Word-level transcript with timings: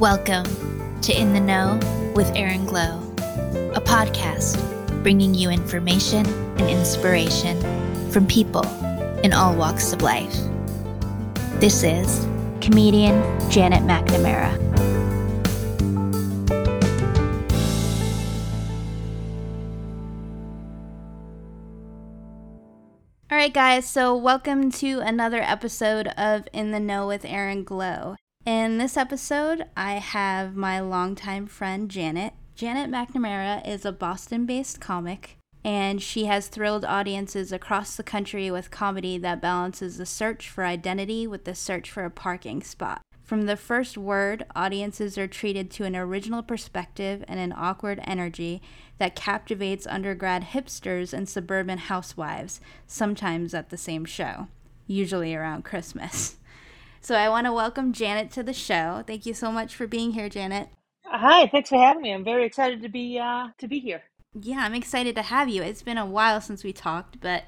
Welcome 0.00 0.46
to 1.02 1.12
In 1.12 1.34
the 1.34 1.40
Know 1.40 1.78
with 2.16 2.34
Aaron 2.34 2.64
Glow, 2.64 3.02
a 3.74 3.82
podcast 3.82 4.56
bringing 5.02 5.34
you 5.34 5.50
information 5.50 6.24
and 6.56 6.70
inspiration 6.70 7.60
from 8.10 8.26
people 8.26 8.64
in 9.22 9.34
all 9.34 9.54
walks 9.54 9.92
of 9.92 10.00
life. 10.00 10.34
This 11.60 11.82
is 11.82 12.26
comedian 12.62 13.20
Janet 13.50 13.82
McNamara. 13.82 14.56
All 23.30 23.36
right, 23.36 23.52
guys, 23.52 23.86
so 23.86 24.16
welcome 24.16 24.70
to 24.70 25.00
another 25.00 25.42
episode 25.42 26.06
of 26.16 26.48
In 26.54 26.70
the 26.70 26.80
Know 26.80 27.06
with 27.06 27.26
Aaron 27.26 27.64
Glow. 27.64 28.16
In 28.46 28.78
this 28.78 28.96
episode, 28.96 29.66
I 29.76 29.94
have 29.94 30.56
my 30.56 30.80
longtime 30.80 31.46
friend 31.46 31.90
Janet. 31.90 32.32
Janet 32.54 32.90
McNamara 32.90 33.66
is 33.68 33.84
a 33.84 33.92
Boston 33.92 34.46
based 34.46 34.80
comic, 34.80 35.36
and 35.62 36.00
she 36.00 36.24
has 36.24 36.48
thrilled 36.48 36.86
audiences 36.86 37.52
across 37.52 37.96
the 37.96 38.02
country 38.02 38.50
with 38.50 38.70
comedy 38.70 39.18
that 39.18 39.42
balances 39.42 39.98
the 39.98 40.06
search 40.06 40.48
for 40.48 40.64
identity 40.64 41.26
with 41.26 41.44
the 41.44 41.54
search 41.54 41.90
for 41.90 42.06
a 42.06 42.10
parking 42.10 42.62
spot. 42.62 43.02
From 43.22 43.42
the 43.42 43.58
first 43.58 43.98
word, 43.98 44.46
audiences 44.56 45.18
are 45.18 45.28
treated 45.28 45.70
to 45.72 45.84
an 45.84 45.94
original 45.94 46.42
perspective 46.42 47.22
and 47.28 47.38
an 47.38 47.52
awkward 47.54 48.00
energy 48.04 48.62
that 48.96 49.14
captivates 49.14 49.86
undergrad 49.86 50.44
hipsters 50.44 51.12
and 51.12 51.28
suburban 51.28 51.76
housewives, 51.76 52.62
sometimes 52.86 53.52
at 53.52 53.68
the 53.68 53.76
same 53.76 54.06
show, 54.06 54.48
usually 54.86 55.34
around 55.34 55.62
Christmas. 55.62 56.36
So 57.02 57.14
I 57.14 57.30
want 57.30 57.46
to 57.46 57.52
welcome 57.52 57.94
Janet 57.94 58.30
to 58.32 58.42
the 58.42 58.52
show. 58.52 59.02
Thank 59.06 59.24
you 59.24 59.32
so 59.32 59.50
much 59.50 59.74
for 59.74 59.86
being 59.86 60.12
here, 60.12 60.28
Janet. 60.28 60.68
Hi, 61.06 61.46
thanks 61.46 61.70
for 61.70 61.78
having 61.78 62.02
me. 62.02 62.12
I'm 62.12 62.22
very 62.22 62.44
excited 62.44 62.82
to 62.82 62.90
be 62.90 63.18
uh, 63.18 63.48
to 63.56 63.66
be 63.66 63.80
here. 63.80 64.02
Yeah, 64.38 64.58
I'm 64.58 64.74
excited 64.74 65.16
to 65.16 65.22
have 65.22 65.48
you. 65.48 65.62
It's 65.62 65.82
been 65.82 65.96
a 65.96 66.04
while 66.04 66.42
since 66.42 66.62
we 66.62 66.74
talked, 66.74 67.18
but 67.20 67.44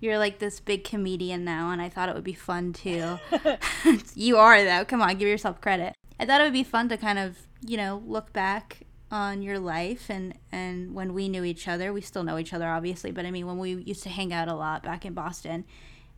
you're 0.00 0.18
like 0.18 0.38
this 0.38 0.60
big 0.60 0.84
comedian 0.84 1.44
now, 1.44 1.70
and 1.70 1.80
I 1.80 1.88
thought 1.88 2.10
it 2.10 2.14
would 2.14 2.24
be 2.24 2.34
fun 2.34 2.74
to. 2.74 3.18
you 4.14 4.36
are 4.36 4.62
though. 4.62 4.84
Come 4.84 5.00
on, 5.00 5.16
give 5.16 5.28
yourself 5.28 5.62
credit. 5.62 5.94
I 6.20 6.26
thought 6.26 6.42
it 6.42 6.44
would 6.44 6.52
be 6.52 6.62
fun 6.62 6.90
to 6.90 6.98
kind 6.98 7.18
of, 7.18 7.38
you 7.66 7.78
know, 7.78 8.02
look 8.06 8.34
back 8.34 8.82
on 9.10 9.42
your 9.42 9.58
life 9.58 10.08
and 10.08 10.34
and 10.52 10.94
when 10.94 11.14
we 11.14 11.30
knew 11.30 11.42
each 11.42 11.66
other. 11.66 11.90
We 11.90 12.02
still 12.02 12.22
know 12.22 12.38
each 12.38 12.52
other, 12.52 12.68
obviously, 12.68 13.12
but 13.12 13.24
I 13.24 13.30
mean, 13.30 13.46
when 13.46 13.58
we 13.58 13.82
used 13.82 14.02
to 14.02 14.10
hang 14.10 14.30
out 14.30 14.48
a 14.48 14.54
lot 14.54 14.82
back 14.82 15.06
in 15.06 15.14
Boston, 15.14 15.64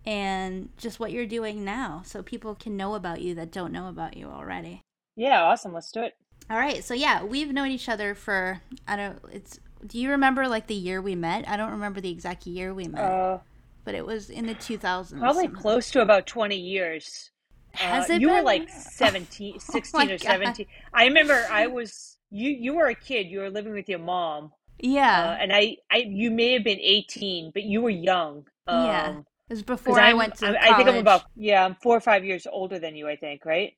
and 0.05 0.69
just 0.77 0.99
what 0.99 1.13
you're 1.13 1.27
doing 1.27 1.65
now 1.65 2.03
so 2.05 2.23
people 2.23 2.55
can 2.55 2.77
know 2.77 2.95
about 2.95 3.21
you 3.21 3.35
that 3.37 3.53
don't 3.53 3.73
know 3.73 3.89
about 3.89 4.17
you 4.17 4.27
already. 4.27 4.83
Yeah, 5.17 5.43
awesome. 5.43 5.73
Let's 5.73 5.91
do 5.93 6.03
it. 6.03 6.15
All 6.51 6.59
right. 6.59 6.83
So 6.83 6.95
yeah, 6.95 7.23
we've 7.23 7.53
known 7.53 7.69
each 7.69 7.89
other 7.89 8.15
for 8.15 8.61
I 8.87 8.97
don't 8.97 9.19
it's 9.31 9.61
do 9.87 9.99
you 9.99 10.11
remember 10.11 10.49
like 10.49 10.67
the 10.67 10.75
year 10.75 11.01
we 11.01 11.15
met? 11.15 11.49
I 11.49 11.57
don't 11.57 11.71
remember 11.71 12.01
the 12.01 12.11
exact 12.11 12.47
year 12.47 12.73
we 12.75 12.87
met. 12.87 13.01
Uh, 13.01 13.39
but 13.85 13.95
it 13.95 14.07
was 14.07 14.31
in 14.31 14.47
the 14.47 14.55
2000s. 14.55 15.19
Probably 15.19 15.49
close 15.49 15.91
to 15.91 16.03
about 16.03 16.27
20 16.27 16.57
years. 16.57 17.31
Has 17.73 18.09
uh, 18.11 18.15
it 18.15 18.21
You 18.21 18.29
been? 18.29 18.37
were 18.37 18.43
like 18.43 18.69
17, 18.69 19.59
16 19.59 20.11
oh 20.11 20.15
or 20.15 20.19
17. 20.19 20.67
I 20.93 21.05
remember 21.07 21.47
I 21.51 21.67
was 21.67 22.19
you 22.31 22.51
you 22.51 22.75
were 22.75 22.87
a 22.87 22.95
kid. 22.95 23.27
You 23.29 23.41
were 23.41 23.51
living 23.51 23.73
with 23.73 23.89
your 23.89 23.99
mom. 23.99 24.53
Yeah. 24.79 25.31
Uh, 25.31 25.37
and 25.41 25.53
I 25.53 25.77
I 25.91 26.05
you 26.09 26.31
may 26.31 26.53
have 26.53 26.65
been 26.65 26.81
18, 26.81 27.51
but 27.53 27.63
you 27.63 27.83
were 27.83 27.91
young. 27.91 28.47
Um, 28.67 28.87
yeah. 28.87 29.15
It 29.53 29.57
was 29.57 29.63
before 29.65 30.01
I 30.01 30.15
went 30.15 30.37
to 30.37 30.59
I, 30.59 30.79
think 30.79 30.89
I'm 30.89 30.97
about 30.97 31.25
yeah, 31.37 31.63
I'm 31.63 31.75
four 31.75 31.95
or 31.95 32.01
five 32.01 32.25
years 32.25 32.47
older 32.51 32.79
than 32.79 32.97
you. 32.97 33.07
I 33.07 33.17
think, 33.17 33.45
right? 33.45 33.75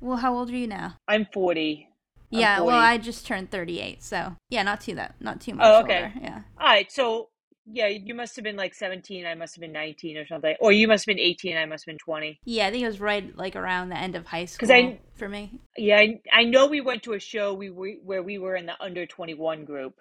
Well, 0.00 0.16
how 0.16 0.34
old 0.34 0.48
are 0.48 0.56
you 0.56 0.66
now? 0.66 0.94
I'm 1.06 1.26
forty. 1.34 1.86
I'm 2.32 2.40
yeah, 2.40 2.56
40. 2.56 2.66
well, 2.66 2.78
I 2.78 2.96
just 2.96 3.26
turned 3.26 3.50
thirty-eight, 3.50 4.02
so 4.02 4.36
yeah, 4.48 4.62
not 4.62 4.80
too 4.80 4.94
that, 4.94 5.16
not 5.20 5.42
too 5.42 5.52
oh, 5.52 5.56
much. 5.56 5.66
Oh, 5.66 5.80
okay. 5.80 6.04
Older, 6.04 6.12
yeah. 6.22 6.42
All 6.58 6.66
right, 6.66 6.90
so 6.90 7.28
yeah, 7.70 7.88
you 7.88 8.14
must 8.14 8.36
have 8.36 8.42
been 8.42 8.56
like 8.56 8.72
seventeen. 8.72 9.26
I 9.26 9.34
must 9.34 9.54
have 9.54 9.60
been 9.60 9.72
nineteen 9.72 10.16
or 10.16 10.26
something, 10.26 10.56
or 10.60 10.72
you 10.72 10.88
must 10.88 11.02
have 11.02 11.14
been 11.14 11.22
eighteen. 11.22 11.58
I 11.58 11.66
must 11.66 11.84
have 11.84 11.92
been 11.92 11.98
twenty. 12.02 12.40
Yeah, 12.46 12.68
I 12.68 12.70
think 12.70 12.82
it 12.82 12.86
was 12.86 12.98
right 12.98 13.36
like 13.36 13.54
around 13.54 13.90
the 13.90 13.98
end 13.98 14.16
of 14.16 14.24
high 14.24 14.46
school. 14.46 14.66
Because 14.66 14.70
I 14.70 14.98
for 15.14 15.28
me. 15.28 15.60
Yeah, 15.76 15.98
I, 15.98 16.20
I 16.32 16.44
know 16.44 16.68
we 16.68 16.80
went 16.80 17.02
to 17.02 17.12
a 17.12 17.20
show 17.20 17.52
we 17.52 17.68
were 17.68 17.90
where 18.02 18.22
we 18.22 18.38
were 18.38 18.56
in 18.56 18.64
the 18.64 18.82
under 18.82 19.04
twenty-one 19.04 19.66
group. 19.66 19.92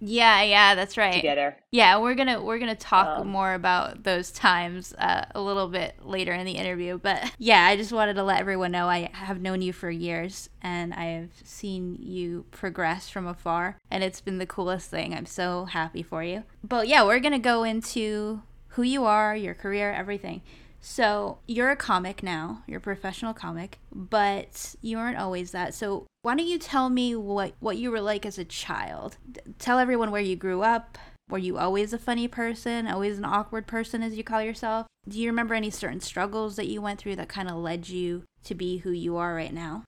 Yeah, 0.00 0.42
yeah, 0.42 0.74
that's 0.74 0.96
right. 0.96 1.14
Together. 1.14 1.56
Yeah, 1.70 1.98
we're 1.98 2.14
gonna 2.14 2.42
we're 2.42 2.58
gonna 2.58 2.74
talk 2.74 3.20
um, 3.20 3.28
more 3.28 3.54
about 3.54 4.02
those 4.02 4.30
times 4.30 4.94
uh, 4.94 5.26
a 5.34 5.40
little 5.40 5.68
bit 5.68 5.94
later 6.04 6.32
in 6.32 6.46
the 6.46 6.52
interview. 6.52 6.98
But 6.98 7.32
yeah, 7.38 7.66
I 7.66 7.76
just 7.76 7.92
wanted 7.92 8.14
to 8.14 8.22
let 8.22 8.40
everyone 8.40 8.72
know 8.72 8.88
I 8.88 9.10
have 9.12 9.40
known 9.40 9.62
you 9.62 9.72
for 9.72 9.90
years 9.90 10.48
and 10.62 10.94
I 10.94 11.04
have 11.04 11.30
seen 11.44 11.98
you 12.00 12.46
progress 12.50 13.08
from 13.08 13.26
afar, 13.26 13.78
and 13.90 14.02
it's 14.02 14.20
been 14.20 14.38
the 14.38 14.46
coolest 14.46 14.90
thing. 14.90 15.14
I'm 15.14 15.26
so 15.26 15.66
happy 15.66 16.02
for 16.02 16.24
you. 16.24 16.44
But 16.64 16.88
yeah, 16.88 17.04
we're 17.04 17.20
gonna 17.20 17.38
go 17.38 17.62
into 17.64 18.42
who 18.74 18.82
you 18.82 19.04
are, 19.04 19.36
your 19.36 19.54
career, 19.54 19.92
everything. 19.92 20.42
So 20.80 21.38
you're 21.46 21.70
a 21.70 21.76
comic 21.76 22.22
now, 22.22 22.62
you're 22.66 22.78
a 22.78 22.82
professional 22.82 23.34
comic, 23.34 23.78
but 23.92 24.74
you 24.80 24.96
weren't 24.96 25.18
always 25.18 25.50
that. 25.50 25.74
So 25.74 26.06
why 26.22 26.34
don't 26.34 26.46
you 26.46 26.58
tell 26.58 26.88
me 26.88 27.14
what, 27.14 27.54
what 27.60 27.76
you 27.76 27.90
were 27.90 28.00
like 28.00 28.24
as 28.24 28.38
a 28.38 28.44
child? 28.44 29.18
Tell 29.58 29.78
everyone 29.78 30.10
where 30.10 30.22
you 30.22 30.36
grew 30.36 30.62
up. 30.62 30.96
Were 31.28 31.38
you 31.38 31.58
always 31.58 31.92
a 31.92 31.98
funny 31.98 32.26
person, 32.26 32.88
always 32.88 33.18
an 33.18 33.24
awkward 33.24 33.66
person, 33.66 34.02
as 34.02 34.16
you 34.16 34.24
call 34.24 34.42
yourself? 34.42 34.86
Do 35.08 35.20
you 35.20 35.28
remember 35.28 35.54
any 35.54 35.70
certain 35.70 36.00
struggles 36.00 36.56
that 36.56 36.66
you 36.66 36.82
went 36.82 36.98
through 36.98 37.16
that 37.16 37.28
kind 37.28 37.48
of 37.48 37.56
led 37.56 37.88
you 37.88 38.24
to 38.44 38.54
be 38.54 38.78
who 38.78 38.90
you 38.90 39.16
are 39.16 39.34
right 39.34 39.52
now? 39.52 39.84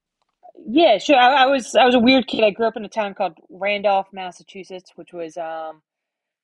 Yeah, 0.65 0.99
sure. 0.99 1.17
I, 1.17 1.45
I 1.45 1.47
was 1.47 1.75
I 1.75 1.85
was 1.85 1.97
a 1.97 1.99
weird 1.99 2.29
kid. 2.29 2.45
I 2.45 2.51
grew 2.51 2.67
up 2.67 2.77
in 2.77 2.85
a 2.85 2.89
town 2.89 3.15
called 3.15 3.33
Randolph, 3.51 4.07
Massachusetts, 4.13 4.93
which 4.95 5.13
was 5.13 5.37
um, 5.37 5.83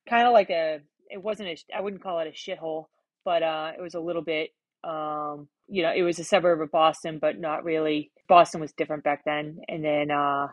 kind 0.08 0.26
of 0.26 0.32
like 0.32 0.50
a. 0.50 0.80
It 1.08 1.22
wasn't 1.22 1.50
a. 1.50 1.76
I 1.76 1.80
wouldn't 1.80 2.02
call 2.02 2.18
it 2.18 2.26
a 2.26 2.32
shithole 2.32 2.86
but 3.28 3.42
uh, 3.42 3.72
it 3.76 3.82
was 3.82 3.92
a 3.92 4.00
little 4.00 4.22
bit, 4.22 4.52
um, 4.84 5.48
you 5.68 5.82
know, 5.82 5.92
it 5.94 6.00
was 6.00 6.18
a 6.18 6.24
suburb 6.24 6.62
of 6.62 6.70
Boston, 6.70 7.18
but 7.20 7.38
not 7.38 7.62
really. 7.62 8.10
Boston 8.26 8.58
was 8.58 8.72
different 8.72 9.04
back 9.04 9.20
then. 9.26 9.58
And 9.68 9.84
then 9.84 10.10
uh, 10.10 10.46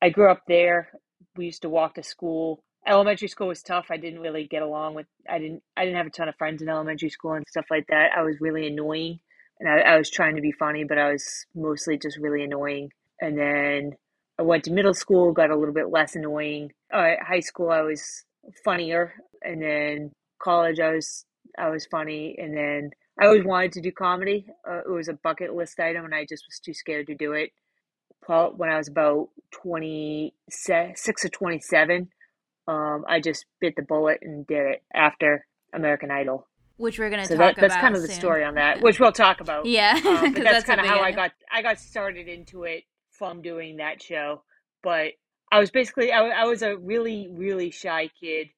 I 0.00 0.08
grew 0.08 0.30
up 0.30 0.40
there. 0.48 0.88
We 1.36 1.44
used 1.44 1.60
to 1.60 1.68
walk 1.68 1.96
to 1.96 2.02
school. 2.02 2.64
Elementary 2.86 3.28
school 3.28 3.48
was 3.48 3.62
tough. 3.62 3.88
I 3.90 3.98
didn't 3.98 4.20
really 4.20 4.46
get 4.46 4.62
along 4.62 4.94
with. 4.94 5.04
I 5.28 5.38
didn't. 5.40 5.62
I 5.76 5.84
didn't 5.84 5.98
have 5.98 6.06
a 6.06 6.10
ton 6.10 6.30
of 6.30 6.36
friends 6.36 6.62
in 6.62 6.70
elementary 6.70 7.10
school 7.10 7.34
and 7.34 7.44
stuff 7.46 7.66
like 7.70 7.86
that. 7.88 8.12
I 8.16 8.22
was 8.22 8.40
really 8.40 8.66
annoying, 8.66 9.20
and 9.60 9.68
I, 9.68 9.80
I 9.80 9.98
was 9.98 10.08
trying 10.08 10.36
to 10.36 10.40
be 10.40 10.52
funny, 10.52 10.84
but 10.84 10.96
I 10.96 11.12
was 11.12 11.44
mostly 11.54 11.98
just 11.98 12.16
really 12.16 12.42
annoying. 12.42 12.92
And 13.20 13.36
then 13.36 13.92
I 14.38 14.42
went 14.42 14.64
to 14.64 14.72
middle 14.72 14.94
school, 14.94 15.32
got 15.32 15.50
a 15.50 15.56
little 15.56 15.74
bit 15.74 15.90
less 15.90 16.16
annoying. 16.16 16.72
Uh, 16.90 17.10
high 17.20 17.40
school, 17.40 17.68
I 17.68 17.82
was 17.82 18.24
funnier, 18.64 19.12
and 19.42 19.60
then 19.60 20.12
college, 20.42 20.80
I 20.80 20.94
was 20.94 21.26
I 21.58 21.68
was 21.68 21.86
funny, 21.86 22.36
and 22.38 22.56
then 22.56 22.90
I 23.20 23.26
always 23.26 23.44
wanted 23.44 23.72
to 23.72 23.80
do 23.80 23.92
comedy. 23.92 24.46
Uh, 24.68 24.80
it 24.86 24.90
was 24.90 25.08
a 25.08 25.14
bucket 25.14 25.54
list 25.54 25.78
item, 25.78 26.04
and 26.04 26.14
I 26.14 26.24
just 26.28 26.44
was 26.48 26.58
too 26.58 26.74
scared 26.74 27.06
to 27.08 27.14
do 27.14 27.32
it. 27.32 27.50
Well 28.28 28.52
when 28.56 28.68
I 28.68 28.76
was 28.76 28.88
about 28.88 29.28
twenty 29.50 30.34
six 30.48 31.24
or 31.24 31.28
twenty 31.28 31.60
seven, 31.60 32.08
um, 32.68 33.04
I 33.08 33.20
just 33.20 33.46
bit 33.60 33.74
the 33.76 33.82
bullet 33.82 34.18
and 34.22 34.46
did 34.46 34.66
it 34.66 34.82
after 34.94 35.46
American 35.74 36.10
Idol. 36.10 36.46
Which 36.76 36.98
we're 36.98 37.10
gonna 37.10 37.26
so 37.26 37.36
talk 37.36 37.56
that, 37.56 37.60
that's 37.60 37.76
kind 37.76 37.94
of 37.94 38.02
the 38.02 38.08
story 38.08 38.44
on 38.44 38.54
that, 38.54 38.80
which 38.80 38.98
we'll 38.98 39.12
talk 39.12 39.40
about. 39.40 39.66
Yeah, 39.66 40.00
um, 40.04 40.32
that's, 40.34 40.44
that's 40.44 40.66
kind 40.66 40.80
of 40.80 40.86
how 40.86 41.00
I 41.00 41.12
got 41.12 41.32
I 41.50 41.62
got 41.62 41.78
started 41.78 42.28
into 42.28 42.64
it 42.64 42.84
from 43.10 43.42
doing 43.42 43.76
that 43.76 44.02
show. 44.02 44.42
But 44.82 45.12
I 45.50 45.58
was 45.58 45.70
basically 45.70 46.12
I, 46.12 46.28
I 46.28 46.44
was 46.44 46.62
a 46.62 46.76
really 46.76 47.28
really 47.30 47.70
shy 47.70 48.08
kid 48.20 48.48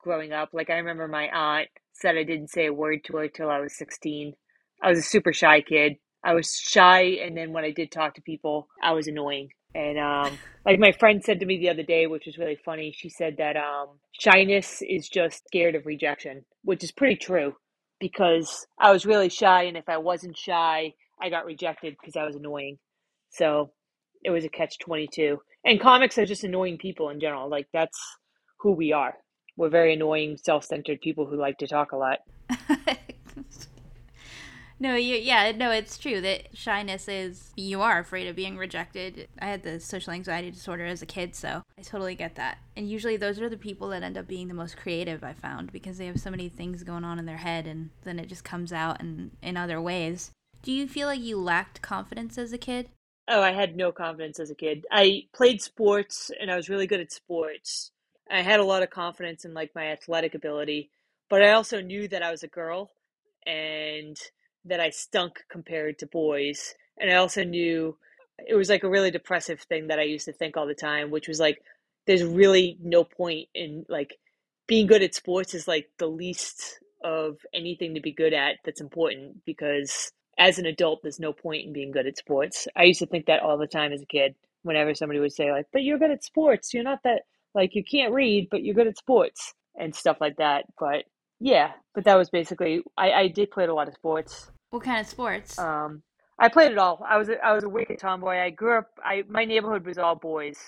growing 0.00 0.32
up. 0.32 0.50
Like 0.52 0.68
I 0.68 0.74
remember 0.74 1.08
my 1.08 1.28
aunt 1.28 1.68
said 1.92 2.16
I 2.16 2.24
didn't 2.24 2.50
say 2.50 2.66
a 2.66 2.72
word 2.72 3.04
to 3.04 3.16
her 3.16 3.28
till 3.28 3.50
I 3.50 3.60
was 3.60 3.76
16. 3.76 4.34
I 4.82 4.90
was 4.90 4.98
a 4.98 5.02
super 5.02 5.32
shy 5.32 5.60
kid. 5.60 5.96
I 6.24 6.34
was 6.34 6.56
shy, 6.56 7.18
and 7.24 7.36
then 7.36 7.52
when 7.52 7.64
I 7.64 7.72
did 7.72 7.90
talk 7.90 8.14
to 8.14 8.22
people, 8.22 8.68
I 8.82 8.92
was 8.92 9.08
annoying. 9.08 9.48
And 9.74 9.98
um, 9.98 10.38
like 10.66 10.78
my 10.78 10.92
friend 10.92 11.22
said 11.22 11.40
to 11.40 11.46
me 11.46 11.58
the 11.58 11.70
other 11.70 11.82
day, 11.82 12.06
which 12.06 12.26
was 12.26 12.38
really 12.38 12.58
funny, 12.64 12.92
she 12.96 13.08
said 13.08 13.36
that 13.38 13.56
um, 13.56 13.98
shyness 14.12 14.82
is 14.82 15.08
just 15.08 15.44
scared 15.46 15.74
of 15.74 15.86
rejection, 15.86 16.44
which 16.62 16.84
is 16.84 16.92
pretty 16.92 17.16
true 17.16 17.54
because 18.00 18.66
I 18.80 18.92
was 18.92 19.06
really 19.06 19.28
shy, 19.28 19.64
and 19.64 19.76
if 19.76 19.88
I 19.88 19.98
wasn't 19.98 20.36
shy, 20.36 20.94
I 21.20 21.30
got 21.30 21.46
rejected 21.46 21.96
because 22.00 22.16
I 22.16 22.24
was 22.24 22.34
annoying. 22.34 22.78
So 23.30 23.72
it 24.24 24.30
was 24.30 24.44
a 24.44 24.48
catch 24.48 24.78
22. 24.80 25.38
And 25.64 25.80
comics 25.80 26.18
are 26.18 26.26
just 26.26 26.44
annoying 26.44 26.78
people 26.78 27.10
in 27.10 27.20
general. 27.20 27.48
Like 27.48 27.68
that's 27.72 27.98
who 28.58 28.72
we 28.72 28.92
are 28.92 29.14
we're 29.56 29.68
very 29.68 29.94
annoying, 29.94 30.36
self-centered 30.36 31.00
people 31.00 31.26
who 31.26 31.36
like 31.36 31.58
to 31.58 31.66
talk 31.66 31.92
a 31.92 31.96
lot. 31.96 32.20
no, 34.80 34.94
you, 34.94 35.16
yeah, 35.16 35.52
no, 35.52 35.70
it's 35.70 35.98
true 35.98 36.20
that 36.20 36.56
shyness 36.56 37.08
is 37.08 37.52
you 37.56 37.82
are 37.82 37.98
afraid 37.98 38.26
of 38.28 38.36
being 38.36 38.56
rejected. 38.56 39.28
I 39.40 39.46
had 39.46 39.62
the 39.62 39.78
social 39.80 40.12
anxiety 40.12 40.50
disorder 40.50 40.86
as 40.86 41.02
a 41.02 41.06
kid, 41.06 41.34
so 41.34 41.62
I 41.78 41.82
totally 41.82 42.14
get 42.14 42.36
that. 42.36 42.58
And 42.76 42.88
usually 42.88 43.16
those 43.16 43.40
are 43.40 43.48
the 43.48 43.56
people 43.56 43.88
that 43.88 44.02
end 44.02 44.16
up 44.16 44.26
being 44.26 44.48
the 44.48 44.54
most 44.54 44.76
creative, 44.76 45.22
I 45.22 45.34
found, 45.34 45.72
because 45.72 45.98
they 45.98 46.06
have 46.06 46.20
so 46.20 46.30
many 46.30 46.48
things 46.48 46.82
going 46.82 47.04
on 47.04 47.18
in 47.18 47.26
their 47.26 47.36
head 47.36 47.66
and 47.66 47.90
then 48.04 48.18
it 48.18 48.28
just 48.28 48.44
comes 48.44 48.72
out 48.72 49.00
in, 49.00 49.32
in 49.42 49.56
other 49.56 49.80
ways. 49.80 50.30
Do 50.62 50.72
you 50.72 50.86
feel 50.86 51.08
like 51.08 51.20
you 51.20 51.38
lacked 51.38 51.82
confidence 51.82 52.38
as 52.38 52.52
a 52.52 52.58
kid? 52.58 52.88
Oh, 53.28 53.40
I 53.40 53.52
had 53.52 53.76
no 53.76 53.92
confidence 53.92 54.40
as 54.40 54.50
a 54.50 54.54
kid. 54.54 54.84
I 54.90 55.26
played 55.32 55.62
sports 55.62 56.30
and 56.40 56.50
I 56.50 56.56
was 56.56 56.68
really 56.68 56.86
good 56.86 57.00
at 57.00 57.12
sports. 57.12 57.92
I 58.30 58.42
had 58.42 58.60
a 58.60 58.64
lot 58.64 58.82
of 58.82 58.90
confidence 58.90 59.44
in 59.44 59.54
like 59.54 59.74
my 59.74 59.88
athletic 59.88 60.34
ability, 60.34 60.90
but 61.28 61.42
I 61.42 61.52
also 61.52 61.80
knew 61.80 62.08
that 62.08 62.22
I 62.22 62.30
was 62.30 62.42
a 62.42 62.48
girl 62.48 62.90
and 63.46 64.16
that 64.64 64.80
I 64.80 64.90
stunk 64.90 65.42
compared 65.50 65.98
to 65.98 66.06
boys. 66.06 66.74
And 66.98 67.10
I 67.10 67.16
also 67.16 67.44
knew 67.44 67.96
it 68.46 68.54
was 68.54 68.68
like 68.68 68.84
a 68.84 68.90
really 68.90 69.10
depressive 69.10 69.60
thing 69.60 69.88
that 69.88 69.98
I 69.98 70.04
used 70.04 70.26
to 70.26 70.32
think 70.32 70.56
all 70.56 70.66
the 70.66 70.74
time, 70.74 71.10
which 71.10 71.28
was 71.28 71.40
like 71.40 71.62
there's 72.06 72.24
really 72.24 72.78
no 72.82 73.04
point 73.04 73.48
in 73.54 73.86
like 73.88 74.18
being 74.66 74.86
good 74.86 75.02
at 75.02 75.14
sports 75.14 75.54
is 75.54 75.68
like 75.68 75.88
the 75.98 76.06
least 76.06 76.78
of 77.04 77.38
anything 77.52 77.94
to 77.94 78.00
be 78.00 78.12
good 78.12 78.32
at 78.32 78.56
that's 78.64 78.80
important 78.80 79.44
because 79.44 80.12
as 80.38 80.58
an 80.58 80.66
adult 80.66 81.00
there's 81.02 81.18
no 81.18 81.32
point 81.32 81.66
in 81.66 81.72
being 81.72 81.90
good 81.90 82.06
at 82.06 82.16
sports. 82.16 82.68
I 82.76 82.84
used 82.84 83.00
to 83.00 83.06
think 83.06 83.26
that 83.26 83.42
all 83.42 83.58
the 83.58 83.66
time 83.66 83.92
as 83.92 84.02
a 84.02 84.06
kid 84.06 84.34
whenever 84.62 84.94
somebody 84.94 85.18
would 85.20 85.32
say 85.32 85.50
like, 85.50 85.66
"But 85.72 85.82
you're 85.82 85.98
good 85.98 86.10
at 86.12 86.24
sports. 86.24 86.72
You're 86.72 86.84
not 86.84 87.02
that 87.04 87.22
like 87.54 87.74
you 87.74 87.84
can't 87.84 88.14
read, 88.14 88.48
but 88.50 88.62
you're 88.62 88.74
good 88.74 88.88
at 88.88 88.98
sports." 88.98 89.54
and 89.76 89.94
stuff 89.94 90.18
like 90.20 90.36
that. 90.36 90.64
But 90.78 91.04
yeah, 91.40 91.72
but 91.94 92.04
that 92.04 92.16
was 92.16 92.30
basically 92.30 92.82
I 92.96 93.12
I 93.12 93.28
did 93.28 93.50
play 93.50 93.64
a 93.64 93.74
lot 93.74 93.88
of 93.88 93.94
sports. 93.94 94.50
What 94.70 94.84
kind 94.84 95.00
of 95.00 95.06
sports? 95.06 95.58
Um 95.58 96.02
I 96.38 96.48
played 96.48 96.72
it 96.72 96.78
all. 96.78 97.04
I 97.08 97.18
was 97.18 97.28
a, 97.28 97.44
I 97.44 97.52
was 97.52 97.64
a 97.64 97.68
wicked 97.68 97.98
tomboy. 97.98 98.38
I 98.38 98.50
grew 98.50 98.78
up. 98.78 98.88
I 99.04 99.22
my 99.28 99.44
neighborhood 99.44 99.86
was 99.86 99.98
all 99.98 100.16
boys, 100.16 100.58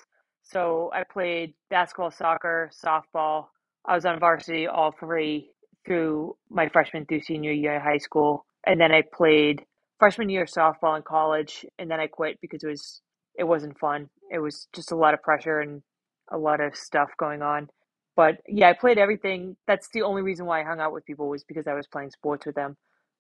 so 0.43 0.91
I 0.93 1.05
played 1.05 1.55
basketball, 1.71 2.11
soccer, 2.11 2.71
softball. 2.85 3.47
I 3.87 3.95
was 3.95 4.05
on 4.05 4.21
varsity 4.21 4.67
all 4.67 4.93
three 4.93 5.51
through 5.87 6.37
my 6.51 6.69
freshman 6.69 7.07
through 7.07 7.21
senior 7.23 7.53
year 7.53 7.77
of 7.77 7.83
high 7.83 7.99
school, 7.99 8.47
and 8.67 8.81
then 8.81 8.93
I 8.93 9.03
played 9.03 9.65
freshman 9.99 10.29
year 10.29 10.45
softball 10.45 10.97
in 10.97 11.03
college, 11.03 11.67
and 11.79 11.91
then 11.91 12.01
I 12.01 12.07
quit 12.07 12.39
because 12.41 12.63
it 12.63 12.69
was 12.69 13.01
it 13.37 13.45
wasn't 13.45 13.79
fun. 13.79 14.09
It 14.31 14.39
was 14.39 14.69
just 14.75 14.93
a 14.93 14.97
lot 14.97 15.15
of 15.15 15.23
pressure 15.23 15.61
and 15.61 15.83
a 16.31 16.39
lot 16.39 16.61
of 16.61 16.77
stuff 16.77 17.11
going 17.19 17.43
on. 17.43 17.69
But 18.17 18.37
yeah, 18.49 18.69
I 18.69 18.75
played 18.75 18.99
everything. 18.99 19.57
That's 19.67 19.89
the 19.93 20.03
only 20.03 20.23
reason 20.23 20.47
why 20.47 20.61
I 20.61 20.65
hung 20.65 20.81
out 20.81 20.93
with 20.93 21.05
people 21.05 21.29
was 21.29 21.45
because 21.45 21.67
I 21.67 21.75
was 21.75 21.87
playing 21.87 22.11
sports 22.11 22.47
with 22.47 22.55
them. 22.55 22.77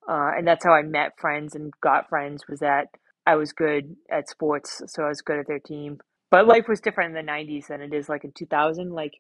Uh, 0.08 0.30
and 0.36 0.46
that's 0.46 0.64
how 0.64 0.72
I 0.72 0.82
met 0.82 1.18
friends 1.18 1.54
and 1.54 1.72
got 1.82 2.08
friends 2.08 2.44
was 2.48 2.60
that 2.60 2.88
I 3.26 3.36
was 3.36 3.52
good 3.52 3.96
at 4.10 4.28
sports, 4.28 4.82
so 4.86 5.02
I 5.02 5.08
was 5.08 5.22
good 5.22 5.38
at 5.38 5.46
their 5.46 5.58
team. 5.58 5.98
But 6.30 6.46
life 6.46 6.68
was 6.68 6.80
different 6.80 7.16
in 7.16 7.26
the 7.26 7.32
90s 7.32 7.68
than 7.68 7.80
it 7.80 7.94
is 7.94 8.08
like 8.08 8.24
in 8.24 8.32
2000. 8.32 8.92
Like, 8.92 9.12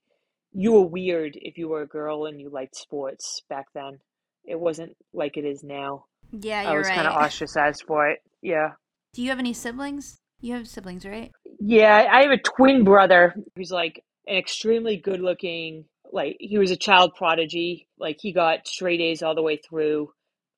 you 0.52 0.72
were 0.72 0.86
weird 0.86 1.32
if 1.34 1.58
you 1.58 1.68
were 1.68 1.82
a 1.82 1.86
girl 1.86 2.26
and 2.26 2.40
you 2.40 2.50
liked 2.50 2.76
sports 2.76 3.42
back 3.48 3.66
then. 3.74 3.98
It 4.44 4.60
wasn't 4.60 4.96
like 5.12 5.36
it 5.36 5.44
is 5.44 5.64
now. 5.64 6.04
Yeah, 6.30 6.62
you're 6.62 6.72
I 6.72 6.78
was 6.78 6.88
right. 6.88 6.96
kind 6.96 7.08
of 7.08 7.14
ostracized 7.14 7.84
for 7.86 8.08
it. 8.08 8.20
Yeah. 8.42 8.72
Do 9.14 9.22
you 9.22 9.30
have 9.30 9.38
any 9.38 9.52
siblings? 9.52 10.20
You 10.40 10.54
have 10.54 10.68
siblings, 10.68 11.06
right? 11.06 11.32
Yeah, 11.60 12.08
I 12.10 12.22
have 12.22 12.30
a 12.30 12.38
twin 12.38 12.84
brother 12.84 13.34
who's 13.56 13.70
like 13.70 14.04
an 14.26 14.36
extremely 14.36 14.96
good 14.96 15.20
looking, 15.20 15.86
like, 16.12 16.36
he 16.40 16.58
was 16.58 16.70
a 16.70 16.76
child 16.76 17.14
prodigy. 17.16 17.88
Like, 17.98 18.18
he 18.20 18.32
got 18.32 18.66
straight 18.68 19.00
A's 19.00 19.22
all 19.22 19.34
the 19.34 19.42
way 19.42 19.56
through 19.58 20.10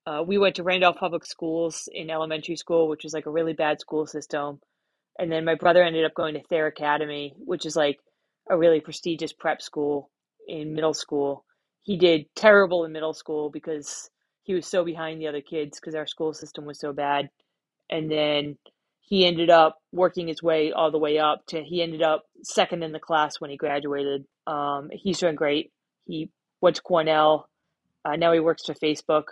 uh, 0.07 0.23
we 0.27 0.39
went 0.39 0.57
to 0.57 0.63
Randolph 0.63 0.97
Public 0.99 1.27
Schools 1.27 1.89
in 1.93 2.11
elementary 2.11 2.57
school, 2.57 2.89
which 2.89 3.03
was 3.05 3.13
like 3.13 3.27
a 3.27 3.31
really 3.31 3.55
bad 3.55 3.81
school 3.81 4.07
system. 4.07 4.61
And 5.19 5.33
then 5.33 5.45
my 5.45 5.57
brother 5.57 5.83
ended 5.83 6.05
up 6.05 6.15
going 6.15 6.35
to 6.35 6.43
Thayer 6.45 6.67
Academy, 6.67 7.35
which 7.39 7.67
is 7.67 7.77
like 7.77 7.99
a 8.49 8.57
really 8.57 8.81
prestigious 8.81 9.33
prep 9.33 9.61
school 9.61 10.11
in 10.47 10.75
middle 10.75 10.95
school. 10.95 11.45
He 11.83 11.97
did 11.99 12.27
terrible 12.37 12.85
in 12.85 12.93
middle 12.93 13.15
school 13.15 13.51
because 13.51 14.11
he 14.45 14.55
was 14.55 14.67
so 14.67 14.85
behind 14.85 15.21
the 15.21 15.29
other 15.29 15.41
kids 15.41 15.81
because 15.81 15.95
our 15.97 16.07
school 16.07 16.33
system 16.35 16.67
was 16.67 16.79
so 16.79 16.93
bad. 16.93 17.31
And 17.91 18.11
then 18.11 18.59
he 19.07 19.27
ended 19.27 19.51
up 19.51 19.79
working 19.93 20.29
his 20.29 20.43
way 20.43 20.73
all 20.73 20.91
the 20.91 20.99
way 20.99 21.19
up 21.19 21.47
to 21.49 21.63
he 21.63 21.83
ended 21.83 22.03
up 22.03 22.25
second 22.43 22.83
in 22.83 22.93
the 22.93 23.01
class 23.01 23.41
when 23.41 23.51
he 23.51 23.57
graduated. 23.57 24.25
Um, 24.47 24.91
he's 24.93 25.19
doing 25.19 25.35
great. 25.35 25.73
He 26.07 26.31
went 26.61 26.77
to 26.77 26.83
Cornell. 26.83 27.49
Uh, 28.05 28.17
now 28.17 28.33
he 28.33 28.41
works 28.41 28.65
for 28.67 28.75
Facebook 28.75 29.25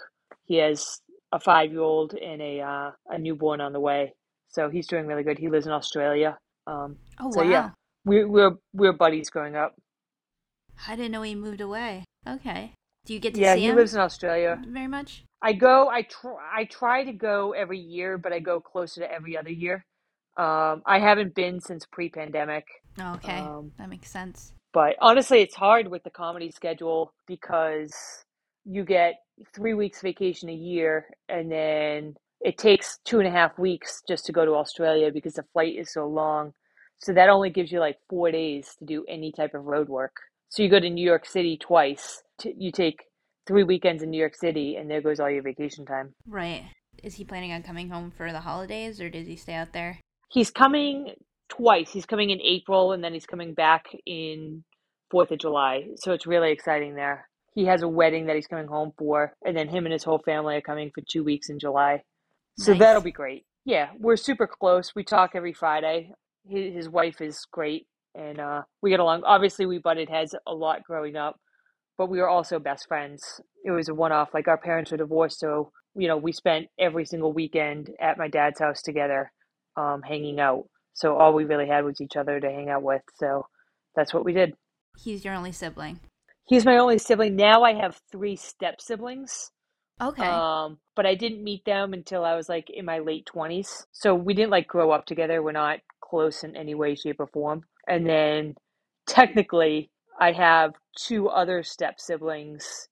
he 0.46 0.56
has 0.56 1.00
a 1.32 1.40
five 1.40 1.70
year 1.72 1.80
old 1.80 2.14
and 2.14 2.40
a 2.40 2.60
uh, 2.60 2.90
a 3.08 3.18
newborn 3.18 3.60
on 3.60 3.72
the 3.72 3.80
way, 3.80 4.14
so 4.48 4.68
he's 4.70 4.86
doing 4.86 5.06
really 5.06 5.22
good. 5.22 5.38
He 5.38 5.48
lives 5.48 5.66
in 5.66 5.72
Australia. 5.72 6.38
Um, 6.66 6.96
Oh 7.20 7.30
so 7.30 7.42
wow. 7.42 7.50
yeah, 7.50 7.70
we 8.04 8.24
we 8.24 8.42
were 8.42 8.58
we 8.72 8.86
were 8.86 8.92
buddies 8.92 9.30
growing 9.30 9.56
up. 9.56 9.74
I 10.86 10.96
didn't 10.96 11.12
know 11.12 11.22
he 11.22 11.34
moved 11.34 11.60
away. 11.60 12.04
Okay. 12.28 12.72
Do 13.06 13.14
you 13.14 13.20
get 13.20 13.34
to 13.34 13.40
Yeah, 13.40 13.54
see 13.54 13.62
he 13.62 13.72
lives 13.72 13.94
in 13.94 14.00
Australia. 14.00 14.60
very 14.66 14.86
much? 14.86 15.24
I 15.44 15.52
go. 15.52 15.88
I 15.88 16.02
try. 16.02 16.36
I 16.56 16.64
try 16.64 17.04
to 17.04 17.12
go 17.12 17.52
every 17.52 17.78
year, 17.78 18.18
but 18.18 18.32
I 18.32 18.40
go 18.40 18.60
closer 18.60 19.02
to 19.02 19.12
every 19.12 19.36
other 19.36 19.50
year. 19.50 19.84
Um, 20.38 20.82
I 20.86 20.98
haven't 20.98 21.34
been 21.34 21.60
since 21.60 21.86
pre-pandemic. 21.86 22.64
Oh, 22.98 23.14
okay. 23.16 23.38
Um, 23.38 23.70
that 23.78 23.88
makes 23.88 24.10
sense. 24.10 24.52
But 24.72 24.96
honestly, 25.00 25.40
it's 25.42 25.54
hard 25.54 25.88
with 25.88 26.02
the 26.02 26.10
comedy 26.10 26.50
schedule 26.50 27.12
because 27.28 27.92
you 28.64 28.84
get 28.84 29.14
three 29.54 29.74
weeks 29.74 30.00
vacation 30.02 30.48
a 30.48 30.54
year, 30.54 31.06
and 31.28 31.52
then 31.52 32.14
it 32.40 32.58
takes 32.58 32.98
two 33.04 33.18
and 33.20 33.28
a 33.28 33.30
half 33.30 33.58
weeks 33.58 34.02
just 34.08 34.26
to 34.26 34.32
go 34.32 34.44
to 34.44 34.52
Australia 34.54 35.12
because 35.12 35.34
the 35.34 35.44
flight 35.52 35.76
is 35.78 35.92
so 35.92 36.06
long. 36.08 36.52
So 36.98 37.12
that 37.12 37.28
only 37.28 37.50
gives 37.50 37.70
you 37.70 37.80
like 37.80 37.98
four 38.08 38.30
days 38.32 38.74
to 38.78 38.86
do 38.86 39.04
any 39.08 39.30
type 39.30 39.54
of 39.54 39.64
road 39.66 39.88
work. 39.88 40.16
So 40.48 40.62
you 40.62 40.70
go 40.70 40.80
to 40.80 40.90
New 40.90 41.04
York 41.04 41.26
City 41.26 41.58
twice. 41.58 42.22
T- 42.40 42.54
You 42.56 42.72
take 42.72 43.04
three 43.46 43.64
weekends 43.64 44.02
in 44.02 44.10
New 44.10 44.18
York 44.18 44.34
City, 44.36 44.76
and 44.76 44.90
there 44.90 45.00
goes 45.00 45.20
all 45.20 45.30
your 45.30 45.42
vacation 45.42 45.84
time. 45.86 46.14
Right. 46.26 46.64
Is 47.02 47.14
he 47.16 47.24
planning 47.24 47.52
on 47.52 47.62
coming 47.62 47.90
home 47.90 48.12
for 48.16 48.32
the 48.32 48.40
holidays 48.40 49.00
or 49.00 49.10
does 49.10 49.26
he 49.26 49.36
stay 49.36 49.54
out 49.54 49.72
there? 49.72 50.00
He's 50.30 50.50
coming 50.50 51.14
twice. 51.48 51.90
He's 51.92 52.06
coming 52.06 52.30
in 52.30 52.40
April, 52.40 52.92
and 52.92 53.02
then 53.04 53.12
he's 53.12 53.26
coming 53.26 53.54
back 53.54 53.84
in 54.06 54.64
Fourth 55.10 55.30
of 55.30 55.38
July. 55.38 55.84
So 55.96 56.12
it's 56.12 56.26
really 56.26 56.50
exciting 56.50 56.94
there. 56.94 57.28
He 57.54 57.66
has 57.66 57.82
a 57.82 57.88
wedding 57.88 58.26
that 58.26 58.34
he's 58.36 58.46
coming 58.48 58.66
home 58.66 58.92
for, 58.98 59.34
and 59.44 59.56
then 59.56 59.68
him 59.68 59.84
and 59.86 59.92
his 59.92 60.02
whole 60.02 60.20
family 60.24 60.56
are 60.56 60.60
coming 60.60 60.90
for 60.94 61.02
two 61.08 61.22
weeks 61.22 61.50
in 61.50 61.58
July. 61.58 62.02
So 62.58 62.72
Nice. 62.72 62.80
that'll 62.80 63.02
be 63.02 63.12
great. 63.12 63.44
Yeah, 63.64 63.90
we're 63.98 64.16
super 64.16 64.46
close. 64.46 64.92
We 64.94 65.04
talk 65.04 65.32
every 65.34 65.52
Friday. 65.52 66.10
His, 66.48 66.74
his 66.74 66.88
wife 66.88 67.20
is 67.20 67.46
great, 67.52 67.86
and 68.14 68.40
uh, 68.40 68.62
we 68.82 68.90
get 68.90 69.00
along. 69.00 69.22
Obviously, 69.24 69.66
we 69.66 69.78
butted 69.78 70.08
heads 70.08 70.34
a 70.46 70.52
lot 70.54 70.82
growing 70.84 71.16
up, 71.16 71.38
but 71.96 72.08
we 72.08 72.18
were 72.18 72.28
also 72.28 72.58
best 72.58 72.86
friends. 72.88 73.40
It 73.64 73.70
was 73.70 73.88
a 73.88 73.94
one 73.94 74.12
off. 74.12 74.34
Like 74.34 74.48
our 74.48 74.58
parents 74.58 74.90
were 74.90 74.96
divorced, 74.96 75.40
so 75.40 75.70
you 75.94 76.08
know 76.08 76.16
we 76.16 76.32
spent 76.32 76.66
every 76.78 77.04
single 77.04 77.32
weekend 77.32 77.90
at 78.00 78.18
my 78.18 78.28
dad's 78.28 78.60
house 78.60 78.82
together, 78.82 79.32
um, 79.76 80.02
hanging 80.02 80.40
out. 80.40 80.64
So 80.92 81.16
all 81.16 81.32
we 81.32 81.44
really 81.44 81.66
had 81.66 81.84
was 81.84 82.00
each 82.00 82.16
other 82.16 82.40
to 82.40 82.46
hang 82.46 82.68
out 82.68 82.82
with. 82.82 83.02
So 83.16 83.46
that's 83.96 84.14
what 84.14 84.24
we 84.24 84.32
did. 84.32 84.54
He's 84.96 85.24
your 85.24 85.34
only 85.34 85.52
sibling. 85.52 86.00
He's 86.46 86.64
my 86.64 86.76
only 86.76 86.98
sibling. 86.98 87.36
Now 87.36 87.62
I 87.62 87.74
have 87.74 88.00
three 88.12 88.36
step 88.36 88.80
siblings. 88.80 89.50
Okay. 90.00 90.26
Um, 90.26 90.78
but 90.96 91.06
I 91.06 91.14
didn't 91.14 91.42
meet 91.42 91.64
them 91.64 91.92
until 91.92 92.24
I 92.24 92.34
was 92.34 92.48
like 92.48 92.68
in 92.70 92.84
my 92.84 92.98
late 92.98 93.28
20s. 93.32 93.86
So 93.92 94.14
we 94.14 94.34
didn't 94.34 94.50
like 94.50 94.66
grow 94.66 94.90
up 94.90 95.06
together. 95.06 95.42
We're 95.42 95.52
not 95.52 95.78
close 96.00 96.44
in 96.44 96.56
any 96.56 96.74
way, 96.74 96.94
shape, 96.94 97.20
or 97.20 97.26
form. 97.28 97.62
And 97.86 98.06
then 98.06 98.54
technically, 99.06 99.90
I 100.20 100.32
have 100.32 100.74
two 100.98 101.28
other 101.28 101.62
step 101.62 102.00
siblings 102.00 102.88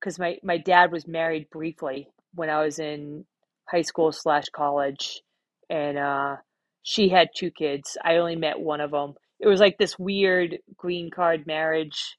because 0.00 0.18
my, 0.18 0.38
my 0.44 0.58
dad 0.58 0.92
was 0.92 1.08
married 1.08 1.48
briefly 1.50 2.08
when 2.34 2.50
I 2.50 2.62
was 2.64 2.78
in 2.78 3.26
high 3.68 3.82
school 3.82 4.12
slash 4.12 4.46
college. 4.54 5.22
And 5.70 5.98
uh, 5.98 6.36
she 6.82 7.08
had 7.10 7.30
two 7.36 7.50
kids. 7.50 7.96
I 8.04 8.16
only 8.16 8.36
met 8.36 8.60
one 8.60 8.80
of 8.80 8.92
them. 8.92 9.14
It 9.40 9.48
was 9.48 9.60
like 9.60 9.78
this 9.78 9.98
weird 9.98 10.58
green 10.78 11.10
card 11.10 11.46
marriage 11.46 12.16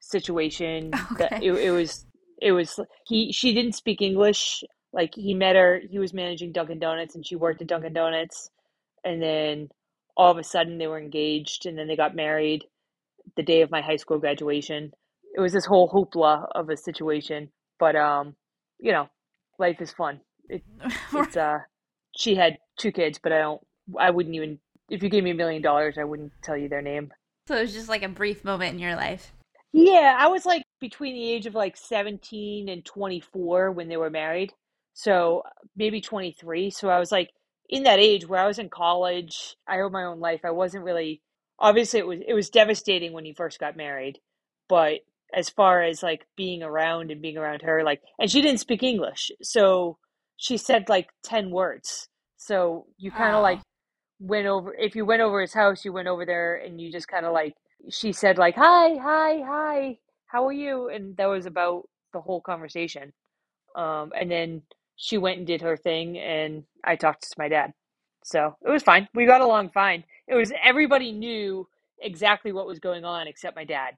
situation 0.00 0.98
that 1.18 1.32
Okay. 1.32 1.40
it, 1.40 1.52
it 1.52 1.70
was 1.70 2.06
it 2.40 2.52
was 2.52 2.78
he 3.06 3.32
she 3.32 3.54
didn't 3.54 3.72
speak 3.74 4.00
english 4.02 4.62
like 4.92 5.12
he 5.14 5.34
met 5.34 5.56
her 5.56 5.80
he 5.90 5.98
was 5.98 6.12
managing 6.14 6.52
dunkin 6.52 6.78
donuts 6.78 7.14
and 7.14 7.26
she 7.26 7.36
worked 7.36 7.60
at 7.62 7.68
dunkin 7.68 7.92
donuts 7.92 8.50
and 9.04 9.22
then 9.22 9.68
all 10.16 10.30
of 10.30 10.38
a 10.38 10.44
sudden 10.44 10.78
they 10.78 10.86
were 10.86 10.98
engaged 11.00 11.66
and 11.66 11.78
then 11.78 11.88
they 11.88 11.96
got 11.96 12.14
married 12.16 12.64
the 13.36 13.42
day 13.42 13.62
of 13.62 13.70
my 13.70 13.80
high 13.80 13.96
school 13.96 14.18
graduation 14.18 14.92
it 15.34 15.40
was 15.40 15.52
this 15.52 15.66
whole 15.66 15.88
hoopla 15.90 16.46
of 16.54 16.70
a 16.70 16.76
situation 16.76 17.50
but 17.78 17.96
um 17.96 18.34
you 18.78 18.92
know 18.92 19.08
life 19.58 19.80
is 19.80 19.92
fun 19.92 20.20
it, 20.48 20.62
it's 21.12 21.36
uh 21.36 21.58
she 22.16 22.34
had 22.34 22.58
two 22.78 22.92
kids 22.92 23.18
but 23.22 23.32
i 23.32 23.38
don't 23.38 23.60
i 23.98 24.10
wouldn't 24.10 24.34
even 24.34 24.58
if 24.90 25.02
you 25.02 25.08
gave 25.08 25.24
me 25.24 25.30
a 25.30 25.34
million 25.34 25.62
dollars 25.62 25.96
i 25.98 26.04
wouldn't 26.04 26.32
tell 26.42 26.56
you 26.56 26.68
their 26.68 26.82
name 26.82 27.10
so 27.48 27.56
it 27.56 27.62
was 27.62 27.72
just 27.72 27.88
like 27.88 28.02
a 28.02 28.10
brief 28.10 28.44
moment 28.44 28.74
in 28.74 28.78
your 28.78 28.94
life. 28.94 29.32
Yeah, 29.72 30.14
I 30.18 30.26
was 30.26 30.44
like 30.44 30.64
between 30.80 31.14
the 31.14 31.32
age 31.32 31.46
of 31.46 31.54
like 31.54 31.78
17 31.78 32.68
and 32.68 32.84
24 32.84 33.72
when 33.72 33.88
they 33.88 33.96
were 33.96 34.10
married. 34.10 34.52
So 34.92 35.44
maybe 35.74 36.02
23. 36.02 36.68
So 36.68 36.90
I 36.90 36.98
was 36.98 37.10
like 37.10 37.30
in 37.70 37.84
that 37.84 38.00
age 38.00 38.28
where 38.28 38.42
I 38.42 38.46
was 38.46 38.58
in 38.58 38.68
college. 38.68 39.56
I 39.66 39.76
had 39.76 39.90
my 39.92 40.04
own 40.04 40.20
life. 40.20 40.42
I 40.44 40.50
wasn't 40.50 40.84
really 40.84 41.22
obviously 41.58 42.00
it 42.00 42.06
was 42.06 42.20
it 42.26 42.34
was 42.34 42.50
devastating 42.50 43.12
when 43.12 43.24
he 43.24 43.32
first 43.34 43.58
got 43.60 43.76
married. 43.76 44.20
But 44.68 45.00
as 45.34 45.50
far 45.50 45.82
as 45.82 46.02
like 46.02 46.26
being 46.36 46.62
around 46.62 47.10
and 47.10 47.22
being 47.22 47.38
around 47.38 47.62
her 47.62 47.84
like 47.84 48.02
and 48.18 48.30
she 48.30 48.42
didn't 48.42 48.60
speak 48.60 48.82
English. 48.82 49.30
So 49.42 49.98
she 50.36 50.56
said 50.56 50.88
like 50.88 51.08
10 51.24 51.50
words. 51.50 52.08
So 52.38 52.86
you 52.98 53.12
kind 53.12 53.34
of 53.36 53.42
like 53.42 53.60
went 54.20 54.46
over 54.46 54.74
if 54.74 54.96
you 54.96 55.04
went 55.06 55.22
over 55.22 55.40
his 55.40 55.54
house, 55.54 55.84
you 55.84 55.92
went 55.92 56.08
over 56.08 56.26
there 56.26 56.56
and 56.56 56.80
you 56.80 56.92
just 56.92 57.08
kind 57.08 57.26
of 57.26 57.32
like 57.32 57.54
she 57.90 58.12
said 58.12 58.38
like 58.38 58.56
hi, 58.56 58.96
hi, 58.96 59.42
hi, 59.46 59.98
how 60.26 60.46
are 60.46 60.52
you? 60.52 60.88
And 60.88 61.16
that 61.18 61.26
was 61.26 61.46
about 61.46 61.88
the 62.12 62.20
whole 62.20 62.40
conversation. 62.40 63.12
Um, 63.76 64.12
and 64.18 64.30
then 64.30 64.62
she 64.96 65.18
went 65.18 65.38
and 65.38 65.46
did 65.46 65.62
her 65.62 65.76
thing, 65.76 66.18
and 66.18 66.64
I 66.84 66.96
talked 66.96 67.22
to 67.22 67.36
my 67.38 67.48
dad. 67.48 67.72
So 68.24 68.56
it 68.66 68.70
was 68.70 68.82
fine. 68.82 69.08
We 69.14 69.26
got 69.26 69.40
along 69.40 69.70
fine. 69.70 70.04
It 70.28 70.34
was 70.34 70.52
everybody 70.62 71.12
knew 71.12 71.66
exactly 72.00 72.52
what 72.52 72.66
was 72.66 72.78
going 72.78 73.04
on 73.04 73.26
except 73.26 73.56
my 73.56 73.64
dad. 73.64 73.94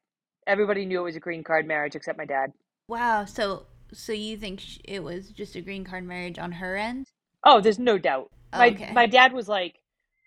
Everybody 0.46 0.87
knew 0.87 1.00
it 1.00 1.04
was 1.04 1.16
a 1.16 1.20
green 1.20 1.44
card 1.44 1.66
marriage 1.66 1.96
except 1.96 2.18
my 2.18 2.25
dad. 2.25 2.52
Wow. 2.88 3.25
So 3.25 3.66
so 3.92 4.12
you 4.12 4.37
think 4.37 4.62
it 4.84 5.02
was 5.02 5.30
just 5.30 5.56
a 5.56 5.60
green 5.60 5.84
card 5.84 6.04
marriage 6.04 6.38
on 6.38 6.52
her 6.52 6.76
end? 6.76 7.06
Oh, 7.44 7.60
there's 7.60 7.78
no 7.78 7.99
doubt. 7.99 8.30
My 8.52 8.68
okay. 8.68 8.92
my 8.92 9.06
dad 9.06 9.32
was 9.32 9.49
like 9.49 9.76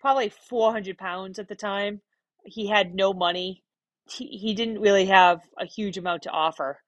probably 0.00 0.28
400 0.28 0.98
pounds 0.98 1.38
at 1.38 1.48
the 1.48 1.54
time. 1.54 2.02
He 2.44 2.68
had 2.68 2.94
no 2.94 3.14
money. 3.14 3.62
He, 4.06 4.26
he 4.26 4.54
didn't 4.54 4.80
really 4.80 5.06
have 5.06 5.40
a 5.58 5.64
huge 5.64 5.96
amount 5.96 6.24
to 6.24 6.30
offer. 6.30 6.80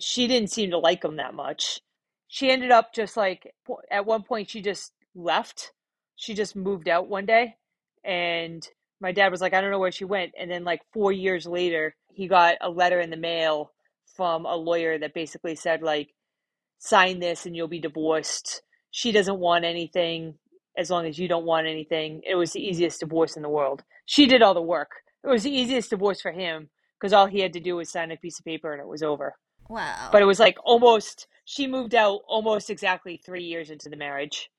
She 0.00 0.26
didn't 0.26 0.50
seem 0.50 0.70
to 0.70 0.78
like 0.78 1.04
him 1.04 1.16
that 1.16 1.34
much. 1.34 1.80
She 2.26 2.50
ended 2.50 2.72
up 2.72 2.92
just 2.92 3.16
like 3.16 3.54
at 3.90 4.06
one 4.06 4.24
point 4.24 4.50
she 4.50 4.60
just 4.60 4.92
left. 5.14 5.72
She 6.16 6.34
just 6.34 6.56
moved 6.56 6.88
out 6.88 7.08
one 7.08 7.26
day 7.26 7.54
and 8.08 8.66
my 9.00 9.12
dad 9.12 9.30
was 9.30 9.40
like 9.40 9.54
I 9.54 9.60
don't 9.60 9.70
know 9.70 9.78
where 9.78 9.92
she 9.92 10.04
went 10.04 10.32
and 10.40 10.50
then 10.50 10.64
like 10.64 10.80
4 10.92 11.12
years 11.12 11.46
later 11.46 11.94
he 12.10 12.26
got 12.26 12.56
a 12.60 12.70
letter 12.70 12.98
in 12.98 13.10
the 13.10 13.16
mail 13.16 13.70
from 14.16 14.46
a 14.46 14.56
lawyer 14.56 14.98
that 14.98 15.14
basically 15.14 15.54
said 15.54 15.82
like 15.82 16.08
sign 16.78 17.20
this 17.20 17.46
and 17.46 17.54
you'll 17.54 17.68
be 17.68 17.80
divorced. 17.80 18.62
She 18.90 19.12
doesn't 19.12 19.38
want 19.38 19.64
anything 19.64 20.34
as 20.76 20.90
long 20.90 21.06
as 21.06 21.18
you 21.18 21.28
don't 21.28 21.44
want 21.44 21.66
anything. 21.66 22.22
It 22.26 22.36
was 22.36 22.52
the 22.52 22.64
easiest 22.64 23.00
divorce 23.00 23.36
in 23.36 23.42
the 23.42 23.48
world. 23.48 23.82
She 24.06 24.26
did 24.26 24.42
all 24.42 24.54
the 24.54 24.62
work. 24.62 24.90
It 25.22 25.28
was 25.28 25.42
the 25.42 25.50
easiest 25.50 25.90
divorce 25.90 26.20
for 26.20 26.32
him 26.32 26.70
because 26.98 27.12
all 27.12 27.26
he 27.26 27.40
had 27.40 27.52
to 27.52 27.60
do 27.60 27.76
was 27.76 27.90
sign 27.90 28.10
a 28.10 28.16
piece 28.16 28.38
of 28.38 28.44
paper 28.44 28.72
and 28.72 28.80
it 28.80 28.86
was 28.88 29.02
over. 29.02 29.34
Wow. 29.68 30.08
But 30.10 30.22
it 30.22 30.24
was 30.24 30.40
like 30.40 30.56
almost, 30.64 31.26
she 31.44 31.66
moved 31.66 31.94
out 31.94 32.20
almost 32.26 32.70
exactly 32.70 33.20
three 33.24 33.44
years 33.44 33.70
into 33.70 33.88
the 33.88 33.96
marriage. 33.96 34.50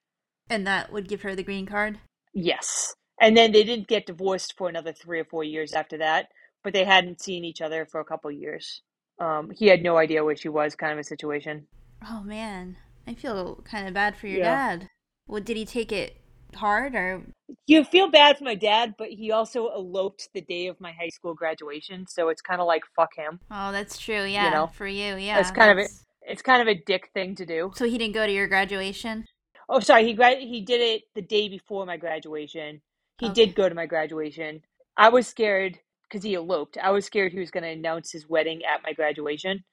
And 0.49 0.67
that 0.67 0.91
would 0.91 1.07
give 1.07 1.21
her 1.23 1.35
the 1.35 1.43
green 1.43 1.65
card? 1.65 1.99
Yes. 2.33 2.93
And 3.21 3.35
then 3.35 3.51
they 3.51 3.63
didn't 3.63 3.87
get 3.87 4.05
divorced 4.05 4.55
for 4.57 4.69
another 4.69 4.93
three 4.93 5.19
or 5.19 5.25
four 5.25 5.43
years 5.43 5.73
after 5.73 5.97
that, 5.97 6.29
but 6.63 6.73
they 6.73 6.85
hadn't 6.85 7.21
seen 7.21 7.43
each 7.43 7.61
other 7.61 7.85
for 7.85 7.99
a 7.99 8.05
couple 8.05 8.31
years. 8.31 8.81
Um, 9.19 9.51
he 9.51 9.67
had 9.67 9.83
no 9.83 9.97
idea 9.97 10.23
where 10.23 10.35
she 10.35 10.49
was, 10.49 10.75
kind 10.75 10.93
of 10.93 10.99
a 10.99 11.03
situation. 11.03 11.67
Oh 12.09 12.21
man, 12.23 12.77
I 13.05 13.13
feel 13.13 13.61
kind 13.65 13.87
of 13.87 13.93
bad 13.93 14.15
for 14.15 14.27
your 14.27 14.39
yeah. 14.39 14.77
dad. 14.77 14.89
Well, 15.27 15.41
did 15.41 15.57
he 15.57 15.65
take 15.65 15.91
it 15.91 16.15
hard 16.55 16.95
or? 16.95 17.23
You 17.67 17.83
feel 17.83 18.09
bad 18.09 18.37
for 18.37 18.45
my 18.45 18.55
dad, 18.55 18.95
but 18.97 19.09
he 19.09 19.31
also 19.31 19.67
eloped 19.67 20.29
the 20.33 20.41
day 20.41 20.67
of 20.67 20.79
my 20.79 20.93
high 20.93 21.09
school 21.09 21.33
graduation, 21.33 22.07
so 22.07 22.29
it's 22.29 22.41
kind 22.41 22.61
of 22.61 22.67
like 22.67 22.83
fuck 22.95 23.15
him. 23.15 23.39
Oh, 23.51 23.71
that's 23.71 23.97
true. 23.97 24.23
Yeah, 24.23 24.45
you 24.45 24.51
know? 24.51 24.67
for 24.67 24.87
you, 24.87 25.17
yeah. 25.17 25.39
It's 25.39 25.51
kind 25.51 25.77
that's... 25.77 25.91
of 25.91 25.97
a, 26.27 26.31
it's 26.31 26.41
kind 26.41 26.61
of 26.61 26.67
a 26.67 26.81
dick 26.85 27.09
thing 27.13 27.35
to 27.35 27.45
do. 27.45 27.73
So 27.75 27.85
he 27.85 27.97
didn't 27.97 28.13
go 28.13 28.25
to 28.25 28.31
your 28.31 28.47
graduation. 28.47 29.25
Oh, 29.67 29.79
sorry. 29.79 30.05
He 30.05 30.13
gra- 30.13 30.39
he 30.39 30.61
did 30.61 30.81
it 30.81 31.03
the 31.13 31.21
day 31.21 31.49
before 31.49 31.85
my 31.85 31.97
graduation. 31.97 32.81
He 33.19 33.27
okay. 33.27 33.45
did 33.45 33.55
go 33.55 33.67
to 33.67 33.75
my 33.75 33.85
graduation. 33.85 34.61
I 34.97 35.09
was 35.09 35.27
scared 35.27 35.79
because 36.09 36.23
he 36.23 36.35
eloped. 36.35 36.77
I 36.81 36.91
was 36.91 37.05
scared 37.05 37.31
he 37.31 37.39
was 37.39 37.51
going 37.51 37.63
to 37.63 37.69
announce 37.69 38.11
his 38.11 38.27
wedding 38.27 38.61
at 38.63 38.81
my 38.83 38.93
graduation, 38.93 39.63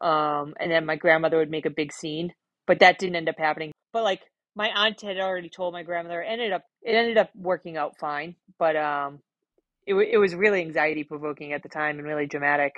um, 0.00 0.54
and 0.58 0.70
then 0.70 0.86
my 0.86 0.96
grandmother 0.96 1.38
would 1.38 1.50
make 1.50 1.66
a 1.66 1.70
big 1.70 1.92
scene. 1.92 2.32
But 2.66 2.80
that 2.80 2.98
didn't 2.98 3.16
end 3.16 3.28
up 3.28 3.38
happening. 3.38 3.72
But 3.92 4.04
like 4.04 4.22
my 4.56 4.68
aunt 4.68 5.00
had 5.00 5.18
already 5.18 5.48
told 5.48 5.72
my 5.72 5.82
grandmother. 5.82 6.22
It 6.22 6.28
ended 6.28 6.52
up 6.52 6.62
it 6.82 6.94
ended 6.94 7.18
up 7.18 7.30
working 7.34 7.76
out 7.76 7.98
fine, 7.98 8.36
but 8.58 8.76
um, 8.76 9.20
it 9.86 9.94
it 9.94 10.18
was 10.18 10.34
really 10.34 10.60
anxiety 10.60 11.04
provoking 11.04 11.52
at 11.52 11.62
the 11.62 11.68
time 11.68 11.98
and 11.98 12.06
really 12.06 12.26
dramatic. 12.26 12.72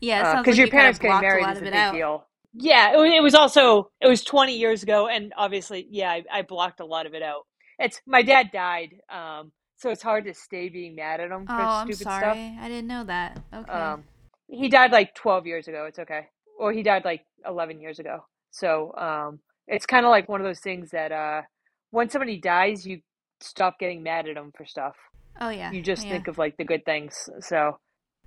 Yeah, 0.00 0.40
because 0.40 0.46
uh, 0.46 0.50
like 0.50 0.58
your 0.58 0.68
parents 0.68 0.98
getting 0.98 1.20
married 1.20 1.48
is 1.48 1.58
a 1.58 1.62
big 1.62 1.74
out. 1.74 1.94
deal. 1.94 2.26
Yeah, 2.54 3.00
it, 3.00 3.14
it 3.14 3.22
was 3.22 3.34
also 3.34 3.90
it 4.00 4.08
was 4.08 4.24
20 4.24 4.56
years 4.56 4.82
ago, 4.82 5.08
and 5.08 5.32
obviously, 5.36 5.86
yeah, 5.90 6.10
I, 6.10 6.24
I 6.30 6.42
blocked 6.42 6.80
a 6.80 6.84
lot 6.84 7.06
of 7.06 7.14
it 7.14 7.22
out. 7.22 7.46
It's 7.78 8.00
my 8.06 8.22
dad 8.22 8.50
died, 8.52 8.96
um, 9.08 9.52
so 9.82 9.90
it's 9.90 10.02
hard 10.02 10.24
to 10.26 10.32
stay 10.32 10.68
being 10.68 10.94
mad 10.94 11.18
at 11.18 11.32
him 11.32 11.44
for 11.44 11.56
oh, 11.58 11.82
stupid 11.82 12.06
I'm 12.06 12.20
sorry. 12.20 12.22
stuff. 12.22 12.64
I 12.64 12.68
didn't 12.68 12.86
know 12.86 13.04
that. 13.04 13.42
Okay. 13.52 13.72
Um, 13.72 14.04
he 14.46 14.68
died 14.68 14.92
like 14.92 15.12
12 15.16 15.44
years 15.44 15.66
ago. 15.66 15.86
It's 15.88 15.98
okay. 15.98 16.28
Or 16.56 16.72
he 16.72 16.84
died 16.84 17.04
like 17.04 17.26
11 17.44 17.80
years 17.80 17.98
ago. 17.98 18.24
So, 18.52 18.94
um, 18.96 19.40
it's 19.66 19.84
kind 19.84 20.06
of 20.06 20.10
like 20.10 20.28
one 20.28 20.40
of 20.40 20.46
those 20.46 20.60
things 20.60 20.90
that 20.92 21.10
uh, 21.10 21.42
when 21.90 22.08
somebody 22.10 22.38
dies, 22.38 22.86
you 22.86 23.00
stop 23.40 23.80
getting 23.80 24.04
mad 24.04 24.28
at 24.28 24.36
them 24.36 24.52
for 24.56 24.64
stuff. 24.64 24.94
Oh 25.40 25.48
yeah. 25.48 25.72
You 25.72 25.82
just 25.82 26.04
yeah. 26.04 26.12
think 26.12 26.28
of 26.28 26.38
like 26.38 26.56
the 26.56 26.64
good 26.64 26.84
things. 26.84 27.28
So. 27.40 27.78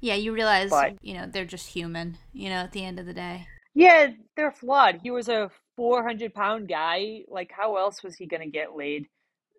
Yeah, 0.02 0.16
you 0.16 0.34
realize 0.34 0.72
but, 0.72 0.98
you 1.02 1.14
know 1.14 1.26
they're 1.32 1.46
just 1.46 1.68
human. 1.68 2.18
You 2.34 2.50
know, 2.50 2.58
at 2.58 2.74
the 2.74 2.84
end 2.84 3.00
of 3.00 3.06
the 3.06 3.14
day. 3.14 3.48
Yeah, 3.74 4.08
they're 4.36 4.52
flawed. 4.52 5.00
He 5.04 5.10
was 5.10 5.30
a 5.30 5.50
400 5.78 6.34
pound 6.34 6.68
guy. 6.68 7.22
Like, 7.30 7.52
how 7.56 7.78
else 7.78 8.04
was 8.04 8.16
he 8.16 8.26
gonna 8.26 8.50
get 8.50 8.76
laid? 8.76 9.08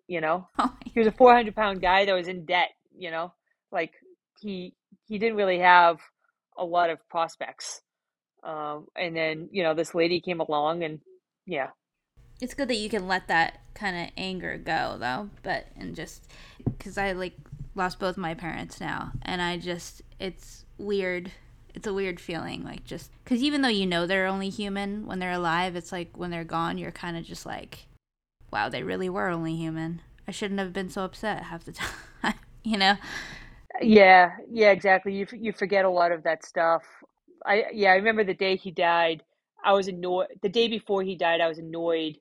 You 0.07 0.21
know, 0.21 0.47
oh, 0.59 0.73
he 0.85 0.99
was 0.99 1.07
a 1.07 1.11
400 1.11 1.55
pound 1.55 1.81
guy 1.81 2.05
that 2.05 2.13
was 2.13 2.27
in 2.27 2.45
debt. 2.45 2.69
You 2.97 3.11
know, 3.11 3.33
like 3.71 3.91
he 4.41 4.73
he 5.07 5.17
didn't 5.19 5.37
really 5.37 5.59
have 5.59 5.99
a 6.57 6.65
lot 6.65 6.89
of 6.89 7.07
prospects. 7.09 7.81
Um, 8.43 8.87
and 8.95 9.15
then 9.15 9.49
you 9.51 9.63
know 9.63 9.73
this 9.73 9.93
lady 9.95 10.21
came 10.21 10.39
along 10.39 10.83
and 10.83 11.01
yeah 11.45 11.69
it's 12.39 12.53
good 12.53 12.67
that 12.67 12.75
you 12.75 12.89
can 12.89 13.07
let 13.07 13.27
that 13.27 13.61
kind 13.73 13.97
of 13.97 14.13
anger 14.15 14.57
go 14.57 14.95
though 14.99 15.29
but 15.43 15.67
and 15.75 15.95
just 15.95 16.23
because 16.63 16.97
i 16.97 17.11
like 17.11 17.33
lost 17.75 17.99
both 17.99 18.17
my 18.17 18.33
parents 18.33 18.79
now 18.79 19.11
and 19.23 19.41
i 19.41 19.57
just 19.57 20.01
it's 20.19 20.65
weird 20.77 21.31
it's 21.73 21.87
a 21.87 21.93
weird 21.93 22.19
feeling 22.19 22.63
like 22.63 22.83
just 22.85 23.11
because 23.23 23.41
even 23.41 23.61
though 23.61 23.67
you 23.67 23.85
know 23.85 24.05
they're 24.05 24.27
only 24.27 24.49
human 24.49 25.05
when 25.05 25.19
they're 25.19 25.31
alive 25.31 25.75
it's 25.75 25.91
like 25.91 26.15
when 26.15 26.31
they're 26.31 26.43
gone 26.43 26.77
you're 26.77 26.91
kind 26.91 27.17
of 27.17 27.23
just 27.23 27.45
like 27.45 27.86
wow 28.51 28.69
they 28.69 28.83
really 28.83 29.09
were 29.09 29.27
only 29.27 29.55
human 29.55 30.01
i 30.27 30.31
shouldn't 30.31 30.59
have 30.59 30.73
been 30.73 30.89
so 30.89 31.03
upset 31.03 31.43
half 31.43 31.63
the 31.63 31.71
time 32.21 32.33
you 32.63 32.77
know 32.77 32.95
yeah 33.81 34.31
yeah 34.51 34.71
exactly 34.71 35.13
you, 35.13 35.27
you 35.33 35.51
forget 35.51 35.85
a 35.85 35.89
lot 35.89 36.11
of 36.11 36.23
that 36.23 36.43
stuff 36.45 36.83
i 37.45 37.65
yeah 37.71 37.91
i 37.91 37.95
remember 37.95 38.23
the 38.23 38.33
day 38.33 38.55
he 38.55 38.71
died 38.71 39.23
I 39.63 39.73
was 39.73 39.87
annoyed. 39.87 40.27
The 40.41 40.49
day 40.49 40.67
before 40.67 41.03
he 41.03 41.15
died, 41.15 41.41
I 41.41 41.47
was 41.47 41.57
annoyed 41.57 42.17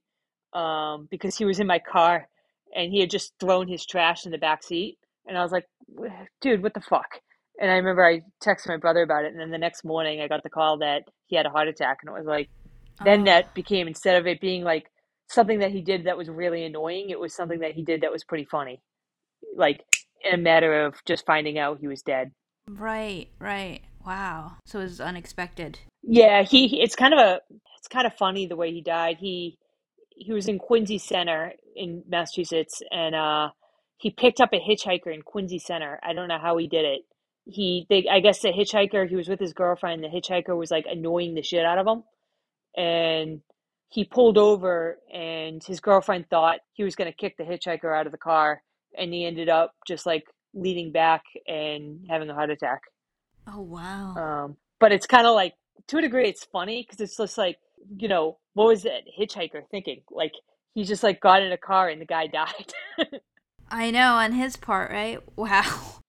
um, 0.53 1.07
because 1.11 1.37
he 1.37 1.45
was 1.45 1.61
in 1.61 1.67
my 1.67 1.79
car 1.79 2.29
and 2.75 2.93
he 2.93 3.01
had 3.01 3.11
just 3.11 3.35
thrown 3.39 3.69
his 3.69 3.87
trash 3.87 4.27
in 4.27 4.33
the 4.33 4.39
back 4.39 4.63
seat. 4.63 4.99
And 5.27 5.37
I 5.39 5.43
was 5.43 5.53
like, 5.53 5.67
dude, 6.41 6.63
what 6.63 6.75
the 6.75 6.81
fuck? 6.81 7.21
And 7.61 7.71
I 7.71 7.77
remember 7.77 8.05
I 8.05 8.23
texted 8.43 8.69
my 8.69 8.77
brother 8.77 9.03
about 9.03 9.25
it. 9.25 9.33
And 9.33 9.41
then 9.41 9.51
the 9.51 9.59
next 9.59 9.85
morning, 9.85 10.21
I 10.21 10.29
got 10.29 10.43
the 10.43 10.51
call 10.51 10.79
that 10.79 11.05
he 11.27 11.37
had 11.37 11.47
a 11.47 11.51
heart 11.51 11.69
attack. 11.69 11.99
And 12.03 12.11
it 12.11 12.19
was 12.19 12.27
like, 12.27 12.49
then 13.05 13.23
oh. 13.23 13.25
that 13.27 13.55
became, 13.55 13.87
instead 13.87 14.17
of 14.17 14.27
it 14.27 14.41
being 14.41 14.65
like 14.65 14.91
something 15.29 15.61
that 15.61 15.73
he 15.73 15.81
did 15.83 16.05
that 16.05 16.17
was 16.17 16.29
really 16.29 16.65
annoying, 16.65 17.11
it 17.11 17.21
was 17.21 17.35
something 17.35 17.61
that 17.61 17.73
he 17.73 17.83
did 17.83 18.03
that 18.03 18.13
was 18.13 18.25
pretty 18.25 18.45
funny. 18.45 18.81
Like, 19.57 19.85
in 20.25 20.35
a 20.35 20.43
matter 20.43 20.85
of 20.85 20.95
just 21.07 21.27
finding 21.27 21.59
out 21.59 21.79
he 21.81 21.89
was 21.89 22.03
dead. 22.03 22.33
Right, 22.69 23.29
right. 23.39 23.81
Wow. 24.07 24.53
So 24.67 24.81
it 24.81 24.85
was 24.85 25.01
unexpected. 25.01 25.79
Yeah, 26.03 26.43
he. 26.43 26.81
It's 26.81 26.95
kind 26.95 27.13
of 27.13 27.21
a. 27.21 27.41
It's 27.79 27.89
kind 27.89 28.07
of 28.07 28.15
funny 28.15 28.47
the 28.47 28.57
way 28.57 28.73
he 28.73 28.81
died. 28.81 29.17
He 29.19 29.59
he 30.11 30.33
was 30.33 30.49
in 30.49 30.59
Quincy 30.59 30.99
Center 30.99 31.53
in 31.75 32.03
Massachusetts, 32.09 32.83
and 32.91 33.15
uh, 33.15 33.51
he 33.99 34.11
picked 34.11 34.41
up 34.41 34.53
a 34.53 34.61
hitchhiker 34.61 35.13
in 35.13 35.23
Quincy 35.23 35.59
Center. 35.59 36.01
I 36.03 36.13
don't 36.13 36.29
know 36.29 36.39
how 36.39 36.57
he 36.57 36.69
did 36.69 36.85
it. 36.85 37.01
He, 37.45 37.87
they, 37.89 38.07
I 38.11 38.21
guess 38.21 38.41
the 38.41 38.49
hitchhiker. 38.49 39.09
He 39.09 39.15
was 39.15 39.29
with 39.29 39.39
his 39.39 39.53
girlfriend. 39.53 40.03
The 40.03 40.09
hitchhiker 40.09 40.57
was 40.57 40.71
like 40.71 40.87
annoying 40.91 41.35
the 41.35 41.43
shit 41.43 41.65
out 41.65 41.79
of 41.79 41.87
him, 41.87 42.03
and 42.77 43.41
he 43.89 44.05
pulled 44.05 44.39
over, 44.39 44.99
and 45.13 45.63
his 45.63 45.81
girlfriend 45.81 46.29
thought 46.29 46.59
he 46.73 46.85
was 46.85 46.97
going 46.97 47.11
to 47.11 47.17
kick 47.17 47.37
the 47.37 47.45
hitchhiker 47.45 47.97
out 47.97 48.07
of 48.07 48.13
the 48.13 48.19
car, 48.19 48.63
and 48.99 49.13
he 49.13 49.25
ended 49.25 49.49
up 49.49 49.73
just 49.87 50.07
like 50.07 50.25
leaning 50.55 50.91
back 50.91 51.23
and 51.47 52.07
having 52.09 52.29
a 52.29 52.35
heart 52.35 52.51
attack. 52.51 52.81
Oh 53.47 53.61
wow. 53.61 54.15
Um, 54.17 54.57
but 54.81 54.93
it's 54.93 55.07
kind 55.07 55.27
of 55.27 55.35
like 55.35 55.55
to 55.89 55.99
a 55.99 56.03
degree, 56.03 56.29
it's 56.29 56.45
funny 56.45 56.83
because 56.83 57.01
it's 57.01 57.17
just 57.17 57.39
like 57.39 57.59
you 57.97 58.09
know 58.09 58.39
what 58.55 58.67
was 58.67 58.83
that 58.83 59.03
hitchhiker 59.19 59.63
thinking? 59.71 60.03
Like 60.11 60.33
he 60.75 60.85
just 60.85 61.03
like 61.03 61.21
got 61.21 61.43
in 61.43 61.53
a 61.53 61.59
car 61.59 61.89
and 61.89 62.01
the 62.01 62.07
guy 62.07 62.27
died. 62.33 62.73
I 63.71 63.91
know 63.91 64.15
on 64.15 64.33
his 64.33 64.57
part, 64.57 64.91
right? 64.91 65.21
Wow. 65.37 66.03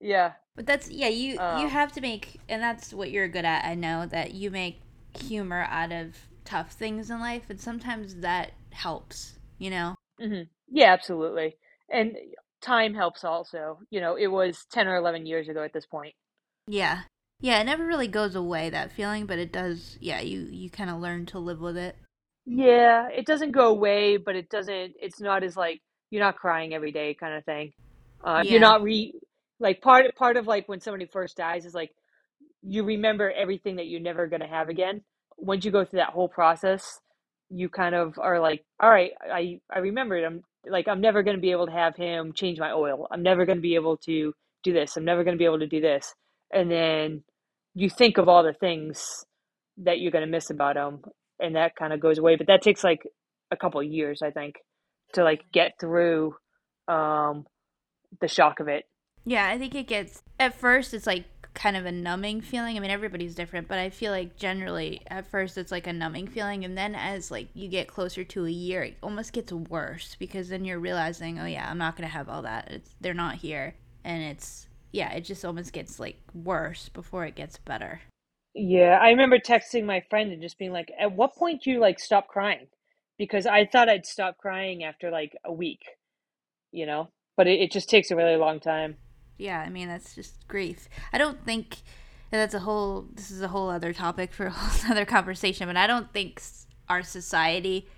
Yeah. 0.00 0.32
But 0.54 0.66
that's 0.66 0.90
yeah, 0.90 1.08
you 1.08 1.38
um, 1.38 1.62
you 1.62 1.68
have 1.68 1.92
to 1.92 2.00
make 2.00 2.40
and 2.48 2.62
that's 2.62 2.92
what 2.92 3.10
you're 3.10 3.28
good 3.28 3.44
at. 3.44 3.64
I 3.64 3.74
know 3.74 4.06
that 4.06 4.34
you 4.34 4.50
make 4.50 4.80
humor 5.18 5.66
out 5.70 5.92
of 5.92 6.16
tough 6.44 6.72
things 6.72 7.10
in 7.10 7.20
life 7.20 7.44
and 7.48 7.60
sometimes 7.60 8.16
that 8.16 8.52
helps, 8.70 9.38
you 9.58 9.70
know. 9.70 9.94
Mm-hmm. 10.20 10.42
Yeah, 10.70 10.92
absolutely. 10.92 11.56
And 11.90 12.16
time 12.60 12.94
helps 12.94 13.24
also. 13.24 13.78
You 13.90 14.00
know, 14.00 14.16
it 14.16 14.28
was 14.28 14.66
10 14.72 14.88
or 14.88 14.96
11 14.96 15.26
years 15.26 15.48
ago 15.48 15.62
at 15.62 15.72
this 15.72 15.86
point. 15.86 16.14
Yeah. 16.66 17.02
Yeah, 17.40 17.60
it 17.60 17.64
never 17.64 17.84
really 17.84 18.08
goes 18.08 18.34
away 18.34 18.70
that 18.70 18.92
feeling, 18.92 19.26
but 19.26 19.38
it 19.38 19.52
does. 19.52 19.98
Yeah, 20.00 20.20
you 20.20 20.48
you 20.50 20.70
kind 20.70 20.88
of 20.88 21.00
learn 21.00 21.26
to 21.26 21.38
live 21.38 21.60
with 21.60 21.76
it. 21.76 21.96
Yeah, 22.46 23.08
it 23.08 23.26
doesn't 23.26 23.52
go 23.52 23.68
away, 23.68 24.16
but 24.16 24.36
it 24.36 24.48
doesn't. 24.48 24.94
It's 25.00 25.20
not 25.20 25.42
as 25.42 25.56
like 25.56 25.82
you're 26.10 26.22
not 26.22 26.36
crying 26.36 26.72
every 26.72 26.92
day 26.92 27.12
kind 27.14 27.34
of 27.34 27.44
thing. 27.44 27.72
Uh, 28.22 28.42
yeah. 28.44 28.52
You're 28.52 28.60
not 28.60 28.82
re 28.82 29.12
like 29.60 29.82
part 29.82 30.14
part 30.16 30.36
of 30.36 30.46
like 30.46 30.68
when 30.68 30.80
somebody 30.80 31.06
first 31.06 31.36
dies 31.36 31.66
is 31.66 31.74
like 31.74 31.90
you 32.62 32.84
remember 32.84 33.30
everything 33.30 33.76
that 33.76 33.88
you're 33.88 34.00
never 34.00 34.26
going 34.26 34.40
to 34.40 34.46
have 34.46 34.68
again. 34.68 35.02
Once 35.36 35.64
you 35.64 35.70
go 35.70 35.84
through 35.84 35.98
that 35.98 36.10
whole 36.10 36.28
process, 36.28 37.00
you 37.50 37.68
kind 37.68 37.94
of 37.94 38.18
are 38.18 38.40
like, 38.40 38.64
all 38.80 38.90
right, 38.90 39.12
I 39.22 39.60
I 39.72 39.80
remembered. 39.80 40.24
I'm 40.24 40.42
like 40.66 40.88
I'm 40.88 41.00
never 41.00 41.22
going 41.22 41.36
to 41.36 41.40
be 41.40 41.50
able 41.50 41.66
to 41.66 41.72
have 41.72 41.96
him 41.96 42.32
change 42.32 42.58
my 42.58 42.72
oil. 42.72 43.06
I'm 43.10 43.22
never 43.22 43.44
going 43.46 43.58
to 43.58 43.62
be 43.62 43.74
able 43.74 43.96
to 43.98 44.34
do 44.62 44.72
this. 44.72 44.96
I'm 44.96 45.04
never 45.04 45.24
going 45.24 45.36
to 45.36 45.38
be 45.38 45.44
able 45.44 45.58
to 45.58 45.66
do 45.66 45.80
this. 45.80 46.14
And 46.52 46.70
then 46.70 47.22
you 47.74 47.90
think 47.90 48.18
of 48.18 48.28
all 48.28 48.42
the 48.42 48.52
things 48.52 49.24
that 49.78 49.98
you're 49.98 50.12
going 50.12 50.24
to 50.24 50.30
miss 50.30 50.50
about 50.50 50.76
him, 50.76 51.02
and 51.40 51.56
that 51.56 51.76
kind 51.76 51.92
of 51.92 52.00
goes 52.00 52.18
away. 52.18 52.36
But 52.36 52.46
that 52.46 52.62
takes 52.62 52.84
like 52.84 53.02
a 53.50 53.56
couple 53.56 53.82
years, 53.82 54.22
I 54.22 54.30
think, 54.30 54.56
to 55.14 55.24
like 55.24 55.42
get 55.52 55.72
through 55.80 56.34
um, 56.88 57.46
the 58.20 58.28
shock 58.28 58.60
of 58.60 58.68
it. 58.68 58.84
Yeah, 59.24 59.48
I 59.48 59.58
think 59.58 59.74
it 59.74 59.86
gets 59.86 60.22
at 60.38 60.54
first 60.54 60.92
it's 60.92 61.06
like 61.06 61.24
kind 61.54 61.76
of 61.76 61.86
a 61.86 61.92
numbing 61.92 62.40
feeling. 62.40 62.76
I 62.76 62.80
mean, 62.80 62.90
everybody's 62.90 63.34
different, 63.34 63.68
but 63.68 63.78
I 63.78 63.90
feel 63.90 64.10
like 64.12 64.36
generally 64.36 65.00
at 65.06 65.26
first 65.26 65.56
it's 65.56 65.72
like 65.72 65.86
a 65.86 65.92
numbing 65.92 66.26
feeling, 66.26 66.64
and 66.64 66.76
then 66.76 66.94
as 66.94 67.30
like 67.30 67.48
you 67.54 67.68
get 67.68 67.88
closer 67.88 68.24
to 68.24 68.46
a 68.46 68.50
year, 68.50 68.82
it 68.82 68.96
almost 69.02 69.32
gets 69.32 69.52
worse 69.52 70.16
because 70.18 70.48
then 70.48 70.64
you're 70.64 70.78
realizing, 70.78 71.38
oh 71.38 71.46
yeah, 71.46 71.68
I'm 71.70 71.78
not 71.78 71.96
gonna 71.96 72.08
have 72.08 72.28
all 72.28 72.42
that. 72.42 72.70
It's 72.70 72.94
they're 73.00 73.14
not 73.14 73.36
here, 73.36 73.74
and 74.04 74.22
it's 74.22 74.66
yeah, 74.92 75.12
it 75.12 75.22
just 75.22 75.44
almost 75.44 75.72
gets 75.72 75.98
like 75.98 76.16
worse 76.34 76.88
before 76.88 77.24
it 77.24 77.36
gets 77.36 77.58
better. 77.58 78.02
Yeah, 78.54 78.98
I 79.00 79.08
remember 79.10 79.38
texting 79.38 79.84
my 79.84 80.02
friend 80.10 80.32
and 80.32 80.42
just 80.42 80.58
being 80.58 80.72
like, 80.72 80.92
"At 80.98 81.12
what 81.12 81.34
point 81.34 81.62
do 81.62 81.70
you 81.70 81.80
like 81.80 81.98
stop 81.98 82.28
crying?" 82.28 82.66
Because 83.16 83.46
I 83.46 83.64
thought 83.66 83.88
I'd 83.88 84.06
stop 84.06 84.38
crying 84.38 84.84
after 84.84 85.10
like 85.10 85.36
a 85.44 85.52
week, 85.52 85.82
you 86.72 86.86
know, 86.86 87.10
but 87.36 87.46
it, 87.46 87.60
it 87.60 87.72
just 87.72 87.88
takes 87.88 88.10
a 88.10 88.16
really 88.16 88.36
long 88.36 88.60
time 88.60 88.96
yeah, 89.38 89.60
I 89.60 89.68
mean 89.68 89.88
that's 89.88 90.14
just 90.14 90.46
grief. 90.48 90.88
I 91.12 91.18
don't 91.18 91.44
think 91.44 91.78
that's 92.30 92.54
a 92.54 92.60
whole. 92.60 93.06
This 93.12 93.30
is 93.30 93.42
a 93.42 93.48
whole 93.48 93.70
other 93.70 93.92
topic 93.92 94.32
for 94.32 94.46
a 94.46 94.50
whole 94.54 94.90
other 94.90 95.04
conversation, 95.04 95.66
but 95.66 95.76
I 95.76 95.86
don't 95.86 96.12
think 96.12 96.40
our 96.88 97.02
society 97.02 97.88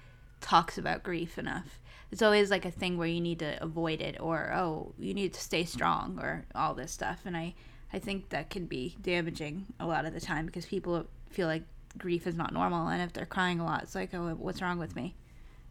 talks 0.41 0.79
about 0.79 1.03
grief 1.03 1.39
enough. 1.39 1.81
It's 2.13 2.23
always 2.23 2.51
like 2.51 2.65
a 2.65 2.71
thing 2.71 2.99
where 2.99 3.09
you 3.09 3.21
need 3.21 3.41
to 3.41 3.63
avoid 3.63 4.01
it, 4.01 4.17
or 4.21 4.53
oh, 4.55 4.95
you 4.99 5.13
need 5.13 5.35
to 5.35 5.41
stay 5.41 5.65
strong, 5.65 6.19
or 6.21 6.47
all 6.55 6.75
this 6.75 6.93
stuff. 6.93 7.21
And 7.25 7.37
I, 7.37 7.55
I 7.93 7.99
think 7.99 8.29
that 8.31 8.51
can 8.51 8.67
be 8.67 8.97
damaging 9.01 9.67
a 9.81 9.87
lot 9.87 10.05
of 10.07 10.15
the 10.15 10.21
time 10.21 10.47
because 10.47 10.67
people 10.67 11.07
feel 11.31 11.49
like 11.49 11.65
grief 11.99 12.27
is 12.27 12.37
not 12.37 12.53
normal, 12.53 12.89
and 12.89 13.03
if 13.03 13.13
they're 13.13 13.27
crying 13.27 13.61
a 13.61 13.65
lot, 13.65 13.83
it's 13.83 13.95
like, 13.95 14.15
oh, 14.15 14.35
what's 14.39 14.63
wrong 14.63 14.79
with 14.79 14.95
me? 14.95 15.17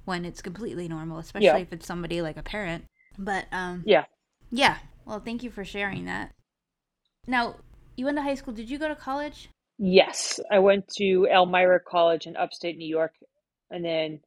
When 0.04 0.26
it's 0.26 0.42
completely 0.42 0.88
normal, 0.88 1.20
especially 1.20 1.48
yeah. 1.48 1.58
if 1.58 1.74
it's 1.74 1.88
somebody 1.88 2.22
like 2.22 2.38
a 2.38 2.44
parent. 2.44 2.86
But 3.18 3.46
um, 3.52 3.84
yeah, 3.86 4.06
yeah, 4.52 4.78
well, 5.06 5.20
thank 5.20 5.44
you 5.44 5.50
for 5.50 5.64
sharing 5.64 6.06
that. 6.06 6.34
Now, 7.28 7.56
you 7.96 8.06
went 8.06 8.18
to 8.18 8.24
high 8.24 8.36
school. 8.36 8.54
Did 8.54 8.70
you 8.70 8.78
go 8.78 8.88
to 8.88 8.96
college? 8.96 9.50
Yes, 9.78 10.40
I 10.52 10.60
went 10.60 10.88
to 10.98 11.28
Elmira 11.32 11.80
College 11.80 12.28
in 12.28 12.36
upstate 12.38 12.78
New 12.78 12.88
York, 12.88 13.14
and 13.70 13.84
then 13.84 14.22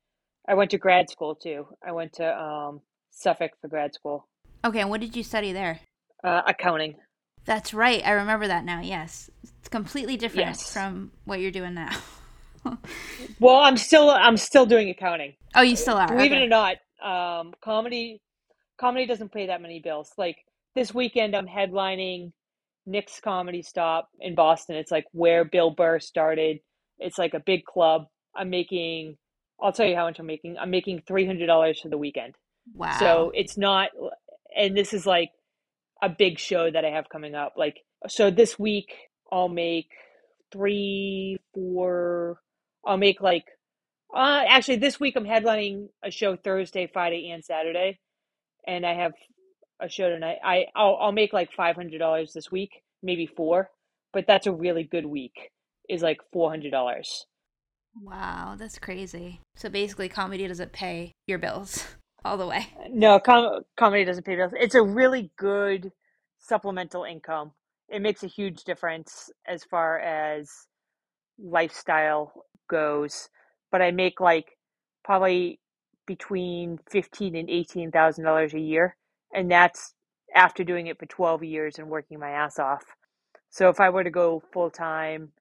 I 0.47 0.55
went 0.55 0.71
to 0.73 0.79
grad 0.79 1.09
school 1.09 1.35
too. 1.35 1.67
I 1.87 1.93
went 1.93 2.15
to 2.15 2.39
um, 2.39 2.81
Suffolk 3.11 3.53
for 3.61 3.69
grad 3.69 3.95
school. 3.95 4.29
Okay, 4.65 4.81
and 4.81 4.91
what 4.91 5.01
did 5.01 5.17
you 5.17 5.23
study 5.23 5.53
there? 5.53 5.81
Uh, 6.23 6.43
accounting. 6.47 6.97
That's 7.45 7.73
right. 7.73 8.05
I 8.05 8.11
remember 8.13 8.47
that 8.49 8.65
now. 8.65 8.81
Yes, 8.81 9.31
it's 9.43 9.69
completely 9.69 10.17
different 10.17 10.49
yes. 10.49 10.73
from 10.73 11.13
what 11.25 11.41
you're 11.41 11.51
doing 11.51 11.75
now. 11.75 11.97
well, 13.41 13.57
I'm 13.57 13.77
still 13.77 14.11
I'm 14.11 14.37
still 14.37 14.67
doing 14.67 14.91
accounting. 14.91 15.35
Oh, 15.55 15.63
you 15.63 15.77
still 15.77 15.97
are. 15.97 16.09
Believe 16.09 16.33
okay. 16.33 16.43
it 16.43 16.45
or 16.45 16.49
not, 16.49 16.77
um, 17.03 17.55
comedy 17.63 18.21
comedy 18.79 19.07
doesn't 19.07 19.33
pay 19.33 19.47
that 19.47 19.63
many 19.63 19.81
bills. 19.81 20.13
Like 20.19 20.37
this 20.75 20.95
weekend 20.95 21.35
I'm 21.37 21.47
headlining 21.47 22.33
Nick's 22.87 23.21
Comedy 23.21 23.63
Stop 23.63 24.09
in 24.21 24.35
Boston. 24.35 24.77
It's 24.77 24.91
like 24.91 25.05
where 25.13 25.45
Bill 25.45 25.71
Burr 25.71 26.01
started. 26.01 26.61
It's 26.99 27.19
like 27.19 27.35
a 27.35 27.41
big 27.41 27.65
club. 27.65 28.07
I'm 28.37 28.51
making 28.51 29.17
I'll 29.61 29.73
tell 29.73 29.87
you 29.87 29.97
how 29.97 30.05
much 30.07 30.19
I'm 30.19 30.27
making. 30.27 30.57
I'm 30.59 30.71
making 30.71 31.03
three 31.07 31.27
hundred 31.27 31.47
dollars 31.47 31.81
for 31.81 31.89
the 31.89 31.99
weekend. 31.99 32.35
Wow. 32.75 32.97
So 32.99 33.33
it's 33.35 33.57
not 33.57 33.91
and 34.57 34.77
this 34.77 34.93
is 34.93 35.07
like 35.07 35.31
a 36.03 36.09
big 36.09 36.39
show 36.39 36.71
that 36.71 36.85
I 36.85 36.91
have 36.91 37.09
coming 37.09 37.35
up. 37.35 37.55
Like 37.57 37.79
so 38.09 38.31
this 38.31 38.59
week 38.59 38.93
I'll 39.31 39.49
make 39.49 39.91
three, 40.53 41.39
four 41.55 42.41
I'll 42.87 42.97
make 42.97 43.21
like 43.21 43.45
uh 44.15 44.45
actually 44.49 44.77
this 44.77 44.99
week 44.99 45.17
I'm 45.17 45.25
headlining 45.25 45.89
a 46.03 46.11
show 46.11 46.37
Thursday, 46.37 46.89
Friday, 46.93 47.31
and 47.31 47.45
Saturday. 47.45 47.99
And 48.67 48.87
I 48.87 48.95
have 48.95 49.13
a 49.81 49.89
show 49.89 50.09
tonight. 50.09 50.39
I 50.45 50.67
I'll, 50.75 50.99
I'll 51.01 51.13
make 51.13 51.33
like 51.33 51.53
five 51.53 51.77
hundred 51.77 51.99
dollars 51.99 52.33
this 52.33 52.51
week, 52.51 52.83
maybe 53.03 53.27
four, 53.27 53.71
but 54.13 54.27
that's 54.27 54.47
a 54.47 54.53
really 54.53 54.85
good 54.85 55.07
week. 55.07 55.51
Is 55.89 56.03
like 56.03 56.19
four 56.33 56.51
hundred 56.51 56.71
dollars. 56.71 57.27
Wow, 58.01 58.57
that's 58.59 58.79
crazy. 58.79 59.41
So 59.57 59.69
basically, 59.69 60.09
comedy 60.09 60.47
doesn't 60.47 60.73
pay 60.73 61.13
your 61.27 61.39
bills 61.39 61.85
all 62.25 62.37
the 62.37 62.47
way. 62.47 62.69
No, 62.91 63.19
com- 63.19 63.63
comedy 63.77 64.05
doesn't 64.05 64.25
pay 64.27 64.37
bills. 64.37 64.53
It's 64.59 64.75
a 64.75 64.83
really 64.83 65.31
good 65.39 65.91
supplemental 66.39 67.05
income. 67.05 67.53
It 67.89 68.03
makes 68.03 68.23
a 68.23 68.29
huge 68.29 68.65
difference 68.65 69.31
as 69.47 69.65
far 69.65 69.99
as 69.99 70.51
lifestyle 71.39 72.45
goes. 72.69 73.31
But 73.73 73.83
I 73.83 73.91
make 73.91 74.21
like 74.21 74.59
probably 75.05 75.61
between 76.07 76.79
fifteen 76.91 77.35
and 77.35 77.49
eighteen 77.49 77.91
thousand 77.91 78.25
dollars 78.25 78.55
a 78.55 78.61
year 78.61 78.97
and 79.35 79.51
that's 79.51 79.95
after 80.35 80.65
doing 80.65 80.87
it 80.87 80.99
for 80.99 81.07
12 81.07 81.45
years 81.45 81.79
and 81.79 81.89
working 81.89 82.19
my 82.19 82.31
ass 82.31 82.59
off. 82.59 82.85
So 83.51 83.69
if 83.69 83.81
I 83.81 83.91
were 83.91 84.05
to 84.05 84.11
go 84.11 84.43
full 84.53 84.71
time, 84.71 85.33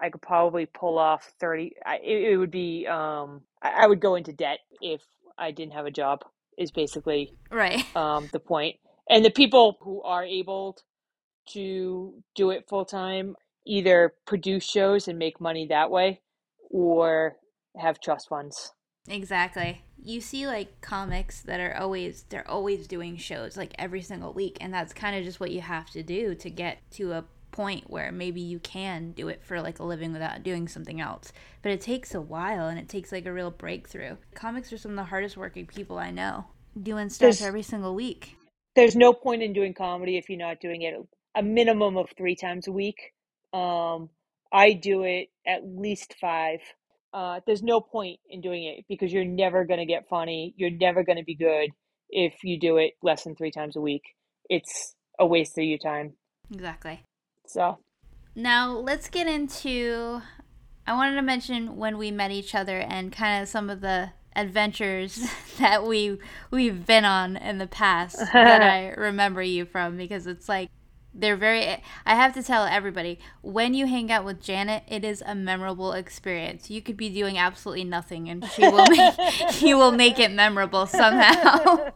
I 0.00 0.10
could 0.10 0.22
probably 0.22 0.66
pull 0.66 0.98
off 0.98 1.32
30 1.38 1.74
it, 2.02 2.32
it 2.32 2.36
would 2.36 2.50
be 2.50 2.86
um 2.86 3.42
I, 3.62 3.84
I 3.84 3.86
would 3.86 4.00
go 4.00 4.16
into 4.16 4.32
debt 4.32 4.58
if 4.80 5.02
I 5.38 5.52
didn't 5.52 5.74
have 5.74 5.86
a 5.86 5.90
job 5.90 6.20
is 6.58 6.70
basically 6.70 7.34
right 7.50 7.84
um 7.96 8.28
the 8.32 8.40
point. 8.40 8.76
And 9.08 9.24
the 9.24 9.30
people 9.30 9.78
who 9.80 10.02
are 10.02 10.24
able 10.24 10.78
to 11.50 12.22
do 12.34 12.50
it 12.50 12.68
full 12.68 12.84
time 12.84 13.36
either 13.66 14.14
produce 14.26 14.64
shows 14.64 15.06
and 15.06 15.18
make 15.18 15.40
money 15.40 15.66
that 15.68 15.90
way 15.90 16.20
or 16.70 17.36
have 17.76 18.00
trust 18.00 18.28
funds. 18.28 18.72
Exactly 19.08 19.82
you 20.04 20.20
see 20.20 20.46
like 20.46 20.80
comics 20.80 21.40
that 21.42 21.60
are 21.60 21.76
always 21.76 22.24
they're 22.28 22.48
always 22.48 22.86
doing 22.86 23.16
shows 23.16 23.56
like 23.56 23.72
every 23.78 24.02
single 24.02 24.32
week 24.32 24.58
and 24.60 24.74
that's 24.74 24.92
kind 24.92 25.16
of 25.16 25.24
just 25.24 25.38
what 25.38 25.50
you 25.50 25.60
have 25.60 25.88
to 25.90 26.02
do 26.02 26.34
to 26.34 26.50
get 26.50 26.78
to 26.90 27.12
a 27.12 27.24
point 27.52 27.88
where 27.88 28.10
maybe 28.10 28.40
you 28.40 28.58
can 28.58 29.12
do 29.12 29.28
it 29.28 29.42
for 29.44 29.60
like 29.60 29.78
a 29.78 29.84
living 29.84 30.12
without 30.12 30.42
doing 30.42 30.66
something 30.66 31.00
else. 31.00 31.32
But 31.60 31.72
it 31.72 31.80
takes 31.80 32.14
a 32.14 32.20
while 32.20 32.66
and 32.66 32.78
it 32.78 32.88
takes 32.88 33.12
like 33.12 33.26
a 33.26 33.32
real 33.32 33.50
breakthrough. 33.50 34.16
Comics 34.34 34.72
are 34.72 34.78
some 34.78 34.92
of 34.92 34.96
the 34.96 35.04
hardest 35.04 35.36
working 35.36 35.66
people 35.66 35.98
i 35.98 36.10
know 36.10 36.46
doing 36.82 37.10
stuff 37.10 37.26
there's, 37.26 37.42
every 37.42 37.62
single 37.62 37.94
week. 37.94 38.36
there's 38.74 38.96
no 38.96 39.12
point 39.12 39.42
in 39.42 39.52
doing 39.52 39.74
comedy 39.74 40.16
if 40.16 40.30
you're 40.30 40.38
not 40.38 40.58
doing 40.58 40.82
it 40.82 40.94
a 41.34 41.42
minimum 41.42 41.98
of 41.98 42.08
three 42.16 42.34
times 42.34 42.66
a 42.66 42.72
week. 42.72 43.12
Um 43.52 44.08
i 44.50 44.72
do 44.72 45.02
it 45.02 45.28
at 45.46 45.62
least 45.64 46.14
five 46.20 46.60
uh, 47.12 47.40
there's 47.46 47.62
no 47.62 47.80
point 47.80 48.18
in 48.28 48.40
doing 48.40 48.64
it 48.64 48.84
because 48.88 49.12
you're 49.12 49.24
never 49.24 49.64
going 49.64 49.80
to 49.80 49.86
get 49.86 50.08
funny. 50.08 50.54
You're 50.56 50.70
never 50.70 51.02
going 51.04 51.18
to 51.18 51.24
be 51.24 51.34
good 51.34 51.70
if 52.08 52.34
you 52.42 52.58
do 52.58 52.78
it 52.78 52.92
less 53.02 53.24
than 53.24 53.34
three 53.34 53.50
times 53.50 53.76
a 53.76 53.80
week. 53.80 54.02
It's 54.48 54.94
a 55.18 55.26
waste 55.26 55.58
of 55.58 55.64
your 55.64 55.78
time. 55.78 56.14
Exactly. 56.52 57.04
So 57.46 57.78
now 58.34 58.70
let's 58.72 59.08
get 59.08 59.26
into. 59.26 60.22
I 60.86 60.94
wanted 60.94 61.16
to 61.16 61.22
mention 61.22 61.76
when 61.76 61.98
we 61.98 62.10
met 62.10 62.30
each 62.30 62.54
other 62.54 62.78
and 62.78 63.12
kind 63.12 63.42
of 63.42 63.48
some 63.48 63.70
of 63.70 63.80
the 63.80 64.10
adventures 64.34 65.26
that 65.58 65.86
we 65.86 66.18
we've 66.50 66.86
been 66.86 67.04
on 67.04 67.36
in 67.36 67.58
the 67.58 67.66
past 67.66 68.18
that 68.18 68.62
I 68.62 68.90
remember 68.90 69.42
you 69.42 69.66
from 69.66 69.96
because 69.98 70.26
it's 70.26 70.48
like 70.48 70.70
they're 71.14 71.36
very 71.36 71.82
i 72.06 72.14
have 72.14 72.32
to 72.32 72.42
tell 72.42 72.64
everybody 72.64 73.18
when 73.42 73.74
you 73.74 73.86
hang 73.86 74.10
out 74.10 74.24
with 74.24 74.40
janet 74.40 74.82
it 74.88 75.04
is 75.04 75.22
a 75.26 75.34
memorable 75.34 75.92
experience. 75.92 76.70
You 76.70 76.82
could 76.82 76.96
be 76.96 77.08
doing 77.08 77.38
absolutely 77.38 77.84
nothing 77.84 78.28
and 78.28 78.44
she 78.50 78.62
will 78.62 78.86
make 78.88 79.14
you 79.62 79.76
will 79.76 79.92
make 79.92 80.18
it 80.18 80.30
memorable 80.30 80.86
somehow. 80.86 81.90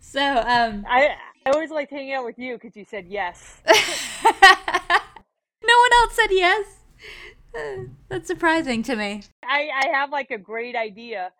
So 0.00 0.20
um 0.20 0.84
i 0.88 1.10
i 1.46 1.50
always 1.50 1.70
liked 1.70 1.90
hanging 1.90 2.12
out 2.12 2.24
with 2.24 2.38
you 2.38 2.54
because 2.54 2.76
you 2.76 2.84
said 2.84 3.06
yes. 3.08 3.60
No 5.64 5.78
one 5.78 5.90
else 6.02 6.16
said 6.16 6.30
yes. 6.30 6.66
That's 8.08 8.26
surprising 8.26 8.82
to 8.84 8.96
me. 8.96 9.22
I 9.44 9.68
i 9.74 9.88
have 9.96 10.10
like 10.10 10.30
a 10.30 10.38
great 10.38 10.76
idea. 10.76 11.30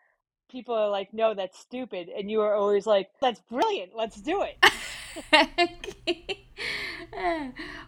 People 0.51 0.75
are 0.75 0.89
like 0.89 1.13
no 1.13 1.35
that's 1.35 1.59
stupid. 1.59 2.09
And 2.09 2.31
you 2.31 2.41
are 2.41 2.55
always 2.55 2.87
like 2.87 3.11
that's 3.21 3.41
brilliant. 3.51 3.93
Let's 3.95 4.21
do 4.21 4.43
it 4.43 4.57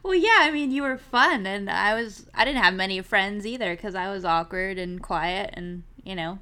well, 0.03 0.15
yeah, 0.15 0.39
I 0.41 0.51
mean, 0.53 0.71
you 0.71 0.83
were 0.83 0.99
fun, 0.99 1.47
and 1.47 1.71
I 1.71 1.95
was. 1.95 2.27
I 2.35 2.45
didn't 2.45 2.63
have 2.63 2.75
many 2.75 3.01
friends 3.03 3.47
either 3.47 3.75
because 3.75 3.95
I 3.95 4.11
was 4.11 4.25
awkward 4.25 4.79
and 4.79 5.03
quiet, 5.03 5.51
and 5.55 5.83
you 6.03 6.15
know. 6.15 6.39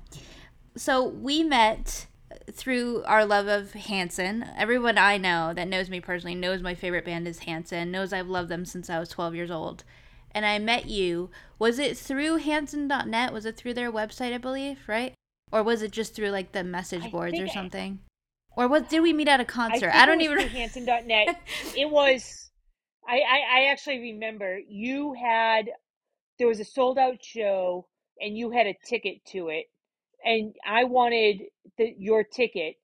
So 0.76 1.06
we 1.06 1.42
met 1.42 2.06
through 2.50 3.02
our 3.04 3.24
love 3.24 3.46
of 3.46 3.72
Hanson. 3.72 4.44
Everyone 4.56 4.98
I 4.98 5.18
know 5.18 5.52
that 5.54 5.68
knows 5.68 5.90
me 5.90 6.00
personally 6.00 6.34
knows 6.34 6.62
my 6.62 6.74
favorite 6.74 7.04
band 7.04 7.28
is 7.28 7.40
Hanson, 7.40 7.90
knows 7.90 8.12
I've 8.12 8.28
loved 8.28 8.48
them 8.48 8.64
since 8.64 8.90
I 8.90 8.98
was 8.98 9.08
12 9.10 9.34
years 9.34 9.50
old. 9.50 9.84
And 10.34 10.46
I 10.46 10.58
met 10.58 10.86
you. 10.86 11.30
Was 11.58 11.78
it 11.78 11.96
through 11.96 12.36
Hanson.net? 12.36 13.32
Was 13.32 13.44
it 13.44 13.56
through 13.56 13.74
their 13.74 13.92
website, 13.92 14.32
I 14.32 14.38
believe, 14.38 14.78
right? 14.86 15.12
Or 15.52 15.62
was 15.62 15.82
it 15.82 15.90
just 15.90 16.14
through 16.14 16.30
like 16.30 16.52
the 16.52 16.64
message 16.64 17.10
boards 17.10 17.38
or 17.38 17.48
something? 17.48 18.00
Or 18.56 18.68
what 18.68 18.88
did 18.88 19.00
we 19.00 19.12
meet 19.12 19.28
at 19.28 19.40
a 19.40 19.44
concert? 19.44 19.90
I, 19.94 20.02
I 20.02 20.06
don't 20.06 20.20
even 20.20 20.38
Hanson.net. 20.38 21.40
it 21.76 21.90
was 21.90 22.50
I, 23.08 23.16
I 23.16 23.60
I 23.60 23.64
actually 23.70 24.00
remember 24.00 24.58
you 24.68 25.14
had 25.14 25.70
there 26.38 26.48
was 26.48 26.60
a 26.60 26.64
sold 26.64 26.98
out 26.98 27.22
show 27.22 27.86
and 28.20 28.36
you 28.36 28.50
had 28.50 28.66
a 28.66 28.74
ticket 28.86 29.24
to 29.26 29.48
it 29.48 29.66
and 30.24 30.54
I 30.66 30.84
wanted 30.84 31.42
the, 31.78 31.94
your 31.98 32.24
ticket, 32.24 32.76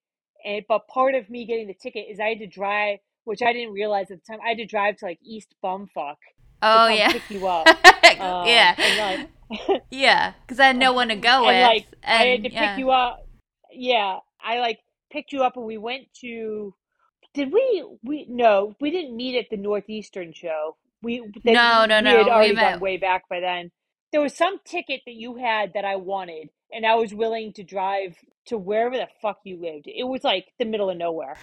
and 0.44 0.64
but 0.68 0.88
part 0.88 1.14
of 1.14 1.28
me 1.30 1.44
getting 1.44 1.66
the 1.66 1.74
ticket 1.74 2.06
is 2.10 2.20
I 2.20 2.28
had 2.28 2.38
to 2.38 2.46
drive, 2.46 2.98
which 3.24 3.42
I 3.42 3.52
didn't 3.52 3.72
realize 3.72 4.10
at 4.10 4.18
the 4.24 4.32
time. 4.32 4.40
I 4.44 4.48
had 4.48 4.58
to 4.58 4.66
drive 4.66 4.96
to 4.98 5.06
like 5.06 5.18
East 5.22 5.54
Bumfuck. 5.62 6.16
Oh 6.62 6.88
yeah, 6.88 7.12
pick 7.12 7.30
you 7.30 7.46
up. 7.46 7.66
um, 8.20 8.46
yeah, 8.46 8.74
like, 9.50 9.82
yeah, 9.90 10.32
because 10.42 10.60
I 10.60 10.68
had 10.68 10.76
no 10.76 10.92
one 10.94 11.08
to 11.08 11.16
go 11.16 11.44
and, 11.44 11.46
with. 11.46 11.62
Like 11.62 11.86
and, 12.02 12.22
I 12.22 12.26
had 12.26 12.44
to 12.44 12.52
yeah. 12.52 12.70
pick 12.70 12.78
you 12.78 12.90
up. 12.90 13.26
Yeah, 13.72 14.18
I 14.42 14.58
like 14.60 14.80
picked 15.10 15.32
you 15.32 15.42
up, 15.42 15.56
and 15.56 15.66
we 15.66 15.78
went 15.78 16.12
to. 16.20 16.74
Did 17.34 17.52
we? 17.52 17.84
We 18.02 18.26
no, 18.28 18.74
we 18.80 18.90
didn't 18.90 19.16
meet 19.16 19.38
at 19.38 19.46
the 19.50 19.56
Northeastern 19.56 20.32
show. 20.32 20.76
We 21.02 21.20
then, 21.44 21.54
no, 21.54 21.86
no, 21.86 21.98
we 21.98 22.02
no. 22.02 22.18
had 22.18 22.28
already 22.28 22.50
we 22.50 22.56
gone 22.56 22.80
way 22.80 22.96
back 22.96 23.28
by 23.28 23.40
then. 23.40 23.70
There 24.10 24.20
was 24.20 24.34
some 24.34 24.58
ticket 24.64 25.02
that 25.06 25.14
you 25.14 25.36
had 25.36 25.74
that 25.74 25.84
I 25.84 25.96
wanted, 25.96 26.48
and 26.72 26.86
I 26.86 26.94
was 26.94 27.12
willing 27.12 27.52
to 27.54 27.62
drive 27.62 28.16
to 28.46 28.56
wherever 28.56 28.96
the 28.96 29.08
fuck 29.20 29.40
you 29.44 29.60
lived. 29.60 29.86
It 29.86 30.04
was 30.04 30.24
like 30.24 30.46
the 30.58 30.64
middle 30.64 30.90
of 30.90 30.96
nowhere. 30.96 31.36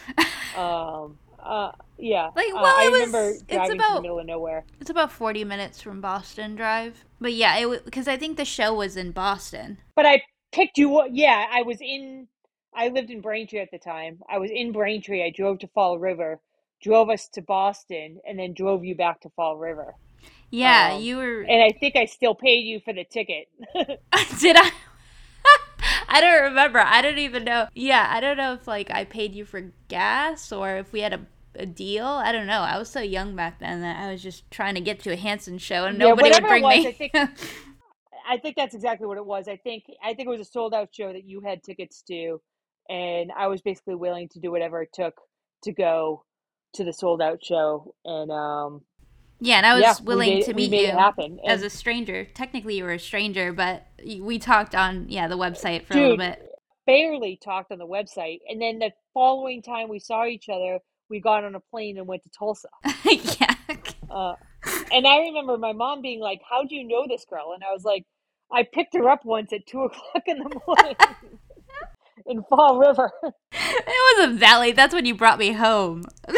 um, 0.58 1.20
uh, 1.40 1.72
yeah. 2.00 2.32
Like, 2.36 2.48
uh, 2.48 2.56
well, 2.56 2.66
I 2.66 2.86
it 2.86 2.92
was, 2.92 3.00
remember 3.00 3.30
it's 3.48 3.72
about, 3.72 3.96
the 3.96 4.02
middle 4.02 4.20
of 4.20 4.26
nowhere. 4.26 4.66
It's 4.82 4.90
about 4.90 5.12
forty 5.12 5.44
minutes 5.44 5.82
from 5.82 6.02
Boston 6.02 6.56
Drive, 6.56 7.06
but 7.22 7.34
yeah, 7.34 7.56
it 7.58 7.86
because 7.86 8.08
I 8.08 8.18
think 8.18 8.38
the 8.38 8.46
show 8.46 8.74
was 8.74 8.98
in 8.98 9.12
Boston. 9.12 9.78
But 9.96 10.06
I 10.08 10.24
picked 10.52 10.78
you. 10.78 10.98
Up. 10.98 11.10
Yeah, 11.12 11.46
I 11.52 11.62
was 11.62 11.78
in. 11.80 12.28
I 12.76 12.90
lived 12.90 13.10
in 13.10 13.22
Braintree 13.22 13.60
at 13.60 13.72
the 13.72 13.80
time. 13.80 14.20
I 14.30 14.38
was 14.38 14.52
in 14.52 14.72
Braintree. 14.72 15.24
I 15.24 15.30
drove 15.30 15.60
to 15.60 15.68
Fall 15.68 15.98
River, 15.98 16.40
drove 16.82 17.10
us 17.10 17.28
to 17.30 17.42
Boston, 17.42 18.20
and 18.28 18.38
then 18.38 18.54
drove 18.54 18.84
you 18.84 18.96
back 18.96 19.22
to 19.22 19.30
Fall 19.30 19.58
River. 19.58 19.96
Yeah, 20.52 20.94
um, 20.94 21.02
you 21.02 21.18
were. 21.18 21.42
And 21.42 21.64
I 21.64 21.78
think 21.78 21.96
I 21.96 22.06
still 22.06 22.36
paid 22.36 22.66
you 22.66 22.80
for 22.80 22.94
the 22.94 23.04
ticket. 23.04 23.48
Did 24.40 24.58
I? 24.58 24.72
I 26.08 26.22
don't 26.22 26.44
remember. 26.44 26.80
I 26.80 27.02
don't 27.02 27.18
even 27.18 27.44
know. 27.44 27.68
Yeah, 27.74 28.08
I 28.10 28.20
don't 28.20 28.38
know 28.38 28.54
if 28.54 28.68
like 28.68 28.92
I 28.92 29.06
paid 29.06 29.36
you 29.36 29.46
for 29.46 29.72
gas 29.88 30.52
or 30.52 30.78
if 30.78 30.92
we 30.92 31.02
had 31.02 31.14
a, 31.14 31.26
a 31.56 31.66
deal. 31.66 32.06
I 32.06 32.32
don't 32.32 32.48
know. 32.48 32.62
I 32.62 32.78
was 32.78 32.90
so 32.90 33.02
young 33.02 33.36
back 33.36 33.60
then 33.60 33.82
that 33.82 33.98
I 33.98 34.12
was 34.12 34.22
just 34.22 34.50
trying 34.52 34.76
to 34.76 34.82
get 34.82 35.00
to 35.02 35.12
a 35.12 35.16
Hanson 35.16 35.58
show 35.58 35.86
and 35.86 35.98
yeah, 35.98 36.10
nobody 36.10 36.32
would 36.32 36.44
bring 36.44 36.64
was, 36.64 36.84
me. 36.84 36.88
I 36.88 36.92
think, 36.92 37.14
I 38.28 38.38
think 38.38 38.56
that's 38.56 38.76
exactly 38.76 39.08
what 39.08 39.18
it 39.18 39.26
was. 39.26 39.48
I 39.48 39.58
think 39.58 39.86
I 40.04 40.14
think 40.14 40.28
it 40.28 40.32
was 40.32 40.42
a 40.42 40.46
sold 40.46 40.74
out 40.74 40.90
show 40.92 41.12
that 41.12 41.26
you 41.26 41.42
had 41.42 41.64
tickets 41.64 42.02
to, 42.04 42.42
and 42.90 43.32
I 43.38 43.48
was 43.48 43.62
basically 43.62 43.96
willing 43.96 44.30
to 44.30 44.40
do 44.40 44.52
whatever 44.52 44.82
it 44.82 44.90
took 44.94 45.16
to 45.64 45.74
go 45.74 46.24
to 46.76 46.84
the 46.84 46.94
sold 46.94 47.22
out 47.22 47.44
show. 47.44 47.94
And 48.06 48.32
um, 48.32 48.82
yeah, 49.40 49.58
and 49.58 49.66
I 49.66 49.74
was 49.74 49.82
yeah, 49.82 49.96
willing 50.04 50.36
made, 50.36 50.46
to 50.46 50.54
meet 50.54 50.72
you 50.72 50.88
happen. 50.88 51.40
as 51.46 51.62
a 51.62 51.70
stranger. 51.70 52.26
Technically, 52.34 52.78
you 52.78 52.84
were 52.84 52.94
a 52.94 53.00
stranger, 53.00 53.52
but 53.52 53.86
we 54.20 54.40
talked 54.40 54.76
on 54.76 55.08
yeah 55.10 55.28
the 55.28 55.38
website 55.38 55.86
for 55.86 55.94
dude, 55.94 56.02
a 56.02 56.10
little 56.10 56.18
bit. 56.18 56.52
Barely 56.86 57.40
talked 57.44 57.72
on 57.72 57.80
the 57.80 57.88
website, 57.88 58.40
and 58.48 58.62
then 58.62 58.80
the 58.80 58.92
following 59.14 59.62
time 59.62 59.90
we 59.90 60.00
saw 60.00 60.26
each 60.26 60.48
other, 60.50 60.80
we 61.10 61.20
got 61.20 61.44
on 61.44 61.56
a 61.56 61.60
plane 61.60 61.98
and 61.98 62.08
went 62.08 62.24
to 62.24 62.30
Tulsa. 62.30 62.70
yeah. 63.40 63.56
Uh, 64.10 64.36
and 64.92 65.06
I 65.06 65.20
remember 65.20 65.58
my 65.58 65.74
mom 65.74 66.02
being 66.02 66.20
like, 66.20 66.42
"How 66.50 66.64
do 66.64 66.76
you 66.76 66.88
know 66.88 67.06
this 67.08 67.26
girl?" 67.26 67.52
And 67.54 67.64
I 67.64 67.74
was 67.74 67.84
like, 67.84 68.06
"I 68.52 68.64
picked 68.64 68.96
her 68.96 69.10
up 69.10 69.26
once 69.26 69.52
at 69.52 69.66
two 69.66 69.82
o'clock 69.84 70.24
in 70.28 70.40
the 70.40 70.60
morning." 70.66 70.96
In 72.26 72.44
Fall 72.44 72.78
River. 72.80 73.12
It 73.88 74.20
was 74.20 74.30
a 74.30 74.34
valley. 74.34 74.72
That's 74.72 74.94
when 74.94 75.06
you 75.06 75.16
brought 75.16 75.40
me 75.40 75.52
home. 75.54 76.04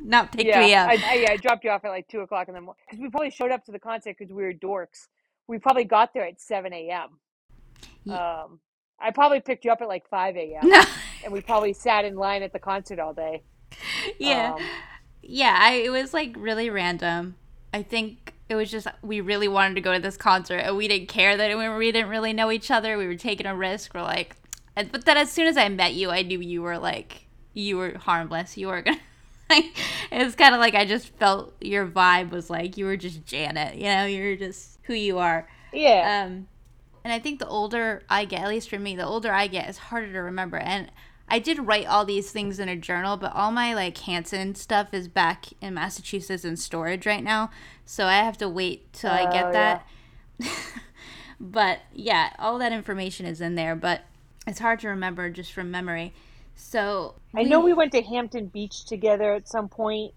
Not 0.00 0.32
pick 0.32 0.46
yeah, 0.46 0.60
me 0.60 0.74
up. 0.74 0.88
I, 0.88 0.92
I, 0.92 1.14
yeah, 1.14 1.30
I 1.32 1.36
dropped 1.36 1.64
you 1.64 1.70
off 1.70 1.84
at 1.84 1.88
like 1.88 2.06
two 2.08 2.20
o'clock 2.20 2.48
in 2.48 2.54
the 2.54 2.60
morning 2.60 2.82
because 2.86 3.02
we 3.02 3.08
probably 3.08 3.30
showed 3.30 3.50
up 3.50 3.64
to 3.64 3.72
the 3.72 3.78
concert 3.78 4.16
because 4.18 4.32
we 4.32 4.42
were 4.42 4.52
dorks. 4.52 5.08
We 5.48 5.58
probably 5.58 5.84
got 5.84 6.12
there 6.12 6.26
at 6.26 6.40
seven 6.40 6.72
a.m. 6.72 7.08
Yeah. 8.04 8.42
Um, 8.42 8.60
I 9.00 9.10
probably 9.10 9.40
picked 9.40 9.64
you 9.64 9.72
up 9.72 9.80
at 9.80 9.88
like 9.88 10.08
five 10.08 10.36
a.m. 10.36 10.70
and 11.24 11.32
we 11.32 11.40
probably 11.40 11.72
sat 11.72 12.04
in 12.04 12.16
line 12.16 12.42
at 12.42 12.52
the 12.52 12.58
concert 12.58 12.98
all 12.98 13.14
day. 13.14 13.42
Yeah, 14.18 14.54
um, 14.54 14.62
yeah. 15.22 15.56
I, 15.58 15.74
it 15.74 15.90
was 15.90 16.12
like 16.12 16.34
really 16.36 16.68
random. 16.70 17.36
I 17.72 17.82
think 17.82 18.33
it 18.48 18.54
was 18.54 18.70
just 18.70 18.86
we 19.02 19.20
really 19.20 19.48
wanted 19.48 19.74
to 19.74 19.80
go 19.80 19.92
to 19.92 19.98
this 19.98 20.16
concert 20.16 20.58
and 20.58 20.76
we 20.76 20.88
didn't 20.88 21.08
care 21.08 21.36
that 21.36 21.56
we, 21.56 21.68
we 21.68 21.92
didn't 21.92 22.10
really 22.10 22.32
know 22.32 22.50
each 22.50 22.70
other. 22.70 22.98
We 22.98 23.06
were 23.06 23.16
taking 23.16 23.46
a 23.46 23.56
risk. 23.56 23.94
We're 23.94 24.02
like, 24.02 24.36
but 24.74 25.04
then 25.04 25.16
as 25.16 25.32
soon 25.32 25.46
as 25.46 25.56
I 25.56 25.68
met 25.68 25.94
you, 25.94 26.10
I 26.10 26.22
knew 26.22 26.40
you 26.40 26.62
were 26.62 26.78
like 26.78 27.26
you 27.54 27.76
were 27.76 27.96
harmless. 27.98 28.56
You 28.56 28.68
were 28.68 28.82
gonna 28.82 28.98
it's 29.50 30.34
kind 30.34 30.54
of 30.54 30.60
like 30.60 30.74
I 30.74 30.84
just 30.84 31.08
felt 31.16 31.54
your 31.60 31.86
vibe 31.86 32.30
was 32.30 32.50
like 32.50 32.76
you 32.76 32.86
were 32.86 32.96
just 32.96 33.24
Janet, 33.24 33.76
you 33.76 33.84
know, 33.84 34.06
you're 34.06 34.36
just 34.36 34.78
who 34.84 34.94
you 34.94 35.18
are. 35.18 35.48
Yeah. 35.72 36.24
Um, 36.26 36.48
and 37.04 37.12
I 37.12 37.18
think 37.18 37.38
the 37.38 37.48
older 37.48 38.02
I 38.08 38.24
get, 38.24 38.42
at 38.42 38.48
least 38.48 38.70
for 38.70 38.78
me, 38.78 38.96
the 38.96 39.06
older 39.06 39.32
I 39.32 39.46
get, 39.46 39.68
it's 39.68 39.78
harder 39.78 40.12
to 40.12 40.20
remember. 40.20 40.56
And 40.56 40.90
I 41.28 41.38
did 41.38 41.66
write 41.66 41.86
all 41.86 42.04
these 42.04 42.30
things 42.30 42.58
in 42.58 42.68
a 42.68 42.76
journal, 42.76 43.16
but 43.16 43.34
all 43.34 43.50
my 43.50 43.74
like 43.74 43.96
Hanson 43.98 44.54
stuff 44.54 44.92
is 44.92 45.08
back 45.08 45.46
in 45.60 45.74
Massachusetts 45.74 46.44
in 46.44 46.56
storage 46.56 47.06
right 47.06 47.24
now, 47.24 47.50
so 47.84 48.06
I 48.06 48.16
have 48.16 48.36
to 48.38 48.48
wait 48.48 48.92
till 48.92 49.10
I 49.10 49.30
get 49.32 49.46
oh, 49.46 49.52
that. 49.52 49.86
Yeah. 50.38 50.48
but 51.40 51.80
yeah, 51.92 52.30
all 52.38 52.58
that 52.58 52.72
information 52.72 53.26
is 53.26 53.40
in 53.40 53.54
there, 53.54 53.74
but 53.74 54.02
it's 54.46 54.58
hard 54.58 54.80
to 54.80 54.88
remember 54.88 55.30
just 55.30 55.52
from 55.52 55.70
memory. 55.70 56.12
So 56.56 57.14
I 57.34 57.42
know 57.42 57.60
we 57.60 57.72
went 57.72 57.92
to 57.92 58.02
Hampton 58.02 58.46
Beach 58.46 58.84
together 58.84 59.32
at 59.32 59.48
some 59.48 59.68
point. 59.68 60.12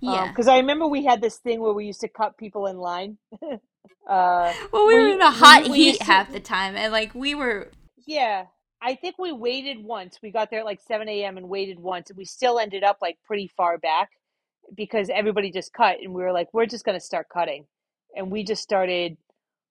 Yeah, 0.00 0.28
because 0.28 0.48
um, 0.48 0.54
I 0.54 0.58
remember 0.58 0.86
we 0.86 1.04
had 1.04 1.20
this 1.20 1.36
thing 1.36 1.60
where 1.60 1.72
we 1.72 1.84
used 1.84 2.00
to 2.00 2.08
cut 2.08 2.36
people 2.36 2.66
in 2.66 2.78
line. 2.78 3.18
uh, 3.42 3.58
well, 4.72 4.86
we, 4.86 4.94
we 4.94 5.02
were 5.02 5.08
in 5.08 5.20
a 5.20 5.30
hot 5.30 5.68
we, 5.68 5.76
heat 5.76 5.96
we 6.00 6.06
half 6.06 6.32
the 6.32 6.40
time, 6.40 6.76
and 6.76 6.92
like 6.92 7.14
we 7.14 7.34
were. 7.34 7.70
Yeah, 8.06 8.46
I 8.80 8.94
think 8.94 9.16
we 9.18 9.32
waited 9.32 9.82
once. 9.82 10.18
We 10.22 10.30
got 10.30 10.50
there 10.50 10.60
at 10.60 10.64
like 10.64 10.80
seven 10.86 11.08
a.m. 11.08 11.36
and 11.36 11.48
waited 11.48 11.78
once, 11.78 12.10
and 12.10 12.16
we 12.16 12.24
still 12.24 12.58
ended 12.58 12.84
up 12.84 12.98
like 13.02 13.18
pretty 13.26 13.48
far 13.56 13.78
back 13.78 14.10
because 14.74 15.10
everybody 15.12 15.50
just 15.50 15.72
cut, 15.72 15.98
and 16.02 16.14
we 16.14 16.22
were 16.22 16.32
like, 16.32 16.48
we're 16.52 16.66
just 16.66 16.84
gonna 16.84 17.00
start 17.00 17.28
cutting, 17.28 17.66
and 18.16 18.30
we 18.30 18.44
just 18.44 18.62
started. 18.62 19.16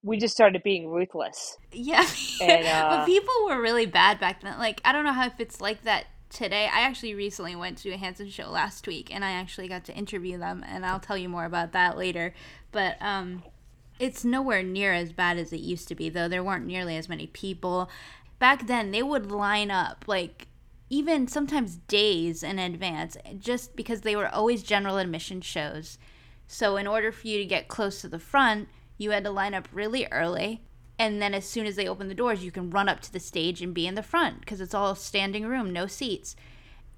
We 0.03 0.17
just 0.17 0.33
started 0.35 0.61
being 0.63 0.87
ruthless. 0.89 1.57
Yeah, 1.71 2.05
and, 2.41 2.67
uh, 2.67 2.97
but 2.97 3.05
people 3.05 3.33
were 3.45 3.61
really 3.61 3.85
bad 3.85 4.19
back 4.19 4.41
then. 4.41 4.57
Like 4.59 4.81
I 4.83 4.91
don't 4.91 5.05
know 5.05 5.13
how 5.13 5.27
if 5.27 5.39
it's 5.39 5.61
like 5.61 5.83
that 5.83 6.07
today. 6.29 6.65
I 6.65 6.81
actually 6.81 7.15
recently 7.15 7.55
went 7.55 7.77
to 7.79 7.91
a 7.91 7.97
Hanson 7.97 8.29
show 8.29 8.49
last 8.49 8.87
week, 8.87 9.13
and 9.13 9.23
I 9.23 9.31
actually 9.31 9.67
got 9.67 9.85
to 9.85 9.95
interview 9.95 10.37
them, 10.37 10.63
and 10.67 10.85
I'll 10.85 10.99
tell 10.99 11.17
you 11.17 11.29
more 11.29 11.45
about 11.45 11.71
that 11.71 11.97
later. 11.97 12.33
But 12.71 12.97
um, 13.01 13.43
it's 13.99 14.23
nowhere 14.23 14.63
near 14.63 14.93
as 14.93 15.11
bad 15.11 15.37
as 15.37 15.51
it 15.51 15.59
used 15.59 15.87
to 15.87 15.95
be, 15.95 16.09
though. 16.09 16.27
There 16.27 16.43
weren't 16.43 16.65
nearly 16.65 16.97
as 16.97 17.09
many 17.09 17.27
people. 17.27 17.89
Back 18.39 18.67
then, 18.67 18.91
they 18.91 19.03
would 19.03 19.31
line 19.31 19.71
up 19.71 20.05
like 20.07 20.47
even 20.89 21.27
sometimes 21.27 21.77
days 21.87 22.43
in 22.43 22.59
advance, 22.59 23.17
just 23.39 23.75
because 23.75 24.01
they 24.01 24.15
were 24.15 24.33
always 24.33 24.63
general 24.63 24.97
admission 24.97 25.41
shows. 25.41 25.97
So, 26.47 26.77
in 26.77 26.87
order 26.87 27.11
for 27.11 27.27
you 27.27 27.37
to 27.39 27.45
get 27.45 27.67
close 27.67 28.01
to 28.01 28.07
the 28.07 28.19
front, 28.19 28.69
you 28.97 29.11
had 29.11 29.23
to 29.25 29.31
line 29.31 29.53
up 29.53 29.67
really 29.71 30.07
early. 30.11 30.61
And 30.99 31.21
then 31.21 31.33
as 31.33 31.45
soon 31.45 31.67
as 31.67 31.75
they 31.75 31.87
open 31.87 32.07
the 32.07 32.15
doors 32.15 32.43
you 32.43 32.51
can 32.51 32.69
run 32.69 32.89
up 32.89 33.01
to 33.01 33.13
the 33.13 33.19
stage 33.19 33.61
and 33.61 33.73
be 33.73 33.85
in 33.85 33.95
the 33.95 34.03
front 34.03 34.39
because 34.39 34.61
it's 34.61 34.73
all 34.73 34.95
standing 34.95 35.45
room 35.45 35.71
no 35.71 35.87
seats. 35.87 36.35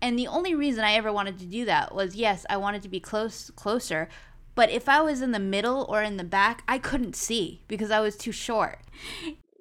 And 0.02 0.17
the 0.17 0.28
only 0.28 0.56
reason 0.56 0.86
i 0.86 0.93
ever 0.93 1.12
wanted 1.12 1.38
to 1.39 1.45
do 1.45 1.65
that 1.65 1.93
was 1.93 2.15
yes 2.15 2.45
i 2.49 2.56
wanted 2.56 2.82
to 2.84 2.88
be 2.88 3.02
close 3.02 3.52
closer 3.58 4.08
but 4.56 4.69
if 4.69 4.88
i 4.88 5.02
was 5.02 5.21
in 5.21 5.34
the 5.34 5.39
middle 5.39 5.86
or 5.89 6.02
in 6.02 6.15
the 6.15 6.23
back 6.23 6.63
i 6.69 6.78
couldn't 6.78 7.17
see 7.17 7.63
because 7.67 7.91
i 7.91 7.99
was 7.99 8.15
too 8.15 8.32
short 8.32 8.80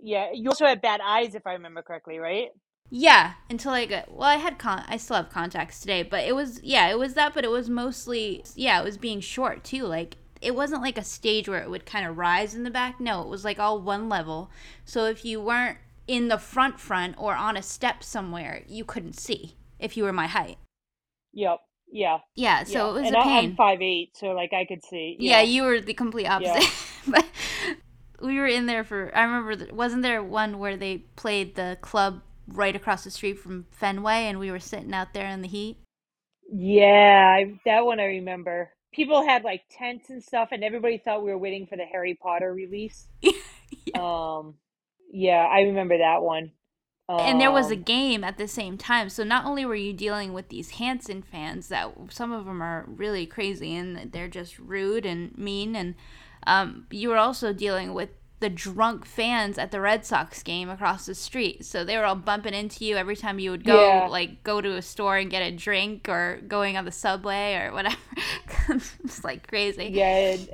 yeah 0.02 0.28
you 0.32 0.48
also 0.48 0.66
had 0.66 0.80
bad 0.80 1.00
eyes 1.04 1.34
if 1.34 1.46
i 1.46 1.52
remember 1.52 1.82
correctly 1.82 2.18
right 2.18 2.48
yeah 2.90 3.34
until 3.50 3.72
i 3.72 3.84
got 3.84 4.10
well 4.10 4.28
i 4.28 4.36
had 4.36 4.58
con 4.58 4.82
i 4.88 4.96
still 4.96 5.16
have 5.16 5.28
contacts 5.28 5.80
today 5.80 6.02
but 6.02 6.24
it 6.24 6.34
was 6.34 6.62
yeah 6.62 6.88
it 6.88 6.98
was 6.98 7.14
that 7.14 7.34
but 7.34 7.44
it 7.44 7.50
was 7.50 7.68
mostly 7.68 8.44
yeah 8.54 8.80
it 8.80 8.84
was 8.84 8.96
being 8.96 9.20
short 9.20 9.62
too 9.62 9.84
like 9.84 10.16
it 10.40 10.54
wasn't 10.54 10.82
like 10.82 10.98
a 10.98 11.04
stage 11.04 11.48
where 11.48 11.62
it 11.62 11.70
would 11.70 11.86
kind 11.86 12.06
of 12.06 12.16
rise 12.16 12.54
in 12.54 12.64
the 12.64 12.70
back. 12.70 13.00
No, 13.00 13.22
it 13.22 13.28
was 13.28 13.44
like 13.44 13.58
all 13.58 13.80
one 13.80 14.08
level. 14.08 14.50
So 14.84 15.06
if 15.06 15.24
you 15.24 15.40
weren't 15.40 15.78
in 16.06 16.28
the 16.28 16.38
front 16.38 16.80
front 16.80 17.16
or 17.18 17.34
on 17.34 17.56
a 17.56 17.62
step 17.62 18.02
somewhere, 18.02 18.62
you 18.66 18.84
couldn't 18.84 19.18
see 19.18 19.56
if 19.78 19.96
you 19.96 20.04
were 20.04 20.12
my 20.12 20.26
height. 20.26 20.58
Yep. 21.32 21.58
Yeah. 21.90 22.18
Yeah. 22.34 22.64
So 22.64 22.72
yeah. 22.72 22.90
it 22.90 22.92
was 22.92 23.06
and 23.06 23.16
a 23.16 23.22
pain. 23.22 23.50
I'm 23.50 23.56
five 23.56 23.82
eight, 23.82 24.10
so 24.14 24.28
like 24.28 24.52
I 24.52 24.64
could 24.64 24.84
see. 24.84 25.16
Yeah, 25.18 25.38
yeah 25.38 25.42
you 25.42 25.62
were 25.62 25.80
the 25.80 25.94
complete 25.94 26.26
opposite. 26.26 26.62
Yeah. 26.62 26.70
but 27.08 27.26
we 28.20 28.38
were 28.38 28.46
in 28.46 28.66
there 28.66 28.84
for. 28.84 29.10
I 29.14 29.24
remember. 29.24 29.74
Wasn't 29.74 30.02
there 30.02 30.22
one 30.22 30.58
where 30.58 30.76
they 30.76 30.98
played 31.16 31.54
the 31.54 31.78
club 31.80 32.22
right 32.46 32.74
across 32.74 33.04
the 33.04 33.10
street 33.10 33.38
from 33.38 33.66
Fenway, 33.70 34.24
and 34.24 34.38
we 34.38 34.50
were 34.50 34.60
sitting 34.60 34.94
out 34.94 35.12
there 35.12 35.28
in 35.28 35.42
the 35.42 35.48
heat. 35.48 35.78
Yeah, 36.50 37.36
I, 37.36 37.60
that 37.64 37.84
one 37.84 38.00
I 38.00 38.06
remember. 38.06 38.70
People 38.92 39.26
had 39.26 39.44
like 39.44 39.62
tents 39.70 40.10
and 40.10 40.22
stuff, 40.22 40.48
and 40.52 40.64
everybody 40.64 40.98
thought 40.98 41.22
we 41.22 41.30
were 41.30 41.38
waiting 41.38 41.66
for 41.66 41.76
the 41.76 41.84
Harry 41.84 42.14
Potter 42.14 42.52
release. 42.52 43.06
yeah. 43.22 43.30
Um, 43.94 44.54
yeah, 45.12 45.46
I 45.46 45.60
remember 45.60 45.98
that 45.98 46.22
one. 46.22 46.52
Um, 47.10 47.20
and 47.20 47.40
there 47.40 47.50
was 47.50 47.70
a 47.70 47.76
um, 47.76 47.82
game 47.82 48.24
at 48.24 48.36
the 48.36 48.48
same 48.48 48.76
time. 48.76 49.08
So 49.08 49.24
not 49.24 49.46
only 49.46 49.64
were 49.64 49.74
you 49.74 49.94
dealing 49.94 50.34
with 50.34 50.50
these 50.50 50.72
Hanson 50.72 51.22
fans 51.22 51.68
that 51.68 51.94
some 52.10 52.32
of 52.32 52.44
them 52.44 52.62
are 52.62 52.84
really 52.86 53.24
crazy 53.24 53.74
and 53.74 54.12
they're 54.12 54.28
just 54.28 54.58
rude 54.58 55.06
and 55.06 55.36
mean, 55.36 55.74
and 55.74 55.94
um, 56.46 56.86
you 56.90 57.08
were 57.08 57.16
also 57.16 57.52
dealing 57.52 57.94
with 57.94 58.10
the 58.40 58.48
drunk 58.48 59.04
fans 59.04 59.58
at 59.58 59.72
the 59.72 59.80
Red 59.80 60.04
Sox 60.04 60.42
game 60.42 60.70
across 60.70 61.06
the 61.06 61.14
street. 61.14 61.64
So 61.64 61.84
they 61.84 61.96
were 61.96 62.04
all 62.04 62.14
bumping 62.14 62.54
into 62.54 62.84
you 62.84 62.96
every 62.96 63.16
time 63.16 63.38
you 63.38 63.50
would 63.50 63.64
go 63.64 63.84
yeah. 63.84 64.06
like 64.06 64.44
go 64.44 64.60
to 64.60 64.76
a 64.76 64.82
store 64.82 65.16
and 65.16 65.30
get 65.30 65.42
a 65.42 65.50
drink 65.50 66.08
or 66.08 66.40
going 66.46 66.76
on 66.76 66.84
the 66.84 66.92
subway 66.92 67.54
or 67.56 67.72
whatever. 67.72 67.96
it's 69.04 69.24
like 69.24 69.48
crazy. 69.48 69.90
Yeah. 69.92 70.34
And, 70.34 70.50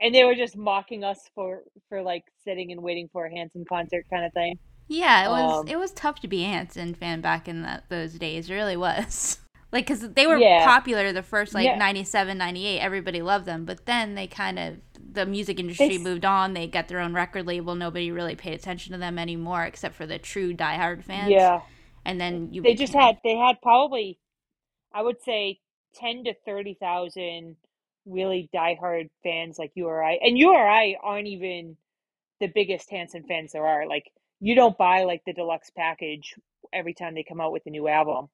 and 0.00 0.14
they 0.14 0.24
were 0.24 0.34
just 0.34 0.56
mocking 0.56 1.04
us 1.04 1.18
for 1.34 1.62
for 1.88 2.02
like 2.02 2.24
sitting 2.44 2.72
and 2.72 2.82
waiting 2.82 3.08
for 3.12 3.26
a 3.26 3.30
Hanson 3.30 3.64
concert 3.68 4.06
kind 4.10 4.24
of 4.24 4.32
thing. 4.32 4.58
Yeah, 4.88 5.26
it 5.26 5.28
was 5.28 5.60
um, 5.60 5.68
it 5.68 5.78
was 5.78 5.92
tough 5.92 6.20
to 6.20 6.28
be 6.28 6.44
a 6.44 6.48
Hanson 6.48 6.94
fan 6.94 7.20
back 7.20 7.46
in 7.46 7.62
that, 7.62 7.84
those 7.90 8.14
days. 8.14 8.48
It 8.48 8.54
really 8.54 8.76
was. 8.76 9.38
Like, 9.70 9.86
because 9.86 10.00
they 10.00 10.26
were 10.26 10.38
yeah. 10.38 10.64
popular 10.64 11.12
the 11.12 11.22
first, 11.22 11.52
like, 11.52 11.66
yeah. 11.66 11.76
97, 11.76 12.38
98. 12.38 12.80
Everybody 12.80 13.20
loved 13.20 13.44
them. 13.44 13.66
But 13.66 13.84
then 13.84 14.14
they 14.14 14.26
kind 14.26 14.58
of, 14.58 14.76
the 15.10 15.26
music 15.26 15.58
industry 15.58 15.88
they, 15.88 15.98
moved 15.98 16.24
on. 16.24 16.54
They 16.54 16.66
got 16.66 16.88
their 16.88 17.00
own 17.00 17.14
record 17.14 17.46
label. 17.46 17.74
Nobody 17.74 18.10
really 18.10 18.34
paid 18.34 18.54
attention 18.54 18.92
to 18.92 18.98
them 18.98 19.18
anymore 19.18 19.64
except 19.64 19.94
for 19.94 20.06
the 20.06 20.18
true 20.18 20.54
diehard 20.54 21.04
fans. 21.04 21.30
Yeah. 21.30 21.60
And 22.04 22.20
then 22.20 22.52
you. 22.52 22.62
They 22.62 22.72
became, 22.72 22.86
just 22.86 22.94
had, 22.94 23.18
they 23.24 23.36
had 23.36 23.60
probably, 23.62 24.18
I 24.92 25.02
would 25.02 25.20
say, 25.22 25.60
10 25.96 26.24
to 26.24 26.34
30,000 26.44 27.56
really 28.06 28.48
diehard 28.54 29.10
fans 29.22 29.58
like 29.58 29.72
you 29.74 29.86
or 29.86 30.02
I. 30.02 30.14
And 30.14 30.38
you 30.38 30.54
or 30.54 30.66
I 30.66 30.96
aren't 31.02 31.28
even 31.28 31.76
the 32.40 32.46
biggest 32.46 32.90
Hanson 32.90 33.24
fans 33.26 33.52
there 33.52 33.66
are. 33.66 33.86
Like, 33.86 34.10
you 34.40 34.54
don't 34.54 34.78
buy 34.78 35.02
like 35.04 35.22
the 35.26 35.32
deluxe 35.32 35.70
package 35.76 36.34
every 36.72 36.94
time 36.94 37.14
they 37.14 37.24
come 37.24 37.40
out 37.40 37.52
with 37.52 37.66
a 37.66 37.70
new 37.70 37.88
album. 37.88 38.28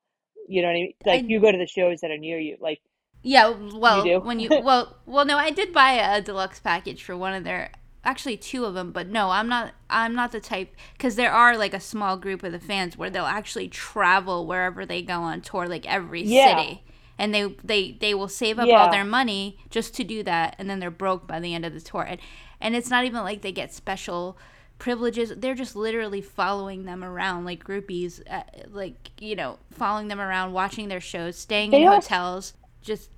You 0.48 0.62
know 0.62 0.68
what 0.68 0.72
I 0.72 0.74
mean? 0.74 0.92
Like 1.06 1.24
I, 1.24 1.26
you 1.26 1.40
go 1.40 1.50
to 1.50 1.58
the 1.58 1.66
shows 1.66 2.00
that 2.00 2.10
are 2.10 2.18
near 2.18 2.38
you. 2.38 2.58
Like 2.60 2.80
yeah, 3.24 3.48
well, 3.48 4.06
you 4.06 4.20
when 4.20 4.38
you 4.38 4.48
well, 4.62 4.96
well, 5.06 5.24
no, 5.24 5.38
I 5.38 5.50
did 5.50 5.72
buy 5.72 5.92
a 5.92 6.20
deluxe 6.20 6.60
package 6.60 7.02
for 7.02 7.16
one 7.16 7.32
of 7.32 7.42
their 7.42 7.70
actually 8.04 8.36
two 8.36 8.66
of 8.66 8.74
them, 8.74 8.92
but 8.92 9.08
no, 9.08 9.30
I'm 9.30 9.48
not. 9.48 9.72
I'm 9.88 10.14
not 10.14 10.30
the 10.30 10.40
type 10.40 10.76
because 10.92 11.16
there 11.16 11.32
are 11.32 11.56
like 11.56 11.72
a 11.72 11.80
small 11.80 12.18
group 12.18 12.42
of 12.42 12.52
the 12.52 12.60
fans 12.60 12.98
where 12.98 13.08
they'll 13.08 13.24
actually 13.24 13.68
travel 13.68 14.46
wherever 14.46 14.84
they 14.84 15.00
go 15.00 15.22
on 15.22 15.40
tour, 15.40 15.66
like 15.66 15.90
every 15.90 16.22
yeah. 16.22 16.54
city, 16.54 16.84
and 17.18 17.34
they 17.34 17.44
they 17.64 17.92
they 17.92 18.12
will 18.12 18.28
save 18.28 18.58
up 18.58 18.68
yeah. 18.68 18.84
all 18.84 18.90
their 18.90 19.04
money 19.04 19.58
just 19.70 19.94
to 19.94 20.04
do 20.04 20.22
that, 20.22 20.54
and 20.58 20.68
then 20.68 20.78
they're 20.78 20.90
broke 20.90 21.26
by 21.26 21.40
the 21.40 21.54
end 21.54 21.64
of 21.64 21.72
the 21.72 21.80
tour, 21.80 22.02
and 22.02 22.20
and 22.60 22.76
it's 22.76 22.90
not 22.90 23.06
even 23.06 23.22
like 23.22 23.40
they 23.40 23.52
get 23.52 23.72
special 23.72 24.36
privileges 24.76 25.32
they're 25.36 25.54
just 25.54 25.76
literally 25.76 26.20
following 26.20 26.84
them 26.84 27.04
around 27.04 27.44
like 27.44 27.62
groupies 27.62 28.20
uh, 28.28 28.42
like 28.70 29.12
you 29.20 29.36
know 29.36 29.56
following 29.70 30.08
them 30.08 30.20
around 30.20 30.52
watching 30.52 30.88
their 30.88 31.00
shows 31.00 31.38
staying 31.38 31.70
they 31.70 31.82
in 31.82 31.88
hotels 31.88 32.54
just 32.82 33.08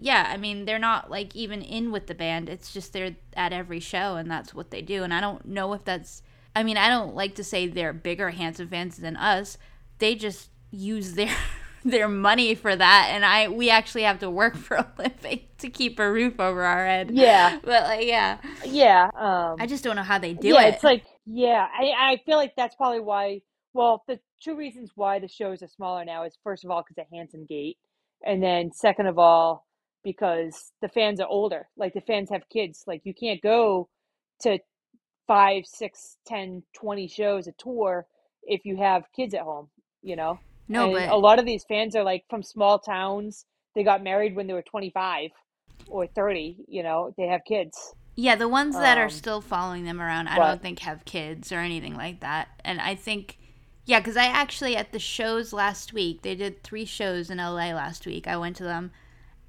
yeah 0.00 0.28
i 0.30 0.36
mean 0.36 0.64
they're 0.64 0.78
not 0.78 1.10
like 1.10 1.34
even 1.36 1.62
in 1.62 1.90
with 1.92 2.06
the 2.06 2.14
band. 2.14 2.48
It's 2.48 2.72
just 2.72 2.92
they're 2.92 3.16
at 3.36 3.52
every 3.52 3.80
show 3.80 4.16
and 4.16 4.30
that's 4.30 4.54
what 4.54 4.70
they 4.70 4.82
do. 4.82 5.02
And 5.02 5.12
i 5.14 5.20
don't 5.20 5.46
know 5.46 5.72
if 5.72 5.84
that's 5.84 6.22
i 6.56 6.62
mean 6.62 6.76
i 6.76 6.88
don't 6.88 7.14
like 7.14 7.34
to 7.36 7.44
say 7.44 7.66
they're 7.66 7.92
bigger 7.92 8.30
Hanson 8.30 8.68
fans 8.68 8.96
than 8.96 9.16
us. 9.16 9.58
They 9.98 10.14
just 10.14 10.50
use 10.70 11.14
their 11.14 11.34
their 11.84 12.08
money 12.08 12.54
for 12.54 12.74
that. 12.74 13.08
And 13.10 13.24
i 13.24 13.48
we 13.48 13.70
actually 13.70 14.02
have 14.02 14.18
to 14.20 14.30
work 14.30 14.56
for 14.66 14.76
a 14.76 14.92
living 14.98 15.40
to 15.58 15.70
keep 15.70 15.98
a 15.98 16.10
roof 16.10 16.40
over 16.40 16.62
our 16.62 16.86
head. 16.86 17.10
Yeah. 17.12 17.58
But 17.64 17.84
like 17.84 18.06
yeah. 18.06 18.38
Yeah 18.64 19.10
um 19.16 19.56
i 19.60 19.66
just 19.66 19.84
don't 19.84 19.96
know 19.96 20.02
how 20.02 20.18
they 20.18 20.34
do 20.34 20.56
it. 20.56 20.60
yeah, 20.60 20.66
it. 20.68 20.74
it's 20.74 20.84
like 20.84 21.04
yeah 21.26 21.66
i 21.78 22.12
i 22.12 22.20
feel 22.26 22.36
like 22.36 22.54
that's 22.56 22.74
probably 22.76 23.00
why 23.00 23.40
well 23.72 24.02
the 24.08 24.18
two 24.42 24.56
reasons 24.56 24.90
why 24.94 25.18
the 25.18 25.28
shows 25.28 25.62
are 25.62 25.68
smaller 25.68 26.04
now 26.04 26.24
is 26.24 26.36
first 26.42 26.64
of 26.64 26.70
all 26.70 26.82
because 26.82 26.98
of 26.98 27.06
hanson 27.16 27.46
gate 27.48 27.78
and 28.24 28.42
then 28.42 28.70
second 28.72 29.06
of 29.06 29.18
all 29.18 29.66
because 30.04 30.72
the 30.82 30.88
fans 30.88 31.20
are 31.20 31.28
older 31.28 31.66
like 31.76 31.94
the 31.94 32.00
fans 32.02 32.30
have 32.30 32.48
kids 32.48 32.84
like 32.86 33.00
you 33.04 33.14
can't 33.14 33.42
go 33.42 33.88
to 34.40 34.58
five 35.26 35.64
six 35.66 36.18
ten 36.26 36.62
twenty 36.74 37.08
shows 37.08 37.46
a 37.46 37.52
tour 37.52 38.06
if 38.42 38.64
you 38.64 38.76
have 38.76 39.04
kids 39.16 39.34
at 39.34 39.40
home 39.40 39.68
you 40.02 40.14
know 40.14 40.38
no, 40.68 40.84
and 40.84 40.92
but 40.94 41.08
a 41.08 41.16
lot 41.16 41.38
of 41.38 41.44
these 41.44 41.64
fans 41.64 41.94
are 41.94 42.04
like 42.04 42.24
from 42.28 42.42
small 42.42 42.78
towns. 42.78 43.44
They 43.74 43.84
got 43.84 44.02
married 44.02 44.36
when 44.36 44.46
they 44.46 44.52
were 44.52 44.62
25 44.62 45.30
or 45.88 46.06
30, 46.06 46.64
you 46.68 46.82
know, 46.82 47.12
they 47.16 47.26
have 47.26 47.40
kids. 47.46 47.94
Yeah, 48.14 48.36
the 48.36 48.48
ones 48.48 48.76
that 48.76 48.96
um, 48.96 49.04
are 49.04 49.08
still 49.08 49.40
following 49.40 49.84
them 49.84 50.00
around, 50.00 50.28
I 50.28 50.36
but, 50.36 50.46
don't 50.46 50.62
think 50.62 50.78
have 50.80 51.04
kids 51.04 51.50
or 51.50 51.58
anything 51.58 51.96
like 51.96 52.20
that. 52.20 52.48
And 52.64 52.80
I 52.80 52.94
think 52.94 53.38
yeah, 53.86 54.00
cuz 54.00 54.16
I 54.16 54.26
actually 54.26 54.76
at 54.76 54.92
the 54.92 54.98
shows 54.98 55.52
last 55.52 55.92
week, 55.92 56.22
they 56.22 56.34
did 56.34 56.62
3 56.62 56.84
shows 56.84 57.30
in 57.30 57.38
LA 57.38 57.72
last 57.72 58.06
week. 58.06 58.26
I 58.26 58.36
went 58.36 58.56
to 58.56 58.64
them 58.64 58.92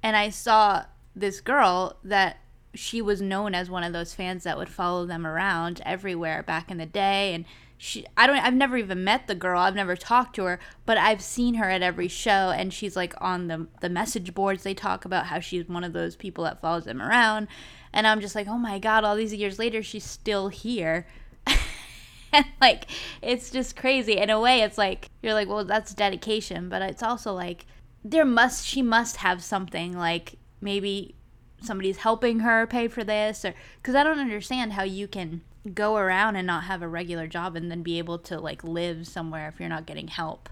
and 0.06 0.16
I 0.16 0.30
saw 0.30 0.84
this 1.16 1.40
girl 1.40 1.96
that 2.04 2.36
she 2.74 3.02
was 3.02 3.20
known 3.20 3.56
as 3.56 3.68
one 3.68 3.82
of 3.82 3.92
those 3.92 4.14
fans 4.14 4.44
that 4.44 4.56
would 4.56 4.68
follow 4.68 5.04
them 5.04 5.26
around 5.26 5.82
everywhere 5.84 6.44
back 6.44 6.70
in 6.70 6.78
the 6.78 6.86
day 6.86 7.34
and 7.34 7.44
she 7.76 8.06
I 8.16 8.28
don't 8.28 8.36
I've 8.36 8.54
never 8.54 8.76
even 8.76 9.02
met 9.02 9.26
the 9.26 9.34
girl. 9.34 9.60
I've 9.60 9.74
never 9.74 9.96
talked 9.96 10.36
to 10.36 10.44
her, 10.44 10.60
but 10.84 10.96
I've 10.96 11.20
seen 11.20 11.54
her 11.54 11.68
at 11.68 11.82
every 11.82 12.06
show 12.06 12.52
and 12.56 12.72
she's 12.72 12.94
like 12.94 13.14
on 13.20 13.48
the 13.48 13.66
the 13.80 13.88
message 13.88 14.32
boards 14.32 14.62
they 14.62 14.74
talk 14.74 15.04
about 15.04 15.26
how 15.26 15.40
she's 15.40 15.68
one 15.68 15.82
of 15.82 15.92
those 15.92 16.14
people 16.14 16.44
that 16.44 16.60
follows 16.60 16.84
them 16.84 17.02
around. 17.02 17.48
And 17.92 18.06
I'm 18.06 18.20
just 18.20 18.36
like, 18.36 18.46
"Oh 18.46 18.58
my 18.58 18.78
god, 18.78 19.02
all 19.02 19.16
these 19.16 19.34
years 19.34 19.58
later 19.58 19.82
she's 19.82 20.04
still 20.04 20.50
here." 20.50 21.08
and 22.32 22.46
like 22.60 22.86
it's 23.22 23.50
just 23.50 23.74
crazy. 23.74 24.18
In 24.18 24.30
a 24.30 24.40
way 24.40 24.62
it's 24.62 24.78
like 24.78 25.10
you're 25.20 25.34
like, 25.34 25.48
"Well, 25.48 25.64
that's 25.64 25.94
dedication," 25.94 26.68
but 26.68 26.80
it's 26.80 27.02
also 27.02 27.32
like 27.32 27.66
there 28.10 28.24
must 28.24 28.66
she 28.66 28.82
must 28.82 29.18
have 29.18 29.42
something 29.42 29.96
like 29.96 30.36
maybe 30.60 31.14
somebody's 31.62 31.98
helping 31.98 32.40
her 32.40 32.66
pay 32.66 32.86
for 32.88 33.02
this 33.02 33.44
or 33.44 33.54
cuz 33.82 33.94
I 33.94 34.04
don't 34.04 34.18
understand 34.18 34.74
how 34.74 34.82
you 34.82 35.08
can 35.08 35.42
go 35.74 35.96
around 35.96 36.36
and 36.36 36.46
not 36.46 36.64
have 36.64 36.82
a 36.82 36.88
regular 36.88 37.26
job 37.26 37.56
and 37.56 37.70
then 37.70 37.82
be 37.82 37.98
able 37.98 38.18
to 38.18 38.38
like 38.38 38.62
live 38.62 39.06
somewhere 39.06 39.48
if 39.48 39.58
you're 39.58 39.68
not 39.68 39.86
getting 39.86 40.08
help 40.08 40.48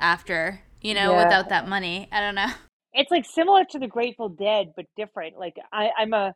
after, 0.00 0.60
you 0.80 0.94
know, 0.94 1.12
yeah. 1.12 1.24
without 1.24 1.48
that 1.48 1.68
money. 1.68 2.08
I 2.12 2.20
don't 2.20 2.34
know. 2.34 2.48
It's 2.94 3.10
like 3.10 3.26
similar 3.26 3.64
to 3.66 3.78
the 3.78 3.86
Grateful 3.86 4.30
Dead, 4.30 4.72
but 4.74 4.86
different. 4.96 5.38
Like 5.38 5.56
I, 5.70 5.90
I'm 5.96 6.14
a, 6.14 6.34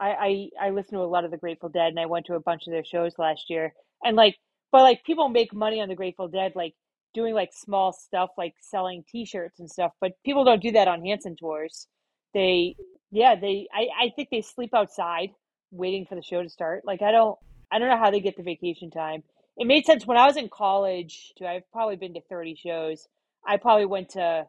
I, 0.00 0.48
I, 0.60 0.66
I 0.66 0.70
listen 0.70 0.94
to 0.94 1.04
a 1.04 1.06
lot 1.06 1.26
of 1.26 1.30
the 1.30 1.36
Grateful 1.36 1.68
Dead, 1.68 1.88
and 1.88 2.00
I 2.00 2.06
went 2.06 2.26
to 2.26 2.34
a 2.34 2.40
bunch 2.40 2.66
of 2.66 2.72
their 2.72 2.82
shows 2.82 3.12
last 3.18 3.50
year. 3.50 3.74
And 4.02 4.16
like, 4.16 4.36
but 4.72 4.82
like 4.82 5.04
people 5.04 5.28
make 5.28 5.54
money 5.54 5.82
on 5.82 5.90
the 5.90 5.94
Grateful 5.94 6.28
Dead, 6.28 6.54
like 6.56 6.74
doing 7.14 7.34
like 7.34 7.50
small 7.52 7.92
stuff, 7.92 8.30
like 8.36 8.54
selling 8.60 9.04
T-shirts 9.10 9.60
and 9.60 9.70
stuff. 9.70 9.92
But 10.00 10.12
people 10.24 10.44
don't 10.44 10.62
do 10.62 10.72
that 10.72 10.88
on 10.88 11.04
Hanson 11.04 11.36
tours. 11.36 11.86
They, 12.34 12.76
yeah, 13.10 13.34
they. 13.34 13.68
I, 13.72 13.88
I 14.04 14.12
think 14.16 14.28
they 14.30 14.40
sleep 14.40 14.74
outside 14.74 15.30
waiting 15.70 16.06
for 16.06 16.14
the 16.14 16.22
show 16.22 16.42
to 16.42 16.48
start. 16.48 16.84
Like 16.84 17.02
I 17.02 17.12
don't. 17.12 17.38
I 17.70 17.78
don't 17.78 17.88
know 17.88 17.98
how 17.98 18.10
they 18.10 18.20
get 18.20 18.36
the 18.36 18.42
vacation 18.42 18.90
time. 18.90 19.22
It 19.56 19.66
made 19.66 19.86
sense 19.86 20.06
when 20.06 20.16
I 20.16 20.26
was 20.26 20.36
in 20.36 20.48
college. 20.48 21.32
Too, 21.38 21.46
I've 21.46 21.70
probably 21.72 21.96
been 21.96 22.14
to 22.14 22.20
thirty 22.28 22.54
shows. 22.54 23.06
I 23.46 23.56
probably 23.58 23.86
went 23.86 24.10
to 24.10 24.46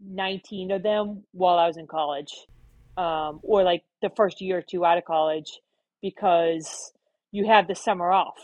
nineteen 0.00 0.70
of 0.72 0.82
them 0.82 1.24
while 1.32 1.58
I 1.58 1.66
was 1.66 1.76
in 1.76 1.86
college, 1.86 2.32
um, 2.96 3.40
or 3.42 3.62
like 3.62 3.84
the 4.02 4.10
first 4.16 4.40
year 4.40 4.58
or 4.58 4.62
two 4.62 4.84
out 4.84 4.98
of 4.98 5.04
college, 5.04 5.60
because 6.02 6.92
you 7.30 7.46
have 7.46 7.68
the 7.68 7.74
summer 7.74 8.10
off. 8.12 8.38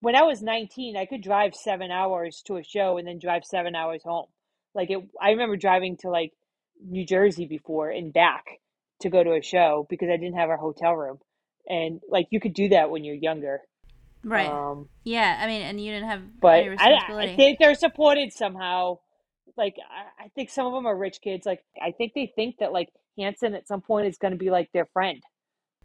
When 0.00 0.16
I 0.16 0.22
was 0.22 0.42
nineteen, 0.42 0.96
I 0.96 1.06
could 1.06 1.22
drive 1.22 1.54
seven 1.54 1.90
hours 1.90 2.42
to 2.46 2.56
a 2.56 2.64
show 2.64 2.98
and 2.98 3.06
then 3.06 3.18
drive 3.18 3.44
seven 3.44 3.74
hours 3.74 4.02
home. 4.04 4.26
Like 4.74 4.90
it, 4.90 4.98
I 5.20 5.30
remember 5.30 5.56
driving 5.56 5.96
to 5.98 6.10
like 6.10 6.32
New 6.82 7.04
Jersey 7.04 7.46
before 7.46 7.90
and 7.90 8.12
back 8.12 8.44
to 9.00 9.10
go 9.10 9.22
to 9.22 9.32
a 9.32 9.42
show 9.42 9.86
because 9.88 10.08
I 10.08 10.16
didn't 10.16 10.38
have 10.38 10.50
a 10.50 10.56
hotel 10.56 10.94
room. 10.94 11.18
And 11.68 12.00
like 12.08 12.28
you 12.30 12.40
could 12.40 12.54
do 12.54 12.70
that 12.70 12.90
when 12.90 13.04
you're 13.04 13.14
younger. 13.14 13.60
Right. 14.22 14.48
Um, 14.48 14.88
yeah 15.02 15.38
i 15.40 15.46
mean 15.46 15.62
and 15.62 15.82
you 15.82 15.92
didn't 15.92 16.10
have 16.10 16.20
but 16.42 16.62
I, 16.78 16.98
I, 17.08 17.36
think 17.36 17.58
they're 17.58 17.74
supported 17.74 18.34
somehow. 18.34 18.98
Like 19.56 19.76
I, 19.78 20.24
I, 20.24 20.28
think 20.28 20.50
some 20.50 20.66
of 20.66 20.74
them 20.74 20.86
are 20.86 20.96
rich 20.96 21.20
kids. 21.22 21.46
Like 21.46 21.60
i 21.80 21.92
think 21.92 22.12
they 22.14 22.30
think 22.36 22.56
that 22.58 22.72
like 22.72 22.90
hanson 23.18 23.54
at 23.54 23.66
some 23.66 23.80
point 23.80 24.08
is 24.08 24.18
going 24.18 24.32
to 24.32 24.38
be 24.38 24.50
like 24.50 24.70
their 24.72 24.86
friend. 24.92 25.22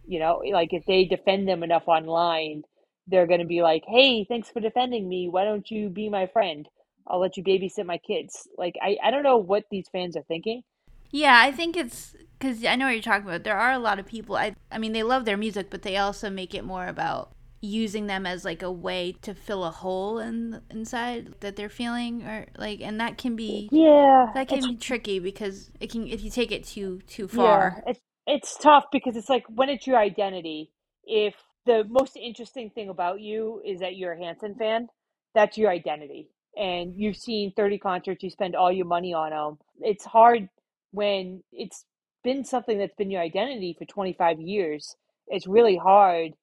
You 0.05 0.19
know 0.19 0.41
like 0.51 0.73
if 0.73 0.85
they 0.85 1.05
defend 1.05 1.47
them 1.47 1.63
enough 1.63 1.87
online 1.87 2.63
they're 3.07 3.27
going 3.27 3.39
to 3.39 3.45
be 3.45 3.61
like 3.61 3.83
hey 3.87 4.23
thanks 4.25 4.49
for 4.49 4.59
defending 4.59 5.07
me 5.07 5.27
why 5.29 5.43
don't 5.43 5.69
you 5.69 5.89
be 5.89 6.09
my 6.09 6.25
friend 6.27 6.67
i'll 7.07 7.19
let 7.19 7.37
you 7.37 7.43
babysit 7.43 7.85
my 7.85 7.97
kids 7.97 8.47
like 8.57 8.75
i, 8.81 8.97
I 9.03 9.11
don't 9.11 9.23
know 9.23 9.37
what 9.37 9.65
these 9.69 9.87
fans 9.91 10.15
are 10.17 10.23
thinking 10.23 10.63
yeah, 11.11 11.39
I 11.41 11.53
think 11.53 11.77
it's 11.77 12.13
because 12.37 12.65
I 12.65 12.75
know 12.75 12.87
what 12.87 12.91
you're 12.91 13.01
talking 13.01 13.25
about. 13.25 13.45
There 13.45 13.57
are 13.57 13.71
a 13.71 13.79
lot 13.79 13.99
of 13.99 14.05
people. 14.05 14.35
I 14.35 14.55
I 14.69 14.77
mean, 14.77 14.91
they 14.91 15.03
love 15.03 15.23
their 15.23 15.37
music, 15.37 15.69
but 15.69 15.81
they 15.81 15.95
also 15.95 16.29
make 16.29 16.53
it 16.53 16.65
more 16.65 16.87
about 16.87 17.31
using 17.61 18.07
them 18.07 18.25
as 18.25 18.43
like 18.43 18.61
a 18.61 18.71
way 18.71 19.15
to 19.21 19.33
fill 19.33 19.63
a 19.63 19.71
hole 19.71 20.19
in 20.19 20.61
inside 20.69 21.33
that 21.39 21.55
they're 21.55 21.69
feeling 21.69 22.21
or 22.21 22.45
like 22.57 22.79
and 22.79 22.99
that 22.99 23.17
can 23.17 23.35
be 23.35 23.67
yeah 23.71 24.27
that 24.35 24.47
can 24.47 24.59
be 24.59 24.75
tricky 24.75 25.17
because 25.17 25.71
it 25.79 25.89
can 25.89 26.05
if 26.05 26.21
you 26.21 26.29
take 26.29 26.51
it 26.51 26.63
too 26.63 26.99
too 27.07 27.27
far 27.27 27.81
yeah 27.83 27.91
it's 27.91 27.99
it's 28.27 28.57
tough 28.57 28.83
because 28.91 29.15
it's 29.15 29.29
like 29.29 29.45
when 29.49 29.67
it's 29.67 29.87
your 29.87 29.97
identity 29.97 30.69
if 31.05 31.33
the 31.65 31.83
most 31.89 32.15
interesting 32.15 32.69
thing 32.69 32.89
about 32.89 33.21
you 33.21 33.61
is 33.65 33.79
that 33.79 33.95
you're 33.95 34.13
a 34.13 34.17
Hanson 34.17 34.55
fan. 34.55 34.87
That's 35.33 35.57
your 35.57 35.69
identity. 35.69 36.29
And 36.57 36.93
you've 36.95 37.17
seen 37.17 37.51
30 37.55 37.79
concerts 37.79 38.23
you 38.23 38.29
spend 38.29 38.55
all 38.55 38.71
your 38.71 38.85
money 38.85 39.13
on 39.13 39.31
them 39.31 39.57
it's 39.81 40.05
hard 40.05 40.49
when 40.91 41.43
it's 41.51 41.85
been 42.23 42.43
something 42.43 42.77
that's 42.77 42.95
been 42.95 43.11
your 43.11 43.21
identity 43.21 43.75
for 43.77 43.85
25 43.85 44.39
years. 44.39 44.95
It's 45.27 45.47
really 45.47 45.77
hard 45.77 46.33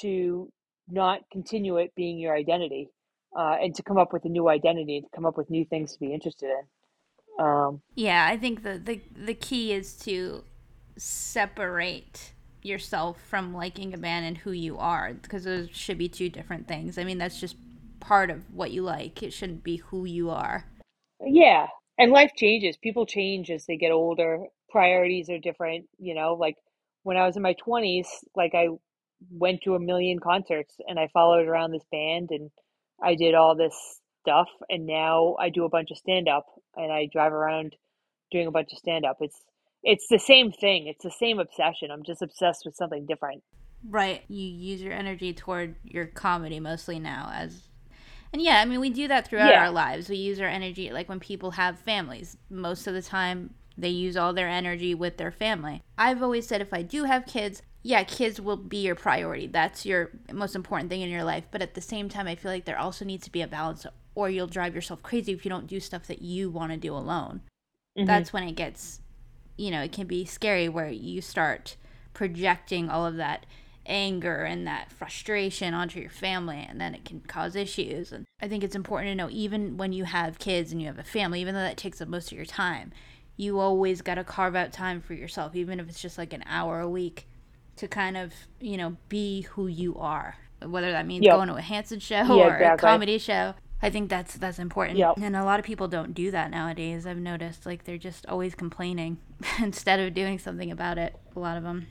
to 0.00 0.50
not 0.88 1.20
continue 1.32 1.78
it 1.78 1.92
being 1.96 2.18
your 2.18 2.34
identity 2.34 2.88
uh, 3.36 3.56
and 3.60 3.74
to 3.74 3.82
come 3.82 3.98
up 3.98 4.12
with 4.12 4.24
a 4.24 4.28
new 4.28 4.48
identity 4.48 5.00
to 5.00 5.06
come 5.14 5.26
up 5.26 5.36
with 5.36 5.50
new 5.50 5.64
things 5.64 5.92
to 5.92 6.00
be 6.00 6.12
interested 6.12 6.46
in. 6.50 7.44
Um, 7.44 7.82
yeah 7.94 8.26
i 8.30 8.36
think 8.38 8.62
the, 8.62 8.78
the 8.78 9.02
the 9.14 9.34
key 9.34 9.70
is 9.70 9.94
to 9.98 10.42
separate 10.96 12.32
yourself 12.66 13.18
from 13.28 13.54
liking 13.54 13.94
a 13.94 13.98
band 13.98 14.26
and 14.26 14.38
who 14.38 14.52
you 14.52 14.76
are 14.78 15.14
because 15.14 15.44
those 15.44 15.68
should 15.72 15.98
be 15.98 16.08
two 16.08 16.28
different 16.28 16.68
things. 16.68 16.98
I 16.98 17.04
mean 17.04 17.18
that's 17.18 17.40
just 17.40 17.56
part 18.00 18.30
of 18.30 18.42
what 18.52 18.72
you 18.72 18.82
like. 18.82 19.22
It 19.22 19.32
shouldn't 19.32 19.64
be 19.64 19.76
who 19.76 20.04
you 20.04 20.30
are. 20.30 20.66
Yeah 21.20 21.66
and 21.98 22.12
life 22.12 22.32
changes. 22.36 22.76
People 22.76 23.06
change 23.06 23.50
as 23.50 23.64
they 23.64 23.76
get 23.76 23.90
older. 23.90 24.44
Priorities 24.70 25.30
are 25.30 25.38
different 25.38 25.86
you 25.98 26.14
know 26.14 26.34
like 26.34 26.56
when 27.02 27.16
i 27.16 27.24
was 27.24 27.36
in 27.36 27.42
my 27.42 27.54
20s 27.66 28.08
like 28.34 28.52
i 28.54 28.66
went 29.30 29.62
to 29.62 29.74
a 29.74 29.80
million 29.80 30.18
concerts 30.18 30.74
and 30.86 30.98
I 30.98 31.08
followed 31.12 31.46
around 31.46 31.72
this 31.72 31.84
band 31.90 32.30
and 32.30 32.50
I 33.02 33.14
did 33.14 33.34
all 33.34 33.54
this 33.54 33.74
stuff 34.22 34.48
and 34.68 34.86
now 34.86 35.36
I 35.38 35.50
do 35.50 35.64
a 35.64 35.68
bunch 35.68 35.90
of 35.90 35.98
stand 35.98 36.28
up 36.28 36.46
and 36.74 36.92
I 36.92 37.08
drive 37.10 37.32
around 37.32 37.76
doing 38.30 38.46
a 38.46 38.50
bunch 38.50 38.72
of 38.72 38.78
stand 38.78 39.04
up. 39.04 39.18
It's 39.20 39.40
it's 39.86 40.08
the 40.08 40.18
same 40.18 40.52
thing. 40.52 40.88
It's 40.88 41.04
the 41.04 41.10
same 41.10 41.38
obsession. 41.38 41.90
I'm 41.90 42.02
just 42.02 42.20
obsessed 42.20 42.64
with 42.66 42.76
something 42.76 43.06
different. 43.06 43.42
Right. 43.88 44.22
You 44.28 44.44
use 44.44 44.82
your 44.82 44.92
energy 44.92 45.32
toward 45.32 45.76
your 45.84 46.06
comedy 46.06 46.60
mostly 46.60 46.98
now 46.98 47.30
as 47.32 47.62
and 48.32 48.42
yeah, 48.42 48.60
I 48.60 48.64
mean 48.64 48.80
we 48.80 48.90
do 48.90 49.08
that 49.08 49.28
throughout 49.28 49.50
yeah. 49.50 49.64
our 49.64 49.70
lives. 49.70 50.08
We 50.08 50.16
use 50.16 50.40
our 50.40 50.48
energy 50.48 50.90
like 50.90 51.08
when 51.08 51.20
people 51.20 51.52
have 51.52 51.78
families. 51.78 52.36
Most 52.50 52.86
of 52.86 52.94
the 52.94 53.00
time 53.00 53.54
they 53.78 53.88
use 53.88 54.16
all 54.16 54.32
their 54.32 54.48
energy 54.48 54.94
with 54.94 55.18
their 55.18 55.30
family. 55.30 55.82
I've 55.96 56.22
always 56.22 56.46
said 56.46 56.60
if 56.60 56.74
I 56.74 56.82
do 56.82 57.04
have 57.04 57.24
kids, 57.24 57.62
yeah, 57.82 58.02
kids 58.02 58.40
will 58.40 58.56
be 58.56 58.78
your 58.78 58.96
priority. 58.96 59.46
That's 59.46 59.86
your 59.86 60.10
most 60.32 60.56
important 60.56 60.90
thing 60.90 61.02
in 61.02 61.10
your 61.10 61.22
life. 61.22 61.44
But 61.50 61.62
at 61.62 61.74
the 61.74 61.80
same 61.80 62.08
time, 62.08 62.26
I 62.26 62.34
feel 62.34 62.50
like 62.50 62.64
there 62.64 62.78
also 62.78 63.04
needs 63.04 63.24
to 63.24 63.30
be 63.30 63.42
a 63.42 63.46
balance, 63.46 63.86
or 64.16 64.28
you'll 64.28 64.48
drive 64.48 64.74
yourself 64.74 65.02
crazy 65.04 65.32
if 65.32 65.44
you 65.44 65.50
don't 65.50 65.68
do 65.68 65.78
stuff 65.78 66.08
that 66.08 66.20
you 66.20 66.50
want 66.50 66.72
to 66.72 66.78
do 66.78 66.94
alone. 66.94 67.42
Mm-hmm. 67.96 68.06
That's 68.06 68.32
when 68.32 68.42
it 68.42 68.56
gets, 68.56 69.00
you 69.56 69.70
know, 69.70 69.82
it 69.82 69.92
can 69.92 70.06
be 70.06 70.24
scary 70.24 70.68
where 70.68 70.88
you 70.88 71.20
start 71.20 71.76
projecting 72.14 72.88
all 72.88 73.06
of 73.06 73.16
that 73.16 73.46
anger 73.88 74.42
and 74.42 74.66
that 74.66 74.90
frustration 74.90 75.72
onto 75.74 76.00
your 76.00 76.10
family 76.10 76.66
and 76.68 76.80
then 76.80 76.94
it 76.94 77.04
can 77.04 77.20
cause 77.20 77.54
issues 77.54 78.10
and 78.10 78.26
i 78.40 78.48
think 78.48 78.64
it's 78.64 78.74
important 78.74 79.08
to 79.10 79.14
know 79.14 79.28
even 79.30 79.76
when 79.76 79.92
you 79.92 80.04
have 80.04 80.40
kids 80.40 80.72
and 80.72 80.80
you 80.80 80.88
have 80.88 80.98
a 80.98 81.04
family 81.04 81.40
even 81.40 81.54
though 81.54 81.60
that 81.60 81.76
takes 81.76 82.00
up 82.00 82.08
most 82.08 82.32
of 82.32 82.36
your 82.36 82.44
time 82.44 82.92
you 83.36 83.60
always 83.60 84.02
got 84.02 84.16
to 84.16 84.24
carve 84.24 84.56
out 84.56 84.72
time 84.72 85.00
for 85.00 85.14
yourself 85.14 85.54
even 85.54 85.78
if 85.78 85.88
it's 85.88 86.00
just 86.00 86.18
like 86.18 86.32
an 86.32 86.42
hour 86.46 86.80
a 86.80 86.88
week 86.88 87.28
to 87.76 87.86
kind 87.86 88.16
of 88.16 88.32
you 88.60 88.76
know 88.76 88.96
be 89.08 89.42
who 89.42 89.66
you 89.66 89.94
are 89.96 90.36
whether 90.64 90.90
that 90.90 91.06
means 91.06 91.24
yep. 91.24 91.34
going 91.34 91.48
to 91.48 91.54
a 91.54 91.60
Hanson 91.60 92.00
show 92.00 92.16
yeah, 92.16 92.46
or 92.46 92.54
exactly. 92.54 92.88
a 92.88 92.90
comedy 92.90 93.18
show 93.18 93.54
I 93.86 93.90
think 93.90 94.10
that's 94.10 94.34
that's 94.34 94.58
important. 94.58 94.98
Yep. 94.98 95.18
And 95.18 95.36
a 95.36 95.44
lot 95.44 95.60
of 95.60 95.64
people 95.64 95.86
don't 95.86 96.12
do 96.12 96.32
that 96.32 96.50
nowadays. 96.50 97.06
I've 97.06 97.18
noticed 97.18 97.64
like 97.64 97.84
they're 97.84 97.96
just 97.96 98.26
always 98.26 98.56
complaining 98.56 99.18
instead 99.62 100.00
of 100.00 100.12
doing 100.12 100.40
something 100.40 100.72
about 100.72 100.98
it. 100.98 101.14
A 101.36 101.38
lot 101.38 101.56
of 101.56 101.62
them. 101.62 101.86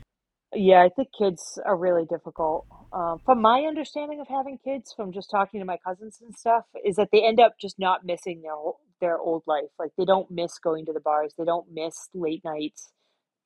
Yeah, 0.54 0.82
I 0.84 0.90
think 0.90 1.08
kids 1.18 1.58
are 1.64 1.76
really 1.76 2.04
difficult. 2.04 2.66
Um, 2.92 3.18
from 3.24 3.40
my 3.40 3.62
understanding 3.62 4.20
of 4.20 4.28
having 4.28 4.58
kids, 4.62 4.92
from 4.94 5.10
just 5.12 5.30
talking 5.30 5.60
to 5.60 5.66
my 5.66 5.78
cousins 5.78 6.18
and 6.22 6.34
stuff, 6.34 6.64
is 6.84 6.96
that 6.96 7.08
they 7.12 7.26
end 7.26 7.40
up 7.40 7.54
just 7.60 7.78
not 7.78 8.04
missing 8.04 8.42
their 8.42 8.54
their 9.00 9.18
old 9.18 9.42
life. 9.46 9.70
Like 9.78 9.92
they 9.96 10.04
don't 10.04 10.30
miss 10.30 10.58
going 10.58 10.84
to 10.86 10.92
the 10.92 11.00
bars. 11.00 11.32
They 11.38 11.44
don't 11.44 11.66
miss 11.72 12.08
late 12.12 12.42
nights. 12.44 12.90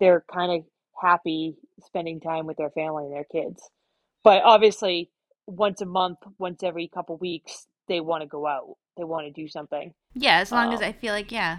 They're 0.00 0.24
kind 0.32 0.50
of 0.50 0.64
happy 1.00 1.54
spending 1.84 2.20
time 2.20 2.46
with 2.46 2.56
their 2.56 2.70
family 2.70 3.04
and 3.04 3.14
their 3.14 3.24
kids. 3.24 3.62
But 4.24 4.42
obviously, 4.42 5.10
once 5.46 5.80
a 5.80 5.86
month, 5.86 6.18
once 6.38 6.62
every 6.62 6.88
couple 6.88 7.16
weeks, 7.16 7.66
they 7.90 8.00
want 8.00 8.22
to 8.22 8.26
go 8.26 8.46
out. 8.46 8.76
They 8.96 9.04
want 9.04 9.26
to 9.26 9.32
do 9.32 9.48
something. 9.48 9.92
Yeah, 10.14 10.38
as 10.38 10.52
long 10.52 10.68
um, 10.68 10.74
as 10.74 10.80
I 10.80 10.92
feel 10.92 11.12
like, 11.12 11.32
yeah, 11.32 11.58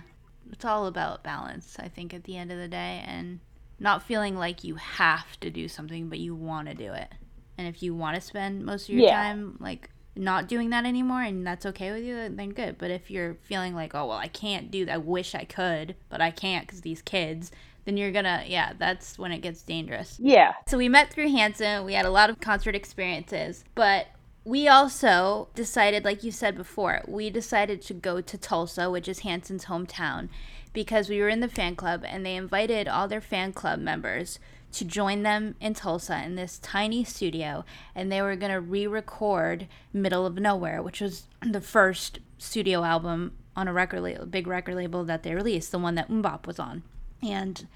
it's 0.52 0.66
all 0.66 0.88
about 0.88 1.24
balance, 1.24 1.76
I 1.78 1.90
think, 1.90 2.14
at 2.14 2.24
the 2.24 2.38
end 2.38 2.52
of 2.52 2.58
the 2.58 2.70
day, 2.70 3.04
and 3.06 3.42
not 3.80 4.02
feeling 4.02 4.38
like 4.38 4.64
you 4.64 4.76
have 4.76 5.40
to 5.42 5.50
do 5.50 5.68
something, 5.68 6.08
but 6.08 6.20
you 6.20 6.34
want 6.34 6.70
to 6.70 6.74
do 6.74 6.94
it. 6.94 7.10
And 7.58 7.68
if 7.68 7.84
you 7.84 7.94
want 7.94 8.16
to 8.16 8.22
spend 8.22 8.66
most 8.66 8.88
of 8.88 8.96
your 8.96 9.04
yeah. 9.04 9.22
time, 9.22 9.58
like, 9.60 9.90
not 10.16 10.48
doing 10.48 10.72
that 10.72 10.86
anymore 10.86 11.22
and 11.22 11.48
that's 11.48 11.66
okay 11.66 11.90
with 11.94 12.04
you 12.04 12.28
then 12.28 12.50
good 12.50 12.78
but 12.78 12.92
if 12.92 13.10
you're 13.10 13.36
feeling 13.44 13.74
like 13.74 13.96
oh 13.96 14.08
well 14.08 14.18
i 14.18 14.28
can't 14.28 14.70
do 14.70 14.86
that 14.86 14.96
i 14.96 14.98
wish 14.98 15.34
i 15.34 15.46
could 15.46 15.96
but 16.10 16.20
i 16.20 16.30
can't 16.30 16.68
because 16.68 16.82
these 16.82 17.02
kids 17.02 17.50
then 17.86 17.96
you're 17.96 18.12
gonna 18.12 18.44
yeah 18.46 18.74
that's 18.78 19.18
when 19.18 19.32
it 19.32 19.38
gets 19.38 19.64
dangerous 19.64 20.18
yeah 20.20 20.52
so 20.68 20.78
we 20.78 20.90
met 20.90 21.10
through 21.10 21.32
hanson 21.32 21.86
we 21.86 21.94
had 21.94 22.06
a 22.06 22.10
lot 22.10 22.30
of 22.30 22.42
concert 22.42 22.76
experiences 22.76 23.64
but 23.74 24.08
we 24.44 24.68
also 24.68 25.48
decided 25.54 26.04
like 26.04 26.24
you 26.24 26.32
said 26.32 26.56
before 26.56 27.02
we 27.08 27.30
decided 27.30 27.82
to 27.82 27.94
go 27.94 28.22
to 28.22 28.38
tulsa 28.38 28.90
which 28.90 29.08
is 29.08 29.20
hanson's 29.20 29.66
hometown 29.66 30.30
because 30.74 31.10
we 31.10 31.20
were 31.20 31.30
in 31.30 31.42
the 31.42 31.48
fan 31.48 31.76
club 31.76 32.04
and 32.06 32.26
they 32.26 32.36
invited 32.36 32.88
all 32.88 33.08
their 33.08 33.22
fan 33.22 33.54
club 33.54 33.80
members 33.80 34.40
to 34.72 34.86
join 34.86 35.24
them 35.24 35.56
in 35.60 35.74
Tulsa 35.74 36.24
in 36.24 36.36
this 36.36 36.58
tiny 36.60 37.04
studio, 37.04 37.66
and 37.94 38.12
they 38.12 38.22
were 38.22 38.36
going 38.36 38.52
to 38.52 38.62
re 38.62 38.88
record 38.88 39.68
Middle 39.94 40.26
of 40.26 40.36
Nowhere, 40.36 40.82
which 40.82 41.02
was 41.02 41.28
the 41.42 41.62
first 41.62 42.20
studio 42.38 42.84
album 42.84 43.34
on 43.56 43.68
a 43.68 43.74
record 43.74 44.02
label, 44.02 44.26
big 44.26 44.48
record 44.48 44.76
label 44.76 45.04
that 45.04 45.24
they 45.24 45.36
released, 45.36 45.72
the 45.72 45.80
one 45.80 45.96
that 45.96 46.10
MMMBop 46.10 46.48
was 46.48 46.60
on. 46.60 46.84
And 47.22 47.68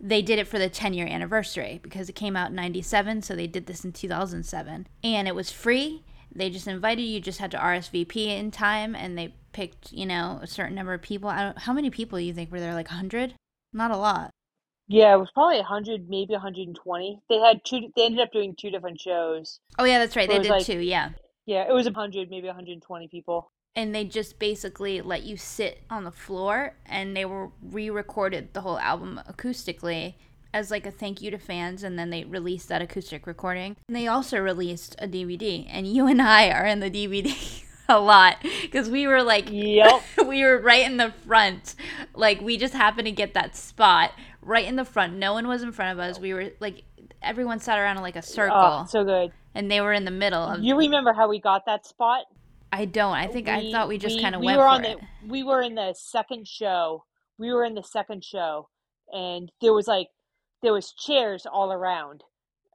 they 0.00 0.22
did 0.22 0.38
it 0.38 0.48
for 0.48 0.58
the 0.58 0.68
10 0.68 0.94
year 0.94 1.06
anniversary 1.06 1.78
because 1.82 2.08
it 2.08 2.14
came 2.14 2.36
out 2.36 2.50
in 2.50 2.56
97 2.56 3.22
so 3.22 3.36
they 3.36 3.46
did 3.46 3.66
this 3.66 3.84
in 3.84 3.92
2007 3.92 4.88
and 5.04 5.28
it 5.28 5.34
was 5.34 5.50
free. 5.52 6.02
They 6.32 6.48
just 6.48 6.66
invited 6.66 7.02
you 7.02 7.20
just 7.20 7.38
had 7.38 7.50
to 7.50 7.58
rsvp 7.58 8.16
in 8.16 8.50
time 8.50 8.94
and 8.94 9.18
they 9.18 9.34
picked 9.52 9.92
you 9.92 10.06
know 10.06 10.38
a 10.42 10.46
certain 10.46 10.74
number 10.74 10.94
of 10.94 11.02
people. 11.02 11.28
I 11.28 11.42
don't, 11.42 11.58
how 11.58 11.72
many 11.72 11.90
people 11.90 12.18
do 12.18 12.24
you 12.24 12.32
think 12.32 12.50
were 12.50 12.60
there? 12.60 12.74
Like 12.74 12.88
100 12.88 13.34
not 13.72 13.90
a 13.90 13.96
lot. 13.96 14.30
Yeah 14.88 15.14
it 15.14 15.18
was 15.18 15.30
probably 15.34 15.58
100 15.58 16.08
maybe 16.08 16.32
120 16.32 17.20
they 17.28 17.38
had 17.38 17.64
two 17.64 17.92
they 17.94 18.06
ended 18.06 18.20
up 18.20 18.32
doing 18.32 18.54
two 18.58 18.70
different 18.70 19.00
shows. 19.00 19.60
Oh 19.78 19.84
yeah 19.84 19.98
that's 19.98 20.16
right. 20.16 20.28
They 20.28 20.38
did 20.38 20.50
like, 20.50 20.64
two 20.64 20.78
yeah. 20.78 21.10
Yeah 21.44 21.68
it 21.68 21.72
was 21.72 21.86
100 21.86 22.30
maybe 22.30 22.46
120 22.46 23.08
people 23.08 23.50
and 23.74 23.94
they 23.94 24.04
just 24.04 24.38
basically 24.38 25.00
let 25.00 25.22
you 25.22 25.36
sit 25.36 25.82
on 25.90 26.04
the 26.04 26.10
floor 26.10 26.74
and 26.86 27.16
they 27.16 27.24
were 27.24 27.50
re-recorded 27.62 28.52
the 28.52 28.62
whole 28.62 28.78
album 28.78 29.20
acoustically 29.28 30.14
as 30.52 30.70
like 30.70 30.84
a 30.84 30.90
thank 30.90 31.22
you 31.22 31.30
to 31.30 31.38
fans 31.38 31.82
and 31.82 31.98
then 31.98 32.10
they 32.10 32.24
released 32.24 32.68
that 32.68 32.82
acoustic 32.82 33.26
recording. 33.26 33.76
And 33.88 33.96
they 33.96 34.06
also 34.06 34.38
released 34.38 34.96
a 34.98 35.06
dvd 35.06 35.66
and 35.68 35.86
you 35.86 36.06
and 36.06 36.20
i 36.20 36.50
are 36.50 36.66
in 36.66 36.80
the 36.80 36.90
dvd 36.90 37.64
a 37.88 37.98
lot 37.98 38.36
because 38.62 38.88
we 38.88 39.06
were 39.06 39.22
like 39.22 39.48
yep 39.50 40.02
we 40.26 40.44
were 40.44 40.58
right 40.60 40.86
in 40.86 40.96
the 40.96 41.12
front. 41.26 41.74
Like 42.14 42.40
we 42.40 42.56
just 42.56 42.74
happened 42.74 43.06
to 43.06 43.12
get 43.12 43.34
that 43.34 43.56
spot 43.56 44.12
right 44.42 44.64
in 44.64 44.76
the 44.76 44.84
front. 44.84 45.14
No 45.14 45.32
one 45.32 45.48
was 45.48 45.62
in 45.62 45.72
front 45.72 45.98
of 45.98 46.04
us. 46.04 46.18
We 46.18 46.32
were 46.32 46.50
like 46.60 46.84
everyone 47.22 47.60
sat 47.60 47.78
around 47.78 47.96
in 47.96 48.02
like 48.02 48.16
a 48.16 48.22
circle. 48.22 48.56
Oh, 48.56 48.86
so 48.88 49.04
good. 49.04 49.32
And 49.54 49.70
they 49.70 49.80
were 49.80 49.92
in 49.92 50.04
the 50.04 50.12
middle 50.12 50.42
of 50.42 50.62
you 50.62 50.76
remember 50.76 51.12
how 51.12 51.28
we 51.28 51.40
got 51.40 51.66
that 51.66 51.84
spot 51.84 52.26
I 52.72 52.84
don't. 52.84 53.14
I 53.14 53.26
think 53.26 53.46
we, 53.46 53.52
I 53.52 53.72
thought 53.72 53.88
we 53.88 53.98
just 53.98 54.20
kind 54.20 54.34
of 54.34 54.40
we 54.40 54.46
went 54.46 54.58
were 54.58 54.66
on 54.66 54.84
it. 54.84 54.98
The, 54.98 55.28
we 55.28 55.42
were 55.42 55.60
in 55.60 55.74
the 55.74 55.94
second 55.96 56.46
show. 56.46 57.04
We 57.38 57.52
were 57.52 57.64
in 57.64 57.74
the 57.74 57.82
second 57.82 58.24
show, 58.24 58.68
and 59.12 59.50
there 59.60 59.72
was 59.72 59.88
like 59.88 60.08
there 60.62 60.72
was 60.72 60.92
chairs 60.92 61.46
all 61.50 61.72
around, 61.72 62.22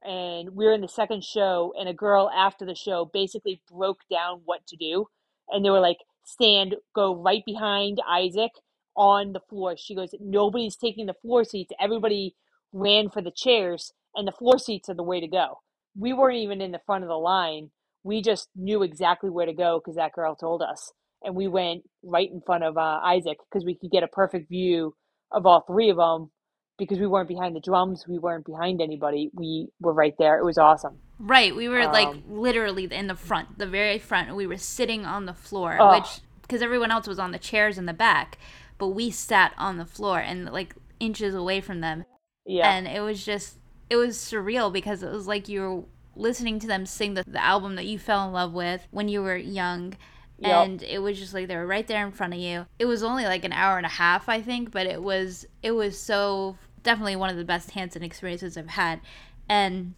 and 0.04 0.50
we 0.50 0.66
were 0.66 0.74
in 0.74 0.82
the 0.82 0.88
second 0.88 1.24
show. 1.24 1.74
And 1.80 1.88
a 1.88 1.94
girl 1.94 2.30
after 2.36 2.66
the 2.66 2.76
show 2.76 3.10
basically 3.12 3.62
broke 3.72 4.00
down 4.12 4.42
what 4.46 4.66
to 4.68 4.76
do, 4.76 5.08
and 5.50 5.64
they 5.64 5.70
were 5.70 5.80
like, 5.80 6.00
"Stand, 6.26 6.76
go 6.94 7.16
right 7.16 7.44
behind 7.46 8.02
Isaac 8.08 8.52
on 8.98 9.32
the 9.32 9.42
floor." 9.50 9.78
She 9.78 9.96
goes, 9.96 10.10
"Nobody's 10.20 10.76
taking 10.76 11.06
the 11.06 11.14
floor 11.14 11.46
seats. 11.46 11.72
Everybody 11.80 12.36
ran 12.74 13.10
for 13.10 13.22
the 13.22 13.32
chairs, 13.32 13.94
and 14.14 14.28
the 14.28 14.34
floor 14.34 14.60
seats 14.60 14.90
are 14.90 14.96
the 14.96 15.04
way 15.04 15.22
to 15.22 15.28
go." 15.28 15.60
We 15.98 16.12
weren't 16.12 16.38
even 16.38 16.60
in 16.60 16.74
the 16.74 16.82
front 16.86 17.06
of 17.06 17.08
the 17.08 17.16
line 17.18 17.72
we 18.06 18.22
just 18.22 18.50
knew 18.56 18.84
exactly 18.84 19.32
where 19.32 19.48
to 19.48 19.54
go 19.54 19.82
because 19.84 19.96
that 19.96 20.14
girl 20.14 20.36
told 20.36 20.62
us. 20.62 20.94
And 21.24 21.36
we 21.36 21.48
went 21.48 21.82
right 22.04 22.30
in 22.32 22.40
front 22.46 22.64
of 22.64 22.78
uh, 22.78 23.00
Isaac 23.04 23.38
because 23.50 23.66
we 23.66 23.76
could 23.76 23.90
get 23.90 24.04
a 24.04 24.08
perfect 24.08 24.48
view 24.48 24.94
of 25.32 25.48
all 25.48 25.62
three 25.68 25.90
of 25.90 25.98
them 25.98 26.30
because 26.78 27.00
we 27.00 27.08
weren't 27.08 27.28
behind 27.28 27.56
the 27.56 27.60
drums, 27.60 28.06
we 28.08 28.20
weren't 28.20 28.46
behind 28.46 28.80
anybody. 28.80 29.32
We 29.34 29.70
were 29.80 29.94
right 29.94 30.14
there. 30.20 30.38
It 30.38 30.46
was 30.46 30.60
awesome. 30.60 31.00
Right, 31.18 31.56
we 31.56 31.68
were 31.68 31.82
um, 31.82 31.92
like 31.92 32.16
literally 32.30 32.84
in 32.92 33.08
the 33.08 33.16
front, 33.16 33.58
the 33.58 33.66
very 33.66 33.98
front. 33.98 34.36
We 34.36 34.46
were 34.46 34.58
sitting 34.58 35.06
on 35.06 35.26
the 35.26 35.34
floor, 35.34 35.78
oh. 35.80 35.98
which 35.98 36.20
because 36.42 36.62
everyone 36.62 36.92
else 36.92 37.08
was 37.08 37.18
on 37.18 37.32
the 37.32 37.40
chairs 37.40 37.78
in 37.78 37.86
the 37.86 37.94
back, 37.94 38.38
but 38.78 38.90
we 38.90 39.10
sat 39.10 39.54
on 39.58 39.78
the 39.78 39.86
floor 39.86 40.20
and 40.20 40.46
like 40.52 40.76
inches 41.00 41.34
away 41.34 41.62
from 41.62 41.82
them. 41.82 42.06
Yeah, 42.46 42.70
and 42.72 42.88
it 42.88 43.00
was 43.00 43.26
just 43.26 43.58
it 43.90 43.96
was 43.96 44.18
surreal 44.18 44.72
because 44.72 45.02
it 45.02 45.12
was 45.12 45.26
like 45.26 45.48
you 45.48 45.62
were 45.62 45.84
listening 46.16 46.60
to 46.60 46.68
them 46.68 46.86
sing 46.86 47.14
the, 47.14 47.24
the 47.26 47.44
album 47.44 47.76
that 47.76 47.86
you 47.86 48.00
fell 48.00 48.26
in 48.26 48.34
love 48.34 48.54
with 48.54 48.88
when 48.92 49.08
you 49.08 49.22
were 49.22 49.36
young 49.36 49.96
Yep. 50.38 50.66
and 50.66 50.84
it 50.84 51.00
was 51.00 51.18
just 51.18 51.34
like 51.34 51.48
they 51.48 51.56
were 51.56 51.66
right 51.66 51.88
there 51.88 52.06
in 52.06 52.12
front 52.12 52.34
of 52.34 52.40
you. 52.40 52.66
It 52.78 52.86
was 52.86 53.04
only 53.04 53.24
like 53.24 53.46
an 53.46 53.54
hour 53.54 53.78
and 53.78 53.86
a 53.86 53.90
half, 53.90 54.28
I 54.28 54.42
think, 54.42 54.72
but 54.72 54.86
it 54.86 55.02
was 55.02 55.46
it 55.64 55.72
was 55.72 55.98
so 56.00 56.58
definitely 56.84 57.16
one 57.16 57.30
of 57.30 57.38
the 57.38 57.46
best 57.46 57.72
Hanson 57.72 58.04
experiences 58.04 58.58
I've 58.58 58.68
had. 58.68 59.00
And 59.48 59.94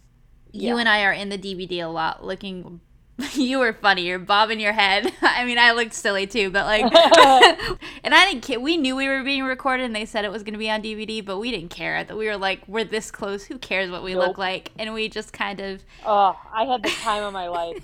you 0.52 0.76
and 0.76 0.88
I 0.88 1.02
are 1.02 1.12
in 1.12 1.28
the 1.28 1.38
DVD 1.38 1.84
a 1.84 1.88
lot, 1.88 2.24
looking. 2.24 2.80
you 3.34 3.58
were 3.58 3.72
funny. 3.72 4.06
You're 4.06 4.18
bobbing 4.18 4.60
your 4.60 4.72
head. 4.72 5.12
I 5.22 5.44
mean, 5.44 5.58
I 5.58 5.72
looked 5.72 5.94
silly 5.94 6.26
too, 6.26 6.50
but 6.50 6.66
like, 6.66 6.82
and 8.04 8.14
I 8.14 8.30
didn't 8.30 8.42
care. 8.42 8.60
We 8.60 8.76
knew 8.76 8.94
we 8.94 9.08
were 9.08 9.24
being 9.24 9.44
recorded, 9.44 9.84
and 9.84 9.94
they 9.96 10.04
said 10.04 10.24
it 10.24 10.30
was 10.30 10.42
going 10.42 10.54
to 10.54 10.58
be 10.58 10.70
on 10.70 10.82
DVD, 10.82 11.24
but 11.24 11.38
we 11.38 11.50
didn't 11.50 11.70
care. 11.70 12.04
That 12.04 12.16
we 12.16 12.26
were 12.26 12.36
like, 12.36 12.62
we're 12.68 12.84
this 12.84 13.10
close. 13.10 13.44
Who 13.44 13.58
cares 13.58 13.90
what 13.90 14.02
we 14.02 14.14
nope. 14.14 14.28
look 14.28 14.38
like? 14.38 14.70
And 14.78 14.94
we 14.94 15.08
just 15.08 15.32
kind 15.32 15.60
of. 15.60 15.82
Oh, 16.04 16.38
I 16.54 16.64
had 16.64 16.82
the 16.82 16.90
time 16.90 17.24
of 17.24 17.32
my 17.32 17.48
life. 17.48 17.82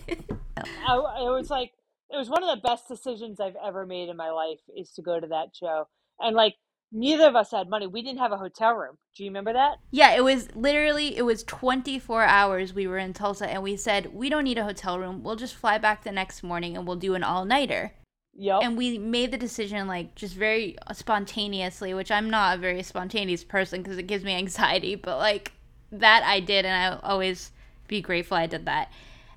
I, 0.56 0.94
it 0.94 1.30
was 1.30 1.50
like 1.50 1.72
it 2.10 2.16
was 2.16 2.28
one 2.28 2.44
of 2.44 2.56
the 2.56 2.66
best 2.66 2.86
decisions 2.86 3.40
I've 3.40 3.56
ever 3.64 3.86
made 3.86 4.08
in 4.08 4.16
my 4.16 4.30
life 4.30 4.60
is 4.76 4.92
to 4.92 5.02
go 5.02 5.18
to 5.18 5.26
that 5.28 5.48
show. 5.58 5.88
And 6.20 6.36
like 6.36 6.54
neither 6.92 7.26
of 7.26 7.36
us 7.36 7.50
had 7.50 7.68
money. 7.68 7.86
We 7.86 8.02
didn't 8.02 8.20
have 8.20 8.32
a 8.32 8.36
hotel 8.36 8.74
room. 8.74 8.96
Do 9.16 9.24
you 9.24 9.30
remember 9.30 9.52
that? 9.52 9.78
Yeah, 9.90 10.14
it 10.14 10.24
was 10.24 10.54
literally 10.54 11.16
it 11.16 11.22
was 11.22 11.42
24 11.44 12.22
hours 12.22 12.72
we 12.72 12.86
were 12.86 12.98
in 12.98 13.12
Tulsa 13.12 13.48
and 13.48 13.62
we 13.62 13.76
said 13.76 14.14
we 14.14 14.28
don't 14.28 14.44
need 14.44 14.58
a 14.58 14.64
hotel 14.64 14.98
room. 14.98 15.22
We'll 15.22 15.36
just 15.36 15.54
fly 15.54 15.78
back 15.78 16.04
the 16.04 16.12
next 16.12 16.42
morning 16.42 16.76
and 16.76 16.86
we'll 16.86 16.96
do 16.96 17.14
an 17.14 17.24
all-nighter. 17.24 17.92
Yep. 18.36 18.60
And 18.62 18.76
we 18.76 18.98
made 18.98 19.30
the 19.30 19.38
decision 19.38 19.86
like 19.86 20.14
just 20.14 20.34
very 20.34 20.76
spontaneously, 20.92 21.94
which 21.94 22.10
I'm 22.10 22.30
not 22.30 22.56
a 22.56 22.60
very 22.60 22.82
spontaneous 22.82 23.44
person 23.44 23.82
because 23.82 23.98
it 23.98 24.06
gives 24.06 24.24
me 24.24 24.34
anxiety, 24.34 24.94
but 24.96 25.18
like 25.18 25.52
that 25.92 26.24
I 26.24 26.40
did 26.40 26.64
and 26.64 26.74
I 26.74 26.98
always 27.06 27.52
be 27.86 28.00
grateful 28.00 28.36
I 28.36 28.46
did 28.46 28.66
that. 28.66 28.90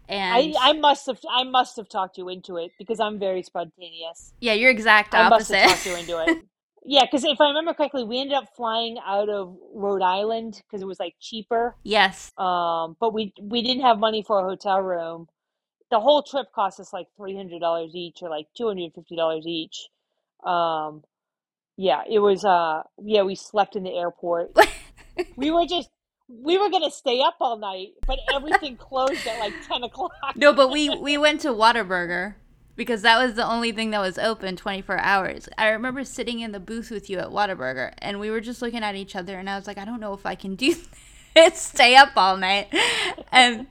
And 0.10 0.56
I, 0.58 0.70
I 0.70 0.74
must 0.74 1.06
have 1.08 1.20
I 1.30 1.44
must 1.44 1.76
have 1.76 1.90
talked 1.90 2.18
you 2.18 2.30
into 2.30 2.58
it 2.58 2.72
because 2.80 3.00
I'm 3.00 3.20
very 3.20 3.44
spontaneous. 3.44 4.34
Yeah, 4.40 4.54
you're 4.54 4.72
exact 4.72 5.14
opposite. 5.14 5.58
I 5.58 5.66
must 5.66 5.86
have 5.86 5.94
talked 5.94 6.08
you 6.08 6.16
into 6.16 6.32
it. 6.32 6.46
yeah, 6.90 7.04
because 7.04 7.26
if 7.26 7.42
I 7.42 7.50
remember 7.50 7.74
correctly, 7.74 8.06
we 8.06 8.22
ended 8.22 8.38
up 8.38 8.56
flying 8.56 8.98
out 9.06 9.28
of 9.28 9.58
Rhode 9.74 10.02
Island 10.02 10.62
because 10.66 10.82
it 10.82 10.88
was 10.88 11.02
like 11.02 11.16
cheaper. 11.20 11.76
Yes. 11.84 12.32
Um, 12.38 12.96
but 12.98 13.14
we 13.14 13.34
we 13.42 13.62
didn't 13.62 13.84
have 13.84 14.00
money 14.00 14.24
for 14.26 14.40
a 14.40 14.44
hotel 14.44 14.82
room. 14.82 15.28
The 15.92 16.00
whole 16.00 16.24
trip 16.24 16.48
cost 16.56 16.80
us 16.80 16.94
like 16.94 17.08
three 17.18 17.36
hundred 17.36 17.60
dollars 17.60 17.92
each, 17.94 18.20
or 18.22 18.30
like 18.30 18.48
two 18.56 18.68
hundred 18.68 18.84
and 18.84 18.94
fifty 18.94 19.18
dollars 19.18 19.46
each. 19.46 19.90
Um, 20.46 21.04
yeah, 21.76 22.04
it 22.10 22.20
was. 22.20 22.46
Uh, 22.46 22.84
yeah, 23.04 23.24
we 23.24 23.36
slept 23.36 23.76
in 23.76 23.84
the 23.84 23.94
airport. 23.94 24.56
we 25.36 25.52
were 25.52 25.66
just 25.66 25.90
we 26.30 26.58
were 26.58 26.70
gonna 26.70 26.90
stay 26.90 27.22
up 27.22 27.36
all 27.42 27.58
night, 27.58 27.90
but 28.06 28.20
everything 28.34 28.78
closed 28.78 29.28
at 29.28 29.40
like 29.40 29.54
ten 29.68 29.84
o'clock. 29.84 30.14
No, 30.38 30.54
but 30.54 30.72
we 30.72 30.90
we 30.90 31.18
went 31.18 31.42
to 31.42 31.50
Whataburger 31.50 32.36
because 32.78 33.02
that 33.02 33.22
was 33.22 33.34
the 33.34 33.46
only 33.46 33.72
thing 33.74 33.90
that 33.90 34.00
was 34.00 34.18
open 34.18 34.56
24 34.56 35.00
hours. 35.00 35.50
I 35.58 35.70
remember 35.70 36.06
sitting 36.06 36.40
in 36.40 36.54
the 36.54 36.60
booth 36.60 36.92
with 36.92 37.10
you 37.10 37.18
at 37.18 37.30
Whataburger, 37.30 37.92
and 37.98 38.20
we 38.20 38.30
were 38.30 38.40
just 38.40 38.62
looking 38.62 38.84
at 38.84 38.96
each 38.96 39.16
other, 39.16 39.38
and 39.38 39.50
I 39.50 39.58
was 39.58 39.68
like, 39.68 39.80
I 39.80 39.84
don't 39.84 40.00
know 40.00 40.14
if 40.14 40.26
I 40.26 40.36
can 40.36 40.56
do 40.56 40.76
this, 41.36 41.60
stay 41.62 41.96
up 41.96 42.12
all 42.16 42.38
night, 42.38 42.74
and 43.32 43.68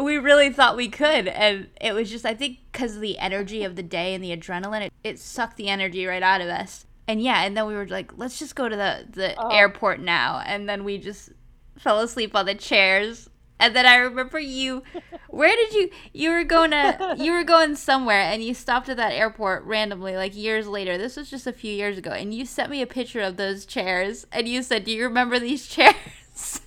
we 0.00 0.16
really 0.16 0.50
thought 0.50 0.76
we 0.76 0.88
could, 0.88 1.26
and 1.28 1.68
it 1.80 1.92
was 1.92 2.08
just 2.08 2.24
I 2.24 2.34
think 2.34 2.60
because 2.72 2.94
of 2.94 3.02
the 3.02 3.18
energy 3.18 3.64
of 3.64 3.76
the 3.76 3.82
day 3.82 4.14
and 4.14 4.22
the 4.22 4.34
adrenaline, 4.34 4.86
it, 4.86 4.92
it 5.02 5.18
sucked 5.18 5.56
the 5.56 5.68
energy 5.68 6.06
right 6.06 6.22
out 6.22 6.40
of 6.40 6.48
us. 6.48 6.86
And 7.06 7.20
yeah, 7.20 7.42
and 7.42 7.54
then 7.54 7.66
we 7.66 7.74
were 7.74 7.86
like, 7.86 8.16
let's 8.16 8.38
just 8.38 8.54
go 8.54 8.68
to 8.68 8.76
the 8.76 9.06
the 9.10 9.34
oh. 9.36 9.48
airport 9.48 10.00
now, 10.00 10.42
and 10.46 10.68
then 10.68 10.84
we 10.84 10.96
just 10.96 11.30
fell 11.76 12.00
asleep 12.00 12.34
on 12.34 12.46
the 12.46 12.54
chairs. 12.54 13.28
And 13.58 13.74
then 13.74 13.86
I 13.86 13.96
remember 13.96 14.38
you 14.38 14.82
where 15.28 15.54
did 15.54 15.72
you 15.72 15.90
you 16.12 16.30
were 16.30 16.44
going 16.44 16.70
to 16.72 17.16
you 17.18 17.32
were 17.32 17.44
going 17.44 17.76
somewhere 17.76 18.20
and 18.20 18.42
you 18.42 18.54
stopped 18.54 18.88
at 18.88 18.96
that 18.96 19.12
airport 19.12 19.64
randomly 19.64 20.16
like 20.16 20.36
years 20.36 20.66
later. 20.66 20.98
This 20.98 21.16
was 21.16 21.30
just 21.30 21.46
a 21.46 21.52
few 21.52 21.72
years 21.72 21.98
ago 21.98 22.10
and 22.10 22.34
you 22.34 22.46
sent 22.46 22.70
me 22.70 22.82
a 22.82 22.86
picture 22.86 23.20
of 23.20 23.36
those 23.36 23.64
chairs 23.64 24.26
and 24.32 24.48
you 24.48 24.62
said, 24.62 24.84
"Do 24.84 24.92
you 24.92 25.04
remember 25.04 25.38
these 25.38 25.66
chairs?" 25.68 26.60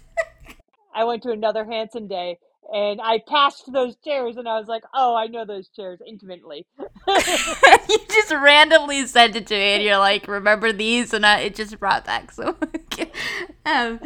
I 0.95 1.03
went 1.03 1.23
to 1.23 1.31
another 1.31 1.65
Hanson 1.65 2.07
day 2.07 2.39
and 2.73 2.99
I 3.01 3.19
passed 3.27 3.71
those 3.71 3.95
chairs 4.03 4.37
and 4.37 4.47
I 4.47 4.59
was 4.59 4.67
like, 4.67 4.83
"Oh, 4.93 5.15
I 5.15 5.27
know 5.27 5.45
those 5.45 5.69
chairs 5.69 5.99
intimately." 6.05 6.65
you 7.07 7.97
just 8.09 8.31
randomly 8.31 9.05
sent 9.05 9.35
it 9.35 9.47
to 9.47 9.55
me 9.55 9.75
and 9.75 9.83
you're 9.83 9.97
like, 9.97 10.27
"Remember 10.27 10.71
these?" 10.71 11.13
and 11.13 11.25
I, 11.25 11.41
it 11.41 11.55
just 11.55 11.79
brought 11.79 12.05
back 12.05 12.31
so 12.31 12.49
um, 13.65 13.99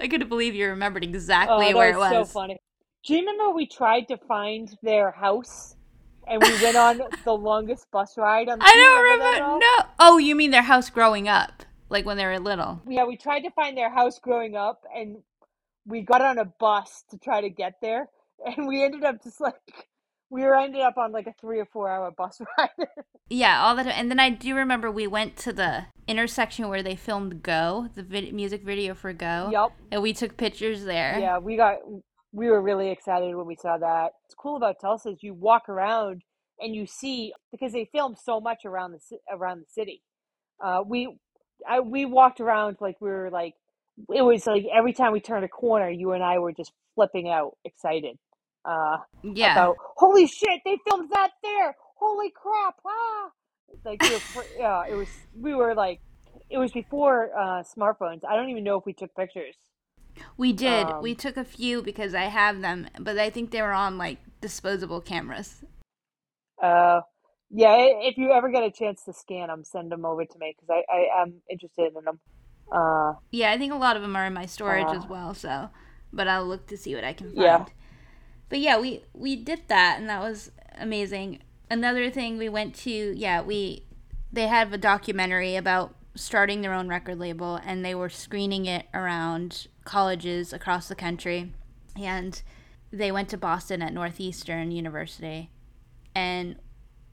I 0.00 0.08
couldn't 0.08 0.28
believe 0.28 0.54
you 0.54 0.68
remembered 0.68 1.04
exactly 1.04 1.72
oh, 1.72 1.76
where 1.76 1.90
it 1.90 1.98
was. 1.98 2.10
So 2.10 2.24
funny. 2.24 2.58
Do 3.04 3.14
you 3.14 3.20
remember 3.20 3.54
we 3.54 3.66
tried 3.66 4.08
to 4.08 4.16
find 4.16 4.76
their 4.82 5.10
house 5.10 5.76
and 6.26 6.42
we 6.42 6.52
went 6.62 6.76
on 6.76 7.00
the 7.24 7.32
longest 7.32 7.90
bus 7.90 8.16
ride 8.16 8.48
on 8.48 8.58
I 8.60 8.74
don't 8.74 9.02
remember, 9.02 9.58
no. 9.64 9.90
Oh, 9.98 10.18
you 10.18 10.34
mean 10.34 10.50
their 10.50 10.62
house 10.62 10.90
growing 10.90 11.28
up? 11.28 11.64
Like 11.90 12.04
when 12.04 12.18
they 12.18 12.26
were 12.26 12.38
little. 12.38 12.82
Yeah, 12.86 13.06
we 13.06 13.16
tried 13.16 13.40
to 13.40 13.50
find 13.52 13.76
their 13.76 13.90
house 13.90 14.18
growing 14.18 14.56
up 14.56 14.82
and 14.94 15.22
we 15.88 16.02
got 16.02 16.22
on 16.22 16.38
a 16.38 16.44
bus 16.44 17.04
to 17.10 17.18
try 17.18 17.40
to 17.40 17.48
get 17.48 17.74
there, 17.80 18.08
and 18.46 18.68
we 18.68 18.84
ended 18.84 19.04
up 19.04 19.22
just 19.22 19.40
like 19.40 19.54
we 20.30 20.42
were 20.42 20.54
ended 20.54 20.82
up 20.82 20.98
on 20.98 21.10
like 21.10 21.26
a 21.26 21.34
three 21.40 21.58
or 21.58 21.64
four 21.66 21.88
hour 21.88 22.10
bus 22.10 22.40
ride. 22.58 22.88
yeah, 23.30 23.62
all 23.62 23.74
the 23.74 23.84
time. 23.84 23.94
And 23.96 24.10
then 24.10 24.20
I 24.20 24.30
do 24.30 24.54
remember 24.54 24.90
we 24.90 25.06
went 25.06 25.36
to 25.38 25.52
the 25.52 25.86
intersection 26.06 26.68
where 26.68 26.82
they 26.82 26.96
filmed 26.96 27.42
Go, 27.42 27.88
the 27.94 28.02
vid- 28.02 28.34
music 28.34 28.62
video 28.62 28.94
for 28.94 29.12
Go. 29.12 29.48
Yep. 29.50 29.72
And 29.90 30.02
we 30.02 30.12
took 30.12 30.36
pictures 30.36 30.84
there. 30.84 31.18
Yeah, 31.18 31.38
we 31.38 31.56
got 31.56 31.78
we 32.32 32.48
were 32.48 32.60
really 32.60 32.90
excited 32.90 33.34
when 33.34 33.46
we 33.46 33.56
saw 33.56 33.78
that. 33.78 34.12
It's 34.26 34.34
cool 34.34 34.56
about 34.56 34.80
Tulsa 34.80 35.10
is 35.10 35.22
you 35.22 35.32
walk 35.32 35.68
around 35.68 36.22
and 36.60 36.74
you 36.74 36.86
see 36.86 37.32
because 37.50 37.72
they 37.72 37.88
film 37.90 38.14
so 38.22 38.40
much 38.40 38.64
around 38.66 38.92
the 38.92 39.18
around 39.30 39.60
the 39.60 39.66
city. 39.70 40.02
Uh, 40.62 40.82
we 40.86 41.16
I, 41.66 41.80
we 41.80 42.04
walked 42.04 42.40
around 42.40 42.76
like 42.80 43.00
we 43.00 43.08
were 43.08 43.30
like 43.30 43.54
it 44.14 44.22
was 44.22 44.46
like 44.46 44.64
every 44.72 44.92
time 44.92 45.12
we 45.12 45.20
turned 45.20 45.44
a 45.44 45.48
corner, 45.48 45.90
you 45.90 46.12
and 46.12 46.22
I 46.22 46.38
were 46.38 46.52
just 46.52 46.72
flipping 46.94 47.28
out, 47.28 47.56
excited. 47.64 48.18
Uh, 48.64 48.98
yeah. 49.22 49.52
About 49.52 49.76
holy 49.96 50.26
shit, 50.26 50.60
they 50.64 50.76
filmed 50.86 51.10
that 51.12 51.30
there. 51.42 51.74
Holy 51.96 52.30
crap! 52.30 52.76
Ah, 52.86 53.30
like 53.84 54.02
we 54.02 54.10
were, 54.10 54.44
yeah, 54.58 54.84
it 54.88 54.94
was. 54.94 55.08
We 55.34 55.54
were 55.54 55.74
like, 55.74 56.00
it 56.50 56.58
was 56.58 56.72
before 56.72 57.30
uh, 57.36 57.62
smartphones. 57.62 58.20
I 58.28 58.36
don't 58.36 58.50
even 58.50 58.64
know 58.64 58.78
if 58.78 58.86
we 58.86 58.92
took 58.92 59.14
pictures. 59.14 59.56
We 60.36 60.52
did. 60.52 60.86
Um, 60.86 61.02
we 61.02 61.14
took 61.14 61.36
a 61.36 61.44
few 61.44 61.82
because 61.82 62.14
I 62.14 62.24
have 62.24 62.60
them, 62.60 62.88
but 62.98 63.18
I 63.18 63.30
think 63.30 63.50
they 63.50 63.62
were 63.62 63.72
on 63.72 63.98
like 63.98 64.18
disposable 64.40 65.00
cameras. 65.00 65.64
Uh, 66.62 67.00
yeah. 67.50 67.76
If 67.78 68.18
you 68.18 68.32
ever 68.32 68.50
get 68.50 68.64
a 68.64 68.70
chance 68.70 69.04
to 69.04 69.12
scan 69.12 69.48
them, 69.48 69.64
send 69.64 69.90
them 69.92 70.04
over 70.04 70.24
to 70.24 70.38
me 70.38 70.54
because 70.56 70.68
I, 70.70 70.92
I 70.92 71.22
am 71.22 71.34
interested 71.50 71.92
in 71.96 72.04
them. 72.04 72.20
Uh, 72.70 73.14
yeah, 73.30 73.50
I 73.50 73.58
think 73.58 73.72
a 73.72 73.76
lot 73.76 73.96
of 73.96 74.02
them 74.02 74.16
are 74.16 74.26
in 74.26 74.32
my 74.32 74.46
storage 74.46 74.86
uh, 74.86 74.92
as 74.92 75.06
well. 75.06 75.34
So, 75.34 75.70
but 76.12 76.28
I'll 76.28 76.46
look 76.46 76.66
to 76.68 76.76
see 76.76 76.94
what 76.94 77.04
I 77.04 77.12
can 77.12 77.28
find. 77.28 77.38
Yeah. 77.38 77.64
But 78.48 78.60
yeah, 78.60 78.78
we 78.78 79.04
we 79.12 79.36
did 79.36 79.62
that, 79.68 79.98
and 79.98 80.08
that 80.08 80.20
was 80.20 80.50
amazing. 80.78 81.40
Another 81.70 82.10
thing 82.10 82.38
we 82.38 82.48
went 82.48 82.74
to, 82.76 82.90
yeah, 82.90 83.42
we 83.42 83.84
they 84.32 84.46
have 84.46 84.72
a 84.72 84.78
documentary 84.78 85.56
about 85.56 85.94
starting 86.14 86.62
their 86.62 86.72
own 86.72 86.88
record 86.88 87.18
label, 87.18 87.60
and 87.64 87.84
they 87.84 87.94
were 87.94 88.08
screening 88.08 88.66
it 88.66 88.86
around 88.92 89.68
colleges 89.84 90.52
across 90.52 90.88
the 90.88 90.94
country, 90.94 91.52
and 92.00 92.42
they 92.90 93.12
went 93.12 93.28
to 93.28 93.36
Boston 93.36 93.82
at 93.82 93.92
Northeastern 93.92 94.70
University, 94.70 95.50
and 96.14 96.56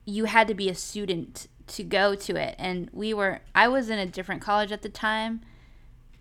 you 0.04 0.24
had 0.24 0.48
to 0.48 0.54
be 0.54 0.68
a 0.68 0.74
student 0.74 1.48
to 1.68 1.82
go 1.82 2.14
to 2.14 2.36
it. 2.36 2.54
And 2.58 2.88
we 2.92 3.12
were, 3.14 3.40
I 3.54 3.68
was 3.68 3.90
in 3.90 3.98
a 3.98 4.06
different 4.06 4.42
college 4.42 4.72
at 4.72 4.82
the 4.82 4.88
time. 4.88 5.40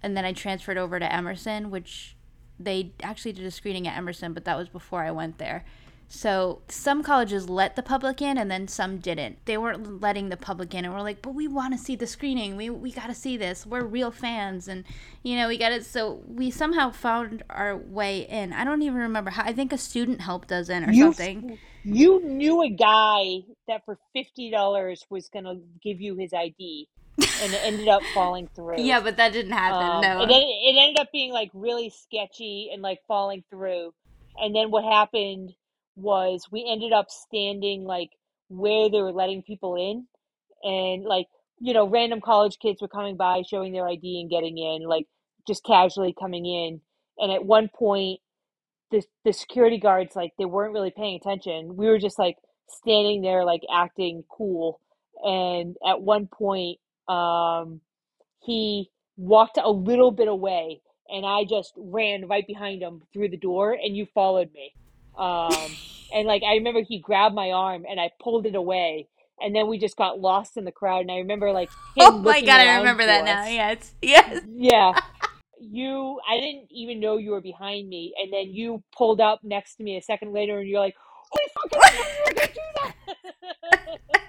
And 0.02 0.16
then 0.16 0.26
I 0.26 0.34
transferred 0.34 0.78
over 0.78 1.00
to 1.00 1.14
Emerson, 1.14 1.72
which 1.72 2.16
they 2.60 2.94
actually 3.02 3.34
did 3.34 3.46
a 3.46 3.52
screening 3.52 3.88
at 3.88 3.98
Emerson, 3.98 4.34
but 4.34 4.46
that 4.46 4.58
was 4.58 4.70
before 4.70 5.02
I 5.02 5.12
went 5.12 5.38
there. 5.38 5.66
So 6.08 6.62
some 6.70 7.02
colleges 7.02 7.50
let 7.50 7.76
the 7.76 7.82
public 7.82 8.22
in 8.22 8.38
and 8.38 8.50
then 8.50 8.68
some 8.68 9.00
didn't. 9.00 9.44
They 9.46 9.58
weren't 9.58 10.02
letting 10.02 10.30
the 10.30 10.38
public 10.38 10.74
in 10.74 10.86
and 10.86 10.94
we're 10.94 11.02
like, 11.02 11.22
but 11.22 11.34
we 11.34 11.48
want 11.48 11.74
to 11.74 11.80
see 11.80 11.96
the 11.96 12.06
screening. 12.06 12.56
We 12.56 12.70
we 12.70 12.92
gotta 12.92 13.16
see 13.16 13.38
this. 13.38 13.66
We're 13.66 13.84
real 13.84 14.12
fans 14.12 14.68
and 14.68 14.84
you 15.24 15.36
know, 15.36 15.48
we 15.48 15.58
got 15.58 15.72
it 15.72 15.86
so 15.86 16.22
we 16.28 16.52
somehow 16.52 16.92
found 16.92 17.44
our 17.50 17.76
way 17.76 18.28
in. 18.28 18.54
I 18.54 18.64
don't 18.64 18.82
even 18.84 19.00
remember 19.00 19.32
how 19.32 19.44
I 19.44 19.54
think 19.54 19.74
a 19.74 19.78
student 19.78 20.22
helped 20.22 20.52
us 20.52 20.70
in 20.70 20.88
or 20.88 20.92
you, 20.92 21.06
something. 21.06 21.58
You 21.84 22.22
knew 22.24 22.62
a 22.62 22.70
guy 22.70 23.42
that 23.68 23.84
for 23.86 23.98
fifty 24.14 24.52
dollars 24.52 25.06
was 25.10 25.28
gonna 25.30 25.56
give 25.84 26.00
you 26.02 26.16
his 26.16 26.34
ID 26.34 26.88
and 27.18 27.54
it 27.54 27.62
ended 27.64 27.88
up 27.88 28.04
falling 28.14 28.48
through. 28.56 28.80
Yeah, 28.80 29.00
but 29.00 29.18
that 29.18 29.34
didn't 29.34 29.54
happen. 29.54 29.88
Um, 29.88 30.02
no. 30.02 30.26
then 30.28 30.42
it 30.44 30.76
ended 30.78 31.00
up 31.00 31.12
being 31.12 31.32
like 31.32 31.50
really 31.54 31.90
sketchy 31.90 32.70
and 32.72 32.84
like 32.84 33.00
falling 33.08 33.44
through. 33.50 33.94
And 34.38 34.54
then 34.54 34.70
what 34.70 34.84
happened 34.84 35.54
was 35.96 36.48
we 36.52 36.68
ended 36.70 36.94
up 36.94 37.10
standing 37.10 37.84
like 37.84 38.12
where 38.50 38.90
they 38.90 39.02
were 39.02 39.12
letting 39.14 39.44
people 39.44 39.76
in, 39.76 40.08
and 40.64 41.04
like 41.04 41.28
you 41.60 41.74
know 41.74 41.88
random 41.88 42.22
college 42.22 42.58
kids 42.60 42.82
were 42.82 42.88
coming 42.88 43.18
by 43.18 43.44
showing 43.48 43.74
their 43.74 43.88
ID 43.88 44.22
and 44.22 44.30
getting 44.30 44.58
in, 44.58 44.88
like 44.88 45.08
just 45.48 45.64
casually 45.64 46.16
coming 46.18 46.46
in. 46.46 46.82
And 47.18 47.32
at 47.32 47.46
one 47.46 47.70
point, 47.74 48.20
the 48.92 49.04
the 49.24 49.34
security 49.34 49.78
guards 49.80 50.16
like 50.16 50.34
they 50.38 50.46
weren't 50.46 50.74
really 50.74 50.94
paying 50.96 51.16
attention. 51.16 51.76
We 51.76 51.88
were 51.88 52.00
just 52.00 52.20
like 52.20 52.38
standing 52.68 53.22
there 53.22 53.46
like 53.46 53.62
acting 53.74 54.24
cool. 54.30 54.80
And 55.24 55.76
at 55.88 56.02
one 56.02 56.28
point, 56.28 56.80
um, 57.08 57.82
he 58.42 58.90
walked 59.18 59.58
a 59.62 59.70
little 59.70 60.12
bit 60.12 60.28
away 60.28 60.82
and 61.10 61.26
I 61.26 61.46
just 61.46 61.74
ran 61.78 62.28
right 62.28 62.46
behind 62.46 62.82
him 62.82 63.02
through 63.14 63.30
the 63.30 63.38
door 63.38 63.74
and 63.74 63.96
you 63.96 64.08
followed 64.14 64.52
me. 64.54 64.74
Um, 65.18 65.76
and 66.14 66.28
like 66.28 66.44
I 66.44 66.56
remember 66.56 66.82
he 66.82 67.00
grabbed 67.00 67.36
my 67.36 67.52
arm 67.52 67.86
and 67.90 68.00
I 68.00 68.12
pulled 68.22 68.46
it 68.46 68.56
away 68.56 69.08
and 69.42 69.56
then 69.56 69.68
we 69.68 69.78
just 69.78 69.98
got 69.98 70.20
lost 70.20 70.58
in 70.58 70.66
the 70.66 70.72
crowd 70.72 71.02
and 71.02 71.12
I 71.12 71.18
remember 71.18 71.52
like 71.52 71.70
Oh 72.00 72.18
my 72.18 72.42
god, 72.42 72.62
I 72.62 72.78
remember 72.78 73.06
that 73.06 73.22
us. 73.22 73.26
now. 73.26 73.46
Yes. 73.46 73.94
Yes. 74.02 74.44
Yeah. 74.50 75.00
You 75.58 76.20
I 76.30 76.42
didn't 76.42 76.68
even 76.70 77.00
know 77.00 77.16
you 77.16 77.32
were 77.32 77.42
behind 77.42 77.88
me 77.88 78.14
and 78.22 78.32
then 78.32 78.54
you 78.54 78.84
pulled 78.96 79.22
up 79.22 79.40
next 79.42 79.76
to 79.76 79.84
me 79.84 79.96
a 79.96 80.02
second 80.02 80.34
later 80.34 80.60
and 80.60 80.68
you're 80.68 80.82
like, 80.82 80.96
Holy 81.32 81.48
fucking 81.56 81.82
hell, 81.82 82.06
you 82.06 82.34
were 82.36 82.48
do 82.48 82.62
that 83.72 84.22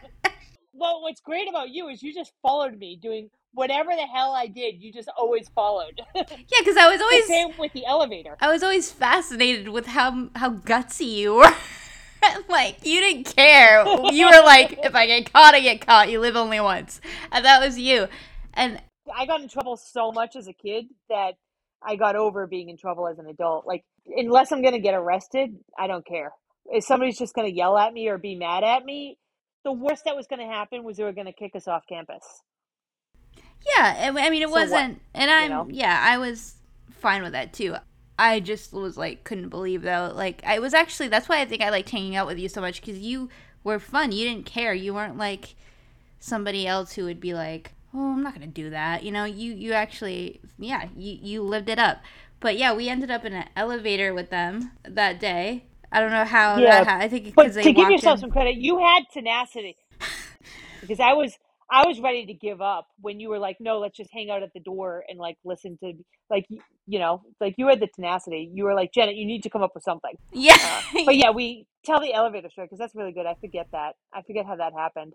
Well, 0.78 1.02
what's 1.02 1.20
great 1.20 1.48
about 1.48 1.70
you 1.70 1.88
is 1.88 2.02
you 2.02 2.12
just 2.12 2.32
followed 2.42 2.78
me 2.78 2.98
doing 3.00 3.30
whatever 3.56 3.90
the 3.96 4.06
hell 4.06 4.32
I 4.32 4.46
did, 4.46 4.82
you 4.82 4.92
just 4.92 5.08
always 5.16 5.48
followed. 5.48 6.00
yeah, 6.14 6.24
because 6.58 6.76
I 6.76 6.90
was 6.90 7.00
always 7.00 7.26
same 7.26 7.52
with 7.58 7.72
the 7.72 7.86
elevator. 7.86 8.36
I 8.40 8.48
was 8.52 8.62
always 8.62 8.92
fascinated 8.92 9.68
with 9.68 9.86
how 9.86 10.28
how 10.36 10.50
gutsy 10.50 11.06
you 11.06 11.34
were. 11.34 11.54
like 12.48 12.84
you 12.84 13.00
didn't 13.00 13.34
care. 13.34 13.84
You 14.12 14.26
were 14.26 14.42
like, 14.44 14.78
if 14.84 14.94
I 14.94 15.06
get 15.06 15.32
caught, 15.32 15.54
I 15.54 15.60
get 15.60 15.84
caught. 15.84 16.10
You 16.10 16.20
live 16.20 16.36
only 16.36 16.60
once, 16.60 17.00
and 17.32 17.44
that 17.44 17.60
was 17.60 17.78
you. 17.78 18.08
And 18.54 18.80
I 19.14 19.26
got 19.26 19.40
in 19.40 19.48
trouble 19.48 19.76
so 19.76 20.12
much 20.12 20.36
as 20.36 20.46
a 20.46 20.52
kid 20.52 20.86
that 21.08 21.32
I 21.82 21.96
got 21.96 22.16
over 22.16 22.46
being 22.46 22.68
in 22.68 22.76
trouble 22.76 23.08
as 23.08 23.18
an 23.18 23.26
adult. 23.26 23.66
Like 23.66 23.84
unless 24.06 24.52
I'm 24.52 24.62
gonna 24.62 24.78
get 24.78 24.94
arrested, 24.94 25.56
I 25.78 25.86
don't 25.86 26.06
care. 26.06 26.32
If 26.66 26.84
somebody's 26.84 27.18
just 27.18 27.34
gonna 27.34 27.48
yell 27.48 27.78
at 27.78 27.92
me 27.94 28.08
or 28.08 28.18
be 28.18 28.34
mad 28.34 28.64
at 28.64 28.84
me, 28.84 29.18
the 29.66 29.72
worst 29.72 30.04
that 30.04 30.14
was 30.14 30.28
gonna 30.28 30.46
happen 30.46 30.84
was 30.84 30.96
they 30.96 31.02
were 31.02 31.12
gonna 31.12 31.32
kick 31.32 31.56
us 31.56 31.66
off 31.66 31.88
campus. 31.88 32.42
Yeah, 33.76 34.12
I 34.16 34.30
mean, 34.30 34.42
it 34.42 34.48
so 34.48 34.52
wasn't, 34.54 34.94
what? 34.94 35.22
and 35.22 35.28
I'm, 35.28 35.42
you 35.42 35.48
know? 35.48 35.66
yeah, 35.68 36.00
I 36.08 36.18
was 36.18 36.54
fine 36.88 37.24
with 37.24 37.32
that 37.32 37.52
too. 37.52 37.74
I 38.16 38.38
just 38.38 38.72
was 38.72 38.96
like, 38.96 39.24
couldn't 39.24 39.48
believe 39.48 39.82
though. 39.82 40.12
Like, 40.14 40.40
I 40.46 40.60
was 40.60 40.72
actually, 40.72 41.08
that's 41.08 41.28
why 41.28 41.40
I 41.40 41.46
think 41.46 41.62
I 41.62 41.70
liked 41.70 41.90
hanging 41.90 42.14
out 42.14 42.28
with 42.28 42.38
you 42.38 42.48
so 42.48 42.60
much 42.60 42.80
because 42.80 43.00
you 43.00 43.28
were 43.64 43.80
fun. 43.80 44.12
You 44.12 44.24
didn't 44.28 44.46
care. 44.46 44.72
You 44.72 44.94
weren't 44.94 45.18
like 45.18 45.56
somebody 46.20 46.64
else 46.64 46.92
who 46.92 47.04
would 47.04 47.18
be 47.18 47.34
like, 47.34 47.72
oh, 47.92 48.12
I'm 48.12 48.22
not 48.22 48.34
gonna 48.34 48.46
do 48.46 48.70
that. 48.70 49.02
You 49.02 49.10
know, 49.10 49.24
you 49.24 49.52
you 49.52 49.72
actually, 49.72 50.40
yeah, 50.60 50.86
you 50.96 51.18
you 51.20 51.42
lived 51.42 51.68
it 51.68 51.80
up. 51.80 51.98
But 52.38 52.56
yeah, 52.56 52.72
we 52.72 52.88
ended 52.88 53.10
up 53.10 53.24
in 53.24 53.32
an 53.32 53.48
elevator 53.56 54.14
with 54.14 54.30
them 54.30 54.70
that 54.84 55.18
day. 55.18 55.64
I 55.93 56.01
don't 56.01 56.11
know 56.11 56.24
how 56.24 56.59
yeah, 56.59 56.84
that. 56.84 57.01
I 57.01 57.09
think 57.09 57.24
because 57.24 57.55
to 57.55 57.72
give 57.72 57.91
yourself 57.91 58.16
in. 58.16 58.20
some 58.22 58.30
credit, 58.30 58.57
you 58.57 58.78
had 58.78 59.05
tenacity. 59.12 59.76
because 60.80 61.01
I 61.01 61.12
was 61.12 61.37
I 61.70 61.87
was 61.87 62.01
ready 62.01 62.26
to 62.26 62.34
give 62.34 62.61
up 62.61 62.87
when 63.01 63.18
you 63.18 63.28
were 63.28 63.39
like, 63.39 63.57
no, 63.59 63.78
let's 63.78 63.97
just 63.97 64.11
hang 64.12 64.30
out 64.30 64.43
at 64.43 64.53
the 64.55 64.61
door 64.61 65.05
and 65.09 65.18
like 65.18 65.37
listen 65.45 65.76
to 65.82 65.93
like 66.30 66.47
you 66.87 66.99
know 66.99 67.22
like 67.41 67.55
you 67.59 67.68
had 67.68 67.80
the 67.80 67.89
tenacity. 67.89 68.51
You 68.53 68.64
were 68.64 68.74
like, 68.74 68.93
Janet, 68.93 69.16
you 69.16 69.26
need 69.26 69.43
to 69.43 69.51
come 69.51 69.62
up 69.62 69.72
with 69.74 69.84
something. 69.84 70.14
Yeah. 70.32 70.57
Uh, 70.61 70.80
but 71.05 71.16
yeah, 71.16 71.30
we 71.30 71.66
tell 71.84 72.01
the 72.01 72.12
elevator 72.12 72.49
story 72.51 72.66
because 72.66 72.78
that's 72.78 72.95
really 72.95 73.12
good. 73.12 73.26
I 73.26 73.34
forget 73.41 73.68
that. 73.72 73.95
I 74.12 74.22
forget 74.22 74.47
how 74.47 74.57
that 74.57 74.72
happened. 74.72 75.14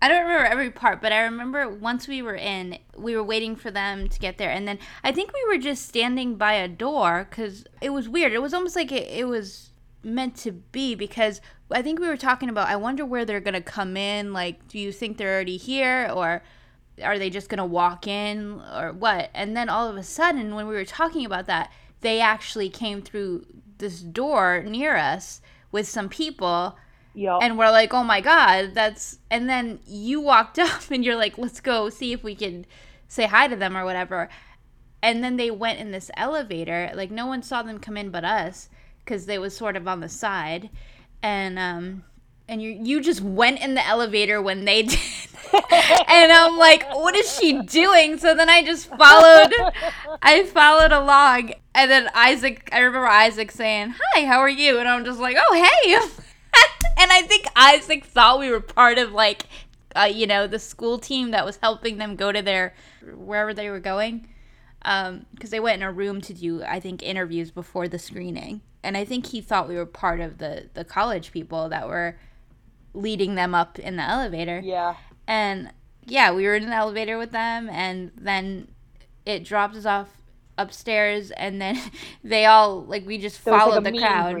I 0.00 0.08
don't 0.08 0.22
remember 0.22 0.46
every 0.46 0.70
part, 0.70 1.00
but 1.00 1.12
I 1.12 1.20
remember 1.20 1.68
once 1.68 2.08
we 2.08 2.22
were 2.22 2.34
in, 2.34 2.78
we 2.96 3.14
were 3.14 3.22
waiting 3.22 3.54
for 3.54 3.70
them 3.70 4.08
to 4.08 4.18
get 4.18 4.36
there, 4.36 4.50
and 4.50 4.66
then 4.66 4.80
I 5.04 5.12
think 5.12 5.32
we 5.32 5.44
were 5.46 5.62
just 5.62 5.86
standing 5.86 6.34
by 6.34 6.54
a 6.54 6.66
door 6.66 7.28
because 7.30 7.64
it 7.80 7.90
was 7.90 8.08
weird. 8.08 8.32
It 8.32 8.42
was 8.42 8.52
almost 8.52 8.74
like 8.74 8.90
it, 8.90 9.08
it 9.08 9.28
was 9.28 9.70
meant 10.04 10.36
to 10.36 10.52
be 10.52 10.94
because 10.94 11.40
I 11.70 11.82
think 11.82 12.00
we 12.00 12.08
were 12.08 12.16
talking 12.16 12.48
about 12.48 12.68
I 12.68 12.76
wonder 12.76 13.04
where 13.04 13.24
they're 13.24 13.40
going 13.40 13.54
to 13.54 13.60
come 13.60 13.96
in 13.96 14.32
like 14.32 14.68
do 14.68 14.78
you 14.78 14.92
think 14.92 15.16
they're 15.16 15.34
already 15.34 15.56
here 15.56 16.10
or 16.12 16.42
are 17.02 17.18
they 17.18 17.30
just 17.30 17.48
going 17.48 17.58
to 17.58 17.64
walk 17.64 18.06
in 18.06 18.60
or 18.74 18.92
what 18.92 19.30
and 19.34 19.56
then 19.56 19.68
all 19.68 19.88
of 19.88 19.96
a 19.96 20.02
sudden 20.02 20.54
when 20.54 20.66
we 20.66 20.74
were 20.74 20.84
talking 20.84 21.24
about 21.24 21.46
that 21.46 21.72
they 22.00 22.20
actually 22.20 22.68
came 22.68 23.00
through 23.00 23.46
this 23.78 24.00
door 24.00 24.62
near 24.66 24.96
us 24.96 25.40
with 25.70 25.88
some 25.88 26.08
people 26.08 26.76
Yep. 27.14 27.40
And 27.42 27.58
we're 27.58 27.70
like, 27.70 27.92
oh 27.92 28.04
my 28.04 28.20
God, 28.20 28.72
that's. 28.74 29.18
And 29.30 29.48
then 29.48 29.80
you 29.86 30.20
walked 30.20 30.58
up 30.58 30.90
and 30.90 31.04
you're 31.04 31.16
like, 31.16 31.38
let's 31.38 31.60
go 31.60 31.90
see 31.90 32.12
if 32.12 32.24
we 32.24 32.34
can 32.34 32.66
say 33.08 33.26
hi 33.26 33.48
to 33.48 33.56
them 33.56 33.76
or 33.76 33.84
whatever. 33.84 34.28
And 35.02 35.22
then 35.22 35.36
they 35.36 35.50
went 35.50 35.80
in 35.80 35.90
this 35.90 36.10
elevator. 36.16 36.90
Like, 36.94 37.10
no 37.10 37.26
one 37.26 37.42
saw 37.42 37.62
them 37.62 37.80
come 37.80 37.96
in 37.96 38.10
but 38.10 38.24
us 38.24 38.68
because 39.12 39.26
they 39.26 39.38
was 39.38 39.54
sort 39.54 39.76
of 39.76 39.86
on 39.86 40.00
the 40.00 40.08
side, 40.08 40.70
and 41.22 41.58
um, 41.58 42.02
and 42.48 42.62
you 42.62 42.70
you 42.70 42.98
just 42.98 43.20
went 43.20 43.60
in 43.60 43.74
the 43.74 43.86
elevator 43.86 44.40
when 44.40 44.64
they 44.64 44.82
did, 44.82 44.98
and 45.52 46.32
I'm 46.32 46.56
like, 46.56 46.88
what 46.94 47.14
is 47.14 47.30
she 47.38 47.60
doing? 47.60 48.16
So 48.16 48.34
then 48.34 48.48
I 48.48 48.64
just 48.64 48.88
followed, 48.88 49.52
I 50.22 50.44
followed 50.44 50.92
along, 50.92 51.52
and 51.74 51.90
then 51.90 52.08
Isaac, 52.14 52.70
I 52.72 52.78
remember 52.78 53.06
Isaac 53.06 53.50
saying, 53.50 53.94
"Hi, 54.00 54.24
how 54.24 54.38
are 54.38 54.48
you?" 54.48 54.78
And 54.78 54.88
I'm 54.88 55.04
just 55.04 55.20
like, 55.20 55.36
"Oh, 55.38 55.54
hey." 55.54 55.94
and 56.98 57.12
I 57.12 57.20
think 57.20 57.44
Isaac 57.54 58.06
thought 58.06 58.38
we 58.38 58.50
were 58.50 58.60
part 58.60 58.96
of 58.96 59.12
like, 59.12 59.44
uh, 59.94 60.10
you 60.10 60.26
know, 60.26 60.46
the 60.46 60.58
school 60.58 60.98
team 60.98 61.32
that 61.32 61.44
was 61.44 61.58
helping 61.58 61.98
them 61.98 62.16
go 62.16 62.32
to 62.32 62.40
their 62.40 62.72
wherever 63.14 63.52
they 63.52 63.68
were 63.68 63.80
going, 63.80 64.26
because 64.78 65.10
um, 65.10 65.26
they 65.50 65.60
went 65.60 65.82
in 65.82 65.86
a 65.86 65.92
room 65.92 66.22
to 66.22 66.32
do, 66.32 66.62
I 66.62 66.80
think, 66.80 67.02
interviews 67.02 67.50
before 67.50 67.88
the 67.88 67.98
screening 67.98 68.62
and 68.82 68.96
I 68.96 69.04
think 69.04 69.26
he 69.26 69.40
thought 69.40 69.68
we 69.68 69.76
were 69.76 69.86
part 69.86 70.20
of 70.20 70.38
the 70.38 70.68
the 70.74 70.84
college 70.84 71.32
people 71.32 71.68
that 71.68 71.88
were 71.88 72.16
leading 72.94 73.34
them 73.34 73.54
up 73.54 73.78
in 73.78 73.96
the 73.96 74.02
elevator. 74.02 74.60
Yeah. 74.62 74.96
And 75.26 75.72
yeah, 76.04 76.32
we 76.32 76.44
were 76.44 76.54
in 76.54 76.64
an 76.64 76.72
elevator 76.72 77.18
with 77.18 77.30
them, 77.30 77.68
and 77.70 78.10
then 78.16 78.68
it 79.24 79.44
dropped 79.44 79.76
us 79.76 79.86
off 79.86 80.08
upstairs, 80.58 81.30
and 81.32 81.60
then 81.60 81.78
they 82.24 82.46
all 82.46 82.84
like 82.84 83.06
we 83.06 83.18
just 83.18 83.38
followed 83.38 83.84
like 83.84 83.94
the 83.94 83.98
crowd. 83.98 84.36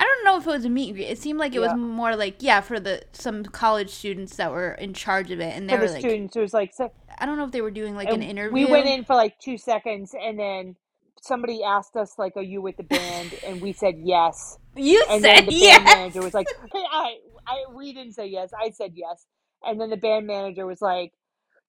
I 0.00 0.04
don't 0.04 0.24
know 0.24 0.38
if 0.38 0.46
it 0.46 0.50
was 0.50 0.64
a 0.64 0.68
meet 0.68 0.88
and 0.88 0.96
greet. 0.96 1.06
It 1.06 1.18
seemed 1.18 1.40
like 1.40 1.52
it 1.52 1.60
yeah. 1.60 1.72
was 1.72 1.76
more 1.76 2.14
like 2.14 2.36
yeah 2.38 2.60
for 2.60 2.78
the 2.78 3.02
some 3.12 3.44
college 3.44 3.90
students 3.90 4.36
that 4.36 4.52
were 4.52 4.72
in 4.72 4.94
charge 4.94 5.30
of 5.30 5.40
it, 5.40 5.56
and 5.56 5.68
they 5.68 5.74
for 5.74 5.80
were 5.80 5.86
the 5.88 5.92
like 5.94 6.00
students. 6.00 6.36
It 6.36 6.40
was 6.40 6.54
like 6.54 6.72
so, 6.72 6.92
I 7.18 7.26
don't 7.26 7.36
know 7.36 7.44
if 7.44 7.50
they 7.50 7.60
were 7.60 7.70
doing 7.70 7.94
like 7.94 8.08
an 8.08 8.22
interview. 8.22 8.52
We 8.52 8.64
went 8.64 8.86
in 8.86 9.04
for 9.04 9.14
like 9.14 9.38
two 9.38 9.58
seconds, 9.58 10.14
and 10.18 10.38
then 10.38 10.76
somebody 11.22 11.62
asked 11.62 11.96
us 11.96 12.14
like, 12.18 12.36
"Are 12.36 12.42
you 12.42 12.60
with 12.60 12.76
the 12.76 12.82
band?" 12.84 13.34
and 13.46 13.60
we 13.60 13.72
said 13.72 13.96
yes. 13.98 14.58
You 14.76 15.04
and 15.10 15.22
said 15.22 15.36
then 15.36 15.46
the 15.46 15.54
yes. 15.54 15.76
band 15.78 15.84
manager 15.84 16.22
was 16.22 16.34
like, 16.34 16.46
hey, 16.72 16.84
I, 16.92 17.16
I, 17.46 17.64
we 17.74 17.92
didn't 17.92 18.12
say 18.12 18.26
yes. 18.26 18.50
I 18.58 18.70
said 18.70 18.92
yes. 18.94 19.26
And 19.62 19.80
then 19.80 19.90
the 19.90 19.96
band 19.96 20.26
manager 20.26 20.66
was 20.66 20.80
like, 20.80 21.12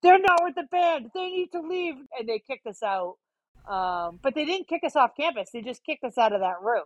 "They're 0.03 0.19
not 0.19 0.43
with 0.43 0.55
the 0.55 0.67
band. 0.71 1.09
They 1.13 1.27
need 1.27 1.51
to 1.53 1.61
leave," 1.61 1.95
and 2.17 2.27
they 2.27 2.39
kicked 2.39 2.67
us 2.67 2.83
out. 2.83 3.17
Um, 3.67 4.19
but 4.21 4.35
they 4.35 4.45
didn't 4.45 4.67
kick 4.67 4.83
us 4.83 4.95
off 4.95 5.11
campus. 5.17 5.49
They 5.51 5.61
just 5.61 5.83
kicked 5.83 6.03
us 6.03 6.17
out 6.17 6.33
of 6.33 6.41
that 6.41 6.61
room. 6.61 6.85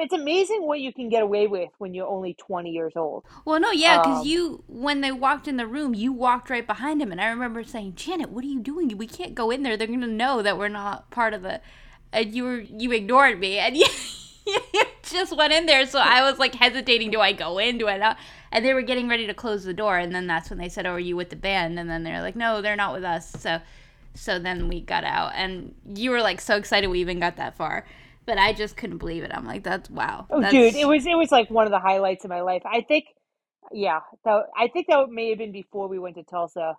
It's 0.00 0.12
amazing 0.12 0.62
what 0.62 0.80
you 0.80 0.92
can 0.92 1.08
get 1.08 1.22
away 1.22 1.48
with 1.48 1.70
when 1.78 1.92
you're 1.92 2.06
only 2.06 2.34
20 2.34 2.70
years 2.70 2.92
old. 2.94 3.24
Well, 3.44 3.58
no, 3.58 3.72
yeah, 3.72 3.98
because 3.98 4.20
um, 4.20 4.26
you, 4.26 4.62
when 4.68 5.00
they 5.00 5.10
walked 5.10 5.48
in 5.48 5.56
the 5.56 5.66
room, 5.66 5.94
you 5.94 6.12
walked 6.12 6.50
right 6.50 6.66
behind 6.66 7.02
him. 7.02 7.10
And 7.10 7.20
I 7.20 7.28
remember 7.28 7.64
saying, 7.64 7.94
Janet, 7.96 8.30
what 8.30 8.44
are 8.44 8.48
you 8.48 8.60
doing? 8.60 8.96
We 8.96 9.08
can't 9.08 9.34
go 9.34 9.50
in 9.50 9.64
there. 9.64 9.76
They're 9.76 9.88
going 9.88 10.00
to 10.02 10.06
know 10.06 10.40
that 10.40 10.56
we're 10.56 10.68
not 10.68 11.10
part 11.10 11.34
of 11.34 11.42
the 11.42 11.60
and 12.12 12.34
you 12.34 12.44
were 12.44 12.60
you 12.60 12.92
ignored 12.92 13.38
me 13.38 13.58
and 13.58 13.76
you, 13.76 13.86
you 14.46 14.84
just 15.02 15.36
went 15.36 15.52
in 15.52 15.66
there. 15.66 15.86
So 15.86 15.98
i 15.98 16.28
was 16.28 16.38
like 16.38 16.54
hesitating 16.54 17.10
do 17.10 17.20
i 17.20 17.32
go 17.32 17.58
in? 17.58 17.78
Do 17.78 17.88
i 17.88 17.96
not? 17.96 18.18
And 18.50 18.64
they 18.64 18.72
were 18.74 18.82
getting 18.82 19.08
ready 19.08 19.26
to 19.26 19.34
close 19.34 19.64
the 19.64 19.74
door 19.74 19.98
and 19.98 20.14
then 20.14 20.26
that's 20.26 20.50
when 20.50 20.58
they 20.58 20.68
said 20.68 20.86
oh 20.86 20.92
are 20.92 21.00
you 21.00 21.16
with 21.16 21.30
the 21.30 21.36
band? 21.36 21.78
And 21.78 21.88
then 21.88 22.02
they're 22.02 22.22
like 22.22 22.36
no 22.36 22.62
they're 22.62 22.76
not 22.76 22.92
with 22.92 23.04
us. 23.04 23.30
So 23.30 23.60
so 24.14 24.38
then 24.38 24.68
we 24.68 24.80
got 24.80 25.04
out. 25.04 25.32
And 25.34 25.74
you 25.94 26.10
were 26.10 26.22
like 26.22 26.40
so 26.40 26.56
excited 26.56 26.88
we 26.88 27.00
even 27.00 27.20
got 27.20 27.36
that 27.36 27.56
far. 27.56 27.86
But 28.26 28.38
i 28.38 28.52
just 28.52 28.76
couldn't 28.76 28.98
believe 28.98 29.22
it. 29.22 29.30
I'm 29.32 29.46
like 29.46 29.62
that's 29.62 29.90
wow. 29.90 30.26
Oh 30.30 30.40
that's... 30.40 30.52
dude 30.52 30.74
it 30.74 30.86
was 30.86 31.06
it 31.06 31.16
was 31.16 31.30
like 31.30 31.50
one 31.50 31.66
of 31.66 31.70
the 31.70 31.80
highlights 31.80 32.24
of 32.24 32.30
my 32.30 32.40
life. 32.40 32.62
I 32.64 32.82
think 32.82 33.06
yeah 33.72 34.00
that, 34.24 34.44
i 34.56 34.68
think 34.68 34.86
that 34.88 35.08
may 35.10 35.30
have 35.30 35.38
been 35.38 35.52
before 35.52 35.88
we 35.88 35.98
went 35.98 36.16
to 36.16 36.22
tulsa 36.22 36.74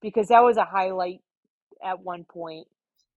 because 0.00 0.28
that 0.28 0.42
was 0.42 0.56
a 0.56 0.64
highlight 0.64 1.20
at 1.84 2.00
one 2.00 2.24
point 2.24 2.66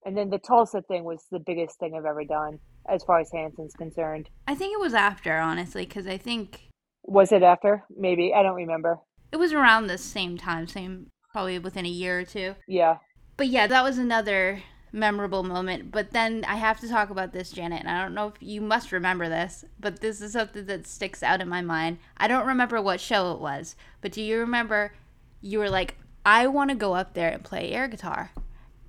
and 0.06 0.16
then 0.18 0.30
the 0.30 0.40
Tulsa 0.40 0.82
thing 0.82 1.04
was 1.04 1.26
the 1.32 1.40
biggest 1.40 1.80
thing 1.80 1.94
I've 1.96 2.06
ever 2.06 2.24
done 2.24 2.60
as 2.88 3.04
far 3.04 3.20
as 3.20 3.30
Hanson's 3.32 3.74
concerned. 3.74 4.30
I 4.48 4.56
think 4.56 4.74
it 4.74 4.80
was 4.80 4.94
after, 4.94 5.38
honestly, 5.38 5.86
because 5.86 6.08
I 6.08 6.18
think. 6.18 6.70
Was 7.04 7.32
it 7.32 7.44
after? 7.44 7.84
Maybe. 7.96 8.34
I 8.34 8.44
don't 8.44 8.56
remember. 8.56 9.00
It 9.32 9.38
was 9.38 9.54
around 9.54 9.88
the 9.88 9.98
same 9.98 10.38
time, 10.38 10.68
same 10.68 11.08
probably 11.32 11.60
within 11.60 11.86
a 11.86 11.90
year 11.90 12.20
or 12.20 12.24
two. 12.24 12.56
Yeah. 12.68 12.98
But 13.38 13.48
yeah, 13.48 13.68
that 13.68 13.84
was 13.84 13.98
another 13.98 14.64
memorable 14.92 15.44
moment. 15.44 15.92
But 15.92 16.12
then 16.12 16.44
I 16.48 16.56
have 16.56 16.80
to 16.80 16.90
talk 16.90 17.10
about 17.10 17.32
this, 17.32 17.52
Janet, 17.52 17.82
and 17.82 17.90
I 17.90 18.02
don't 18.02 18.16
know 18.16 18.28
if 18.28 18.36
you 18.40 18.62
must 18.62 18.92
remember 18.92 19.30
this, 19.30 19.64
but 19.80 20.02
this 20.02 20.22
is 20.22 20.34
something 20.34 20.66
that 20.66 20.88
sticks 20.88 21.22
out 21.22 21.42
in 21.42 21.48
my 21.48 21.62
mind. 21.62 22.00
I 22.18 22.28
don't 22.28 22.48
remember 22.48 22.82
what 22.82 23.00
show 23.00 23.32
it 23.32 23.40
was, 23.40 23.76
but 24.02 24.12
do 24.12 24.22
you 24.22 24.40
remember 24.40 24.94
you 25.42 25.60
were 25.60 25.70
like, 25.70 25.96
I 26.26 26.48
want 26.48 26.70
to 26.72 26.76
go 26.76 26.96
up 26.96 27.14
there 27.14 27.30
and 27.30 27.44
play 27.44 27.72
air 27.72 27.88
guitar? 27.88 28.32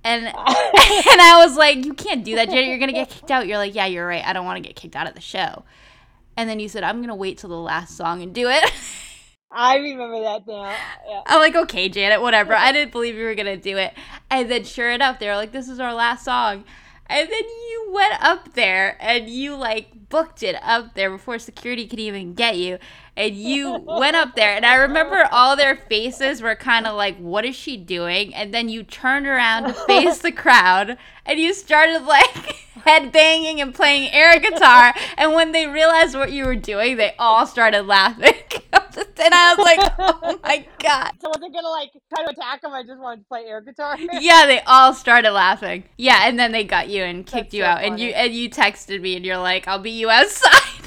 And 0.03 0.25
and 0.25 0.35
I 0.35 1.43
was 1.45 1.55
like, 1.57 1.85
you 1.85 1.93
can't 1.93 2.23
do 2.23 2.35
that, 2.35 2.49
Janet. 2.49 2.67
You're 2.67 2.79
gonna 2.79 2.93
get 2.93 3.09
kicked 3.09 3.31
out. 3.31 3.47
You're 3.47 3.57
like, 3.57 3.75
yeah, 3.75 3.85
you're 3.85 4.07
right. 4.07 4.25
I 4.25 4.33
don't 4.33 4.45
want 4.45 4.57
to 4.61 4.67
get 4.67 4.75
kicked 4.75 4.95
out 4.95 5.07
of 5.07 5.15
the 5.15 5.21
show. 5.21 5.63
And 6.37 6.49
then 6.49 6.59
you 6.59 6.69
said, 6.69 6.83
I'm 6.83 7.01
gonna 7.01 7.15
wait 7.15 7.37
till 7.37 7.49
the 7.49 7.55
last 7.55 7.95
song 7.97 8.21
and 8.21 8.33
do 8.33 8.49
it. 8.49 8.71
I 9.53 9.77
remember 9.77 10.21
that 10.21 10.47
now. 10.47 10.73
Yeah. 11.07 11.21
I'm 11.25 11.39
like, 11.39 11.55
okay, 11.55 11.89
Janet, 11.89 12.21
whatever. 12.21 12.53
I 12.53 12.71
didn't 12.71 12.93
believe 12.93 13.15
you 13.15 13.25
were 13.25 13.35
gonna 13.35 13.57
do 13.57 13.77
it. 13.77 13.93
And 14.29 14.49
then 14.49 14.63
sure 14.63 14.89
enough, 14.91 15.19
they 15.19 15.27
were 15.27 15.35
like, 15.35 15.51
this 15.51 15.67
is 15.67 15.79
our 15.79 15.93
last 15.93 16.23
song. 16.23 16.63
And 17.11 17.29
then 17.29 17.43
you 17.43 17.91
went 17.91 18.23
up 18.23 18.53
there 18.53 18.95
and 19.01 19.29
you 19.29 19.55
like 19.55 20.09
booked 20.09 20.43
it 20.43 20.55
up 20.61 20.93
there 20.93 21.09
before 21.09 21.39
security 21.39 21.85
could 21.85 21.99
even 21.99 22.33
get 22.33 22.57
you. 22.57 22.77
And 23.17 23.35
you 23.35 23.83
went 23.85 24.15
up 24.15 24.35
there, 24.35 24.55
and 24.55 24.65
I 24.65 24.75
remember 24.75 25.27
all 25.31 25.57
their 25.57 25.75
faces 25.75 26.41
were 26.41 26.55
kind 26.55 26.87
of 26.87 26.95
like, 26.95 27.17
"What 27.17 27.43
is 27.43 27.57
she 27.57 27.75
doing?" 27.75 28.33
And 28.33 28.53
then 28.53 28.69
you 28.69 28.83
turned 28.83 29.27
around 29.27 29.63
to 29.63 29.73
face 29.73 30.19
the 30.19 30.31
crowd, 30.31 30.97
and 31.25 31.37
you 31.37 31.53
started 31.53 32.03
like 32.03 32.55
headbanging 32.85 33.61
and 33.61 33.73
playing 33.73 34.11
air 34.11 34.39
guitar. 34.39 34.93
And 35.17 35.33
when 35.33 35.51
they 35.51 35.67
realized 35.67 36.15
what 36.15 36.31
you 36.31 36.45
were 36.45 36.55
doing, 36.55 36.97
they 36.97 37.15
all 37.19 37.45
started 37.47 37.83
laughing. 37.83 38.33
and 38.73 39.33
I 39.33 39.55
was 39.55 39.65
like, 39.65 39.93
"Oh 39.99 40.39
my 40.43 40.65
god!" 40.79 41.13
So 41.21 41.29
was 41.29 41.39
they 41.41 41.49
gonna 41.49 41.69
like 41.69 41.91
try 42.13 42.23
to 42.25 42.31
attack 42.31 42.63
him? 42.63 42.71
I 42.71 42.83
just 42.83 42.99
wanted 42.99 43.21
to 43.21 43.27
play 43.27 43.45
air 43.45 43.61
guitar. 43.61 43.97
yeah, 44.13 44.45
they 44.45 44.61
all 44.61 44.93
started 44.93 45.31
laughing. 45.31 45.83
Yeah, 45.97 46.21
and 46.27 46.39
then 46.39 46.51
they 46.51 46.63
got 46.63 46.89
you 46.89 47.03
and 47.03 47.25
kicked 47.25 47.51
That's 47.51 47.53
you 47.53 47.63
so 47.63 47.67
out, 47.67 47.83
and 47.83 47.99
you 47.99 48.09
and 48.11 48.33
you 48.33 48.49
texted 48.49 49.01
me, 49.01 49.15
and 49.15 49.25
you're 49.25 49.37
like, 49.37 49.67
"I'll 49.67 49.79
be 49.79 49.91
you 49.91 50.09
outside." 50.09 50.81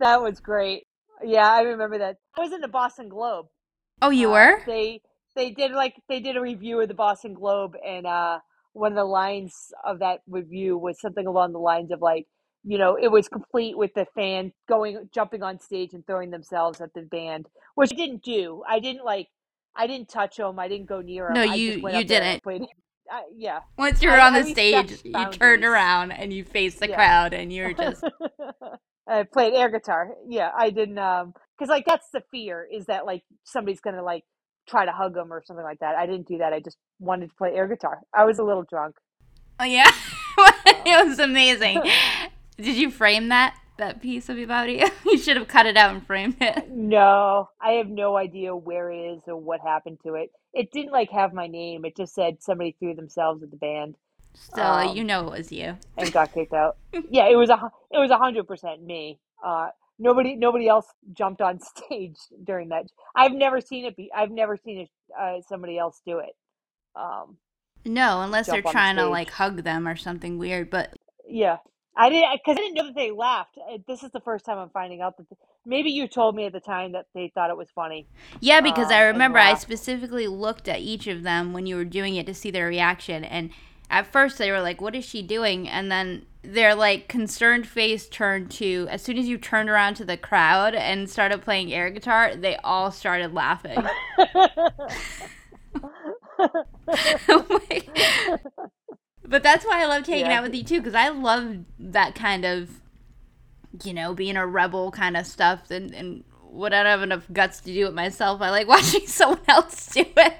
that 0.00 0.22
was 0.22 0.40
great. 0.40 0.86
Yeah, 1.22 1.50
I 1.50 1.62
remember 1.62 1.98
that. 1.98 2.16
I 2.36 2.40
was 2.40 2.52
in 2.52 2.60
the 2.60 2.68
Boston 2.68 3.08
Globe. 3.08 3.46
oh, 4.02 4.10
you 4.10 4.28
Uh, 4.28 4.32
were? 4.32 4.62
They 4.66 5.00
they 5.36 5.50
did 5.50 5.72
like 5.72 5.94
they 6.08 6.20
did 6.20 6.36
a 6.36 6.40
review 6.40 6.80
of 6.80 6.88
the 6.88 6.94
Boston 6.94 7.34
Globe, 7.34 7.74
and 7.86 8.06
uh, 8.06 8.38
one 8.72 8.92
of 8.92 8.96
the 8.96 9.04
lines 9.04 9.54
of 9.84 9.98
that 10.00 10.20
review 10.28 10.76
was 10.78 11.00
something 11.00 11.26
along 11.26 11.52
the 11.52 11.58
lines 11.58 11.90
of 11.92 12.00
like, 12.02 12.26
you 12.64 12.78
know, 12.78 12.96
it 13.00 13.08
was 13.08 13.28
complete 13.28 13.76
with 13.76 13.92
the 13.94 14.06
fan 14.14 14.52
going 14.68 15.08
jumping 15.14 15.42
on 15.42 15.60
stage 15.60 15.92
and 15.92 16.06
throwing 16.06 16.30
themselves 16.30 16.80
at 16.80 16.92
the 16.94 17.02
band, 17.02 17.46
which 17.74 17.90
I 17.92 17.96
didn't 17.96 18.22
do. 18.22 18.62
I 18.68 18.80
didn't 18.80 19.04
like. 19.04 19.28
I 19.76 19.86
didn't 19.88 20.08
touch 20.08 20.36
them. 20.36 20.58
I 20.60 20.68
didn't 20.68 20.86
go 20.88 21.00
near 21.00 21.24
them. 21.26 21.34
No, 21.34 21.40
I 21.42 21.54
you- 21.54 21.72
just 21.72 21.82
went 21.82 21.96
you 21.96 22.02
up 22.02 22.06
there 22.08 22.22
and 22.22 22.30
didn't. 22.30 22.42
Played, 22.44 22.62
I, 23.10 23.22
yeah. 23.36 23.58
Once 23.76 24.02
you 24.02 24.08
were 24.08 24.16
I- 24.20 24.26
on 24.28 24.34
I 24.34 24.42
the 24.42 24.50
stage, 24.52 25.00
you 25.04 25.12
boundaries. 25.12 25.36
turned 25.38 25.64
around 25.64 26.12
and 26.12 26.32
you 26.32 26.44
faced 26.44 26.78
the 26.80 26.88
Yeah. 26.88 26.94
crowd, 26.94 27.34
and 27.34 27.52
you're 27.52 27.72
just 27.74 28.04
I 29.06 29.24
played 29.24 29.52
air 29.54 29.68
guitar. 29.70 30.10
Yeah, 30.28 30.50
I 30.56 30.70
didn't 30.70 30.98
um 30.98 31.34
cuz 31.58 31.68
like 31.68 31.84
that's 31.86 32.08
the 32.12 32.22
fear 32.30 32.66
is 32.72 32.86
that 32.86 33.04
like 33.04 33.22
somebody's 33.44 33.80
going 33.80 33.96
to 33.96 34.02
like 34.02 34.24
try 34.66 34.84
to 34.84 34.92
hug 34.92 35.14
them 35.14 35.32
or 35.32 35.42
something 35.44 35.64
like 35.64 35.80
that. 35.80 35.94
I 35.96 36.06
didn't 36.06 36.26
do 36.28 36.38
that. 36.38 36.52
I 36.52 36.60
just 36.60 36.76
wanted 36.98 37.28
to 37.30 37.34
play 37.36 37.54
air 37.54 37.68
guitar. 37.68 38.00
I 38.14 38.24
was 38.24 38.38
a 38.38 38.44
little 38.44 38.62
drunk. 38.64 38.96
oh 39.60 39.64
yeah, 39.64 39.90
it 40.66 41.06
was 41.06 41.18
amazing. 41.18 41.82
Did 42.56 42.76
you 42.76 42.90
frame 42.90 43.28
that 43.28 43.56
that 43.78 44.00
piece 44.00 44.28
of 44.28 44.38
about 44.38 44.70
you? 44.70 44.86
you 45.04 45.18
should 45.18 45.36
have 45.36 45.48
cut 45.48 45.66
it 45.66 45.76
out 45.76 45.92
and 45.94 46.06
framed 46.06 46.36
it. 46.40 46.70
No, 46.70 47.48
I 47.60 47.72
have 47.72 47.88
no 47.88 48.16
idea 48.16 48.54
where 48.54 48.90
it 48.90 49.14
is 49.16 49.20
or 49.26 49.36
what 49.36 49.60
happened 49.60 49.98
to 50.06 50.14
it. 50.14 50.30
It 50.52 50.70
didn't 50.70 50.92
like 50.92 51.10
have 51.10 51.32
my 51.32 51.48
name. 51.48 51.84
It 51.84 51.96
just 51.96 52.14
said 52.14 52.40
somebody 52.40 52.76
threw 52.78 52.94
themselves 52.94 53.42
at 53.42 53.50
the 53.50 53.56
band 53.56 53.96
Still, 54.36 54.64
Um, 54.64 54.96
you 54.96 55.04
know 55.04 55.26
it 55.28 55.38
was 55.38 55.52
you. 55.52 55.76
and 55.96 56.12
got 56.12 56.32
kicked 56.34 56.52
out. 56.52 56.76
Yeah, 57.10 57.28
it 57.28 57.36
was 57.36 57.50
a 57.50 57.70
it 57.92 57.98
was 57.98 58.10
a 58.10 58.18
hundred 58.18 58.46
percent 58.48 58.82
me. 58.82 59.18
Uh, 59.44 59.68
nobody 59.98 60.36
nobody 60.36 60.68
else 60.68 60.86
jumped 61.12 61.40
on 61.40 61.60
stage 61.76 62.16
during 62.44 62.70
that. 62.70 62.86
I've 63.16 63.32
never 63.32 63.60
seen 63.60 63.84
it 63.86 63.96
be. 63.96 64.10
I've 64.14 64.30
never 64.30 64.56
seen 64.56 64.80
it, 64.80 64.90
uh, 65.18 65.40
somebody 65.48 65.78
else 65.78 66.00
do 66.06 66.18
it. 66.18 66.34
Um, 66.96 67.38
No, 67.84 68.22
unless 68.22 68.50
they're 68.50 68.62
trying 68.62 68.96
to 68.96 69.06
like 69.06 69.30
hug 69.30 69.62
them 69.62 69.88
or 69.88 69.96
something 69.96 70.38
weird. 70.38 70.70
But 70.70 70.94
yeah, 71.28 71.58
I 71.96 72.10
didn't 72.10 72.32
because 72.44 72.58
I 72.58 72.60
didn't 72.62 72.74
know 72.74 72.86
that 72.86 72.94
they 72.96 73.10
laughed. 73.10 73.58
This 73.86 74.02
is 74.02 74.10
the 74.12 74.20
first 74.20 74.44
time 74.44 74.58
I'm 74.58 74.70
finding 74.70 75.00
out 75.00 75.16
that. 75.18 75.26
maybe 75.66 75.90
you 75.90 76.08
told 76.08 76.34
me 76.36 76.46
at 76.46 76.52
the 76.52 76.60
time 76.60 76.92
that 76.92 77.06
they 77.14 77.30
thought 77.34 77.50
it 77.50 77.56
was 77.56 77.70
funny. 77.74 78.08
yeah, 78.40 78.60
because 78.60 78.90
I 78.90 79.02
Um, 79.02 79.06
remember 79.06 79.38
I 79.38 79.54
specifically 79.54 80.26
looked 80.26 80.68
at 80.68 80.80
each 80.80 81.06
of 81.06 81.22
them 81.22 81.52
when 81.52 81.66
you 81.66 81.76
were 81.76 81.84
doing 81.84 82.16
it 82.16 82.26
to 82.26 82.34
see 82.34 82.50
their 82.50 82.66
reaction, 82.68 83.24
and 83.24 83.50
at 83.94 84.08
first 84.08 84.38
they 84.38 84.50
were 84.50 84.60
like, 84.60 84.80
"What 84.80 84.96
is 84.96 85.04
she 85.04 85.22
doing?" 85.22 85.68
And 85.68 85.90
then 85.90 86.26
their 86.42 86.74
like 86.74 87.08
concerned 87.08 87.66
face 87.66 88.08
turned 88.08 88.50
to 88.50 88.86
as 88.90 89.02
soon 89.02 89.16
as 89.18 89.26
you 89.26 89.38
turned 89.38 89.70
around 89.70 89.94
to 89.94 90.04
the 90.04 90.16
crowd 90.16 90.74
and 90.74 91.08
started 91.08 91.42
playing 91.42 91.72
air 91.72 91.90
guitar, 91.90 92.34
they 92.34 92.56
all 92.56 92.90
started 92.90 93.32
laughing. 93.32 93.78
but 99.26 99.42
that's 99.42 99.64
why 99.64 99.82
I 99.82 99.86
love 99.86 100.06
hanging 100.06 100.26
Yeah. 100.26 100.30
out 100.30 100.42
with 100.42 100.54
you 100.54 100.64
too, 100.64 100.80
because 100.80 100.94
I 100.94 101.08
love 101.08 101.58
that 101.78 102.14
kind 102.14 102.44
of, 102.44 102.80
you 103.84 103.94
know, 103.94 104.14
being 104.14 104.36
a 104.36 104.46
rebel 104.46 104.90
kind 104.90 105.16
of 105.16 105.26
stuff, 105.26 105.70
and 105.70 105.94
and 105.94 106.24
when 106.42 106.72
I 106.72 106.82
don't 106.82 106.90
have 106.90 107.02
enough 107.02 107.26
guts 107.32 107.60
to 107.60 107.72
do 107.72 107.86
it 107.86 107.94
myself, 107.94 108.40
I 108.40 108.50
like 108.50 108.68
watching 108.76 109.06
someone 109.06 109.40
else 109.48 109.86
do 109.86 110.04
it. 110.16 110.34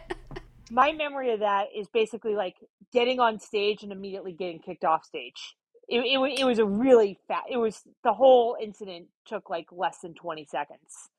My 0.70 0.92
memory 0.92 1.32
of 1.32 1.40
that 1.40 1.66
is 1.76 1.86
basically 1.88 2.34
like 2.34 2.56
getting 2.94 3.20
on 3.20 3.40
stage 3.40 3.82
and 3.82 3.92
immediately 3.92 4.32
getting 4.32 4.60
kicked 4.60 4.84
off 4.84 5.04
stage. 5.04 5.56
It, 5.88 5.98
it, 5.98 6.40
it 6.40 6.44
was 6.44 6.58
a 6.58 6.64
really 6.64 7.18
fast. 7.28 7.48
It 7.50 7.58
was 7.58 7.82
the 8.04 8.14
whole 8.14 8.56
incident 8.62 9.08
took 9.26 9.50
like 9.50 9.66
less 9.70 9.98
than 9.98 10.14
twenty 10.14 10.46
seconds. 10.46 11.10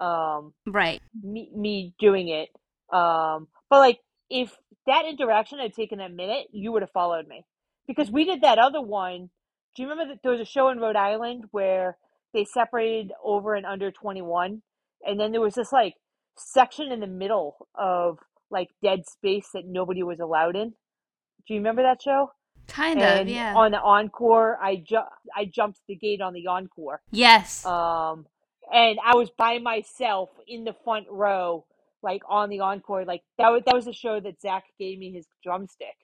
Um, 0.00 0.54
right. 0.66 1.02
me, 1.22 1.50
me 1.54 1.94
doing 1.98 2.28
it. 2.28 2.48
Um, 2.96 3.48
but 3.68 3.80
like 3.80 4.00
if 4.30 4.56
that 4.86 5.04
interaction 5.06 5.58
had 5.58 5.74
taken 5.74 6.00
a 6.00 6.08
minute, 6.08 6.46
you 6.52 6.72
would 6.72 6.82
have 6.82 6.90
followed 6.90 7.28
me 7.28 7.44
because 7.86 8.10
we 8.10 8.24
did 8.24 8.40
that 8.40 8.58
other 8.58 8.80
one. 8.80 9.28
Do 9.76 9.82
you 9.82 9.90
remember 9.90 10.14
that 10.14 10.20
there 10.22 10.32
was 10.32 10.40
a 10.40 10.46
show 10.46 10.70
in 10.70 10.78
Rhode 10.78 10.96
Island 10.96 11.44
where 11.50 11.98
they 12.32 12.44
separated 12.44 13.12
over 13.22 13.54
and 13.54 13.66
under 13.66 13.90
21 13.90 14.62
and 15.06 15.20
then 15.20 15.32
there 15.32 15.40
was 15.40 15.54
this 15.54 15.72
like 15.72 15.94
section 16.36 16.90
in 16.90 17.00
the 17.00 17.06
middle 17.06 17.68
of 17.74 18.18
like 18.50 18.70
dead 18.82 19.06
space 19.06 19.48
that 19.54 19.66
nobody 19.66 20.02
was 20.02 20.20
allowed 20.20 20.56
in. 20.56 20.74
Do 21.46 21.54
you 21.54 21.60
remember 21.60 21.82
that 21.82 22.02
show? 22.02 22.30
Kind 22.66 23.00
and 23.00 23.28
of, 23.28 23.28
yeah. 23.28 23.54
on 23.54 23.72
the 23.72 23.80
encore, 23.80 24.58
I 24.62 24.76
ju- 24.76 25.10
I 25.36 25.44
jumped 25.44 25.80
the 25.86 25.96
gate 25.96 26.20
on 26.20 26.32
the 26.32 26.46
encore. 26.46 27.02
yes. 27.10 27.64
Um, 27.66 28.26
and 28.72 28.98
I 29.04 29.14
was 29.14 29.30
by 29.36 29.58
myself 29.58 30.30
in 30.48 30.64
the 30.64 30.74
front 30.84 31.06
row, 31.10 31.66
like 32.02 32.22
on 32.28 32.48
the 32.48 32.60
encore. 32.60 33.04
Like 33.04 33.22
that 33.38 33.50
was 33.50 33.62
that 33.66 33.74
was 33.74 33.84
the 33.84 33.92
show 33.92 34.20
that 34.20 34.40
Zac 34.40 34.64
gave 34.78 34.98
me 34.98 35.12
his 35.12 35.26
drumstick, 35.42 35.96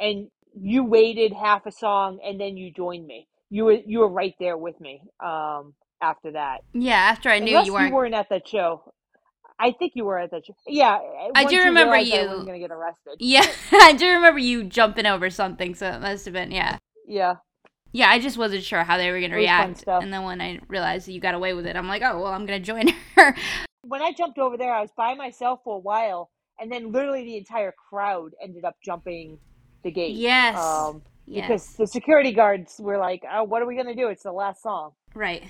and 0.00 0.28
you 0.54 0.84
waited 0.84 1.32
half 1.32 1.66
a 1.66 1.72
song 1.72 2.18
and 2.24 2.40
then 2.40 2.56
you 2.56 2.72
joined 2.72 3.06
me. 3.06 3.28
You 3.50 3.66
were 3.66 3.78
you 3.86 4.00
were 4.00 4.08
right 4.08 4.34
there 4.40 4.56
with 4.56 4.80
me. 4.80 5.02
Um, 5.20 5.74
after 6.00 6.32
that, 6.32 6.62
yeah, 6.72 6.94
after 6.94 7.28
I 7.28 7.38
knew 7.38 7.56
unless 7.56 7.66
you 7.66 7.94
weren't. 7.94 8.14
at 8.14 8.28
that 8.30 8.46
show. 8.46 8.92
I 9.60 9.72
think 9.72 9.92
you 9.94 10.04
were 10.04 10.18
at 10.18 10.30
that. 10.30 10.44
Yeah, 10.66 10.98
I 11.34 11.44
do 11.44 11.58
remember 11.64 11.94
I 11.94 12.00
you- 12.00 12.26
wasn't 12.26 12.46
gonna 12.46 12.58
get 12.58 12.70
arrested. 12.70 13.16
Yeah, 13.18 13.46
I 13.72 13.92
do 13.92 14.08
remember 14.08 14.38
you 14.38 14.64
jumping 14.64 15.06
over 15.06 15.30
something, 15.30 15.74
so 15.74 15.88
it 15.90 16.00
must 16.00 16.24
have 16.26 16.34
been, 16.34 16.50
yeah. 16.50 16.78
Yeah, 17.06 17.36
Yeah, 17.92 18.08
I 18.10 18.18
just 18.18 18.36
wasn't 18.38 18.62
sure 18.64 18.84
how 18.84 18.98
they 18.98 19.10
were 19.10 19.18
going 19.18 19.30
to 19.30 19.38
It 19.38 19.40
was 19.40 19.48
fun 19.48 19.68
react. 19.70 20.04
And 20.04 20.12
then 20.12 20.22
when 20.24 20.40
I 20.42 20.60
realized 20.68 21.06
that 21.08 21.12
you 21.12 21.20
got 21.20 21.34
away 21.34 21.54
with 21.54 21.66
it, 21.66 21.74
I'm 21.74 21.88
like, 21.88 22.02
oh, 22.02 22.20
well, 22.20 22.32
I'm 22.32 22.44
going 22.44 22.60
to 22.60 22.66
join 22.66 22.88
her. 23.16 23.34
when 23.82 24.02
I 24.02 24.12
jumped 24.12 24.38
over 24.38 24.58
there, 24.58 24.72
I 24.74 24.82
was 24.82 24.90
by 24.96 25.14
myself 25.14 25.60
for 25.64 25.76
a 25.76 25.78
while, 25.80 26.30
and 26.60 26.70
then 26.70 26.92
literally 26.92 27.24
the 27.24 27.36
entire 27.38 27.72
crowd 27.88 28.32
ended 28.42 28.64
up 28.64 28.76
jumping 28.84 29.38
the 29.84 29.90
gate. 29.90 30.16
yes. 30.16 30.58
Um, 30.58 31.00
yes. 31.26 31.46
because 31.48 31.72
the 31.76 31.86
security 31.86 32.32
guards 32.32 32.76
were 32.78 32.98
like, 32.98 33.22
"Oh, 33.32 33.44
what 33.44 33.62
are 33.62 33.66
we 33.66 33.74
gonna 33.76 33.94
do? 33.94 34.08
It's 34.08 34.24
the 34.24 34.32
last 34.32 34.62
song." 34.62 34.92
Right. 35.14 35.44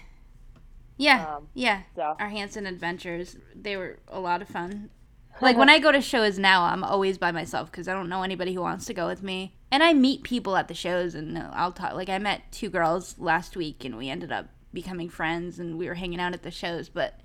Yeah. 0.99 1.36
Um, 1.36 1.49
yeah. 1.55 1.82
so 1.96 2.16
Our 2.18 2.28
Hanson 2.28 2.66
adventures, 2.66 3.36
they 3.55 3.76
were 3.76 3.99
a 4.09 4.20
lot 4.20 4.42
of 4.42 4.49
fun. 4.49 4.90
Like 5.40 5.57
when 5.57 5.68
I 5.68 5.78
go 5.78 5.92
to 5.92 6.01
shows 6.01 6.36
now, 6.36 6.64
I'm 6.64 6.82
always 6.82 7.16
by 7.16 7.30
myself 7.30 7.70
because 7.70 7.86
I 7.86 7.92
don't 7.92 8.09
know 8.09 8.24
anybody 8.24 8.55
who 8.55 8.61
wants 8.61 8.86
to 8.86 8.92
go 8.94 9.07
with 9.07 9.22
me. 9.22 9.55
And 9.70 9.84
I 9.84 9.92
meet 9.92 10.24
people 10.24 10.57
at 10.57 10.66
the 10.66 10.74
shows 10.74 11.14
and 11.14 11.38
I'll 11.38 11.70
talk. 11.70 11.94
Like 11.94 12.09
I 12.09 12.18
met 12.18 12.51
two 12.51 12.68
girls 12.68 13.16
last 13.20 13.57
week 13.57 13.84
and 13.84 13.96
we 13.96 14.09
ended 14.09 14.32
up 14.32 14.46
becoming 14.72 15.09
friends 15.09 15.61
and 15.61 15.78
we 15.78 15.86
were 15.86 15.94
hanging 15.94 16.18
out 16.18 16.32
at 16.32 16.42
the 16.42 16.51
shows, 16.51 16.88
but 16.88 17.20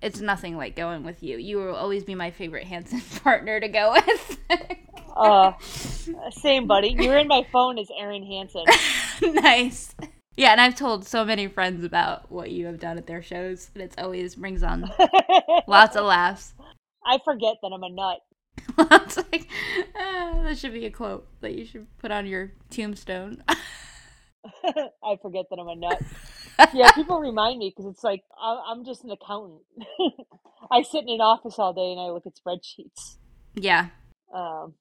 it's 0.00 0.20
nothing 0.20 0.56
like 0.56 0.74
going 0.74 1.04
with 1.04 1.22
you. 1.22 1.36
You 1.36 1.58
will 1.58 1.74
always 1.74 2.02
be 2.02 2.14
my 2.14 2.30
favorite 2.30 2.66
Hanson 2.66 3.02
partner 3.22 3.60
to 3.60 3.68
go 3.68 3.92
with. 3.92 4.38
uh, 5.14 5.52
same 6.30 6.66
buddy. 6.66 6.96
You're 6.98 7.18
in 7.18 7.28
my 7.28 7.46
phone 7.52 7.78
as 7.78 7.88
Aaron 7.94 8.24
Hanson. 8.24 8.64
nice. 9.34 9.94
Yeah, 10.40 10.52
and 10.52 10.60
I've 10.62 10.74
told 10.74 11.06
so 11.06 11.22
many 11.22 11.48
friends 11.48 11.84
about 11.84 12.32
what 12.32 12.50
you 12.50 12.64
have 12.64 12.80
done 12.80 12.96
at 12.96 13.06
their 13.06 13.20
shows, 13.20 13.70
and 13.74 13.82
it's 13.82 13.94
always 13.98 14.36
brings 14.36 14.62
on 14.62 14.90
lots 15.66 15.96
of 15.96 16.06
laughs. 16.06 16.54
I 17.04 17.18
forget 17.22 17.56
that 17.60 17.68
I'm 17.68 17.82
a 17.82 17.90
nut. 17.90 18.20
it's 19.04 19.18
like, 19.18 19.46
uh, 19.94 20.42
that 20.42 20.56
should 20.56 20.72
be 20.72 20.86
a 20.86 20.90
quote 20.90 21.28
that 21.42 21.52
you 21.54 21.66
should 21.66 21.86
put 21.98 22.10
on 22.10 22.24
your 22.26 22.52
tombstone. 22.70 23.44
I 23.48 25.18
forget 25.20 25.44
that 25.50 25.58
I'm 25.58 25.68
a 25.68 25.76
nut. 25.76 26.02
yeah, 26.72 26.90
people 26.92 27.20
remind 27.20 27.58
me 27.58 27.70
because 27.76 27.92
it's 27.92 28.02
like 28.02 28.22
I'm 28.42 28.82
just 28.86 29.04
an 29.04 29.10
accountant. 29.10 29.60
I 30.72 30.80
sit 30.80 31.02
in 31.02 31.10
an 31.10 31.20
office 31.20 31.58
all 31.58 31.74
day 31.74 31.92
and 31.92 32.00
I 32.00 32.08
look 32.08 32.24
at 32.24 32.32
spreadsheets. 32.36 33.18
Yeah. 33.56 33.88
Um, 34.34 34.72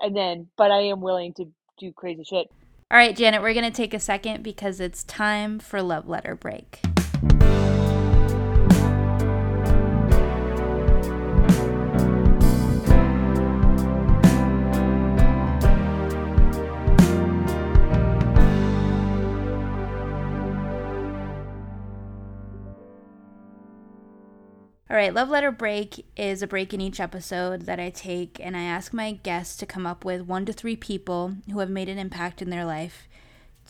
and 0.00 0.16
then, 0.16 0.48
but 0.56 0.72
I 0.72 0.86
am 0.86 1.02
willing 1.02 1.34
to 1.34 1.44
do 1.78 1.92
crazy 1.92 2.24
shit. 2.24 2.48
All 2.92 2.98
right, 2.98 3.16
Janet, 3.16 3.40
we're 3.40 3.54
going 3.54 3.64
to 3.64 3.70
take 3.70 3.94
a 3.94 3.98
second 3.98 4.42
because 4.42 4.78
it's 4.78 5.02
time 5.04 5.58
for 5.58 5.80
Love 5.80 6.10
Letter 6.10 6.36
Break. 6.36 6.82
All 24.92 24.98
right, 24.98 25.14
Love 25.14 25.30
Letter 25.30 25.50
Break 25.50 26.04
is 26.18 26.42
a 26.42 26.46
break 26.46 26.74
in 26.74 26.82
each 26.82 27.00
episode 27.00 27.62
that 27.62 27.80
I 27.80 27.88
take 27.88 28.38
and 28.38 28.54
I 28.54 28.64
ask 28.64 28.92
my 28.92 29.12
guests 29.12 29.56
to 29.56 29.64
come 29.64 29.86
up 29.86 30.04
with 30.04 30.26
one 30.26 30.44
to 30.44 30.52
three 30.52 30.76
people 30.76 31.36
who 31.50 31.60
have 31.60 31.70
made 31.70 31.88
an 31.88 31.96
impact 31.96 32.42
in 32.42 32.50
their 32.50 32.66
life 32.66 33.08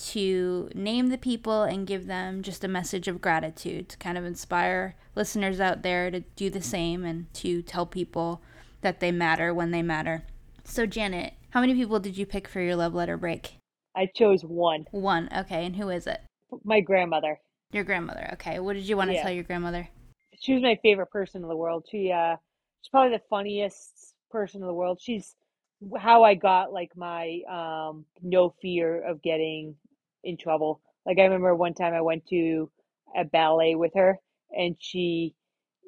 to 0.09 0.69
name 0.75 1.11
the 1.11 1.17
people 1.17 1.63
and 1.63 1.87
give 1.87 2.09
them 2.09 2.43
just 2.43 2.65
a 2.65 2.69
message 2.69 3.07
of 3.07 3.21
gratitude 3.21 3.89
to 3.91 3.97
kind 3.99 4.19
of 4.19 4.25
inspire 4.25 4.97
listeners 5.15 5.61
out 5.61 5.85
there 5.85 6.11
to 6.11 6.25
do 6.35 6.51
the 6.51 6.61
same 6.61 7.05
and 7.05 7.33
to 7.35 7.63
tell 7.63 7.87
people 7.87 8.43
that 8.81 8.99
they 8.99 9.13
matter 9.13 9.55
when 9.55 9.71
they 9.71 9.81
matter. 9.81 10.25
So, 10.65 10.87
Janet, 10.87 11.35
how 11.51 11.61
many 11.61 11.77
people 11.77 12.01
did 12.01 12.19
you 12.19 12.27
pick 12.27 12.49
for 12.49 12.61
your 12.61 12.75
Love 12.75 12.95
Letter 12.95 13.17
Break? 13.17 13.59
I 13.97 14.09
chose 14.13 14.43
one. 14.43 14.87
One, 14.91 15.29
okay. 15.33 15.67
And 15.67 15.77
who 15.77 15.89
is 15.89 16.09
it? 16.09 16.21
My 16.65 16.81
grandmother. 16.81 17.39
Your 17.71 17.85
grandmother, 17.85 18.29
okay. 18.33 18.59
What 18.59 18.73
did 18.73 18.89
you 18.89 18.97
want 18.97 19.11
to 19.11 19.15
yeah. 19.15 19.23
tell 19.23 19.33
your 19.33 19.45
grandmother? 19.45 19.89
She 20.43 20.55
was 20.55 20.63
my 20.63 20.77
favorite 20.83 21.11
person 21.11 21.43
in 21.43 21.49
the 21.49 21.57
world. 21.57 21.87
She 21.91 22.11
uh 22.11 22.37
she's 22.83 22.91
probably 22.91 23.17
the 23.17 23.23
funniest 23.31 24.15
person 24.31 24.61
in 24.61 24.67
the 24.67 24.75
world. 24.75 25.01
She's 25.01 25.35
how 25.99 26.25
I 26.25 26.35
got 26.35 26.73
like 26.73 26.91
my 26.97 27.41
um 27.49 28.05
no 28.23 28.55
fear 28.61 29.03
of 29.09 29.23
getting 29.23 29.77
in 30.25 30.37
trouble. 30.37 30.81
Like 31.07 31.19
I 31.19 31.23
remember 31.23 31.55
one 31.55 31.75
time 31.75 31.95
I 31.95 32.01
went 32.01 32.27
to 32.29 32.71
a 33.17 33.25
ballet 33.25 33.77
with 33.77 33.93
her 33.95 34.19
and 34.51 34.77
she 34.81 35.35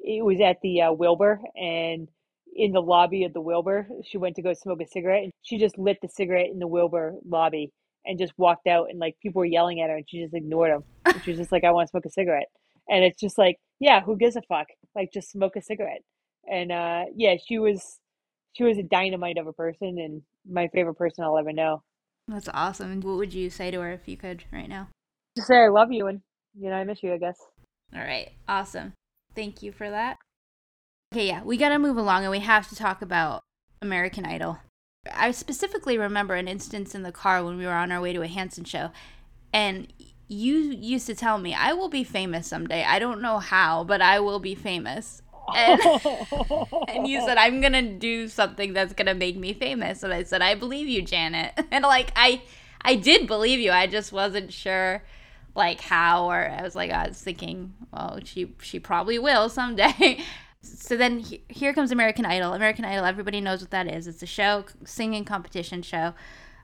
it 0.01 0.23
was 0.23 0.39
at 0.39 0.57
the 0.61 0.83
uh, 0.83 0.91
Wilbur 0.93 1.41
and 1.55 2.07
in 2.55 2.71
the 2.71 2.81
lobby 2.81 3.25
of 3.25 3.33
the 3.33 3.41
Wilbur 3.41 3.89
she 4.05 4.17
went 4.17 4.37
to 4.37 4.41
go 4.41 4.53
smoke 4.53 4.79
a 4.81 4.87
cigarette 4.87 5.23
and 5.23 5.33
she 5.41 5.57
just 5.57 5.77
lit 5.77 5.97
the 6.01 6.07
cigarette 6.07 6.49
in 6.49 6.59
the 6.59 6.67
Wilbur 6.67 7.15
lobby 7.27 7.73
and 8.05 8.19
just 8.19 8.33
walked 8.37 8.67
out 8.67 8.89
and 8.89 8.99
like 8.99 9.17
people 9.21 9.39
were 9.39 9.45
yelling 9.45 9.81
at 9.81 9.89
her 9.89 9.97
and 9.97 10.05
she 10.07 10.21
just 10.21 10.33
ignored 10.33 10.71
them. 10.71 10.83
And 11.03 11.21
she 11.23 11.31
was 11.31 11.39
just 11.39 11.51
like 11.51 11.65
I 11.65 11.71
want 11.71 11.87
to 11.87 11.89
smoke 11.89 12.05
a 12.05 12.09
cigarette. 12.09 12.47
And 12.87 13.03
it's 13.03 13.19
just 13.19 13.37
like 13.37 13.57
yeah, 13.79 14.01
who 14.01 14.17
gives 14.17 14.35
a 14.35 14.41
fuck? 14.41 14.67
Like 14.95 15.11
just 15.13 15.31
smoke 15.31 15.55
a 15.55 15.61
cigarette. 15.61 16.01
And 16.51 16.71
uh 16.71 17.03
yeah, 17.15 17.35
she 17.45 17.59
was 17.59 17.99
she 18.53 18.63
was 18.63 18.77
a 18.77 18.83
dynamite 18.83 19.37
of 19.37 19.47
a 19.47 19.53
person 19.53 19.97
and 19.99 20.21
my 20.49 20.67
favorite 20.73 20.95
person 20.95 21.23
I'll 21.23 21.37
ever 21.37 21.53
know. 21.53 21.83
That's 22.27 22.49
awesome. 22.53 23.01
What 23.01 23.17
would 23.17 23.33
you 23.33 23.49
say 23.49 23.71
to 23.71 23.81
her 23.81 23.91
if 23.91 24.07
you 24.07 24.17
could 24.17 24.43
right 24.51 24.69
now? 24.69 24.89
Just 25.35 25.47
say 25.47 25.57
I 25.57 25.67
love 25.67 25.91
you 25.91 26.07
and 26.07 26.21
you 26.57 26.69
know, 26.69 26.75
I 26.75 26.83
miss 26.83 27.03
you, 27.03 27.13
I 27.13 27.17
guess. 27.17 27.37
All 27.93 28.01
right. 28.01 28.31
Awesome. 28.47 28.93
Thank 29.35 29.61
you 29.61 29.71
for 29.71 29.89
that. 29.89 30.17
Okay, 31.13 31.27
yeah, 31.27 31.43
we 31.43 31.57
got 31.57 31.69
to 31.69 31.79
move 31.79 31.97
along 31.97 32.23
and 32.23 32.31
we 32.31 32.39
have 32.39 32.67
to 32.69 32.75
talk 32.75 33.01
about 33.01 33.41
American 33.81 34.25
Idol. 34.25 34.59
I 35.13 35.31
specifically 35.31 35.97
remember 35.97 36.35
an 36.35 36.47
instance 36.47 36.95
in 36.95 37.03
the 37.03 37.11
car 37.11 37.43
when 37.43 37.57
we 37.57 37.65
were 37.65 37.73
on 37.73 37.91
our 37.91 38.01
way 38.01 38.13
to 38.13 38.21
a 38.21 38.27
Hanson 38.27 38.63
show 38.63 38.91
and 39.53 39.91
you 40.27 40.55
used 40.55 41.05
to 41.07 41.15
tell 41.15 41.37
me 41.37 41.53
I 41.53 41.73
will 41.73 41.89
be 41.89 42.03
famous 42.03 42.47
someday. 42.47 42.83
I 42.83 42.99
don't 42.99 43.21
know 43.21 43.39
how, 43.39 43.83
but 43.83 44.01
I 44.01 44.19
will 44.19 44.39
be 44.39 44.55
famous. 44.55 45.21
And, 45.55 45.79
and 46.87 47.07
you 47.07 47.21
said 47.21 47.37
I'm 47.37 47.61
gonna 47.61 47.93
do 47.97 48.27
something 48.27 48.73
that's 48.73 48.93
gonna 48.93 49.13
make 49.13 49.37
me 49.37 49.53
famous, 49.53 50.03
and 50.03 50.13
I 50.13 50.23
said 50.23 50.41
I 50.41 50.55
believe 50.55 50.87
you, 50.87 51.01
Janet. 51.01 51.53
And 51.71 51.83
like 51.83 52.11
I, 52.15 52.41
I 52.81 52.95
did 52.95 53.27
believe 53.27 53.59
you. 53.59 53.71
I 53.71 53.87
just 53.87 54.11
wasn't 54.11 54.51
sure, 54.51 55.03
like 55.55 55.81
how, 55.81 56.29
or 56.29 56.49
I 56.49 56.61
was 56.63 56.75
like 56.75 56.91
I 56.91 57.07
was 57.07 57.21
thinking, 57.21 57.73
well, 57.91 58.19
she 58.23 58.55
she 58.61 58.79
probably 58.79 59.19
will 59.19 59.49
someday. 59.49 60.23
so 60.61 60.97
then 60.97 61.19
he, 61.19 61.43
here 61.49 61.73
comes 61.73 61.91
American 61.91 62.25
Idol. 62.25 62.53
American 62.53 62.85
Idol, 62.85 63.05
everybody 63.05 63.41
knows 63.41 63.61
what 63.61 63.71
that 63.71 63.87
is. 63.87 64.07
It's 64.07 64.23
a 64.23 64.27
show, 64.27 64.65
singing 64.85 65.25
competition 65.25 65.83
show, 65.83 66.15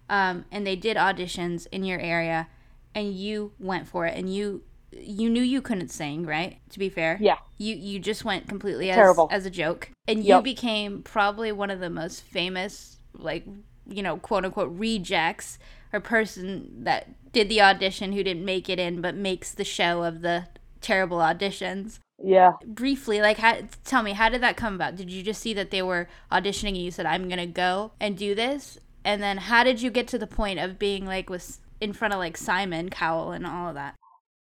um, 0.09 0.45
and 0.51 0.65
they 0.65 0.75
did 0.75 0.97
auditions 0.97 1.67
in 1.71 1.83
your 1.83 1.99
area 1.99 2.47
and 2.93 3.13
you 3.13 3.53
went 3.59 3.87
for 3.87 4.05
it 4.05 4.17
and 4.17 4.33
you 4.33 4.63
you 4.93 5.29
knew 5.29 5.41
you 5.41 5.61
couldn't 5.61 5.89
sing, 5.89 6.25
right? 6.25 6.59
To 6.71 6.79
be 6.79 6.89
fair. 6.89 7.17
Yeah. 7.21 7.37
You 7.57 7.75
you 7.75 7.99
just 7.99 8.25
went 8.25 8.47
completely 8.47 8.89
as 8.89 8.95
Terrible. 8.95 9.27
as 9.31 9.45
a 9.45 9.49
joke. 9.49 9.91
And 10.07 10.23
you 10.23 10.41
became 10.41 11.01
probably 11.03 11.51
one 11.51 11.69
of 11.69 11.79
the 11.79 11.89
most 11.89 12.23
famous 12.23 12.97
like, 13.13 13.45
you 13.85 14.03
know, 14.03 14.17
quote 14.17 14.45
unquote 14.45 14.71
rejects 14.71 15.59
or 15.93 15.99
person 15.99 16.83
that 16.83 17.09
did 17.31 17.49
the 17.49 17.61
audition 17.61 18.11
who 18.11 18.23
didn't 18.23 18.45
make 18.45 18.69
it 18.69 18.79
in 18.79 19.01
but 19.01 19.15
makes 19.15 19.51
the 19.51 19.63
show 19.63 20.03
of 20.03 20.21
the 20.21 20.47
terrible 20.81 21.19
auditions. 21.19 21.99
Yeah. 22.21 22.51
Briefly, 22.65 23.21
like 23.21 23.37
how 23.37 23.59
tell 23.85 24.03
me 24.03 24.11
how 24.13 24.29
did 24.29 24.41
that 24.41 24.57
come 24.57 24.75
about? 24.75 24.95
Did 24.95 25.09
you 25.09 25.23
just 25.23 25.41
see 25.41 25.53
that 25.53 25.71
they 25.71 25.81
were 25.81 26.07
auditioning 26.31 26.69
and 26.69 26.77
you 26.77 26.91
said 26.91 27.05
I'm 27.05 27.29
going 27.29 27.39
to 27.39 27.45
go 27.45 27.93
and 27.99 28.17
do 28.17 28.35
this? 28.35 28.77
And 29.03 29.23
then 29.23 29.37
how 29.37 29.63
did 29.63 29.81
you 29.81 29.89
get 29.89 30.07
to 30.09 30.19
the 30.19 30.27
point 30.27 30.59
of 30.59 30.77
being 30.77 31.05
like 31.05 31.29
with 31.29 31.60
in 31.81 31.93
front 31.93 32.13
of 32.13 32.19
like 32.19 32.37
Simon 32.37 32.89
Cowell 32.89 33.31
and 33.31 33.45
all 33.45 33.67
of 33.69 33.75
that? 33.75 33.95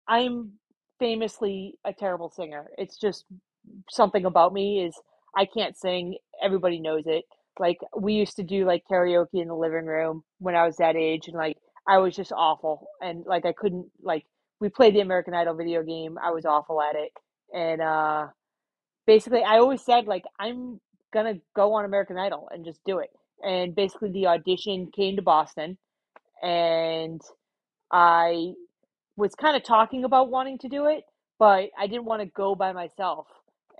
I'm 0.08 0.54
famously 1.00 1.76
a 1.84 1.92
terrible 1.92 2.30
singer. 2.30 2.68
It's 2.78 2.98
just 2.98 3.26
something 3.90 4.26
about 4.26 4.54
me 4.54 4.86
is 4.86 4.96
I 5.36 5.46
can't 5.46 5.78
sing. 5.78 6.18
Everybody 6.42 6.80
knows 6.80 7.04
it. 7.06 7.26
Like 7.60 7.80
we 7.98 8.14
used 8.14 8.36
to 8.38 8.44
do 8.44 8.66
like 8.66 8.84
karaoke 8.90 9.42
in 9.42 9.48
the 9.48 9.56
living 9.56 9.86
room 9.86 10.24
when 10.40 10.56
I 10.56 10.66
was 10.66 10.78
that 10.78 10.96
age 10.96 11.28
and 11.28 11.36
like 11.36 11.58
I 11.88 11.98
was 11.98 12.16
just 12.16 12.32
awful 12.32 12.88
and 13.02 13.26
like 13.26 13.46
I 13.46 13.54
couldn't 13.54 13.88
like 14.02 14.26
we 14.60 14.70
played 14.70 14.96
the 14.96 15.02
American 15.02 15.34
Idol 15.34 15.56
video 15.56 15.84
game. 15.84 16.18
I 16.24 16.32
was 16.32 16.46
awful 16.46 16.82
at 16.82 16.96
it. 16.96 17.12
And 17.54 17.82
uh 17.82 18.28
basically 19.06 19.44
I 19.44 19.58
always 19.58 19.84
said 19.84 20.06
like 20.06 20.24
I'm 20.40 20.80
going 21.14 21.36
to 21.36 21.42
go 21.56 21.74
on 21.74 21.86
American 21.86 22.18
Idol 22.18 22.50
and 22.52 22.66
just 22.66 22.84
do 22.86 22.98
it. 22.98 23.12
And 23.44 23.76
basically 23.76 24.12
the 24.12 24.28
audition 24.28 24.92
came 24.96 25.16
to 25.16 25.22
Boston 25.22 25.78
and 26.44 27.22
I 27.92 28.54
was 29.18 29.36
kind 29.36 29.58
of 29.58 29.64
talking 29.64 30.06
about 30.06 30.32
wanting 30.32 30.60
to 30.60 30.70
do 30.70 30.88
it, 30.88 31.06
but 31.40 31.70
I 31.80 31.88
didn't 31.88 32.06
want 32.06 32.24
to 32.24 32.28
go 32.28 32.56
by 32.56 32.74
myself. 32.74 33.28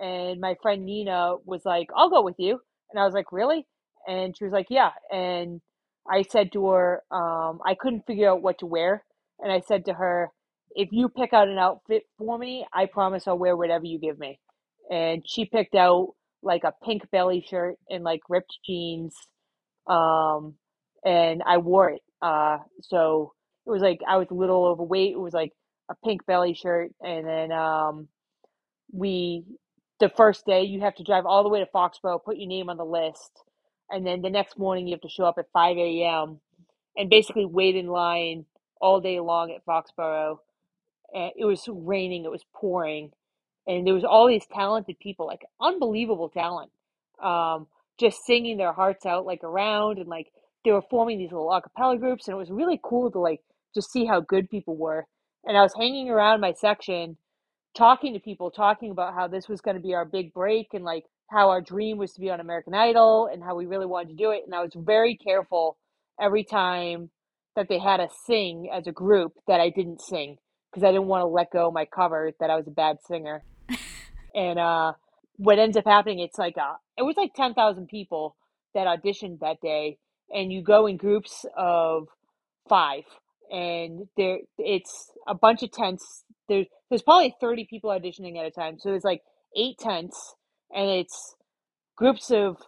And 0.00 0.40
my 0.40 0.56
friend 0.62 0.86
Nina 0.86 1.36
was 1.46 1.62
like, 1.66 1.88
I'll 1.96 2.10
go 2.10 2.22
with 2.22 2.36
you. 2.38 2.60
And 2.92 3.00
I 3.00 3.06
was 3.06 3.14
like, 3.14 3.32
Really? 3.32 3.66
And 4.08 4.36
she 4.36 4.44
was 4.44 4.54
like, 4.54 4.68
Yeah. 4.70 4.92
And 5.12 5.62
I 6.10 6.24
said 6.24 6.52
to 6.54 6.68
her, 6.68 7.02
um, 7.12 7.60
I 7.66 7.76
couldn't 7.80 8.06
figure 8.06 8.30
out 8.30 8.42
what 8.42 8.60
to 8.60 8.66
wear. 8.66 9.04
And 9.40 9.52
I 9.52 9.62
said 9.62 9.86
to 9.86 9.94
her, 9.94 10.30
If 10.76 10.90
you 10.92 11.10
pick 11.10 11.34
out 11.34 11.48
an 11.48 11.58
outfit 11.58 12.04
for 12.18 12.38
me, 12.38 12.66
I 12.74 12.86
promise 12.86 13.28
I'll 13.28 13.38
wear 13.38 13.56
whatever 13.56 13.86
you 13.86 14.00
give 14.00 14.18
me. 14.20 14.40
And 14.90 15.24
she 15.26 15.46
picked 15.46 15.76
out 15.76 16.10
like 16.42 16.64
a 16.64 16.74
pink 16.84 17.10
belly 17.12 17.46
shirt 17.48 17.76
and 17.90 18.04
like 18.04 18.22
ripped 18.30 18.58
jeans. 18.66 19.16
Um, 19.88 20.54
and 21.04 21.42
I 21.46 21.58
wore 21.58 21.90
it. 21.90 22.02
Uh, 22.24 22.58
so 22.82 23.34
it 23.66 23.70
was 23.70 23.82
like 23.82 24.00
I 24.08 24.16
was 24.16 24.28
a 24.32 24.34
little 24.34 24.66
overweight. 24.66 25.12
It 25.12 25.20
was 25.20 25.34
like 25.34 25.52
a 25.90 25.96
pink 26.06 26.26
belly 26.26 26.54
shirt, 26.54 26.92
and 27.02 27.28
then 27.28 27.52
um, 27.52 28.08
we 28.92 29.44
the 30.00 30.08
first 30.08 30.46
day 30.46 30.64
you 30.64 30.80
have 30.80 30.96
to 30.96 31.04
drive 31.04 31.26
all 31.26 31.42
the 31.42 31.50
way 31.50 31.60
to 31.60 31.66
Foxborough, 31.66 32.24
put 32.24 32.38
your 32.38 32.48
name 32.48 32.70
on 32.70 32.78
the 32.78 32.86
list, 32.86 33.32
and 33.90 34.06
then 34.06 34.22
the 34.22 34.30
next 34.30 34.58
morning 34.58 34.88
you 34.88 34.94
have 34.94 35.02
to 35.02 35.10
show 35.10 35.26
up 35.26 35.36
at 35.38 35.52
five 35.52 35.76
a.m. 35.76 36.40
and 36.96 37.10
basically 37.10 37.44
wait 37.46 37.76
in 37.76 37.88
line 37.88 38.46
all 38.80 39.00
day 39.02 39.20
long 39.20 39.52
at 39.52 39.66
Foxborough. 39.66 40.38
And 41.14 41.32
it 41.36 41.44
was 41.44 41.64
raining, 41.68 42.24
it 42.24 42.32
was 42.32 42.44
pouring, 42.54 43.12
and 43.66 43.86
there 43.86 43.94
was 43.94 44.04
all 44.04 44.28
these 44.28 44.46
talented 44.52 44.98
people, 44.98 45.26
like 45.26 45.42
unbelievable 45.60 46.30
talent, 46.30 46.70
um, 47.22 47.68
just 48.00 48.24
singing 48.26 48.56
their 48.56 48.72
hearts 48.72 49.06
out 49.06 49.26
like 49.26 49.44
around 49.44 49.98
and 49.98 50.08
like 50.08 50.32
they 50.64 50.72
were 50.72 50.82
forming 50.90 51.18
these 51.18 51.32
little 51.32 51.48
acapella 51.48 51.98
groups, 51.98 52.26
and 52.26 52.34
it 52.34 52.38
was 52.38 52.50
really 52.50 52.80
cool 52.82 53.10
to 53.10 53.18
like 53.18 53.40
just 53.74 53.92
see 53.92 54.06
how 54.06 54.20
good 54.20 54.50
people 54.50 54.76
were. 54.76 55.06
And 55.44 55.56
I 55.56 55.62
was 55.62 55.74
hanging 55.74 56.08
around 56.08 56.40
my 56.40 56.52
section, 56.52 57.16
talking 57.76 58.14
to 58.14 58.20
people, 58.20 58.50
talking 58.50 58.90
about 58.90 59.14
how 59.14 59.28
this 59.28 59.48
was 59.48 59.60
going 59.60 59.76
to 59.76 59.82
be 59.82 59.94
our 59.94 60.04
big 60.04 60.32
break, 60.32 60.68
and 60.72 60.84
like 60.84 61.04
how 61.30 61.50
our 61.50 61.60
dream 61.60 61.98
was 61.98 62.12
to 62.14 62.20
be 62.20 62.30
on 62.30 62.40
American 62.40 62.74
Idol, 62.74 63.28
and 63.32 63.42
how 63.42 63.54
we 63.54 63.66
really 63.66 63.86
wanted 63.86 64.08
to 64.08 64.14
do 64.14 64.30
it. 64.30 64.42
And 64.46 64.54
I 64.54 64.62
was 64.62 64.72
very 64.74 65.16
careful 65.16 65.76
every 66.20 66.44
time 66.44 67.10
that 67.56 67.68
they 67.68 67.78
had 67.78 68.00
us 68.00 68.12
sing 68.26 68.68
as 68.72 68.86
a 68.86 68.92
group 68.92 69.32
that 69.46 69.60
I 69.60 69.70
didn't 69.70 70.00
sing 70.00 70.36
because 70.70 70.84
I 70.84 70.90
didn't 70.90 71.06
want 71.06 71.22
to 71.22 71.26
let 71.26 71.52
go 71.52 71.70
my 71.70 71.84
cover 71.84 72.32
that 72.40 72.50
I 72.50 72.56
was 72.56 72.66
a 72.66 72.72
bad 72.72 72.96
singer. 73.06 73.44
and 74.34 74.58
uh, 74.58 74.92
what 75.36 75.58
ends 75.58 75.76
up 75.76 75.84
happening, 75.84 76.18
it's 76.18 76.38
like 76.38 76.56
uh, 76.58 76.74
it 76.96 77.02
was 77.02 77.16
like 77.16 77.34
ten 77.34 77.54
thousand 77.54 77.88
people 77.88 78.36
that 78.74 78.86
auditioned 78.86 79.40
that 79.40 79.60
day, 79.60 79.98
and 80.32 80.52
you 80.52 80.62
go 80.62 80.86
in 80.86 80.96
groups 80.96 81.44
of 81.56 82.08
five, 82.68 83.04
and 83.52 84.08
there 84.16 84.38
it's 84.58 85.10
a 85.28 85.34
bunch 85.34 85.62
of 85.62 85.72
tents. 85.72 86.24
There's 86.48 86.66
there's 86.90 87.02
probably 87.02 87.34
thirty 87.40 87.66
people 87.68 87.90
auditioning 87.90 88.38
at 88.38 88.46
a 88.46 88.50
time, 88.50 88.78
so 88.78 88.90
there's 88.90 89.04
like 89.04 89.22
eight 89.56 89.78
tents, 89.78 90.34
and 90.74 90.88
it's 90.90 91.36
groups 91.96 92.30
of 92.30 92.58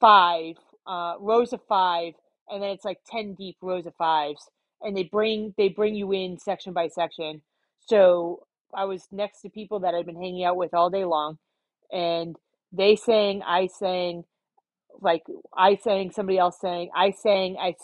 five, 0.00 0.56
uh, 0.86 1.14
rows 1.20 1.52
of 1.52 1.60
five, 1.68 2.14
and 2.48 2.62
then 2.62 2.70
it's 2.70 2.84
like 2.84 2.98
ten 3.10 3.34
deep 3.34 3.56
rows 3.62 3.86
of 3.86 3.94
fives, 3.96 4.50
and 4.82 4.96
they 4.96 5.04
bring 5.04 5.54
they 5.56 5.68
bring 5.68 5.94
you 5.94 6.12
in 6.12 6.38
section 6.38 6.72
by 6.72 6.88
section. 6.88 7.42
So 7.86 8.44
I 8.74 8.84
was 8.84 9.06
next 9.12 9.42
to 9.42 9.50
people 9.50 9.80
that 9.80 9.94
I'd 9.94 10.06
been 10.06 10.16
hanging 10.20 10.44
out 10.44 10.56
with 10.56 10.74
all 10.74 10.90
day 10.90 11.04
long, 11.04 11.38
and 11.92 12.36
they 12.72 12.96
sang, 12.96 13.42
I 13.46 13.68
sang, 13.68 14.24
like 15.00 15.22
I 15.56 15.76
sang, 15.76 16.10
somebody 16.10 16.38
else 16.38 16.60
sang, 16.60 16.90
I 16.94 17.12
sang, 17.12 17.56
I 17.58 17.74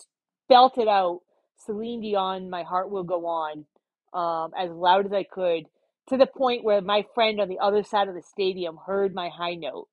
spelt 0.44 0.78
it 0.78 0.88
out. 0.88 1.20
Celine 1.64 2.00
Dion, 2.00 2.50
"My 2.50 2.62
Heart 2.62 2.90
Will 2.90 3.02
Go 3.02 3.26
On," 3.26 3.66
um, 4.12 4.52
as 4.56 4.70
loud 4.70 5.06
as 5.06 5.12
I 5.12 5.24
could, 5.24 5.66
to 6.08 6.16
the 6.16 6.26
point 6.26 6.64
where 6.64 6.80
my 6.80 7.04
friend 7.14 7.40
on 7.40 7.48
the 7.48 7.58
other 7.58 7.82
side 7.82 8.08
of 8.08 8.14
the 8.14 8.22
stadium 8.22 8.78
heard 8.86 9.14
my 9.14 9.28
high 9.28 9.54
note 9.54 9.88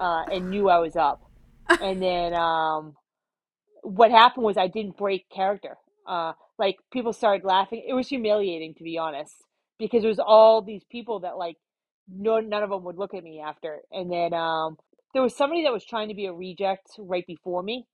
uh, 0.00 0.24
and 0.30 0.50
knew 0.50 0.68
I 0.68 0.78
was 0.78 0.96
up. 0.96 1.22
and 1.80 2.02
then 2.02 2.34
um, 2.34 2.94
what 3.82 4.10
happened 4.10 4.44
was 4.44 4.56
I 4.56 4.68
didn't 4.68 4.96
break 4.96 5.28
character. 5.30 5.76
Uh, 6.06 6.32
like 6.58 6.76
people 6.92 7.12
started 7.12 7.44
laughing. 7.44 7.84
It 7.86 7.94
was 7.94 8.08
humiliating 8.08 8.74
to 8.74 8.84
be 8.84 8.98
honest 8.98 9.34
because 9.78 10.04
it 10.04 10.08
was 10.08 10.18
all 10.18 10.62
these 10.62 10.84
people 10.84 11.20
that 11.20 11.38
like 11.38 11.56
no 12.08 12.40
none 12.40 12.62
of 12.62 12.70
them 12.70 12.84
would 12.84 12.98
look 12.98 13.14
at 13.14 13.24
me 13.24 13.40
after. 13.40 13.80
And 13.90 14.10
then 14.10 14.34
um, 14.34 14.76
there 15.14 15.22
was 15.22 15.36
somebody 15.36 15.64
that 15.64 15.72
was 15.74 15.86
trying 15.86 16.08
to 16.08 16.14
be 16.14 16.26
a 16.26 16.34
reject 16.34 16.88
right 16.98 17.26
before 17.26 17.64
me, 17.64 17.86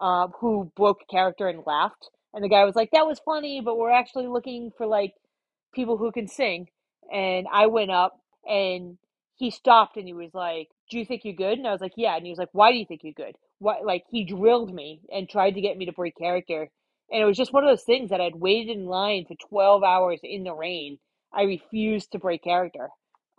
uh, 0.00 0.28
who 0.40 0.72
broke 0.76 1.08
character 1.10 1.48
and 1.48 1.64
laughed. 1.66 2.10
And 2.34 2.44
the 2.44 2.50
guy 2.50 2.64
was 2.64 2.76
like, 2.76 2.92
"That 2.92 3.06
was 3.08 3.20
funny, 3.20 3.62
but 3.62 3.78
we're 3.78 3.90
actually 3.92 4.28
looking 4.28 4.72
for 4.78 4.86
like 4.86 5.14
people 5.74 5.98
who 5.98 6.12
can 6.12 6.28
sing." 6.28 6.68
And 7.12 7.48
I 7.52 7.66
went 7.68 7.92
up 7.92 8.20
and 8.48 8.98
he 9.36 9.50
stopped 9.52 9.98
and 9.98 10.06
he 10.08 10.14
was 10.14 10.34
like, 10.34 10.70
"Do 10.90 10.98
you 10.98 11.06
think 11.06 11.24
you're 11.24 11.34
good?" 11.34 11.58
And 11.58 11.68
I 11.68 11.72
was 11.72 11.82
like, 11.82 11.94
"Yeah." 11.96 12.16
And 12.16 12.26
he 12.26 12.30
was 12.32 12.40
like, 12.40 12.50
"Why 12.52 12.72
do 12.72 12.78
you 12.78 12.86
think 12.86 13.02
you're 13.04 13.14
good?" 13.14 13.36
What 13.60 13.84
like 13.86 14.04
he 14.10 14.24
drilled 14.24 14.74
me 14.74 15.02
and 15.12 15.28
tried 15.30 15.52
to 15.56 15.62
get 15.62 15.78
me 15.78 15.86
to 15.86 15.92
break 15.92 16.16
character. 16.16 16.70
And 17.12 17.22
it 17.22 17.26
was 17.26 17.38
just 17.38 17.52
one 17.54 17.64
of 17.64 17.70
those 17.70 17.84
things 17.84 18.10
that 18.10 18.22
I'd 18.22 18.36
waited 18.36 18.76
in 18.76 18.86
line 18.86 19.26
for 19.26 19.36
12 19.48 19.84
hours 19.84 20.20
in 20.24 20.44
the 20.44 20.54
rain. 20.54 20.98
I 21.32 21.42
refused 21.44 22.12
to 22.12 22.18
break 22.20 22.44
character. 22.44 22.90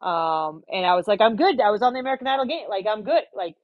Um, 0.01 0.63
and 0.71 0.85
I 0.85 0.95
was 0.95 1.07
like, 1.07 1.21
I'm 1.21 1.35
good. 1.35 1.59
I 1.59 1.71
was 1.71 1.81
on 1.81 1.93
the 1.93 1.99
American 1.99 2.27
Idol 2.27 2.45
game. 2.45 2.69
Like, 2.69 2.85
I'm 2.87 3.03
good. 3.03 3.23
Like, 3.35 3.55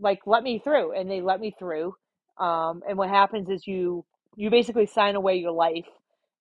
like 0.00 0.20
let 0.26 0.42
me 0.42 0.58
through. 0.58 0.92
And 0.92 1.10
they 1.10 1.20
let 1.20 1.40
me 1.40 1.54
through. 1.58 1.94
Um, 2.38 2.82
and 2.88 2.96
what 2.96 3.08
happens 3.08 3.48
is 3.50 3.66
you, 3.66 4.04
you 4.36 4.50
basically 4.50 4.86
sign 4.86 5.16
away 5.16 5.36
your 5.36 5.52
life 5.52 5.86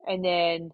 and 0.07 0.23
then 0.23 0.71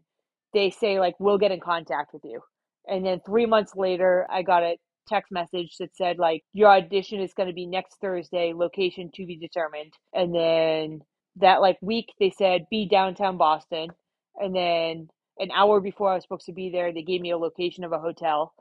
they 0.53 0.69
say 0.69 0.99
like, 0.99 1.15
we'll 1.19 1.37
get 1.37 1.51
in 1.51 1.59
contact 1.59 2.13
with 2.13 2.23
you. 2.23 2.41
And 2.87 3.05
then 3.05 3.21
three 3.25 3.45
months 3.45 3.75
later, 3.75 4.25
I 4.29 4.43
got 4.43 4.63
a 4.63 4.77
text 5.07 5.31
message 5.31 5.77
that 5.79 5.95
said 5.95 6.17
like, 6.19 6.43
your 6.53 6.69
audition 6.69 7.19
is 7.21 7.33
going 7.33 7.47
to 7.47 7.53
be 7.53 7.65
next 7.65 7.95
Thursday, 7.99 8.53
location 8.53 9.11
to 9.15 9.25
be 9.25 9.37
determined. 9.37 9.93
And 10.13 10.33
then 10.33 11.01
that 11.37 11.61
like 11.61 11.77
week 11.81 12.13
they 12.19 12.29
said, 12.29 12.67
be 12.69 12.87
downtown 12.87 13.37
Boston. 13.37 13.89
And 14.35 14.55
then 14.55 15.09
an 15.39 15.51
hour 15.51 15.79
before 15.79 16.11
I 16.11 16.15
was 16.15 16.23
supposed 16.23 16.45
to 16.47 16.53
be 16.53 16.69
there, 16.69 16.93
they 16.93 17.03
gave 17.03 17.21
me 17.21 17.31
a 17.31 17.37
location 17.37 17.83
of 17.83 17.91
a 17.91 17.99
hotel. 17.99 18.53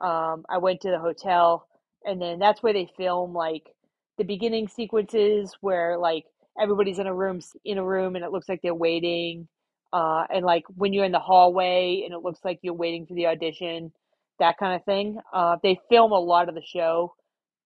Um, 0.00 0.44
I 0.48 0.58
went 0.58 0.80
to 0.82 0.90
the 0.90 0.98
hotel, 0.98 1.66
and 2.04 2.20
then 2.20 2.38
that's 2.38 2.62
where 2.62 2.72
they 2.72 2.90
film 2.96 3.34
like 3.34 3.74
the 4.18 4.24
beginning 4.24 4.68
sequences 4.68 5.52
where 5.60 5.98
like 5.98 6.24
everybody's 6.60 6.98
in 6.98 7.06
a 7.06 7.14
room 7.14 7.40
in 7.64 7.78
a 7.78 7.84
room 7.84 8.16
and 8.16 8.24
it 8.24 8.30
looks 8.32 8.48
like 8.48 8.60
they're 8.62 8.74
waiting. 8.74 9.48
Uh, 9.92 10.24
and 10.32 10.44
like 10.44 10.64
when 10.76 10.92
you're 10.92 11.04
in 11.04 11.12
the 11.12 11.18
hallway 11.18 12.02
and 12.04 12.14
it 12.14 12.22
looks 12.22 12.40
like 12.44 12.58
you're 12.62 12.74
waiting 12.74 13.06
for 13.06 13.14
the 13.14 13.26
audition, 13.26 13.92
that 14.38 14.56
kind 14.58 14.74
of 14.74 14.84
thing. 14.84 15.18
Uh, 15.32 15.56
they 15.62 15.78
film 15.88 16.12
a 16.12 16.18
lot 16.18 16.48
of 16.48 16.54
the 16.54 16.62
show 16.62 17.14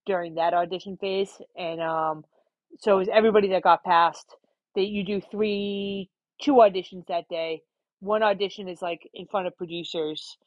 during 0.07 0.35
that 0.35 0.55
audition 0.55 0.97
phase, 0.97 1.31
and 1.57 1.81
um, 1.81 2.25
so 2.79 2.97
it 2.97 2.99
was 2.99 3.09
everybody 3.13 3.49
that 3.49 3.63
got 3.63 3.85
passed. 3.85 4.37
That 4.75 4.89
you 4.89 5.05
do 5.05 5.23
three, 5.31 6.11
two 6.43 6.55
auditions 6.55 7.07
that 7.09 7.29
day, 7.31 7.63
one 8.01 8.23
audition 8.23 8.69
is 8.69 8.83
like 8.83 9.09
in 9.15 9.27
front 9.27 9.47
of 9.47 9.57
producers 9.57 10.39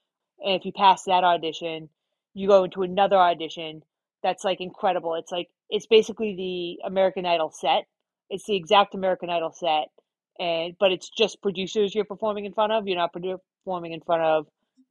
and 0.43 0.56
if 0.56 0.66
you 0.66 0.72
pass 0.74 1.04
that 1.06 1.24
audition 1.24 1.89
you 2.36 2.47
go 2.47 2.64
into 2.66 2.84
another 2.84 3.18
audition 3.18 3.82
that's 4.24 4.45
like 4.45 4.62
incredible. 4.62 5.16
It's 5.16 5.32
like 5.32 5.50
it's 5.70 5.88
basically 5.88 6.36
the 6.36 6.88
american 6.88 7.26
idol 7.26 7.52
set. 7.52 7.86
It's 8.30 8.45
the 8.45 8.58
exact 8.58 8.95
american 8.95 9.30
idol 9.32 9.54
set 9.54 9.89
and 10.39 10.76
but 10.80 10.91
it's 10.93 11.10
just 11.10 11.41
producers 11.43 11.95
you're 11.95 12.06
performing 12.06 12.45
in 12.45 12.54
front 12.54 12.74
of. 12.74 12.88
You're 12.88 12.97
not 12.97 13.14
performing 13.14 13.93
in 13.93 14.02
front 14.02 14.24
of 14.24 14.47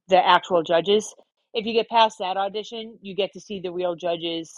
the 0.09 0.25
actual 0.25 0.63
judges. 0.63 1.15
If 1.53 1.65
you 1.65 1.73
get 1.73 1.89
past 1.89 2.19
that 2.19 2.37
audition 2.37 2.99
you 3.01 3.15
get 3.15 3.33
to 3.33 3.41
see 3.41 3.61
the 3.61 3.71
real 3.71 3.95
judges 3.95 4.53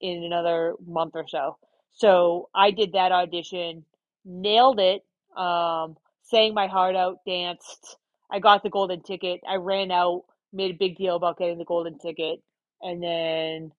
in 0.00 0.24
another 0.24 0.74
month 0.86 1.12
or 1.16 1.26
so. 1.28 1.58
So 1.92 2.50
i 2.54 2.70
did 2.72 2.92
that 2.94 3.12
audition 3.12 3.84
nailed 4.24 4.80
it 4.80 5.02
um, 5.36 5.96
sang 6.30 6.54
my 6.54 6.66
heart 6.66 6.96
out, 6.96 7.18
danced. 7.26 7.96
I 8.30 8.38
got 8.40 8.62
the 8.62 8.70
golden 8.70 9.02
ticket. 9.02 9.40
I 9.48 9.56
ran 9.56 9.90
out, 9.90 10.24
made 10.52 10.70
a 10.72 10.78
big 10.78 10.96
deal 10.96 11.16
about 11.16 11.38
getting 11.38 11.58
the 11.58 11.64
golden 11.64 11.98
ticket, 11.98 12.40
and 12.82 13.02
then 13.02 13.72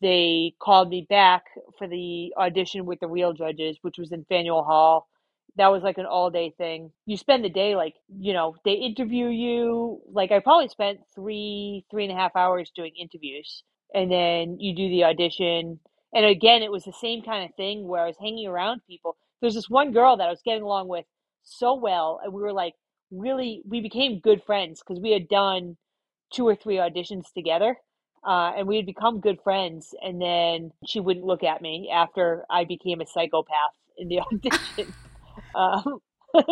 they 0.00 0.54
called 0.60 0.88
me 0.88 1.06
back 1.08 1.44
for 1.78 1.86
the 1.86 2.32
audition 2.38 2.86
with 2.86 3.00
the 3.00 3.06
real 3.06 3.32
judges, 3.32 3.78
which 3.82 3.98
was 3.98 4.12
in 4.12 4.24
Faneuil 4.28 4.64
Hall. 4.64 5.08
That 5.56 5.68
was 5.68 5.82
like 5.82 5.98
an 5.98 6.06
all 6.06 6.30
day 6.30 6.54
thing. 6.56 6.90
You 7.06 7.16
spend 7.16 7.44
the 7.44 7.50
day 7.50 7.76
like, 7.76 7.94
you 8.08 8.32
know, 8.32 8.56
they 8.64 8.72
interview 8.72 9.26
you. 9.26 10.00
Like 10.10 10.32
I 10.32 10.38
probably 10.38 10.68
spent 10.68 11.00
three, 11.14 11.84
three 11.90 12.04
and 12.04 12.12
a 12.12 12.16
half 12.16 12.34
hours 12.34 12.72
doing 12.74 12.92
interviews. 12.98 13.62
And 13.94 14.10
then 14.10 14.58
you 14.58 14.74
do 14.74 14.88
the 14.88 15.04
audition. 15.04 15.80
And 16.14 16.24
again, 16.24 16.62
it 16.62 16.70
was 16.70 16.84
the 16.84 16.92
same 16.92 17.22
kind 17.22 17.44
of 17.44 17.54
thing 17.56 17.86
where 17.86 18.02
I 18.02 18.06
was 18.06 18.16
hanging 18.18 18.46
around 18.46 18.82
people. 18.86 19.16
There's 19.40 19.54
this 19.54 19.68
one 19.68 19.92
girl 19.92 20.16
that 20.16 20.28
I 20.28 20.30
was 20.30 20.42
getting 20.44 20.62
along 20.62 20.88
with 20.88 21.04
so 21.50 21.74
well 21.74 22.20
and 22.24 22.32
we 22.32 22.42
were 22.42 22.52
like 22.52 22.74
really 23.10 23.62
we 23.68 23.80
became 23.80 24.20
good 24.20 24.42
friends 24.44 24.82
because 24.86 25.02
we 25.02 25.12
had 25.12 25.28
done 25.28 25.76
two 26.32 26.46
or 26.46 26.56
three 26.56 26.76
auditions 26.76 27.32
together 27.34 27.76
uh, 28.26 28.52
and 28.56 28.68
we 28.68 28.76
had 28.76 28.86
become 28.86 29.20
good 29.20 29.38
friends 29.42 29.94
and 30.02 30.20
then 30.22 30.72
she 30.86 31.00
wouldn't 31.00 31.26
look 31.26 31.44
at 31.44 31.62
me 31.62 31.90
after 31.94 32.44
i 32.50 32.64
became 32.64 33.00
a 33.00 33.06
psychopath 33.06 33.74
in 33.98 34.08
the 34.08 34.20
audition. 34.32 34.94
Um, 35.54 36.00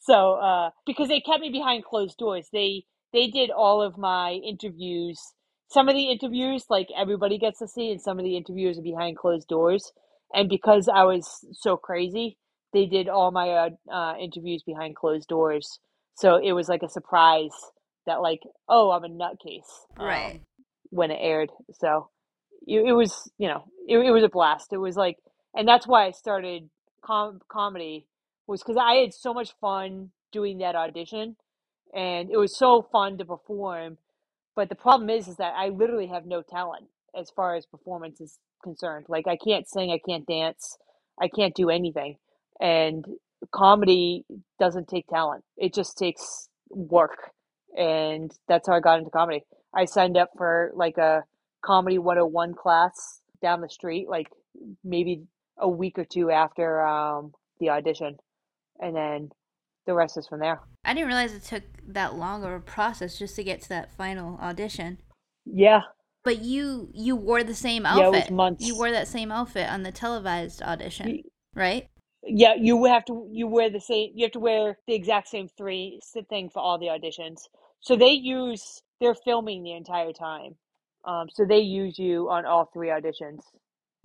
so 0.00 0.34
uh, 0.34 0.70
because 0.86 1.08
they 1.08 1.20
kept 1.20 1.40
me 1.40 1.50
behind 1.50 1.84
closed 1.84 2.18
doors. 2.18 2.48
They 2.52 2.84
they 3.12 3.28
did 3.28 3.50
all 3.50 3.82
of 3.82 3.98
my 3.98 4.32
interviews. 4.32 5.20
Some 5.70 5.88
of 5.88 5.94
the 5.94 6.10
interviews 6.10 6.64
like 6.70 6.88
everybody 6.96 7.38
gets 7.38 7.60
to 7.60 7.68
see 7.68 7.90
and 7.92 8.00
some 8.00 8.18
of 8.18 8.24
the 8.24 8.36
interviews 8.36 8.78
are 8.78 8.82
behind 8.82 9.18
closed 9.18 9.48
doors. 9.48 9.92
And 10.34 10.48
because 10.48 10.88
i 10.88 11.04
was 11.04 11.44
so 11.52 11.76
crazy 11.76 12.38
they 12.72 12.86
did 12.86 13.08
all 13.08 13.30
my 13.30 13.50
uh, 13.50 13.70
uh, 13.92 14.14
interviews 14.20 14.62
behind 14.64 14.96
closed 14.96 15.28
doors. 15.28 15.80
So 16.14 16.36
it 16.36 16.52
was 16.52 16.68
like 16.68 16.82
a 16.82 16.88
surprise 16.88 17.52
that 18.06 18.22
like, 18.22 18.40
oh, 18.68 18.90
I'm 18.90 19.04
a 19.04 19.08
nutcase. 19.08 19.70
Um, 19.98 20.06
right. 20.06 20.40
When 20.90 21.10
it 21.10 21.18
aired. 21.20 21.50
So 21.72 22.10
it, 22.66 22.80
it 22.88 22.92
was, 22.92 23.30
you 23.38 23.48
know, 23.48 23.64
it, 23.88 23.98
it 23.98 24.10
was 24.10 24.24
a 24.24 24.28
blast. 24.28 24.72
It 24.72 24.78
was 24.78 24.96
like, 24.96 25.18
and 25.54 25.66
that's 25.66 25.86
why 25.86 26.06
I 26.06 26.10
started 26.12 26.68
com- 27.04 27.40
comedy 27.48 28.06
was 28.46 28.62
because 28.62 28.76
I 28.80 28.94
had 28.96 29.14
so 29.14 29.34
much 29.34 29.54
fun 29.60 30.10
doing 30.32 30.58
that 30.58 30.76
audition 30.76 31.36
and 31.94 32.30
it 32.30 32.36
was 32.36 32.56
so 32.56 32.86
fun 32.92 33.18
to 33.18 33.24
perform. 33.24 33.98
But 34.56 34.68
the 34.68 34.74
problem 34.74 35.10
is, 35.10 35.28
is 35.28 35.36
that 35.36 35.54
I 35.56 35.68
literally 35.68 36.08
have 36.08 36.26
no 36.26 36.42
talent 36.42 36.86
as 37.18 37.30
far 37.30 37.56
as 37.56 37.66
performance 37.66 38.20
is 38.20 38.38
concerned. 38.62 39.06
Like 39.08 39.26
I 39.28 39.36
can't 39.36 39.68
sing, 39.68 39.90
I 39.90 40.00
can't 40.06 40.26
dance, 40.26 40.78
I 41.20 41.28
can't 41.28 41.54
do 41.54 41.70
anything 41.70 42.16
and 42.60 43.04
comedy 43.52 44.24
doesn't 44.58 44.88
take 44.88 45.06
talent. 45.08 45.44
It 45.56 45.74
just 45.74 45.96
takes 45.98 46.48
work 46.70 47.30
and 47.76 48.30
that's 48.48 48.68
how 48.68 48.74
i 48.74 48.80
got 48.80 48.98
into 48.98 49.10
comedy. 49.10 49.42
I 49.74 49.84
signed 49.84 50.16
up 50.16 50.30
for 50.36 50.72
like 50.74 50.98
a 50.98 51.22
comedy 51.64 51.98
101 51.98 52.54
class 52.54 53.20
down 53.42 53.60
the 53.60 53.68
street 53.68 54.08
like 54.08 54.28
maybe 54.84 55.22
a 55.58 55.68
week 55.68 55.98
or 55.98 56.04
two 56.04 56.30
after 56.30 56.82
um, 56.82 57.32
the 57.58 57.70
audition 57.70 58.16
and 58.80 58.96
then 58.96 59.30
the 59.86 59.94
rest 59.94 60.16
is 60.16 60.26
from 60.26 60.40
there. 60.40 60.60
I 60.84 60.94
didn't 60.94 61.08
realize 61.08 61.32
it 61.32 61.44
took 61.44 61.62
that 61.88 62.14
long 62.14 62.44
of 62.44 62.52
a 62.52 62.60
process 62.60 63.18
just 63.18 63.36
to 63.36 63.44
get 63.44 63.60
to 63.62 63.68
that 63.70 63.94
final 63.96 64.38
audition. 64.38 64.98
Yeah. 65.44 65.80
But 66.22 66.42
you 66.42 66.90
you 66.92 67.16
wore 67.16 67.42
the 67.42 67.54
same 67.54 67.86
outfit 67.86 68.12
yeah, 68.12 68.18
it 68.18 68.24
was 68.24 68.30
months. 68.30 68.66
you 68.66 68.76
wore 68.76 68.90
that 68.90 69.08
same 69.08 69.32
outfit 69.32 69.68
on 69.70 69.82
the 69.84 69.92
televised 69.92 70.60
audition 70.60 71.22
right 71.54 71.88
Yeah, 72.22 72.54
you 72.54 72.84
have 72.84 73.04
to 73.06 73.28
you 73.30 73.46
wear 73.46 73.70
the 73.70 73.80
same 73.80 74.10
you 74.14 74.24
have 74.24 74.32
to 74.32 74.40
wear 74.40 74.78
the 74.86 74.94
exact 74.94 75.28
same 75.28 75.48
three 75.48 76.00
thing 76.28 76.50
for 76.50 76.60
all 76.60 76.78
the 76.78 76.86
auditions. 76.86 77.42
So 77.80 77.96
they 77.96 78.10
use 78.10 78.82
they're 79.00 79.14
filming 79.14 79.62
the 79.62 79.72
entire 79.72 80.12
time. 80.12 80.56
Um, 81.04 81.28
so 81.32 81.46
they 81.46 81.60
use 81.60 81.98
you 81.98 82.28
on 82.28 82.44
all 82.44 82.70
three 82.72 82.88
auditions. 82.88 83.40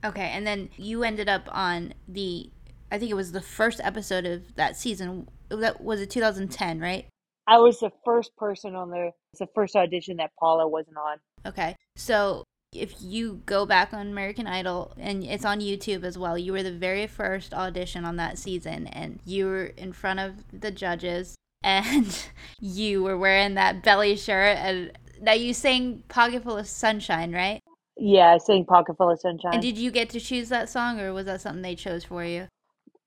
Okay, 0.03 0.30
and 0.34 0.47
then 0.47 0.70
you 0.78 1.03
ended 1.03 1.28
up 1.28 1.49
on 1.51 1.93
the 2.07 2.51
I 2.91 2.97
think 2.97 3.11
it 3.11 3.16
was 3.16 3.32
the 3.32 3.41
first 3.41 3.82
episode 3.84 4.26
of 4.26 4.55
that 4.55 4.78
season. 4.78 5.28
That 5.49 5.82
was 5.82 6.01
it 6.01 6.09
2010, 6.09 6.80
right? 6.80 7.07
I 7.47 7.57
was 7.57 7.80
the 7.80 7.91
first 8.03 8.36
person 8.38 8.76
on 8.76 8.89
the 8.89 9.11
it's 9.34 9.39
the 9.39 9.47
first 9.53 9.76
audition 9.76 10.18
that 10.18 10.32
Paula 10.39 10.68
wasn't 10.68 10.97
on. 10.97 11.18
Okay. 11.45 11.76
So 11.95 12.43
if 12.76 12.95
you 12.99 13.41
go 13.45 13.65
back 13.65 13.93
on 13.93 14.07
American 14.07 14.47
Idol 14.47 14.93
and 14.97 15.23
it's 15.23 15.45
on 15.45 15.59
YouTube 15.59 16.03
as 16.03 16.17
well, 16.17 16.38
you 16.38 16.51
were 16.51 16.63
the 16.63 16.71
very 16.71 17.07
first 17.07 17.53
audition 17.53 18.05
on 18.05 18.17
that 18.17 18.38
season 18.38 18.88
and 18.88 19.19
you 19.26 19.45
were 19.45 19.65
in 19.65 19.93
front 19.93 20.19
of 20.19 20.43
the 20.51 20.71
judges 20.71 21.36
and 21.63 22.28
you 22.59 23.03
were 23.03 23.17
wearing 23.17 23.55
that 23.55 23.82
belly 23.82 24.15
shirt 24.15 24.57
and 24.57 24.91
now 25.21 25.34
you 25.34 25.53
sang 25.53 26.03
Pocket 26.07 26.43
Full 26.43 26.57
of 26.57 26.67
Sunshine, 26.67 27.34
right? 27.34 27.61
Yeah, 27.97 28.34
I 28.34 28.38
sang 28.38 28.65
Pocket 28.65 28.97
Full 28.97 29.11
of 29.11 29.19
Sunshine. 29.19 29.53
And 29.53 29.61
did 29.61 29.78
you 29.78 29.89
get 29.91 30.09
to 30.11 30.19
choose 30.19 30.49
that 30.49 30.69
song 30.69 30.99
or 30.99 31.13
was 31.13 31.26
that 31.26 31.41
something 31.41 31.61
they 31.61 31.76
chose 31.76 32.03
for 32.03 32.23
you? 32.23 32.47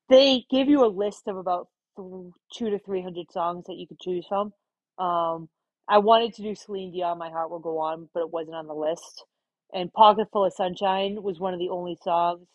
They 0.09 0.45
give 0.51 0.69
you 0.69 0.85
a 0.85 0.89
list 0.89 1.29
of 1.29 1.37
about 1.37 1.69
two 1.97 2.71
to 2.71 2.79
three 2.79 3.03
hundred 3.03 3.31
songs 3.31 3.67
that 3.67 3.77
you 3.77 3.87
could 3.87 4.01
choose 4.01 4.27
from. 4.27 4.53
Um, 4.99 5.49
I 5.89 5.99
wanted 5.99 6.35
to 6.35 6.43
do 6.43 6.55
Celine 6.55 6.93
Dion, 6.93 7.19
My 7.19 7.31
Heart 7.31 7.51
Will 7.51 7.59
Go 7.61 7.79
On, 7.79 8.09
but 8.13 8.21
it 8.21 8.31
wasn't 8.31 8.57
on 8.57 8.67
the 8.67 8.75
list 8.75 9.25
and 9.73 9.93
Pocket 9.93 10.29
Full 10.33 10.45
of 10.45 10.53
Sunshine 10.53 11.23
was 11.23 11.39
one 11.39 11.53
of 11.53 11.61
the 11.61 11.69
only 11.69 11.97
songs 12.03 12.47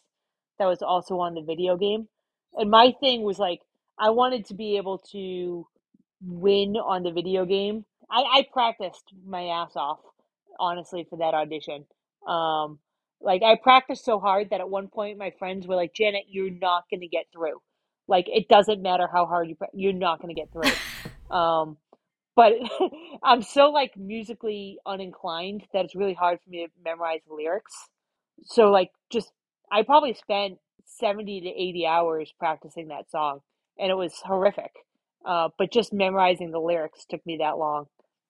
that 0.59 0.65
was 0.65 0.81
also 0.81 1.19
on 1.19 1.33
the 1.33 1.41
video 1.41 1.77
game. 1.77 2.07
And 2.55 2.69
my 2.69 2.93
thing 2.99 3.23
was 3.23 3.39
like, 3.39 3.59
I 3.97 4.09
wanted 4.11 4.45
to 4.47 4.53
be 4.53 4.77
able 4.77 4.99
to 5.11 5.67
win 6.21 6.77
on 6.77 7.03
the 7.03 7.11
video 7.11 7.45
game. 7.45 7.85
I, 8.09 8.21
I 8.21 8.47
practiced 8.51 9.13
my 9.25 9.45
ass 9.45 9.75
off, 9.75 9.99
honestly, 10.59 11.05
for 11.09 11.17
that 11.17 11.33
audition. 11.33 11.85
Um, 12.27 12.79
like 13.21 13.41
I 13.41 13.55
practiced 13.55 14.05
so 14.05 14.19
hard 14.19 14.49
that 14.49 14.59
at 14.59 14.69
one 14.69 14.87
point 14.87 15.17
my 15.17 15.31
friends 15.39 15.67
were 15.67 15.75
like, 15.75 15.93
"Janet, 15.93 16.25
you're 16.29 16.51
not 16.51 16.83
going 16.89 17.01
to 17.01 17.07
get 17.07 17.25
through. 17.33 17.61
Like 18.07 18.25
it 18.27 18.49
doesn't 18.49 18.81
matter 18.81 19.07
how 19.11 19.25
hard 19.25 19.49
you, 19.49 19.57
you're 19.73 19.93
not 19.93 20.21
going 20.21 20.35
to 20.35 20.39
get 20.39 20.51
through." 20.51 21.35
um, 21.35 21.77
but 22.35 22.53
I'm 23.23 23.41
so 23.41 23.69
like 23.71 23.95
musically 23.97 24.79
uninclined 24.85 25.63
that 25.73 25.85
it's 25.85 25.95
really 25.95 26.13
hard 26.13 26.39
for 26.43 26.49
me 26.49 26.65
to 26.65 26.71
memorize 26.83 27.21
lyrics. 27.29 27.73
So 28.45 28.71
like 28.71 28.91
just 29.11 29.31
I 29.71 29.83
probably 29.83 30.13
spent 30.13 30.57
70 30.85 31.41
to 31.41 31.49
80 31.49 31.85
hours 31.87 32.33
practicing 32.37 32.89
that 32.89 33.09
song 33.09 33.39
and 33.77 33.89
it 33.89 33.95
was 33.95 34.13
horrific. 34.23 34.71
Uh, 35.25 35.49
but 35.57 35.71
just 35.71 35.93
memorizing 35.93 36.51
the 36.51 36.59
lyrics 36.59 37.05
took 37.09 37.25
me 37.25 37.37
that 37.37 37.57
long 37.57 37.85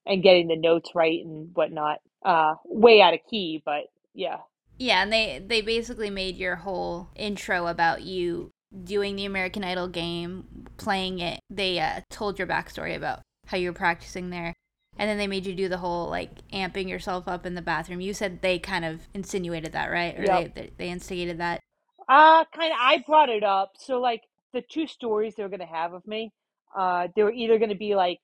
and 0.05 0.21
getting 0.21 0.47
the 0.47 0.55
notes 0.55 0.91
right 0.93 1.23
and 1.23 1.49
whatnot. 1.53 1.99
Uh, 2.23 2.55
way 2.65 3.01
out 3.01 3.13
of 3.13 3.19
key, 3.29 3.61
but 3.65 3.85
yeah. 4.13 4.37
Yeah, 4.77 5.03
and 5.03 5.11
they 5.11 5.43
they 5.45 5.61
basically 5.61 6.09
made 6.09 6.35
your 6.35 6.55
whole 6.55 7.09
intro 7.15 7.67
about 7.67 8.01
you 8.01 8.51
doing 8.83 9.15
the 9.15 9.25
American 9.25 9.63
Idol 9.63 9.87
game, 9.87 10.67
playing 10.77 11.19
it. 11.19 11.39
They 11.49 11.79
uh, 11.79 12.01
told 12.09 12.39
your 12.39 12.47
backstory 12.47 12.95
about 12.95 13.21
how 13.47 13.57
you 13.57 13.69
were 13.69 13.73
practicing 13.73 14.29
there. 14.29 14.53
And 14.97 15.09
then 15.09 15.17
they 15.17 15.27
made 15.27 15.45
you 15.45 15.55
do 15.55 15.67
the 15.67 15.77
whole 15.77 16.09
like 16.09 16.47
amping 16.51 16.87
yourself 16.87 17.27
up 17.27 17.45
in 17.45 17.55
the 17.55 17.61
bathroom. 17.61 18.01
You 18.01 18.13
said 18.13 18.41
they 18.41 18.59
kind 18.59 18.85
of 18.85 19.01
insinuated 19.13 19.71
that, 19.71 19.87
right? 19.87 20.17
Or 20.19 20.23
yep. 20.23 20.55
they, 20.55 20.71
they 20.77 20.89
instigated 20.89 21.39
that? 21.39 21.59
Uh, 22.07 22.45
kind 22.55 22.71
of. 22.71 22.77
I 22.79 23.03
brought 23.05 23.29
it 23.29 23.43
up. 23.43 23.71
So, 23.77 23.99
like, 23.99 24.21
the 24.53 24.61
two 24.61 24.87
stories 24.87 25.33
they 25.35 25.43
were 25.43 25.49
going 25.49 25.59
to 25.59 25.65
have 25.65 25.93
of 25.93 26.05
me, 26.05 26.31
uh, 26.77 27.07
they 27.15 27.23
were 27.23 27.31
either 27.31 27.57
going 27.57 27.69
to 27.69 27.75
be 27.75 27.95
like 27.95 28.19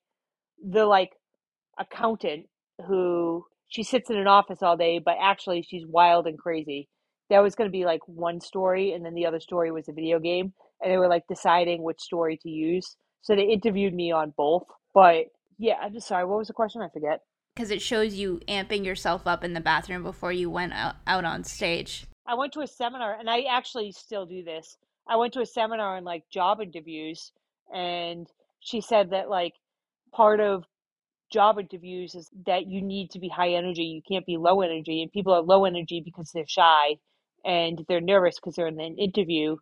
the 0.64 0.86
like 0.86 1.10
accountant 1.78 2.46
who 2.88 3.46
she 3.68 3.84
sits 3.84 4.10
in 4.10 4.18
an 4.18 4.28
office 4.28 4.62
all 4.62 4.78
day, 4.78 5.00
but 5.00 5.18
actually 5.22 5.64
she's 5.64 5.86
wild 5.88 6.28
and 6.28 6.38
crazy. 6.38 6.88
That 7.30 7.40
was 7.40 7.56
going 7.56 7.70
to 7.70 7.72
be 7.72 7.86
like 7.86 8.02
one 8.08 8.42
story, 8.42 8.94
and 8.94 9.06
then 9.06 9.14
the 9.14 9.26
other 9.26 9.40
story 9.40 9.72
was 9.72 9.88
a 9.88 9.94
video 9.94 10.20
game, 10.20 10.54
and 10.82 10.92
they 10.92 10.98
were 10.98 11.08
like 11.08 11.24
deciding 11.28 11.84
which 11.84 12.00
story 12.00 12.38
to 12.42 12.50
use. 12.50 12.96
So 13.22 13.36
they 13.36 13.44
interviewed 13.44 13.94
me 13.94 14.12
on 14.12 14.34
both. 14.36 14.66
But 14.94 15.28
yeah, 15.58 15.76
I'm 15.82 15.94
just 15.94 16.08
sorry. 16.08 16.26
What 16.26 16.40
was 16.40 16.48
the 16.48 16.54
question? 16.54 16.82
I 16.82 16.90
forget. 16.90 17.22
Because 17.56 17.72
it 17.72 17.82
shows 17.82 18.16
you 18.16 18.40
amping 18.48 18.86
yourself 18.86 19.28
up 19.28 19.44
in 19.44 19.54
the 19.54 19.60
bathroom 19.60 20.04
before 20.04 20.32
you 20.32 20.50
went 20.50 20.74
out, 20.74 20.96
out 21.06 21.26
on 21.26 21.44
stage. 21.44 22.06
I 22.26 22.36
went 22.36 22.54
to 22.54 22.62
a 22.62 22.68
seminar, 22.68 23.18
and 23.20 23.30
I 23.30 23.42
actually 23.42 23.92
still 23.92 24.26
do 24.26 24.44
this. 24.44 24.78
I 25.08 25.18
went 25.18 25.34
to 25.34 25.42
a 25.42 25.46
seminar 25.46 25.98
on 25.98 26.04
like 26.04 26.24
job 26.32 26.62
interviews, 26.62 27.32
and 27.74 28.28
she 28.60 28.82
said 28.82 29.10
that 29.12 29.30
like 29.30 29.54
part 30.14 30.40
of 30.40 30.64
job 31.32 31.60
interviews 31.60 32.16
is 32.16 32.30
that 32.46 32.68
you 32.68 32.82
need 32.82 33.12
to 33.12 33.20
be 33.20 33.28
high 33.30 33.54
energy. 33.54 33.84
You 33.84 34.02
can't 34.08 34.26
be 34.26 34.38
low 34.38 34.62
energy, 34.62 35.02
and 35.02 35.12
people 35.12 35.34
are 35.34 35.42
low 35.42 35.66
energy 35.66 36.02
because 36.04 36.32
they're 36.32 36.48
shy 36.48 36.96
and 37.46 37.84
they're 37.88 38.02
nervous 38.02 38.36
because 38.36 38.56
they're 38.56 38.68
in 38.68 38.80
an 38.80 38.98
interview. 38.98 39.58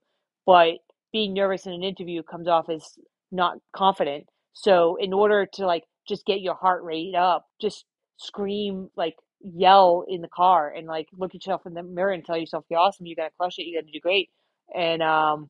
But 0.45 0.75
being 1.11 1.33
nervous 1.33 1.65
in 1.65 1.73
an 1.73 1.83
interview 1.83 2.23
comes 2.23 2.47
off 2.47 2.69
as 2.69 2.97
not 3.31 3.57
confident. 3.75 4.25
So 4.53 4.97
in 4.99 5.13
order 5.13 5.45
to 5.53 5.65
like 5.65 5.83
just 6.07 6.25
get 6.25 6.41
your 6.41 6.55
heart 6.55 6.83
rate 6.83 7.15
up, 7.15 7.45
just 7.61 7.85
scream 8.17 8.89
like 8.95 9.15
yell 9.41 10.03
in 10.07 10.21
the 10.21 10.27
car 10.27 10.73
and 10.75 10.87
like 10.87 11.07
look 11.13 11.31
at 11.35 11.45
yourself 11.45 11.61
in 11.65 11.73
the 11.73 11.83
mirror 11.83 12.11
and 12.11 12.25
tell 12.25 12.37
yourself 12.37 12.65
you're 12.69 12.79
awesome, 12.79 13.05
you're 13.05 13.15
gonna 13.15 13.29
crush 13.39 13.59
it, 13.59 13.63
you're 13.63 13.81
gonna 13.81 13.91
do 13.91 13.99
great. 13.99 14.29
And 14.75 15.01
um 15.01 15.49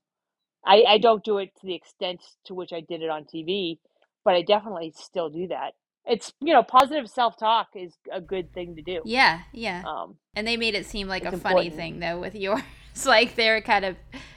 I, 0.66 0.84
I 0.88 0.98
don't 0.98 1.24
do 1.24 1.38
it 1.38 1.50
to 1.62 1.68
the 1.68 1.76
extent 1.76 2.22
to 2.46 2.54
which 2.54 2.74
I 2.74 2.82
did 2.82 3.02
it 3.02 3.10
on 3.10 3.24
TV, 3.24 3.78
but 4.26 4.34
I 4.34 4.42
definitely 4.42 4.94
still 4.98 5.30
do 5.30 5.48
that. 5.48 5.72
It's 6.06 6.34
you 6.42 6.54
know, 6.54 6.64
positive 6.64 7.10
self 7.10 7.38
talk 7.38 7.68
is 7.76 7.94
a 8.12 8.20
good 8.20 8.54
thing 8.54 8.76
to 8.76 8.82
do. 8.82 9.02
Yeah, 9.06 9.42
yeah. 9.54 9.84
Um 9.88 10.16
and 10.36 10.46
they 10.46 10.58
made 10.58 10.76
it 10.76 10.86
seem 10.86 11.08
like 11.08 11.24
a 11.24 11.30
important. 11.30 11.44
funny 11.44 11.70
thing 11.70 12.00
though 12.00 12.20
with 12.20 12.36
yours. 12.36 12.62
like 13.06 13.36
they're 13.36 13.62
kind 13.62 13.86
of 13.86 13.96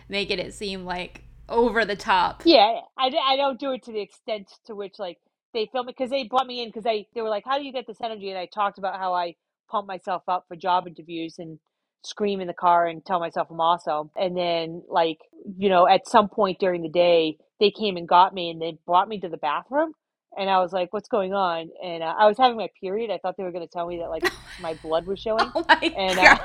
making 0.09 0.39
it 0.39 0.55
seem 0.55 0.85
like 0.85 1.25
over 1.51 1.85
the 1.85 1.97
top. 1.97 2.43
Yeah, 2.45 2.81
I, 2.97 3.11
I 3.27 3.37
don't 3.37 3.59
do 3.59 3.73
it 3.73 3.83
to 3.85 3.93
the 3.93 4.01
extent 4.01 4.51
to 4.67 4.75
which 4.75 4.99
like 4.99 5.19
they 5.53 5.69
film 5.73 5.89
it 5.89 5.97
because 5.97 6.11
they 6.11 6.25
brought 6.25 6.47
me 6.47 6.63
in 6.63 6.69
because 6.69 6.85
they 6.85 7.09
they 7.15 7.23
were 7.23 7.29
like, 7.29 7.45
how 7.45 7.59
do 7.59 7.65
you 7.65 7.73
get 7.73 7.87
this 7.87 8.01
energy? 8.03 8.31
And 8.31 8.39
I 8.39 8.47
talked 8.47 8.79
about 8.79 8.99
how 8.99 9.15
I 9.15 9.35
pump 9.71 9.87
myself 9.87 10.23
up 10.29 10.45
for 10.49 10.57
job 10.57 10.87
interviews 10.87 11.37
and 11.39 11.59
scream 12.03 12.41
in 12.41 12.47
the 12.47 12.55
car 12.55 12.87
and 12.87 13.05
tell 13.05 13.21
myself 13.21 13.49
I'm 13.51 13.61
awesome. 13.61 14.11
And 14.17 14.37
then 14.37 14.83
like 14.89 15.19
you 15.59 15.69
know 15.69 15.87
at 15.87 16.09
some 16.09 16.29
point 16.29 16.59
during 16.59 16.83
the 16.83 16.89
day 16.89 17.37
they 17.59 17.71
came 17.71 17.97
and 17.97 18.09
got 18.09 18.33
me 18.33 18.51
and 18.51 18.61
they 18.61 18.79
brought 18.87 19.09
me 19.09 19.21
to 19.21 19.29
the 19.29 19.37
bathroom. 19.37 19.93
And 20.39 20.49
I 20.49 20.61
was 20.61 20.73
like, 20.73 20.93
"What's 20.93 21.09
going 21.09 21.35
on?" 21.35 21.71
And 21.83 22.05
uh, 22.05 22.15
I 22.17 22.29
was 22.29 22.39
having 22.39 22.57
my 22.57 22.69
period. 22.81 23.11
I 23.11 23.19
thought 23.19 23.37
they 23.37 23.43
were 23.43 23.51
going 23.51 23.67
to 23.67 23.73
tell 23.73 23.89
me 23.89 23.99
that 23.99 24.11
like 24.11 24.23
my 24.63 24.75
blood 24.75 25.05
was 25.05 25.19
showing. 25.19 25.51
Oh 25.57 25.65
my 25.69 25.93
and, 25.97 26.19
uh, 26.21 26.39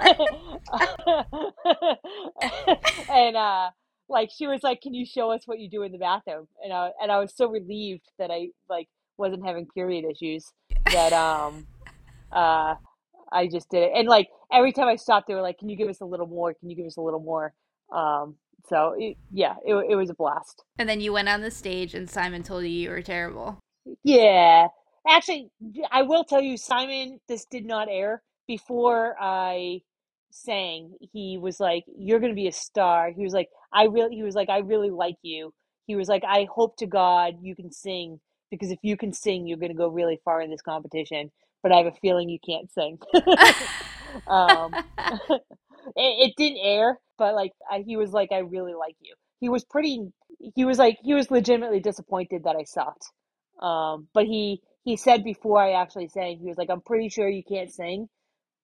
and 3.12 3.38
uh, 3.38 3.70
like 4.10 4.30
she 4.36 4.48
was 4.48 4.64
like, 4.64 4.82
"Can 4.82 4.94
you 4.94 5.06
show 5.06 5.32
us 5.32 5.44
what 5.46 5.60
you 5.60 5.70
do 5.70 5.84
in 5.84 5.92
the 5.92 5.98
bathroom?" 5.98 6.48
And 6.64 6.74
I 6.74 6.92
and 7.02 7.12
I 7.12 7.20
was 7.20 7.34
so 7.36 7.50
relieved 7.50 8.10
that 8.18 8.32
I 8.32 8.50
like 8.70 8.88
wasn't 9.18 9.46
having 9.46 9.68
period 9.68 10.06
issues 10.06 10.52
that 10.92 11.14
um 11.14 11.66
uh 12.32 12.76
I 13.32 13.48
just 13.48 13.70
did 13.70 13.84
it. 13.84 13.92
And 13.96 14.08
like 14.08 14.30
every 14.52 14.72
time 14.72 14.88
I 14.88 14.96
stopped, 14.96 15.28
they 15.28 15.36
were 15.36 15.42
like, 15.42 15.58
"Can 15.58 15.70
you 15.70 15.76
give 15.76 15.90
us 15.90 16.02
a 16.02 16.06
little 16.06 16.28
more? 16.28 16.54
Can 16.54 16.70
you 16.70 16.76
give 16.76 16.86
us 16.86 16.98
a 16.98 17.02
little 17.02 17.20
more?" 17.20 17.54
Um, 17.92 18.36
so 18.68 18.96
it, 18.98 19.18
yeah, 19.32 19.56
it 19.66 19.74
it 19.90 19.96
was 19.96 20.10
a 20.10 20.14
blast. 20.14 20.64
And 20.78 20.88
then 20.88 21.02
you 21.02 21.14
went 21.14 21.30
on 21.30 21.42
the 21.42 21.52
stage, 21.52 21.94
and 21.94 22.10
Simon 22.10 22.44
told 22.44 22.64
you 22.64 22.70
you 22.70 22.90
were 22.90 23.02
terrible. 23.02 23.60
Yeah, 24.04 24.68
actually, 25.08 25.52
I 25.92 26.04
will 26.04 26.24
tell 26.24 26.42
you, 26.42 26.58
Simon, 26.58 27.20
this 27.28 27.46
did 27.46 27.66
not 27.66 27.88
air 27.90 28.24
before 28.48 29.16
I 29.20 29.82
sang. 30.32 30.96
He 31.14 31.38
was 31.38 31.60
like, 31.60 31.84
"You're 31.98 32.20
going 32.20 32.32
to 32.32 32.36
be 32.36 32.48
a 32.48 32.52
star." 32.52 33.12
He 33.12 33.24
was 33.24 33.34
like, 33.34 33.50
I 33.74 33.84
really, 33.86 34.16
he 34.16 34.24
was 34.24 34.36
like, 34.36 34.50
I 34.50 34.60
really 34.60 34.90
like 34.90 35.18
you. 35.22 35.54
He 35.86 35.96
was 35.96 36.08
like, 36.08 36.24
I 36.28 36.48
hope 36.54 36.78
to 36.78 36.88
God 36.88 37.36
you 37.42 37.56
can 37.56 37.72
sing 37.72 38.20
because 38.50 38.72
if 38.72 38.80
you 38.82 38.98
can 38.98 39.14
sing, 39.14 39.48
you're 39.48 39.58
going 39.58 39.72
to 39.72 39.78
go 39.78 39.88
really 39.88 40.20
far 40.24 40.42
in 40.42 40.50
this 40.50 40.62
competition. 40.62 41.32
But 41.62 41.72
I 41.72 41.78
have 41.78 41.88
a 41.88 42.00
feeling 42.02 42.30
you 42.30 42.40
can't 42.46 42.72
sing. 42.72 43.00
um, 44.28 44.74
it, 45.96 46.30
it, 46.30 46.34
didn't 46.38 46.60
air, 46.62 47.00
but 47.18 47.36
like 47.36 47.52
I, 47.70 47.84
he 47.86 47.98
was 47.98 48.12
like, 48.12 48.32
I 48.32 48.40
really 48.40 48.74
like 48.74 48.96
you. 49.02 49.16
He 49.40 49.50
was 49.50 49.64
pretty. 49.64 50.08
He 50.56 50.66
was 50.66 50.78
like, 50.78 50.98
he 51.04 51.14
was 51.14 51.32
legitimately 51.32 51.80
disappointed 51.80 52.44
that 52.44 52.56
I 52.56 52.64
sucked. 52.64 53.12
Um, 53.62 54.08
but 54.14 54.26
he 54.26 54.62
he 54.84 54.96
said 54.96 55.24
before 55.24 55.62
I 55.62 55.74
actually 55.74 56.08
sang, 56.08 56.40
he 56.40 56.48
was 56.48 56.58
like, 56.58 56.70
I'm 56.70 56.82
pretty 56.82 57.10
sure 57.10 57.28
you 57.28 57.44
can't 57.44 57.72
sing, 57.72 58.08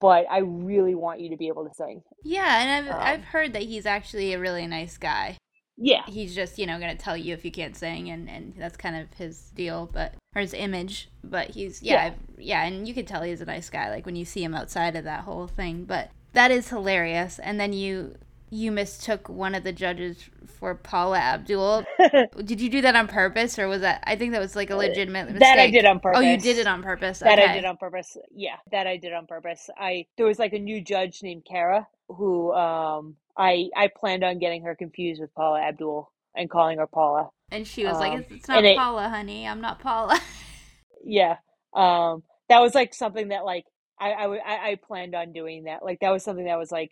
but 0.01 0.25
I 0.29 0.39
really 0.39 0.95
want 0.95 1.21
you 1.21 1.29
to 1.29 1.37
be 1.37 1.47
able 1.47 1.63
to 1.65 1.73
sing. 1.73 2.01
Yeah, 2.23 2.61
and 2.61 2.89
I've 2.89 2.95
um, 2.95 3.01
I've 3.01 3.23
heard 3.23 3.53
that 3.53 3.63
he's 3.63 3.85
actually 3.85 4.33
a 4.33 4.39
really 4.39 4.67
nice 4.67 4.97
guy. 4.97 5.37
Yeah. 5.77 6.03
He's 6.07 6.35
just, 6.35 6.59
you 6.59 6.67
know, 6.67 6.77
going 6.79 6.95
to 6.95 7.01
tell 7.01 7.17
you 7.17 7.33
if 7.33 7.45
you 7.45 7.51
can't 7.51 7.75
sing 7.75 8.09
and 8.09 8.29
and 8.29 8.53
that's 8.57 8.77
kind 8.77 8.95
of 8.95 9.13
his 9.13 9.51
deal, 9.51 9.89
but 9.91 10.15
or 10.35 10.41
his 10.41 10.53
image, 10.53 11.09
but 11.23 11.51
he's 11.51 11.81
yeah, 11.81 12.07
yeah, 12.07 12.13
yeah, 12.37 12.65
and 12.65 12.87
you 12.87 12.93
can 12.93 13.05
tell 13.05 13.21
he's 13.21 13.41
a 13.41 13.45
nice 13.45 13.69
guy 13.69 13.89
like 13.89 14.05
when 14.05 14.15
you 14.15 14.25
see 14.25 14.43
him 14.43 14.55
outside 14.55 14.95
of 14.95 15.03
that 15.05 15.21
whole 15.21 15.47
thing, 15.47 15.85
but 15.85 16.09
that 16.33 16.51
is 16.51 16.69
hilarious. 16.69 17.39
And 17.39 17.59
then 17.59 17.73
you 17.73 18.15
you 18.51 18.71
mistook 18.71 19.29
one 19.29 19.55
of 19.55 19.63
the 19.63 19.71
judges 19.71 20.29
for 20.59 20.75
Paula 20.75 21.17
Abdul. 21.17 21.85
did 22.43 22.59
you 22.59 22.69
do 22.69 22.81
that 22.81 22.95
on 22.95 23.07
purpose, 23.07 23.57
or 23.57 23.67
was 23.67 23.81
that? 23.81 24.03
I 24.05 24.17
think 24.17 24.33
that 24.33 24.41
was 24.41 24.55
like 24.55 24.69
a 24.69 24.75
legitimate 24.75 25.25
mistake. 25.31 25.39
That 25.39 25.57
I 25.57 25.71
did 25.71 25.85
on 25.85 25.99
purpose. 26.01 26.19
Oh, 26.19 26.21
you 26.21 26.37
did 26.37 26.57
it 26.57 26.67
on 26.67 26.83
purpose. 26.83 27.19
That 27.19 27.39
okay. 27.39 27.47
I 27.47 27.53
did 27.53 27.65
on 27.65 27.77
purpose. 27.77 28.17
Yeah, 28.29 28.57
that 28.71 28.87
I 28.87 28.97
did 28.97 29.13
on 29.13 29.25
purpose. 29.25 29.69
I 29.77 30.05
there 30.17 30.25
was 30.25 30.37
like 30.37 30.53
a 30.53 30.59
new 30.59 30.83
judge 30.83 31.23
named 31.23 31.45
Kara 31.49 31.87
who 32.09 32.51
um 32.53 33.15
I 33.37 33.69
I 33.75 33.89
planned 33.95 34.23
on 34.25 34.37
getting 34.39 34.63
her 34.63 34.75
confused 34.75 35.21
with 35.21 35.33
Paula 35.33 35.61
Abdul 35.61 36.11
and 36.35 36.49
calling 36.49 36.77
her 36.79 36.87
Paula. 36.87 37.29
And 37.51 37.65
she 37.65 37.85
was 37.85 37.93
Um, 37.95 37.99
like, 37.99 38.19
"It's, 38.19 38.31
it's 38.31 38.47
not 38.49 38.57
and 38.59 38.67
it- 38.67 38.77
Paula, 38.77 39.09
honey. 39.09 39.47
I'm 39.47 39.61
not 39.61 39.79
Paula." 39.79 40.19
Yeah. 41.03 41.37
Um 41.73 42.23
that 42.49 42.59
was 42.59 42.75
like 42.75 42.93
something 42.93 43.29
that 43.29 43.45
like 43.45 43.65
I 43.99 44.11
I 44.11 44.25
I 44.25 44.69
I 44.71 44.75
planned 44.75 45.15
on 45.15 45.31
doing 45.33 45.63
that. 45.63 45.83
Like 45.83 45.99
that 46.01 46.09
was 46.11 46.23
something 46.23 46.45
that 46.45 46.59
was 46.59 46.71
like 46.71 46.91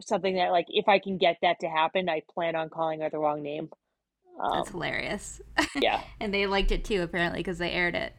something 0.00 0.36
that 0.36 0.50
like 0.50 0.66
if 0.68 0.88
I 0.88 0.98
can 0.98 1.18
get 1.18 1.38
that 1.42 1.60
to 1.60 1.68
happen, 1.68 2.08
I 2.08 2.22
plan 2.32 2.56
on 2.56 2.68
calling 2.68 3.00
her 3.00 3.10
the 3.10 3.18
wrong 3.18 3.42
name. 3.42 3.70
Um, 4.40 4.58
That's 4.58 4.70
hilarious. 4.70 5.40
yeah. 5.76 6.02
and 6.20 6.32
they 6.32 6.46
liked 6.46 6.72
it 6.72 6.84
too, 6.84 7.02
apparently, 7.02 7.40
because 7.40 7.58
they 7.58 7.72
aired 7.72 7.94
it. 7.94 8.14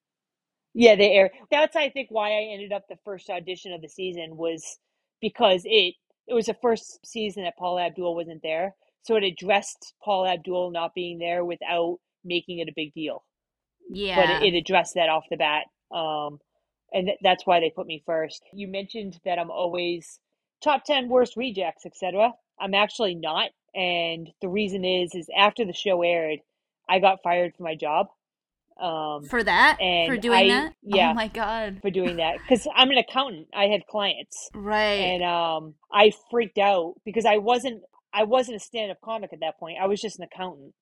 Yeah, 0.73 0.95
they 0.95 1.11
air. 1.11 1.31
That's 1.49 1.75
I 1.75 1.89
think 1.89 2.09
why 2.11 2.29
I 2.31 2.53
ended 2.53 2.71
up 2.71 2.83
the 2.87 2.97
first 3.03 3.29
audition 3.29 3.73
of 3.73 3.81
the 3.81 3.89
season 3.89 4.37
was 4.37 4.77
because 5.19 5.63
it 5.65 5.95
it 6.27 6.33
was 6.33 6.45
the 6.45 6.55
first 6.61 7.05
season 7.05 7.43
that 7.43 7.57
Paula 7.57 7.85
Abdul 7.85 8.15
wasn't 8.15 8.41
there, 8.41 8.75
so 9.01 9.15
it 9.15 9.23
addressed 9.23 9.93
Paula 10.03 10.33
Abdul 10.33 10.71
not 10.71 10.93
being 10.93 11.19
there 11.19 11.43
without 11.43 11.97
making 12.23 12.59
it 12.59 12.69
a 12.69 12.73
big 12.75 12.93
deal. 12.93 13.23
Yeah. 13.89 14.15
But 14.15 14.43
it, 14.43 14.53
it 14.53 14.57
addressed 14.57 14.93
that 14.93 15.09
off 15.09 15.25
the 15.29 15.37
bat, 15.37 15.65
um, 15.91 16.39
and 16.93 17.07
th- 17.07 17.19
that's 17.21 17.45
why 17.45 17.59
they 17.59 17.71
put 17.75 17.87
me 17.87 18.03
first. 18.05 18.43
You 18.53 18.67
mentioned 18.67 19.19
that 19.25 19.39
I'm 19.39 19.51
always 19.51 20.19
top 20.63 20.83
ten 20.85 21.09
worst 21.09 21.35
rejects, 21.37 21.85
etc. 21.85 22.31
I'm 22.59 22.73
actually 22.73 23.15
not, 23.15 23.49
and 23.73 24.29
the 24.41 24.49
reason 24.49 24.85
is 24.85 25.13
is 25.15 25.27
after 25.35 25.65
the 25.65 25.73
show 25.73 26.01
aired, 26.03 26.39
I 26.89 26.99
got 26.99 27.23
fired 27.23 27.55
from 27.55 27.65
my 27.65 27.75
job. 27.75 28.07
Um, 28.79 29.25
for 29.25 29.43
that? 29.43 29.77
and 29.79 30.07
for 30.09 30.17
doing 30.17 30.39
I- 30.39 30.47
that? 30.47 30.73
yeah. 30.81 31.11
Oh 31.11 31.13
my 31.13 31.27
god. 31.27 31.79
for 31.81 31.91
doing 31.91 32.15
that 32.17 32.37
because 32.39 32.67
I'm 32.75 32.89
an 32.89 32.97
accountant. 32.97 33.47
I 33.53 33.65
had 33.65 33.85
clients, 33.87 34.49
Right. 34.55 34.93
and 34.99 35.23
um, 35.23 35.75
I 35.91 36.11
freaked 36.31 36.57
out 36.57 36.95
because 37.05 37.25
I 37.25 37.37
wasn't 37.37 37.83
I 38.13 38.23
wasn't 38.23 38.57
a 38.57 38.59
stand 38.59 38.91
up 38.91 38.99
comic 39.01 39.33
at 39.33 39.39
that 39.41 39.59
point. 39.59 39.77
I 39.79 39.85
was 39.87 40.01
just 40.01 40.17
an 40.19 40.23
accountant, 40.31 40.73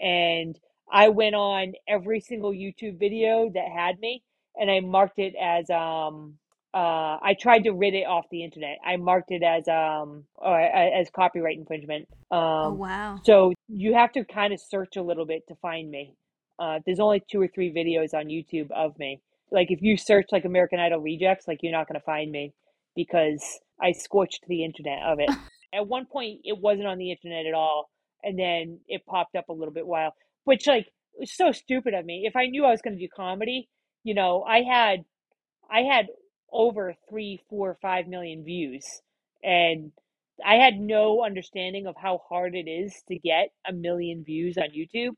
and 0.00 0.58
I 0.90 1.08
went 1.08 1.34
on 1.34 1.72
every 1.88 2.20
single 2.20 2.52
YouTube 2.52 2.98
video 2.98 3.50
that 3.52 3.68
had 3.74 3.98
me, 3.98 4.22
and 4.54 4.70
I 4.70 4.80
marked 4.80 5.18
it 5.18 5.34
as 5.40 5.68
um. 5.70 6.38
Uh, 6.74 7.16
I 7.22 7.34
tried 7.40 7.64
to 7.64 7.72
rid 7.72 7.94
it 7.94 8.04
off 8.04 8.26
the 8.30 8.44
internet. 8.44 8.78
I 8.84 8.96
marked 8.96 9.30
it 9.30 9.42
as 9.42 9.66
um 9.68 10.24
or 10.36 10.60
uh, 10.60 11.00
as 11.00 11.08
copyright 11.10 11.56
infringement. 11.56 12.08
Um, 12.30 12.38
oh 12.40 12.74
wow. 12.74 13.20
so 13.24 13.54
you 13.68 13.94
have 13.94 14.12
to 14.12 14.24
kind 14.24 14.52
of 14.52 14.60
search 14.60 14.96
a 14.96 15.02
little 15.02 15.24
bit 15.24 15.46
to 15.48 15.54
find 15.56 15.90
me. 15.90 16.14
Uh, 16.58 16.80
there's 16.84 17.00
only 17.00 17.22
two 17.30 17.40
or 17.40 17.48
three 17.48 17.72
videos 17.72 18.12
on 18.12 18.26
YouTube 18.26 18.70
of 18.72 18.98
me. 18.98 19.20
Like 19.50 19.70
if 19.70 19.80
you 19.80 19.96
search 19.96 20.26
like 20.30 20.44
American 20.44 20.78
Idol 20.78 21.00
rejects, 21.00 21.48
like 21.48 21.60
you're 21.62 21.72
not 21.72 21.88
gonna 21.88 22.00
find 22.00 22.30
me 22.30 22.52
because 22.94 23.42
I 23.80 23.92
scorched 23.92 24.44
the 24.46 24.64
internet 24.64 25.02
of 25.04 25.20
it. 25.20 25.30
at 25.72 25.86
one 25.86 26.04
point, 26.04 26.40
it 26.44 26.58
wasn't 26.58 26.88
on 26.88 26.98
the 26.98 27.10
internet 27.12 27.46
at 27.46 27.54
all, 27.54 27.88
and 28.22 28.38
then 28.38 28.80
it 28.88 29.06
popped 29.06 29.36
up 29.36 29.48
a 29.48 29.52
little 29.54 29.72
bit 29.72 29.86
while, 29.86 30.14
which 30.44 30.66
like 30.66 30.88
was 31.18 31.34
so 31.34 31.50
stupid 31.50 31.94
of 31.94 32.04
me. 32.04 32.24
If 32.26 32.36
I 32.36 32.46
knew 32.46 32.66
I 32.66 32.70
was 32.70 32.82
gonna 32.82 32.96
do 32.96 33.08
comedy, 33.14 33.70
you 34.04 34.14
know, 34.14 34.42
I 34.42 34.62
had, 34.62 35.04
I 35.70 35.80
had 35.80 36.08
over 36.52 36.94
three, 37.08 37.40
four, 37.50 37.78
five 37.82 38.06
million 38.08 38.44
views, 38.44 38.84
and 39.42 39.92
I 40.44 40.56
had 40.56 40.78
no 40.80 41.24
understanding 41.24 41.86
of 41.86 41.96
how 41.96 42.18
hard 42.28 42.54
it 42.54 42.68
is 42.68 43.02
to 43.08 43.18
get 43.18 43.50
a 43.66 43.72
million 43.72 44.24
views 44.24 44.56
on 44.58 44.68
YouTube. 44.70 45.16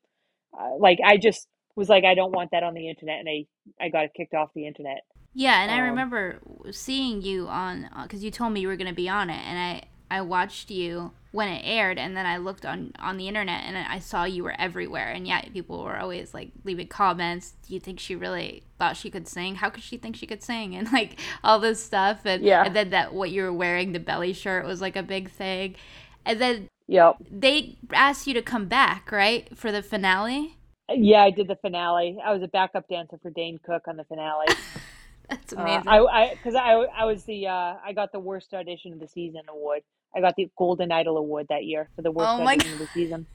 Uh, 0.59 0.77
like 0.79 0.99
I 1.05 1.17
just 1.19 1.47
was 1.77 1.89
like, 1.89 2.05
I 2.05 2.15
don't 2.15 2.33
want 2.33 2.51
that 2.53 2.63
on 2.63 2.75
the 2.75 2.89
internet, 2.89 3.21
and 3.21 3.29
I 3.29 3.47
I 3.85 3.89
got 3.91 4.05
it 4.05 4.15
kicked 4.17 4.35
off 4.35 4.51
the 4.55 4.67
internet. 4.67 5.03
Yeah, 5.33 5.63
and 5.63 5.71
I 5.71 5.79
Um, 5.79 5.81
remember 5.81 6.41
seeing 6.73 7.23
you 7.23 7.47
on 7.49 7.89
because 8.03 8.25
you 8.25 8.31
told 8.31 8.53
me 8.53 8.61
you 8.61 8.69
were 8.69 8.77
going 8.77 8.89
to 8.89 8.95
be 8.95 9.09
on 9.09 9.31
it, 9.31 9.41
and 9.47 9.59
I 9.59 9.83
I 10.11 10.23
watched 10.23 10.71
you 10.71 11.13
when 11.33 11.49
it 11.49 11.63
aired, 11.65 11.99
and 11.99 12.17
then 12.17 12.27
I 12.27 12.39
looked 12.39 12.67
on 12.67 12.93
on 12.99 13.17
the 13.17 13.29
internet, 13.29 13.65
and 13.65 13.77
I 13.79 13.99
saw 14.01 14.25
you 14.25 14.45
were 14.45 14.55
everywhere, 14.59 15.09
and 15.11 15.27
yeah, 15.27 15.43
people 15.43 15.85
were 15.85 15.99
always 15.99 16.35
like 16.35 16.51
leaving 16.65 16.89
comments. 16.89 17.55
Do 17.67 17.75
you 17.75 17.81
think 17.81 18.01
she 18.01 18.17
really 18.17 18.65
thought 18.79 18.97
she 18.97 19.11
could 19.11 19.29
sing? 19.29 19.57
How 19.57 19.71
could 19.71 19.85
she 19.85 19.97
think 19.99 20.17
she 20.17 20.27
could 20.27 20.43
sing? 20.43 20.75
And 20.77 20.93
like 20.93 21.21
all 21.45 21.61
this 21.61 21.83
stuff, 21.85 22.23
and 22.27 22.43
Yeah. 22.43 22.65
and 22.65 22.75
then 22.77 22.91
that 22.91 23.15
what 23.15 23.31
you 23.31 23.43
were 23.43 23.53
wearing, 23.53 23.93
the 23.93 24.01
belly 24.01 24.33
shirt, 24.33 24.67
was 24.67 24.81
like 24.81 24.97
a 24.97 25.03
big 25.03 25.31
thing, 25.31 25.77
and 26.27 26.41
then 26.41 26.69
Yep. 26.89 27.17
they 27.31 27.79
asked 27.93 28.27
you 28.27 28.35
to 28.35 28.43
come 28.43 28.67
back, 28.67 29.13
right, 29.13 29.57
for 29.59 29.73
the 29.73 29.83
finale. 29.83 30.57
Yeah, 30.93 31.23
I 31.23 31.31
did 31.31 31.49
the 31.49 31.57
finale. 31.57 32.19
I 32.25 32.33
was 32.33 32.43
a 32.43 32.49
backup 32.49 32.89
dancer 32.89 33.19
for 33.23 33.31
Dane 33.31 33.59
Cook 33.65 33.89
on 33.89 33.97
the 33.97 34.05
finale. 34.05 34.59
That's 35.29 35.53
Uh, 35.57 35.61
amazing. 35.61 35.87
I 35.87 35.99
I 36.01 36.31
because 36.35 36.55
I 36.55 36.73
I 36.75 37.05
was 37.07 37.25
the 37.25 37.49
uh, 37.49 37.75
I 37.85 37.93
got 37.95 38.13
the 38.13 38.21
worst 38.21 38.55
audition 38.55 38.93
of 38.93 39.01
the 39.01 39.09
season 39.09 39.43
award. 39.49 39.83
I 40.15 40.21
got 40.21 40.35
the 40.37 40.51
Golden 40.57 40.91
Idol 40.93 41.17
award 41.17 41.47
that 41.49 41.65
year 41.65 41.89
for 41.97 42.03
the 42.03 42.11
worst 42.11 42.29
Oh 42.31 42.43
of 42.43 42.79
the 42.79 42.89
season. 42.95 43.27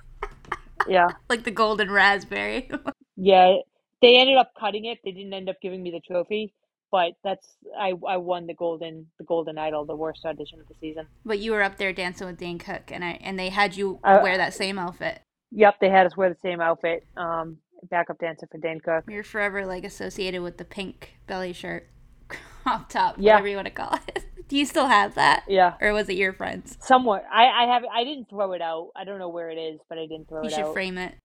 Yeah, 0.87 1.07
like 1.29 1.43
the 1.43 1.51
golden 1.51 1.89
raspberry. 1.89 2.69
yeah. 3.15 3.55
They 4.01 4.17
ended 4.17 4.37
up 4.37 4.51
cutting 4.59 4.85
it. 4.85 4.99
They 5.03 5.11
didn't 5.11 5.33
end 5.33 5.49
up 5.49 5.55
giving 5.61 5.81
me 5.81 5.89
the 5.89 6.01
trophy, 6.01 6.53
but 6.91 7.13
that's 7.23 7.47
I 7.79 7.93
I 8.07 8.17
won 8.17 8.45
the 8.45 8.53
golden 8.53 9.07
the 9.17 9.23
Golden 9.23 9.57
Idol, 9.57 9.85
the 9.85 9.95
worst 9.95 10.25
audition 10.25 10.59
of 10.59 10.67
the 10.67 10.75
season. 10.79 11.07
But 11.25 11.39
you 11.39 11.53
were 11.53 11.63
up 11.63 11.77
there 11.77 11.93
dancing 11.93 12.27
with 12.27 12.37
Dane 12.37 12.59
Cook, 12.59 12.91
and 12.91 13.03
I 13.03 13.11
and 13.21 13.39
they 13.39 13.49
had 13.49 13.75
you 13.75 13.99
I- 14.03 14.21
wear 14.21 14.37
that 14.37 14.53
same 14.53 14.77
outfit. 14.77 15.21
Yep, 15.51 15.75
they 15.79 15.89
had 15.89 16.05
us 16.05 16.17
wear 16.17 16.29
the 16.29 16.37
same 16.43 16.59
outfit. 16.59 17.05
Um, 17.15 17.57
backup 17.89 18.19
dancer 18.19 18.47
for 18.51 18.57
Dane 18.57 18.81
Cook. 18.81 19.05
You're 19.09 19.23
forever 19.23 19.65
like 19.65 19.85
associated 19.85 20.41
with 20.41 20.57
the 20.57 20.65
pink 20.65 21.15
belly 21.25 21.53
shirt, 21.53 21.87
crop 22.63 22.89
top, 22.89 23.15
Yeah. 23.17 23.33
whatever 23.33 23.47
you 23.47 23.55
want 23.55 23.67
to 23.67 23.73
call 23.73 23.97
it. 24.07 24.23
Do 24.47 24.57
you 24.57 24.65
still 24.65 24.85
have 24.85 25.15
that, 25.15 25.43
Yeah, 25.47 25.73
or 25.81 25.91
was 25.93 26.07
it 26.07 26.17
your 26.17 26.31
friend's? 26.31 26.77
somewhat. 26.81 27.23
I 27.31 27.45
I 27.45 27.73
have 27.73 27.83
I 27.91 28.03
didn't 28.03 28.29
throw 28.29 28.51
it 28.53 28.61
out. 28.61 28.89
I 28.95 29.03
don't 29.03 29.17
know 29.17 29.29
where 29.29 29.49
it 29.49 29.55
is, 29.57 29.79
but 29.89 29.97
I 29.97 30.01
didn't 30.05 30.27
throw 30.29 30.43
You 30.43 30.49
it 30.49 30.53
out. 30.53 30.59
You 30.59 30.65
should 30.65 30.73
frame 30.73 30.97
it. 30.99 31.15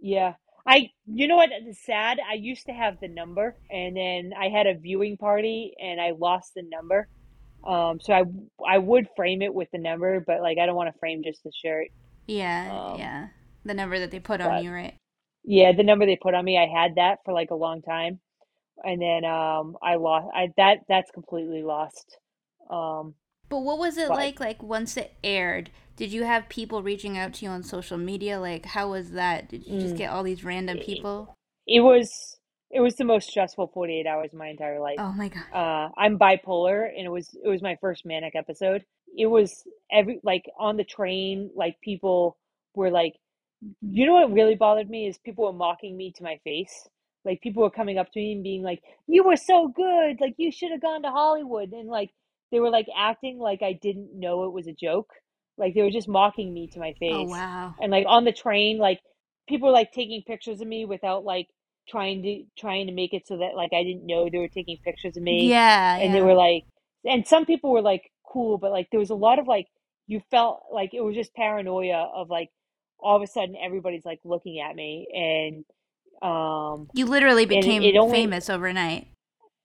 Yeah. 0.00 0.34
I 0.66 0.90
you 1.06 1.28
know 1.28 1.36
what 1.36 1.50
is 1.66 1.78
sad? 1.84 2.18
I 2.26 2.34
used 2.34 2.66
to 2.66 2.72
have 2.72 2.98
the 3.00 3.08
number 3.08 3.54
and 3.70 3.94
then 3.96 4.32
I 4.38 4.48
had 4.48 4.66
a 4.66 4.74
viewing 4.78 5.18
party 5.18 5.74
and 5.78 6.00
I 6.00 6.12
lost 6.18 6.52
the 6.54 6.62
number. 6.62 7.06
Um 7.66 8.00
so 8.00 8.14
I 8.14 8.22
I 8.66 8.78
would 8.78 9.08
frame 9.14 9.42
it 9.42 9.52
with 9.52 9.68
the 9.72 9.78
number, 9.78 10.20
but 10.20 10.40
like 10.40 10.56
I 10.58 10.64
don't 10.64 10.76
want 10.76 10.90
to 10.92 10.98
frame 10.98 11.22
just 11.22 11.42
the 11.44 11.52
shirt. 11.62 11.88
Yeah, 12.26 12.92
Um, 12.92 12.98
yeah. 12.98 13.28
The 13.64 13.74
number 13.74 13.98
that 13.98 14.10
they 14.10 14.20
put 14.20 14.38
but- 14.40 14.50
on 14.50 14.64
you, 14.64 14.72
right? 14.72 14.94
Yeah, 15.44 15.72
the 15.72 15.82
number 15.82 16.06
they 16.06 16.16
put 16.16 16.32
on 16.34 16.44
me, 16.44 16.56
I 16.58 16.66
had 16.66 16.94
that 16.96 17.18
for 17.24 17.32
like 17.34 17.50
a 17.50 17.54
long 17.54 17.82
time. 17.82 18.20
And 18.84 19.00
then 19.00 19.24
um 19.24 19.76
I 19.82 19.96
lost 19.96 20.28
I 20.34 20.48
that 20.56 20.78
that's 20.88 21.10
completely 21.10 21.62
lost. 21.62 22.18
Um 22.70 23.14
But 23.48 23.60
what 23.60 23.78
was 23.78 23.96
it 23.98 24.08
But- 24.08 24.16
like? 24.16 24.40
Like 24.40 24.62
once 24.62 24.96
it 24.96 25.12
aired, 25.24 25.70
did 25.96 26.12
you 26.12 26.24
have 26.24 26.48
people 26.48 26.82
reaching 26.82 27.18
out 27.18 27.34
to 27.34 27.44
you 27.44 27.50
on 27.50 27.62
social 27.62 27.98
media? 27.98 28.40
Like, 28.40 28.64
how 28.66 28.90
was 28.90 29.10
that? 29.12 29.48
Did 29.48 29.66
you 29.66 29.78
just 29.80 29.94
Mm. 29.94 29.98
get 29.98 30.10
all 30.10 30.22
these 30.22 30.44
random 30.44 30.78
people? 30.78 31.36
it 31.66 31.80
was 31.80 32.36
it 32.72 32.80
was 32.80 32.94
the 32.96 33.04
most 33.04 33.28
stressful 33.28 33.66
48 33.74 34.06
hours 34.06 34.32
of 34.32 34.38
my 34.38 34.48
entire 34.48 34.80
life. 34.80 34.96
Oh 34.98 35.12
my 35.12 35.28
god. 35.28 35.44
uh 35.52 35.90
I'm 35.96 36.18
bipolar 36.18 36.88
and 36.88 37.04
it 37.04 37.10
was 37.10 37.28
it 37.44 37.48
was 37.48 37.60
my 37.62 37.76
first 37.80 38.06
manic 38.06 38.34
episode. 38.34 38.84
It 39.16 39.26
was 39.26 39.64
every 39.90 40.20
like 40.22 40.44
on 40.58 40.76
the 40.76 40.84
train 40.84 41.50
like 41.54 41.76
people 41.80 42.36
were 42.74 42.90
like 42.90 43.14
you 43.82 44.06
know 44.06 44.14
what 44.14 44.32
really 44.32 44.54
bothered 44.54 44.88
me 44.88 45.06
is 45.08 45.18
people 45.18 45.44
were 45.44 45.52
mocking 45.52 45.96
me 45.96 46.12
to 46.12 46.22
my 46.22 46.38
face. 46.44 46.88
Like 47.24 47.40
people 47.42 47.62
were 47.62 47.70
coming 47.70 47.98
up 47.98 48.10
to 48.12 48.18
me 48.18 48.32
and 48.32 48.42
being 48.42 48.62
like, 48.62 48.82
"You 49.06 49.24
were 49.24 49.36
so 49.36 49.68
good. 49.68 50.20
Like 50.20 50.34
you 50.38 50.50
should 50.50 50.70
have 50.72 50.80
gone 50.82 51.02
to 51.02 51.10
Hollywood." 51.10 51.72
And 51.72 51.88
like 51.88 52.10
they 52.50 52.60
were 52.60 52.70
like 52.70 52.86
acting 52.96 53.38
like 53.38 53.62
I 53.62 53.72
didn't 53.74 54.18
know 54.18 54.44
it 54.44 54.52
was 54.52 54.66
a 54.66 54.72
joke. 54.72 55.10
Like 55.58 55.74
they 55.74 55.82
were 55.82 55.90
just 55.90 56.08
mocking 56.08 56.52
me 56.54 56.68
to 56.68 56.78
my 56.80 56.90
oh, 56.96 56.98
face 56.98 57.14
Oh 57.14 57.24
wow. 57.30 57.74
and 57.80 57.92
like 57.92 58.06
on 58.08 58.24
the 58.24 58.32
train 58.32 58.78
like 58.78 59.00
people 59.48 59.68
were 59.68 59.74
like 59.74 59.92
taking 59.92 60.22
pictures 60.26 60.60
of 60.62 60.66
me 60.66 60.84
without 60.86 61.24
like 61.24 61.48
trying 61.88 62.22
to 62.22 62.44
trying 62.58 62.86
to 62.86 62.92
make 62.94 63.12
it 63.12 63.26
so 63.26 63.36
that 63.38 63.54
like 63.56 63.72
I 63.74 63.82
didn't 63.82 64.06
know 64.06 64.28
they 64.30 64.38
were 64.38 64.48
taking 64.48 64.78
pictures 64.82 65.16
of 65.18 65.22
me 65.22 65.48
Yeah. 65.48 65.96
and 65.96 66.12
yeah. 66.12 66.12
they 66.12 66.22
were 66.22 66.34
like 66.34 66.64
and 67.04 67.26
some 67.26 67.44
people 67.44 67.70
were 67.72 67.82
like 67.82 68.10
cool 68.24 68.56
but 68.58 68.70
like 68.70 68.88
there 68.90 69.00
was 69.00 69.10
a 69.10 69.14
lot 69.14 69.38
of 69.38 69.46
like 69.46 69.66
you 70.06 70.22
felt 70.30 70.62
like 70.72 70.94
it 70.94 71.02
was 71.02 71.14
just 71.14 71.34
paranoia 71.34 72.08
of 72.14 72.30
like 72.30 72.48
all 72.98 73.16
of 73.16 73.22
a 73.22 73.26
sudden 73.26 73.54
everybody's 73.62 74.04
like 74.04 74.20
looking 74.24 74.60
at 74.60 74.74
me 74.74 75.06
and 75.14 75.64
um 76.22 76.88
You 76.94 77.06
literally 77.06 77.44
it- 77.44 77.48
became 77.48 77.82
it 77.82 77.96
only- 77.96 78.12
famous 78.18 78.50
overnight. 78.50 79.08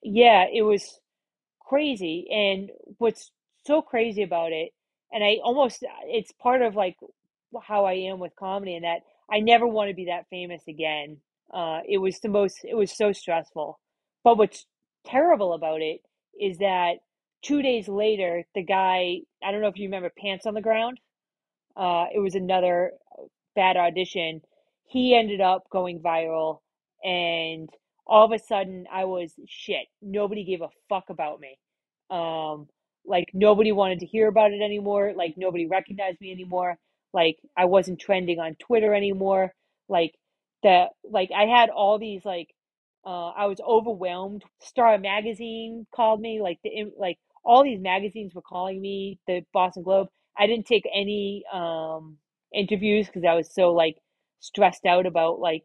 yeah, 0.01 0.45
it 0.51 0.61
was 0.61 0.99
crazy. 1.59 2.27
And 2.31 2.69
what's 2.97 3.31
so 3.65 3.81
crazy 3.81 4.21
about 4.23 4.51
it, 4.51 4.71
and 5.11 5.23
I 5.23 5.37
almost, 5.43 5.83
it's 6.05 6.31
part 6.33 6.61
of 6.61 6.75
like 6.75 6.97
how 7.63 7.85
I 7.85 7.93
am 7.93 8.19
with 8.19 8.35
comedy, 8.35 8.75
and 8.75 8.83
that 8.85 9.01
I 9.31 9.39
never 9.39 9.65
want 9.67 9.89
to 9.89 9.95
be 9.95 10.05
that 10.05 10.27
famous 10.29 10.61
again. 10.67 11.17
Uh, 11.53 11.81
it 11.87 11.97
was 11.99 12.19
the 12.19 12.29
most, 12.29 12.63
it 12.63 12.75
was 12.75 12.95
so 12.95 13.11
stressful. 13.11 13.79
But 14.23 14.37
what's 14.37 14.65
terrible 15.05 15.53
about 15.53 15.81
it 15.81 16.01
is 16.39 16.57
that 16.59 16.95
two 17.41 17.61
days 17.61 17.87
later, 17.87 18.45
the 18.55 18.63
guy, 18.63 19.19
I 19.43 19.51
don't 19.51 19.61
know 19.61 19.67
if 19.67 19.77
you 19.77 19.87
remember 19.87 20.11
Pants 20.17 20.45
on 20.45 20.53
the 20.53 20.61
Ground. 20.61 20.99
uh, 21.77 22.05
it 22.13 22.19
was 22.19 22.35
another 22.35 22.93
bad 23.55 23.75
audition. 23.77 24.41
He 24.87 25.15
ended 25.15 25.41
up 25.41 25.69
going 25.71 25.99
viral, 25.99 26.59
and 27.03 27.69
all 28.07 28.25
of 28.25 28.31
a 28.31 28.39
sudden, 28.39 28.85
I 28.91 29.05
was 29.05 29.33
shit. 29.47 29.87
Nobody 30.01 30.43
gave 30.43 30.61
a 30.61 30.69
fuck 30.89 31.05
about 31.09 31.39
me. 31.39 31.57
Um, 32.09 32.67
like 33.05 33.29
nobody 33.33 33.71
wanted 33.71 33.99
to 33.99 34.05
hear 34.05 34.27
about 34.27 34.51
it 34.51 34.61
anymore. 34.61 35.13
Like 35.15 35.35
nobody 35.37 35.67
recognized 35.67 36.21
me 36.21 36.31
anymore. 36.31 36.77
Like 37.13 37.37
I 37.57 37.65
wasn't 37.65 37.99
trending 37.99 38.39
on 38.39 38.55
Twitter 38.55 38.93
anymore. 38.93 39.53
Like 39.89 40.13
that. 40.63 40.89
Like 41.09 41.31
I 41.35 41.45
had 41.45 41.69
all 41.69 41.99
these 41.99 42.25
like. 42.25 42.49
Uh, 43.05 43.29
I 43.29 43.45
was 43.47 43.59
overwhelmed. 43.61 44.43
Star 44.61 44.97
Magazine 44.97 45.85
called 45.95 46.21
me. 46.21 46.41
Like 46.41 46.59
the 46.63 46.91
like 46.97 47.17
all 47.43 47.63
these 47.63 47.79
magazines 47.79 48.33
were 48.35 48.41
calling 48.41 48.81
me. 48.81 49.19
The 49.27 49.43
Boston 49.53 49.83
Globe. 49.83 50.07
I 50.37 50.47
didn't 50.47 50.65
take 50.67 50.85
any 50.93 51.43
um 51.53 52.17
interviews 52.53 53.07
because 53.07 53.23
I 53.25 53.35
was 53.35 53.53
so 53.53 53.73
like 53.73 53.97
stressed 54.39 54.85
out 54.85 55.05
about 55.05 55.39
like 55.39 55.63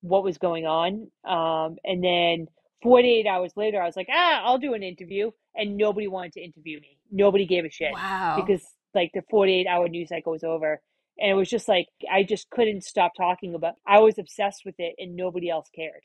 what 0.00 0.24
was 0.24 0.38
going 0.38 0.66
on. 0.66 1.08
Um, 1.24 1.76
and 1.84 2.02
then 2.02 2.46
48 2.82 3.26
hours 3.26 3.52
later, 3.56 3.80
I 3.80 3.86
was 3.86 3.96
like, 3.96 4.08
ah, 4.10 4.42
I'll 4.44 4.58
do 4.58 4.74
an 4.74 4.82
interview. 4.82 5.30
And 5.54 5.76
nobody 5.76 6.08
wanted 6.08 6.32
to 6.34 6.40
interview 6.40 6.80
me. 6.80 6.98
Nobody 7.10 7.46
gave 7.46 7.64
a 7.64 7.70
shit. 7.70 7.92
Wow. 7.92 8.42
Because 8.42 8.64
like 8.94 9.10
the 9.14 9.22
48 9.30 9.66
hour 9.66 9.88
news 9.88 10.08
cycle 10.08 10.32
was 10.32 10.44
over. 10.44 10.80
And 11.18 11.30
it 11.30 11.34
was 11.34 11.50
just 11.50 11.68
like, 11.68 11.86
I 12.10 12.22
just 12.22 12.48
couldn't 12.50 12.84
stop 12.84 13.12
talking 13.16 13.54
about 13.54 13.74
I 13.86 13.98
was 13.98 14.18
obsessed 14.18 14.62
with 14.64 14.74
it 14.78 14.94
and 14.98 15.14
nobody 15.14 15.50
else 15.50 15.68
cared. 15.74 16.02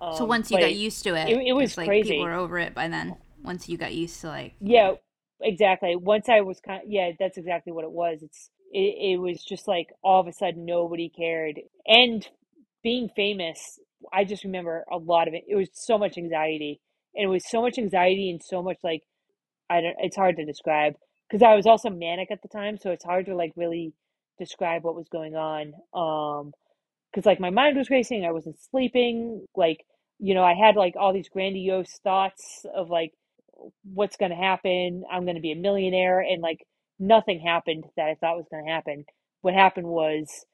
Um, 0.00 0.16
so 0.16 0.24
once 0.24 0.50
you 0.50 0.58
got 0.58 0.74
used 0.74 1.04
to 1.04 1.14
it, 1.14 1.28
it, 1.28 1.48
it 1.48 1.52
was 1.52 1.76
like 1.76 1.86
crazy. 1.86 2.10
people 2.10 2.24
were 2.24 2.34
over 2.34 2.58
it 2.58 2.74
by 2.74 2.88
then. 2.88 3.16
Once 3.42 3.68
you 3.68 3.76
got 3.76 3.94
used 3.94 4.20
to 4.22 4.28
like, 4.28 4.54
yeah, 4.60 4.92
exactly. 5.40 5.94
Once 5.96 6.28
I 6.28 6.40
was 6.40 6.60
kind 6.60 6.82
of, 6.82 6.88
yeah, 6.88 7.12
that's 7.18 7.38
exactly 7.38 7.72
what 7.72 7.84
it 7.84 7.90
was. 7.90 8.22
It's, 8.22 8.50
it, 8.72 9.14
it 9.14 9.20
was 9.20 9.42
just 9.44 9.68
like 9.68 9.88
all 10.02 10.20
of 10.20 10.26
a 10.26 10.32
sudden 10.32 10.64
nobody 10.64 11.08
cared. 11.08 11.60
And 11.86 12.26
being 12.82 13.08
famous, 13.14 13.78
I 14.12 14.24
just 14.24 14.44
remember 14.44 14.84
a 14.90 14.96
lot 14.96 15.28
of 15.28 15.34
it. 15.34 15.44
It 15.48 15.56
was 15.56 15.68
so 15.72 15.98
much 15.98 16.18
anxiety, 16.18 16.80
and 17.14 17.24
it 17.24 17.28
was 17.28 17.48
so 17.48 17.62
much 17.62 17.78
anxiety 17.78 18.30
and 18.30 18.42
so 18.42 18.62
much 18.62 18.78
like 18.82 19.02
I 19.70 19.80
don't. 19.80 19.96
It's 19.98 20.16
hard 20.16 20.36
to 20.36 20.44
describe 20.44 20.94
because 21.28 21.42
I 21.42 21.54
was 21.54 21.66
also 21.66 21.90
manic 21.90 22.30
at 22.30 22.42
the 22.42 22.48
time, 22.48 22.78
so 22.78 22.90
it's 22.90 23.04
hard 23.04 23.26
to 23.26 23.36
like 23.36 23.52
really 23.56 23.92
describe 24.38 24.84
what 24.84 24.94
was 24.94 25.08
going 25.08 25.34
on. 25.34 25.72
Um, 25.94 26.52
because 27.10 27.26
like 27.26 27.40
my 27.40 27.50
mind 27.50 27.76
was 27.76 27.90
racing, 27.90 28.24
I 28.24 28.32
wasn't 28.32 28.60
sleeping. 28.70 29.46
Like 29.56 29.84
you 30.18 30.34
know, 30.34 30.44
I 30.44 30.54
had 30.54 30.76
like 30.76 30.94
all 30.96 31.12
these 31.12 31.28
grandiose 31.28 31.98
thoughts 32.02 32.64
of 32.74 32.90
like 32.90 33.12
what's 33.82 34.16
going 34.16 34.30
to 34.30 34.36
happen. 34.36 35.04
I'm 35.10 35.24
going 35.24 35.36
to 35.36 35.42
be 35.42 35.52
a 35.52 35.56
millionaire, 35.56 36.20
and 36.20 36.42
like 36.42 36.66
nothing 36.98 37.40
happened 37.40 37.84
that 37.96 38.06
I 38.08 38.14
thought 38.14 38.36
was 38.36 38.46
going 38.50 38.64
to 38.64 38.70
happen. 38.70 39.04
What 39.42 39.54
happened 39.54 39.86
was 39.86 40.44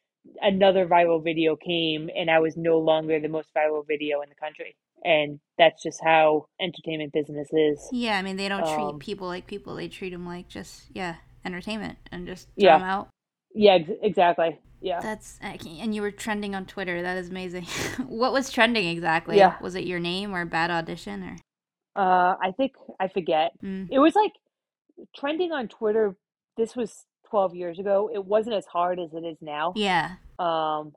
another 0.41 0.87
viral 0.87 1.23
video 1.23 1.57
came 1.57 2.09
and 2.15 2.31
I 2.31 2.39
was 2.39 2.57
no 2.57 2.79
longer 2.79 3.21
the 3.21 3.29
most 3.29 3.49
viral 3.57 3.87
video 3.87 4.21
in 4.23 4.29
the 4.29 4.35
country. 4.35 4.77
And 5.05 5.41
that's 5.59 5.83
just 5.83 6.01
how 6.03 6.47
entertainment 6.61 7.13
business 7.13 7.49
is. 7.53 7.89
Yeah, 7.91 8.19
I 8.19 8.23
mean, 8.23 8.37
they 8.37 8.49
don't 8.49 8.65
treat 8.65 8.85
um, 8.85 8.99
people 8.99 9.27
like 9.27 9.47
people. 9.47 9.75
They 9.75 9.89
treat 9.89 10.11
them 10.11 10.27
like 10.27 10.49
just, 10.49 10.85
yeah, 10.95 11.17
entertainment 11.45 11.99
and 12.13 12.27
just 12.27 12.47
throw 12.59 12.69
yeah. 12.69 12.79
them 12.79 12.87
out. 12.87 13.09
Yeah, 13.55 13.75
ex- 13.75 13.91
exactly. 14.01 14.61
Yeah. 14.81 15.01
That's, 15.01 15.39
and 15.43 15.95
you 15.95 16.03
were 16.03 16.11
trending 16.11 16.55
on 16.55 16.67
Twitter. 16.67 17.03
That 17.03 17.17
is 17.17 17.31
amazing. 17.31 17.65
what 18.07 18.33
was 18.33 18.51
trending 18.51 18.87
exactly? 18.89 19.37
Yeah. 19.39 19.57
Was 19.61 19.75
it 19.75 19.85
your 19.85 19.99
name 19.99 20.35
or 20.35 20.45
bad 20.45 20.71
audition 20.71 21.23
or? 21.25 21.37
Uh, 21.95 22.37
I 22.41 22.53
think, 22.57 22.73
I 22.99 23.09
forget. 23.09 23.53
Mm. 23.63 23.89
It 23.91 23.99
was 23.99 24.15
like 24.15 24.33
trending 25.17 25.53
on 25.53 25.69
Twitter. 25.69 26.17
This 26.57 26.77
was 26.77 27.07
12 27.31 27.55
years 27.55 27.79
ago, 27.79 28.11
it 28.13 28.25
wasn't 28.25 28.57
as 28.57 28.67
hard 28.67 28.99
as 28.99 29.15
it 29.15 29.25
is 29.25 29.39
now. 29.41 29.73
Yeah. 29.77 30.17
Um, 30.39 30.93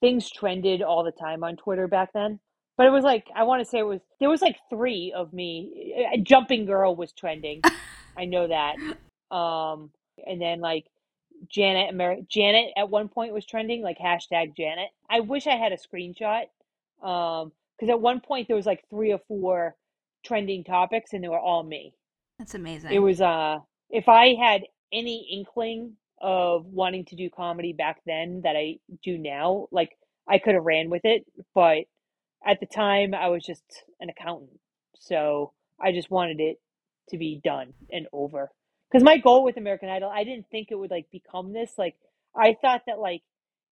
things 0.00 0.30
trended 0.30 0.82
all 0.82 1.04
the 1.04 1.12
time 1.12 1.44
on 1.44 1.56
Twitter 1.56 1.88
back 1.88 2.12
then. 2.12 2.40
But 2.76 2.86
it 2.86 2.90
was 2.90 3.04
like 3.04 3.26
I 3.34 3.44
want 3.44 3.64
to 3.64 3.64
say 3.64 3.78
it 3.78 3.86
was 3.86 4.00
there 4.20 4.28
was 4.28 4.42
like 4.42 4.58
three 4.68 5.12
of 5.16 5.32
me. 5.32 5.94
A 6.12 6.18
jumping 6.18 6.66
girl 6.66 6.94
was 6.94 7.12
trending. 7.12 7.62
I 8.16 8.26
know 8.26 8.48
that. 8.48 8.76
Um, 9.34 9.90
and 10.26 10.40
then 10.40 10.60
like 10.60 10.84
Janet 11.48 11.94
Amer- 11.94 12.20
Janet 12.28 12.72
at 12.76 12.90
one 12.90 13.08
point 13.08 13.32
was 13.32 13.46
trending 13.46 13.80
like 13.80 13.98
hashtag 13.98 14.54
Janet. 14.54 14.90
I 15.08 15.20
wish 15.20 15.46
I 15.46 15.56
had 15.56 15.72
a 15.72 15.76
screenshot. 15.76 16.44
Um, 17.02 17.52
because 17.76 17.90
at 17.90 18.00
one 18.00 18.20
point 18.20 18.48
there 18.48 18.56
was 18.56 18.66
like 18.66 18.84
three 18.88 19.12
or 19.12 19.20
four 19.28 19.76
trending 20.24 20.64
topics 20.64 21.12
and 21.12 21.22
they 21.22 21.28
were 21.28 21.38
all 21.38 21.62
me. 21.62 21.94
That's 22.38 22.54
amazing. 22.54 22.92
It 22.92 22.98
was 22.98 23.20
uh 23.20 23.58
if 23.90 24.08
I 24.08 24.34
had 24.34 24.62
any 24.92 25.28
inkling 25.32 25.96
of 26.20 26.66
wanting 26.66 27.04
to 27.06 27.16
do 27.16 27.28
comedy 27.30 27.72
back 27.72 28.00
then 28.06 28.42
that 28.44 28.56
I 28.56 28.78
do 29.02 29.18
now. 29.18 29.68
Like 29.70 29.96
I 30.28 30.38
could 30.38 30.54
have 30.54 30.64
ran 30.64 30.90
with 30.90 31.04
it, 31.04 31.26
but 31.54 31.84
at 32.46 32.60
the 32.60 32.66
time 32.66 33.14
I 33.14 33.28
was 33.28 33.44
just 33.44 33.64
an 34.00 34.08
accountant. 34.08 34.58
So 34.98 35.52
I 35.80 35.92
just 35.92 36.10
wanted 36.10 36.40
it 36.40 36.60
to 37.10 37.18
be 37.18 37.40
done 37.42 37.74
and 37.90 38.06
over. 38.12 38.50
Cuz 38.92 39.02
my 39.02 39.18
goal 39.18 39.44
with 39.44 39.56
American 39.56 39.88
Idol, 39.88 40.10
I 40.10 40.24
didn't 40.24 40.48
think 40.50 40.68
it 40.70 40.76
would 40.76 40.90
like 40.90 41.10
become 41.10 41.52
this. 41.52 41.76
Like 41.78 41.96
I 42.34 42.56
thought 42.60 42.82
that 42.86 42.98
like 42.98 43.22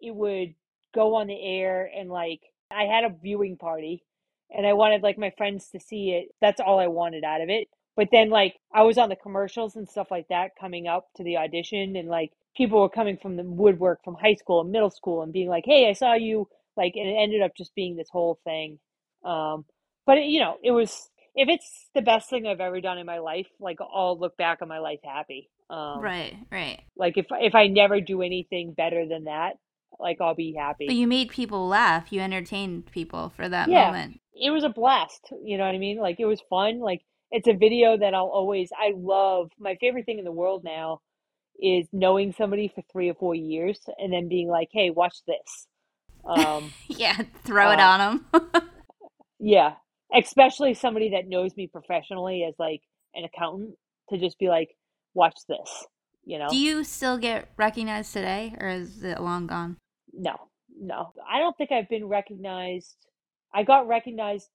it 0.01 0.15
would 0.15 0.53
go 0.93 1.15
on 1.15 1.27
the 1.27 1.41
air 1.41 1.89
and 1.95 2.09
like 2.09 2.41
I 2.71 2.83
had 2.83 3.03
a 3.03 3.09
viewing 3.09 3.57
party 3.57 4.03
and 4.49 4.65
I 4.65 4.73
wanted 4.73 5.03
like 5.03 5.17
my 5.17 5.31
friends 5.37 5.69
to 5.69 5.79
see 5.79 6.11
it. 6.11 6.35
That's 6.41 6.59
all 6.59 6.79
I 6.79 6.87
wanted 6.87 7.23
out 7.23 7.41
of 7.41 7.49
it. 7.49 7.67
But 7.97 8.09
then 8.11 8.29
like 8.29 8.55
I 8.73 8.83
was 8.83 8.97
on 8.97 9.09
the 9.09 9.17
commercials 9.17 9.75
and 9.75 9.89
stuff 9.89 10.07
like 10.09 10.29
that 10.29 10.51
coming 10.57 10.87
up 10.87 11.07
to 11.17 11.23
the 11.23 11.37
audition 11.37 11.97
and 11.97 12.07
like 12.07 12.31
people 12.55 12.79
were 12.79 12.89
coming 12.89 13.17
from 13.17 13.35
the 13.35 13.43
woodwork 13.43 14.03
from 14.05 14.15
high 14.15 14.35
school 14.35 14.61
and 14.61 14.71
middle 14.71 14.91
school 14.91 15.23
and 15.23 15.33
being 15.33 15.49
like, 15.49 15.65
"Hey, 15.65 15.89
I 15.89 15.93
saw 15.93 16.13
you." 16.13 16.47
Like 16.77 16.93
and 16.95 17.09
it 17.09 17.15
ended 17.19 17.41
up 17.41 17.51
just 17.57 17.75
being 17.75 17.97
this 17.97 18.09
whole 18.09 18.39
thing. 18.45 18.79
Um 19.25 19.65
but 20.05 20.19
it, 20.19 20.25
you 20.25 20.39
know, 20.39 20.57
it 20.63 20.71
was 20.71 21.09
if 21.35 21.49
it's 21.49 21.89
the 21.93 22.01
best 22.01 22.29
thing 22.29 22.47
I've 22.47 22.61
ever 22.61 22.79
done 22.81 22.99
in 22.99 23.05
my 23.05 23.19
life, 23.19 23.47
like 23.59 23.79
I'll 23.81 24.17
look 24.17 24.37
back 24.37 24.61
on 24.61 24.67
my 24.67 24.79
life 24.79 24.99
happy. 25.03 25.49
Um, 25.69 25.99
right, 25.99 26.35
right. 26.51 26.81
Like 26.95 27.17
if 27.17 27.25
if 27.31 27.55
I 27.55 27.67
never 27.67 27.99
do 27.99 28.21
anything 28.21 28.73
better 28.73 29.07
than 29.07 29.25
that, 29.25 29.57
like 29.99 30.21
I'll 30.21 30.35
be 30.35 30.55
happy. 30.57 30.85
But 30.85 30.95
you 30.95 31.07
made 31.07 31.29
people 31.29 31.67
laugh. 31.67 32.11
You 32.11 32.21
entertained 32.21 32.91
people 32.91 33.33
for 33.35 33.49
that 33.49 33.69
yeah, 33.69 33.87
moment. 33.87 34.19
It 34.33 34.51
was 34.51 34.63
a 34.63 34.69
blast. 34.69 35.31
You 35.43 35.57
know 35.57 35.65
what 35.65 35.75
I 35.75 35.79
mean? 35.79 35.97
Like 35.97 36.19
it 36.19 36.25
was 36.25 36.41
fun. 36.49 36.79
Like 36.79 37.01
it's 37.31 37.47
a 37.47 37.53
video 37.53 37.97
that 37.97 38.13
I'll 38.13 38.31
always 38.33 38.69
I 38.77 38.93
love. 38.95 39.51
My 39.59 39.75
favorite 39.79 40.05
thing 40.05 40.19
in 40.19 40.25
the 40.25 40.31
world 40.31 40.63
now 40.63 41.01
is 41.61 41.87
knowing 41.91 42.33
somebody 42.33 42.71
for 42.73 42.83
three 42.91 43.09
or 43.09 43.15
four 43.15 43.35
years 43.35 43.79
and 43.97 44.11
then 44.13 44.29
being 44.29 44.47
like, 44.47 44.69
"Hey, 44.71 44.89
watch 44.89 45.17
this." 45.27 45.67
Um, 46.25 46.71
yeah, 46.87 47.21
throw 47.43 47.69
uh, 47.69 47.73
it 47.73 47.79
on 47.79 48.21
them. 48.31 48.43
yeah, 49.39 49.73
especially 50.15 50.73
somebody 50.73 51.11
that 51.11 51.27
knows 51.27 51.55
me 51.55 51.67
professionally 51.67 52.45
as 52.47 52.55
like 52.59 52.81
an 53.13 53.25
accountant 53.25 53.75
to 54.09 54.17
just 54.17 54.39
be 54.39 54.47
like, 54.47 54.69
"Watch 55.13 55.37
this." 55.47 55.85
You 56.25 56.39
know. 56.39 56.49
Do 56.49 56.57
you 56.57 56.83
still 56.83 57.17
get 57.17 57.49
recognized 57.57 58.13
today, 58.13 58.55
or 58.59 58.67
is 58.67 59.03
it 59.03 59.19
long 59.19 59.47
gone? 59.47 59.77
No, 60.13 60.35
no. 60.79 61.13
I 61.29 61.39
don't 61.39 61.57
think 61.57 61.71
I've 61.71 61.89
been 61.89 62.05
recognized. 62.05 62.95
I 63.53 63.63
got 63.63 63.87
recognized 63.87 64.49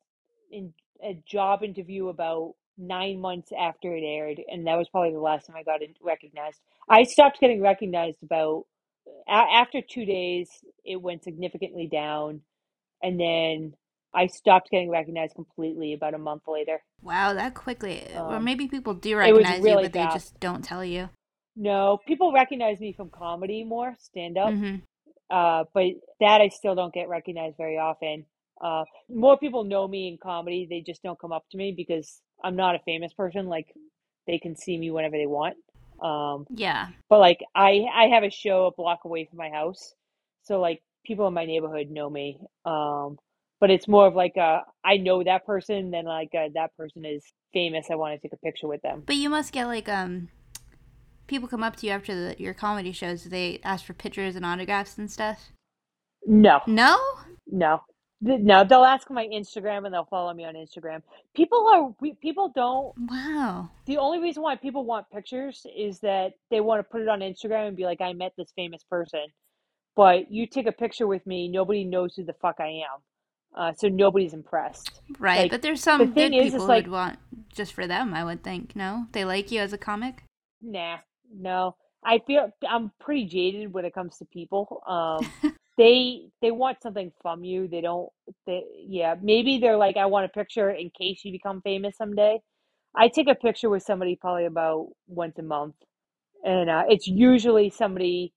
in 0.50 0.74
a 1.02 1.18
job 1.26 1.62
interview 1.62 2.08
about 2.08 2.54
nine 2.78 3.20
months 3.20 3.50
after 3.58 3.94
it 3.94 4.02
aired, 4.02 4.40
and 4.48 4.66
that 4.66 4.76
was 4.76 4.88
probably 4.88 5.12
the 5.12 5.20
last 5.20 5.46
time 5.46 5.56
I 5.56 5.62
got 5.62 5.80
recognized. 6.02 6.60
I 6.88 7.04
stopped 7.04 7.40
getting 7.40 7.60
recognized 7.62 8.22
about 8.22 8.64
after 9.28 9.80
two 9.80 10.04
days. 10.04 10.48
It 10.84 11.00
went 11.00 11.24
significantly 11.24 11.88
down, 11.90 12.40
and 13.02 13.18
then 13.18 13.74
I 14.14 14.26
stopped 14.26 14.70
getting 14.70 14.90
recognized 14.90 15.34
completely 15.34 15.94
about 15.94 16.14
a 16.14 16.18
month 16.18 16.42
later. 16.46 16.82
Wow, 17.02 17.34
that 17.34 17.54
quickly. 17.54 18.06
Um, 18.14 18.34
or 18.34 18.40
maybe 18.40 18.68
people 18.68 18.94
do 18.94 19.16
recognize 19.16 19.62
really 19.62 19.84
you, 19.84 19.88
but 19.88 19.92
fast. 19.92 20.12
they 20.12 20.18
just 20.18 20.40
don't 20.40 20.62
tell 20.62 20.84
you. 20.84 21.08
No, 21.56 21.98
people 22.06 22.32
recognize 22.32 22.80
me 22.80 22.92
from 22.92 23.10
comedy 23.10 23.64
more, 23.64 23.96
stand 24.00 24.38
up. 24.38 24.50
Mm-hmm. 24.50 24.76
Uh, 25.30 25.64
but 25.72 25.84
that 26.20 26.40
I 26.40 26.48
still 26.48 26.74
don't 26.74 26.92
get 26.92 27.08
recognized 27.08 27.56
very 27.56 27.78
often. 27.78 28.26
Uh, 28.62 28.84
more 29.08 29.38
people 29.38 29.64
know 29.64 29.88
me 29.88 30.08
in 30.08 30.18
comedy. 30.22 30.66
They 30.68 30.80
just 30.80 31.02
don't 31.02 31.18
come 31.18 31.32
up 31.32 31.44
to 31.50 31.56
me 31.56 31.72
because 31.76 32.20
I'm 32.44 32.56
not 32.56 32.74
a 32.74 32.80
famous 32.80 33.12
person. 33.12 33.46
Like 33.46 33.74
they 34.26 34.38
can 34.38 34.56
see 34.56 34.76
me 34.76 34.90
whenever 34.90 35.16
they 35.16 35.26
want. 35.26 35.56
Um, 36.00 36.46
yeah. 36.50 36.88
But 37.08 37.18
like 37.18 37.40
I, 37.54 37.86
I 37.94 38.06
have 38.06 38.24
a 38.24 38.30
show 38.30 38.66
a 38.66 38.72
block 38.72 39.00
away 39.04 39.26
from 39.26 39.38
my 39.38 39.50
house, 39.50 39.94
so 40.42 40.60
like 40.60 40.82
people 41.04 41.26
in 41.28 41.34
my 41.34 41.44
neighborhood 41.44 41.90
know 41.90 42.10
me. 42.10 42.38
Um, 42.64 43.18
but 43.60 43.70
it's 43.70 43.86
more 43.86 44.08
of 44.08 44.14
like 44.14 44.36
a, 44.36 44.62
I 44.84 44.96
know 44.96 45.22
that 45.22 45.46
person 45.46 45.92
than 45.92 46.04
like 46.04 46.30
a, 46.34 46.50
that 46.54 46.76
person 46.76 47.04
is 47.04 47.24
famous. 47.52 47.86
I 47.90 47.94
want 47.94 48.14
to 48.14 48.20
take 48.20 48.32
a 48.32 48.44
picture 48.44 48.66
with 48.66 48.82
them. 48.82 49.04
But 49.06 49.16
you 49.16 49.30
must 49.30 49.52
get 49.52 49.66
like 49.66 49.88
um, 49.88 50.28
people 51.28 51.46
come 51.46 51.62
up 51.62 51.76
to 51.76 51.86
you 51.86 51.92
after 51.92 52.14
the, 52.14 52.42
your 52.42 52.54
comedy 52.54 52.90
shows. 52.90 53.24
They 53.24 53.60
ask 53.62 53.84
for 53.84 53.94
pictures 53.94 54.34
and 54.34 54.44
autographs 54.44 54.98
and 54.98 55.08
stuff. 55.08 55.52
No. 56.26 56.60
No. 56.66 56.98
No 57.46 57.82
No, 58.24 58.62
they'll 58.62 58.84
ask 58.84 59.10
my 59.10 59.26
Instagram 59.26 59.84
and 59.84 59.92
they'll 59.92 60.04
follow 60.04 60.32
me 60.32 60.44
on 60.44 60.54
Instagram. 60.54 61.02
People 61.34 61.68
are 62.00 62.14
people 62.20 62.52
don't. 62.54 62.94
Wow. 63.10 63.68
The 63.86 63.98
only 63.98 64.20
reason 64.20 64.44
why 64.44 64.54
people 64.54 64.84
want 64.84 65.10
pictures 65.10 65.66
is 65.76 65.98
that 66.00 66.34
they 66.48 66.60
want 66.60 66.78
to 66.78 66.84
put 66.84 67.00
it 67.00 67.08
on 67.08 67.18
Instagram 67.18 67.68
and 67.68 67.76
be 67.76 67.84
like, 67.84 68.00
"I 68.00 68.12
met 68.12 68.34
this 68.36 68.52
famous 68.54 68.84
person." 68.84 69.26
But 69.96 70.30
you 70.30 70.46
take 70.46 70.66
a 70.66 70.72
picture 70.72 71.06
with 71.06 71.26
me, 71.26 71.48
nobody 71.48 71.84
knows 71.84 72.14
who 72.14 72.24
the 72.24 72.32
fuck 72.34 72.60
I 72.60 72.68
am. 72.68 73.02
Uh, 73.54 73.72
so 73.74 73.88
nobody's 73.88 74.32
impressed. 74.32 75.02
Right, 75.18 75.40
like, 75.40 75.50
but 75.50 75.62
there's 75.62 75.82
some 75.82 75.98
the 75.98 76.06
good 76.06 76.32
is, 76.32 76.52
people 76.52 76.66
like, 76.66 76.84
who'd 76.84 76.92
want 76.92 77.18
just 77.52 77.74
for 77.74 77.86
them. 77.86 78.14
I 78.14 78.24
would 78.24 78.44
think. 78.44 78.76
No, 78.76 79.06
they 79.12 79.24
like 79.24 79.50
you 79.50 79.60
as 79.60 79.72
a 79.72 79.78
comic. 79.78 80.22
Nah, 80.62 80.98
no. 81.34 81.76
I 82.04 82.20
feel 82.26 82.50
I'm 82.68 82.92
pretty 83.00 83.26
jaded 83.26 83.72
when 83.72 83.84
it 83.84 83.94
comes 83.94 84.18
to 84.18 84.24
people. 84.24 84.82
Um, 84.86 85.52
they 85.82 86.28
they 86.40 86.52
want 86.52 86.80
something 86.80 87.10
from 87.20 87.42
you. 87.42 87.66
They 87.66 87.80
don't. 87.80 88.08
They 88.46 88.62
yeah. 88.86 89.16
Maybe 89.20 89.58
they're 89.58 89.76
like, 89.76 89.96
I 89.96 90.06
want 90.06 90.26
a 90.26 90.28
picture 90.28 90.70
in 90.70 90.90
case 90.90 91.22
you 91.24 91.32
become 91.32 91.60
famous 91.62 91.96
someday. 91.96 92.40
I 92.94 93.08
take 93.08 93.28
a 93.28 93.34
picture 93.34 93.68
with 93.68 93.82
somebody 93.82 94.16
probably 94.20 94.46
about 94.46 94.88
once 95.08 95.38
a 95.38 95.42
month, 95.42 95.74
and 96.44 96.70
uh, 96.70 96.84
it's 96.88 97.08
usually 97.08 97.70
somebody 97.70 98.32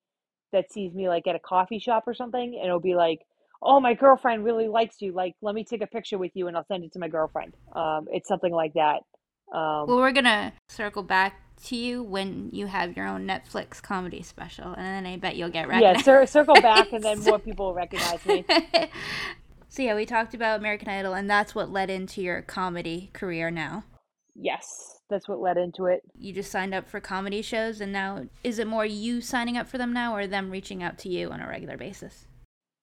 that 0.54 0.72
sees 0.72 0.94
me 0.94 1.08
like 1.08 1.28
at 1.28 1.36
a 1.36 1.40
coffee 1.40 1.80
shop 1.80 2.06
or 2.08 2.16
something, 2.16 2.56
and 2.56 2.66
it'll 2.66 2.80
be 2.80 2.96
like, 2.96 3.20
"Oh, 3.62 3.80
my 3.80 3.94
girlfriend 3.94 4.44
really 4.44 4.68
likes 4.68 4.96
you. 5.02 5.12
Like, 5.14 5.36
let 5.42 5.54
me 5.54 5.64
take 5.64 5.84
a 5.84 5.88
picture 5.88 6.18
with 6.18 6.32
you, 6.34 6.48
and 6.48 6.58
I'll 6.58 6.66
send 6.66 6.84
it 6.84 6.94
to 6.94 7.00
my 7.00 7.10
girlfriend." 7.10 7.54
Um, 7.76 8.08
it's 8.12 8.28
something 8.28 8.54
like 8.54 8.74
that. 8.74 9.02
Um, 9.54 9.86
well, 9.88 9.98
we're 9.98 10.14
gonna 10.14 10.54
circle 10.68 11.04
back 11.04 11.45
to 11.64 11.76
you 11.76 12.04
when 12.04 12.50
you 12.52 12.68
have 12.68 12.96
your 12.96 13.08
own 13.08 13.28
Netflix 13.28 13.82
comedy 13.82 14.22
special, 14.22 14.74
and 14.74 14.86
then 14.86 15.06
I 15.06 15.18
bet 15.18 15.36
you'll 15.36 15.50
get 15.50 15.68
recognized. 15.68 16.00
Yeah, 16.00 16.04
cir- 16.04 16.26
circle 16.26 16.56
back, 16.56 16.92
and 16.92 17.04
then 17.04 17.20
more 17.24 17.40
people 17.40 17.68
will 17.68 17.74
recognize 17.74 18.26
me. 18.26 18.46
so 19.70 19.82
yeah, 19.82 19.96
we 19.96 20.06
talked 20.06 20.34
about 20.34 20.60
American 20.60 20.90
Idol, 20.90 21.14
and 21.14 21.30
that's 21.30 21.56
what 21.56 21.72
led 21.72 21.90
into 21.90 22.22
your 22.22 22.42
comedy 22.42 23.10
career 23.14 23.50
now. 23.50 23.84
Yes, 24.36 25.00
that's 25.10 25.28
what 25.28 25.40
led 25.40 25.58
into 25.58 25.86
it. 25.86 26.02
You 26.18 26.34
just 26.34 26.52
signed 26.52 26.74
up 26.74 26.90
for 26.90 27.00
comedy 27.00 27.42
shows, 27.42 27.82
and 27.82 27.92
now 27.92 28.26
is 28.44 28.60
it 28.60 28.68
more 28.68 28.86
you 28.86 29.22
signing 29.22 29.58
up 29.58 29.68
for 29.68 29.78
them 29.78 29.94
now, 29.94 30.16
or 30.16 30.28
them 30.28 30.52
reaching 30.52 30.84
out 30.84 30.98
to 31.00 31.10
you 31.10 31.32
on 31.32 31.40
a 31.40 31.48
regular 31.48 31.78
basis? 31.78 32.28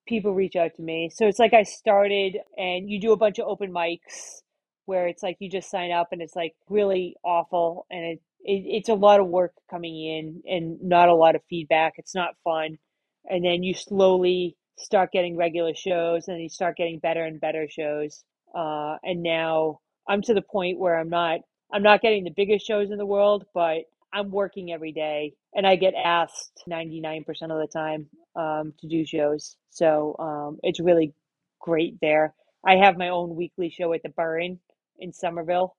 People 0.09 0.35
reach 0.35 0.57
out 0.57 0.75
to 0.77 0.83
me, 0.83 1.11
so 1.15 1.27
it's 1.27 1.39
like 1.39 1.55
I 1.55 1.63
started, 1.63 2.39
and 2.57 2.91
you 2.91 3.01
do 3.01 3.13
a 3.13 3.17
bunch 3.17 3.39
of 3.39 3.47
open 3.47 3.73
mics 3.73 4.43
where 4.87 5.07
it's 5.07 5.23
like 5.23 5.37
you 5.39 5.49
just 5.49 5.71
sign 5.71 5.91
up 5.93 6.09
and 6.13 6.21
it's 6.21 6.35
like 6.35 6.55
really 6.69 7.15
awful 7.25 7.87
and 7.91 8.05
it 8.05 8.21
it, 8.45 8.65
it's 8.67 8.89
a 8.89 8.95
lot 8.95 9.21
of 9.21 9.29
work 9.29 9.53
coming 9.71 9.95
in 9.95 10.43
and 10.47 10.79
not 10.83 11.09
a 11.09 11.15
lot 11.15 11.35
of 11.35 11.43
feedback. 11.49 11.95
It's 11.99 12.15
not 12.15 12.35
fun. 12.45 12.79
And 13.29 13.45
then 13.45 13.63
you 13.63 13.75
slowly 13.75 14.57
start 14.79 15.13
getting 15.13 15.37
regular 15.37 15.75
shows 15.75 16.29
and 16.29 16.41
you 16.43 16.49
start 16.49 16.77
getting 16.77 16.99
better 16.99 17.23
and 17.25 17.41
better 17.41 17.69
shows. 17.69 18.25
Uh, 18.55 18.97
and 19.03 19.23
now 19.23 19.81
I'm 20.09 20.23
to 20.23 20.35
the 20.35 20.43
point 20.43 20.79
where 20.79 20.99
I'm 20.99 21.09
not 21.09 21.41
I'm 21.73 21.83
not 21.83 22.03
getting 22.03 22.25
the 22.25 22.35
biggest 22.37 22.67
shows 22.67 22.91
in 22.91 22.99
the 22.99 23.07
world, 23.07 23.47
but 23.55 23.85
I'm 24.13 24.31
working 24.31 24.73
every 24.73 24.93
day 24.93 25.33
and 25.55 25.67
I 25.67 25.77
get 25.77 25.95
asked 25.95 26.63
99% 26.69 27.25
of 27.29 27.49
the 27.49 27.69
time 27.73 28.09
um, 28.37 28.75
to 28.81 28.89
do 28.89 29.07
shows. 29.07 29.57
So 29.71 30.17
um, 30.19 30.59
it's 30.63 30.81
really 30.81 31.15
great 31.61 31.97
there. 32.03 32.35
I 32.67 32.77
have 32.77 32.99
my 32.99 33.09
own 33.09 33.37
weekly 33.37 33.71
show 33.71 33.93
at 33.95 34.03
the 34.03 34.11
Burren 34.11 34.61
in 34.99 35.13
Somerville 35.15 35.77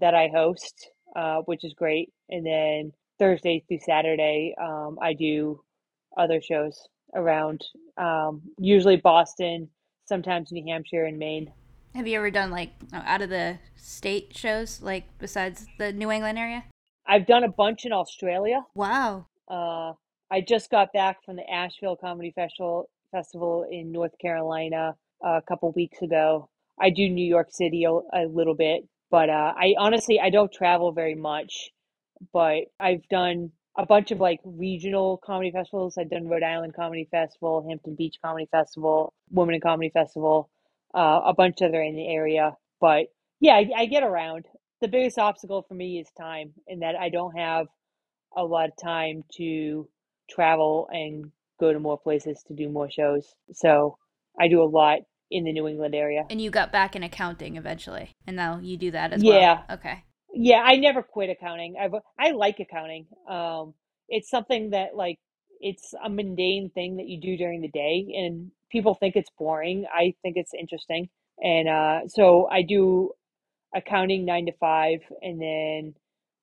that 0.00 0.14
I 0.14 0.28
host 0.34 0.90
uh, 1.14 1.42
which 1.42 1.64
is 1.64 1.74
great. 1.74 2.12
And 2.28 2.44
then 2.44 2.92
Thursday 3.18 3.64
through 3.66 3.80
Saturday, 3.80 4.54
um, 4.60 4.98
I 5.00 5.12
do 5.12 5.60
other 6.16 6.40
shows 6.40 6.88
around, 7.14 7.64
um, 7.96 8.42
usually 8.58 8.96
Boston, 8.96 9.68
sometimes 10.04 10.52
New 10.52 10.64
Hampshire 10.66 11.04
and 11.04 11.18
Maine. 11.18 11.52
Have 11.94 12.08
you 12.08 12.16
ever 12.18 12.30
done 12.30 12.50
like 12.50 12.72
out 12.92 13.22
of 13.22 13.30
the 13.30 13.58
state 13.76 14.36
shows, 14.36 14.82
like 14.82 15.04
besides 15.18 15.66
the 15.78 15.92
New 15.92 16.10
England 16.10 16.38
area? 16.38 16.64
I've 17.06 17.26
done 17.26 17.44
a 17.44 17.48
bunch 17.48 17.84
in 17.84 17.92
Australia. 17.92 18.64
Wow. 18.74 19.26
Uh, 19.48 19.92
I 20.30 20.40
just 20.40 20.70
got 20.70 20.92
back 20.92 21.24
from 21.24 21.36
the 21.36 21.48
Asheville 21.48 21.96
Comedy 21.96 22.32
Festival 22.32 22.88
festival 23.12 23.66
in 23.70 23.92
North 23.92 24.18
Carolina 24.18 24.96
a 25.22 25.40
couple 25.46 25.70
weeks 25.72 26.02
ago. 26.02 26.48
I 26.80 26.90
do 26.90 27.08
New 27.08 27.24
York 27.24 27.48
City 27.52 27.84
a, 27.84 27.90
a 27.90 28.26
little 28.26 28.54
bit, 28.54 28.88
but 29.14 29.30
uh, 29.30 29.52
I 29.56 29.74
honestly 29.78 30.18
I 30.18 30.30
don't 30.30 30.52
travel 30.52 30.90
very 30.90 31.14
much, 31.14 31.70
but 32.32 32.62
I've 32.80 33.06
done 33.08 33.52
a 33.78 33.86
bunch 33.86 34.10
of 34.10 34.18
like 34.18 34.40
regional 34.44 35.20
comedy 35.24 35.52
festivals. 35.52 35.96
I've 35.96 36.10
done 36.10 36.26
Rhode 36.26 36.42
Island 36.42 36.74
Comedy 36.74 37.06
Festival, 37.08 37.64
Hampton 37.68 37.94
Beach 37.94 38.16
Comedy 38.24 38.48
Festival, 38.50 39.14
Women 39.30 39.54
in 39.54 39.60
Comedy 39.60 39.90
Festival, 39.90 40.50
uh, 40.96 41.20
a 41.26 41.32
bunch 41.32 41.60
of 41.60 41.68
other 41.68 41.80
in 41.80 41.94
the 41.94 42.08
area. 42.08 42.56
But 42.80 43.06
yeah, 43.38 43.52
I, 43.52 43.70
I 43.76 43.86
get 43.86 44.02
around. 44.02 44.46
The 44.80 44.88
biggest 44.88 45.16
obstacle 45.16 45.62
for 45.62 45.74
me 45.74 46.00
is 46.00 46.08
time, 46.18 46.52
in 46.66 46.80
that 46.80 46.96
I 46.96 47.08
don't 47.08 47.38
have 47.38 47.68
a 48.36 48.42
lot 48.42 48.70
of 48.70 48.74
time 48.82 49.22
to 49.36 49.88
travel 50.28 50.88
and 50.90 51.30
go 51.60 51.72
to 51.72 51.78
more 51.78 52.00
places 52.00 52.42
to 52.48 52.52
do 52.52 52.68
more 52.68 52.90
shows. 52.90 53.32
So 53.52 53.96
I 54.40 54.48
do 54.48 54.60
a 54.60 54.64
lot 54.64 55.02
in 55.30 55.44
the 55.44 55.52
New 55.52 55.66
England 55.66 55.94
area. 55.94 56.24
And 56.30 56.40
you 56.40 56.50
got 56.50 56.72
back 56.72 56.94
in 56.94 57.02
accounting 57.02 57.56
eventually, 57.56 58.12
and 58.26 58.36
now 58.36 58.58
you 58.62 58.76
do 58.76 58.90
that 58.92 59.12
as 59.12 59.22
yeah. 59.22 59.32
well. 59.68 59.78
Okay. 59.78 60.04
Yeah, 60.32 60.62
I 60.64 60.76
never 60.76 61.02
quit 61.02 61.30
accounting. 61.30 61.76
I 61.80 61.88
I 62.18 62.32
like 62.32 62.58
accounting. 62.60 63.06
Um, 63.28 63.74
it's 64.08 64.28
something 64.28 64.70
that 64.70 64.96
like 64.96 65.18
it's 65.60 65.94
a 66.04 66.10
mundane 66.10 66.70
thing 66.74 66.96
that 66.96 67.06
you 67.06 67.20
do 67.20 67.36
during 67.36 67.60
the 67.60 67.68
day, 67.68 68.06
and 68.16 68.50
people 68.70 68.94
think 68.94 69.16
it's 69.16 69.30
boring. 69.38 69.86
I 69.92 70.14
think 70.22 70.36
it's 70.36 70.52
interesting, 70.58 71.08
and 71.42 71.68
uh, 71.68 72.08
so 72.08 72.48
I 72.50 72.62
do 72.62 73.12
accounting 73.74 74.24
nine 74.24 74.46
to 74.46 74.52
five, 74.58 75.00
and 75.22 75.40
then 75.40 75.94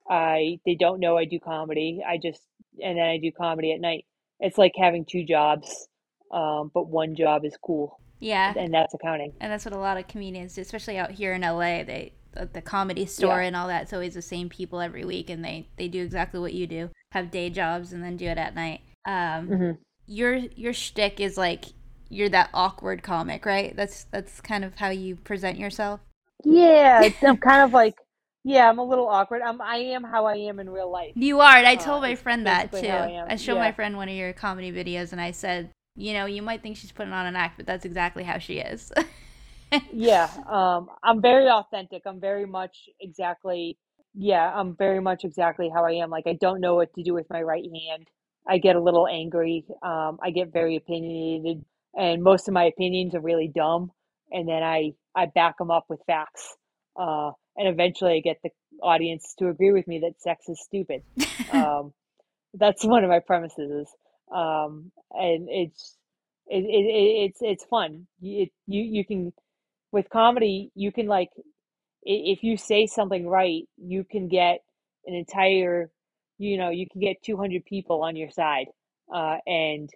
I 0.10 0.60
they 0.66 0.76
don't 0.76 1.00
know 1.00 1.18
I 1.18 1.26
do 1.26 1.40
comedy. 1.40 2.02
I 2.08 2.18
just 2.18 2.42
and 2.82 2.98
then 2.98 3.06
I 3.06 3.18
do 3.18 3.32
comedy 3.32 3.74
at 3.74 3.82
night. 3.82 4.06
It's 4.40 4.58
like 4.58 4.74
having 4.78 5.06
two 5.06 5.26
jobs, 5.26 5.88
um, 6.32 6.72
but 6.74 6.88
one 6.88 7.16
job 7.16 7.46
is 7.46 7.58
cool. 7.64 8.00
Yeah. 8.22 8.54
And 8.56 8.74
that's 8.74 8.94
accounting. 8.94 9.34
And 9.42 9.52
that's 9.52 9.66
what 9.66 9.74
a 9.74 9.78
lot 9.78 9.98
of 9.98 10.08
comedians 10.08 10.56
do, 10.56 10.62
especially 10.62 10.98
out 10.98 11.12
here 11.12 11.34
in 11.34 11.42
LA. 11.42 11.84
They 11.84 12.14
the 12.34 12.62
comedy 12.62 13.06
store 13.06 13.42
yeah. 13.42 13.48
and 13.48 13.56
all 13.56 13.68
that. 13.68 13.84
It's 13.84 13.94
always 13.94 14.14
the 14.14 14.22
same 14.22 14.48
people 14.48 14.80
every 14.80 15.04
week, 15.04 15.30
and 15.30 15.44
they 15.44 15.68
they 15.78 15.88
do 15.88 16.02
exactly 16.02 16.40
what 16.40 16.54
you 16.54 16.68
do: 16.68 16.90
have 17.12 17.32
day 17.32 17.50
jobs 17.50 17.92
and 17.94 18.04
then 18.04 18.18
do 18.18 18.26
it 18.26 18.38
at 18.38 18.56
night. 18.56 18.82
Um, 19.06 19.48
mm-hmm. 19.48 19.72
Your 20.08 20.36
your 20.36 20.74
shtick 20.74 21.20
is 21.20 21.38
like 21.38 21.66
you're 22.10 22.30
that 22.30 22.50
awkward 22.54 23.04
comic, 23.04 23.46
right? 23.46 23.76
That's 23.76 24.06
that's 24.06 24.42
kind 24.42 24.64
of 24.64 24.76
how 24.76 24.90
you 24.90 25.16
present 25.16 25.58
yourself. 25.58 26.00
Yeah, 26.44 27.10
I'm 27.22 27.38
kind 27.38 27.64
of 27.64 27.74
like 27.74 27.96
yeah, 28.44 28.70
I'm 28.70 28.80
a 28.80 28.84
little 28.84 29.08
awkward. 29.08 29.42
I'm 29.42 29.62
I 29.62 29.78
am 29.78 30.04
how 30.04 30.26
I 30.26 30.36
am 30.36 30.60
in 30.60 30.70
real 30.70 30.92
life. 30.92 31.12
You 31.16 31.42
are. 31.42 31.58
And 31.58 31.68
I 31.68 31.76
told 31.76 32.00
uh, 32.00 32.08
my 32.08 32.16
friend 32.16 32.48
that 32.48 32.72
too. 32.72 32.88
I, 32.88 33.26
I 33.30 33.36
showed 33.36 33.56
yeah. 33.56 33.62
my 33.62 33.72
friend 33.72 33.98
one 33.98 34.10
of 34.10 34.16
your 34.16 34.34
comedy 34.34 34.72
videos, 34.72 35.12
and 35.12 35.22
I 35.22 35.32
said 35.32 35.72
you 35.96 36.14
know, 36.14 36.26
you 36.26 36.42
might 36.42 36.62
think 36.62 36.78
she's 36.78 36.92
putting 36.92 37.14
on 37.14 37.26
an 37.26 37.36
act, 37.36 37.58
but 37.58 37.66
that's 37.66 37.86
exactly 37.86 38.24
how 38.24 38.38
she 38.38 38.60
is. 38.60 38.92
yeah, 39.94 40.30
um, 40.50 40.90
I'm 41.04 41.22
very 41.22 41.50
authentic. 41.50 42.04
I'm 42.06 42.20
very 42.20 42.46
much 42.46 42.90
exactly, 43.00 43.78
yeah, 44.14 44.52
I'm 44.54 44.76
very 44.76 45.00
much 45.00 45.24
exactly 45.24 45.70
how 45.74 45.86
I 45.86 45.94
am. 45.94 46.10
Like, 46.10 46.28
I 46.28 46.34
don't 46.34 46.62
know 46.62 46.76
what 46.76 46.94
to 46.96 47.04
do 47.04 47.14
with 47.14 47.28
my 47.30 47.42
right 47.42 47.64
hand. 47.64 48.08
I 48.48 48.58
get 48.58 48.76
a 48.76 48.82
little 48.82 49.08
angry. 49.08 49.66
Um, 49.84 50.18
I 50.22 50.32
get 50.32 50.52
very 50.52 50.76
opinionated, 50.76 51.64
and 51.98 52.24
most 52.24 52.48
of 52.48 52.54
my 52.54 52.66
opinions 52.66 53.14
are 53.16 53.22
really 53.22 53.52
dumb. 53.54 53.92
And 54.32 54.48
then 54.48 54.64
I, 54.64 54.94
I 55.14 55.26
back 55.26 55.58
them 55.58 55.72
up 55.72 55.86
with 55.90 56.00
facts. 56.08 56.56
Uh, 56.96 57.32
and 57.58 57.68
eventually 57.68 58.14
I 58.14 58.20
get 58.22 58.38
the 58.44 58.50
audience 58.82 59.36
to 59.40 59.50
agree 59.50 59.72
with 59.72 59.88
me 59.88 60.00
that 60.00 60.22
sex 60.22 60.48
is 60.48 60.62
stupid. 60.62 61.04
Um, 61.52 61.92
that's 62.54 62.86
one 62.86 63.04
of 63.04 63.10
my 63.10 63.20
premises 63.20 63.90
um, 64.32 64.92
and 65.12 65.48
it's 65.50 65.98
it, 66.48 66.64
it, 66.64 67.30
it's 67.30 67.40
it's 67.42 67.66
fun. 67.66 68.08
It, 68.22 68.50
you 68.68 68.82
you 68.82 69.06
can 69.06 69.34
with 69.92 70.10
comedy 70.10 70.72
you 70.76 70.92
can 70.92 71.08
like 71.08 71.30
if 72.04 72.44
you 72.44 72.58
say 72.58 72.88
something 72.88 73.28
right, 73.28 73.64
you 73.78 74.04
can 74.04 74.28
get 74.28 74.60
an 75.06 75.14
entire 75.14 75.90
you 76.38 76.58
know 76.58 76.70
you 76.70 76.88
can 76.92 77.02
get 77.02 77.22
200 77.24 77.66
people 77.66 78.04
on 78.04 78.16
your 78.16 78.32
side 78.32 78.68
uh, 79.14 79.38
and 79.46 79.90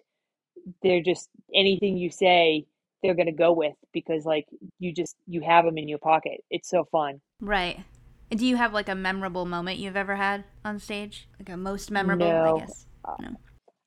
they're 0.82 1.02
just 1.02 1.28
anything 1.54 1.96
you 1.96 2.10
say 2.10 2.66
they're 3.02 3.14
going 3.14 3.26
to 3.26 3.32
go 3.32 3.52
with 3.52 3.74
because 3.92 4.24
like 4.24 4.46
you 4.78 4.92
just 4.92 5.16
you 5.26 5.40
have 5.40 5.64
them 5.64 5.78
in 5.78 5.88
your 5.88 5.98
pocket. 5.98 6.42
It's 6.50 6.68
so 6.68 6.84
fun. 6.90 7.20
Right. 7.40 7.84
Do 8.30 8.44
you 8.44 8.56
have 8.56 8.72
like 8.72 8.88
a 8.88 8.94
memorable 8.94 9.46
moment 9.46 9.78
you've 9.78 9.96
ever 9.96 10.16
had 10.16 10.44
on 10.64 10.78
stage? 10.78 11.28
Like 11.38 11.48
a 11.48 11.56
most 11.56 11.90
memorable 11.90 12.26
no. 12.26 12.56
i 12.56 12.60
guess. 12.60 12.86
Uh, 13.04 13.14
no 13.20 13.36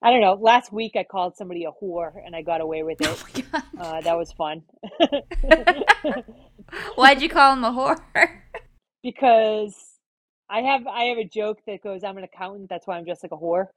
I 0.02 0.12
don't 0.12 0.22
know. 0.22 0.34
Last 0.34 0.72
week 0.72 0.94
I 0.96 1.04
called 1.04 1.36
somebody 1.36 1.66
a 1.66 1.72
whore 1.72 2.14
and 2.26 2.36
I 2.36 2.42
got 2.42 2.62
away 2.62 2.84
with 2.84 3.02
it. 3.02 3.46
Oh 3.54 3.62
uh, 3.80 4.02
that 4.02 4.18
was 4.18 4.32
fun. 4.32 4.64
Why'd 6.96 7.22
you 7.22 7.30
call 7.30 7.54
him 7.54 7.64
a 7.64 7.72
whore? 7.72 8.00
because 9.04 9.76
I 10.50 10.62
have 10.62 10.88
I 10.88 11.04
have 11.06 11.18
a 11.18 11.26
joke 11.26 11.60
that 11.68 11.84
goes, 11.84 12.04
"I'm 12.04 12.18
an 12.18 12.24
accountant, 12.24 12.70
that's 12.70 12.88
why 12.88 12.98
I'm 12.98 13.06
dressed 13.06 13.24
like 13.24 13.32
a 13.32 13.38
whore," 13.38 13.68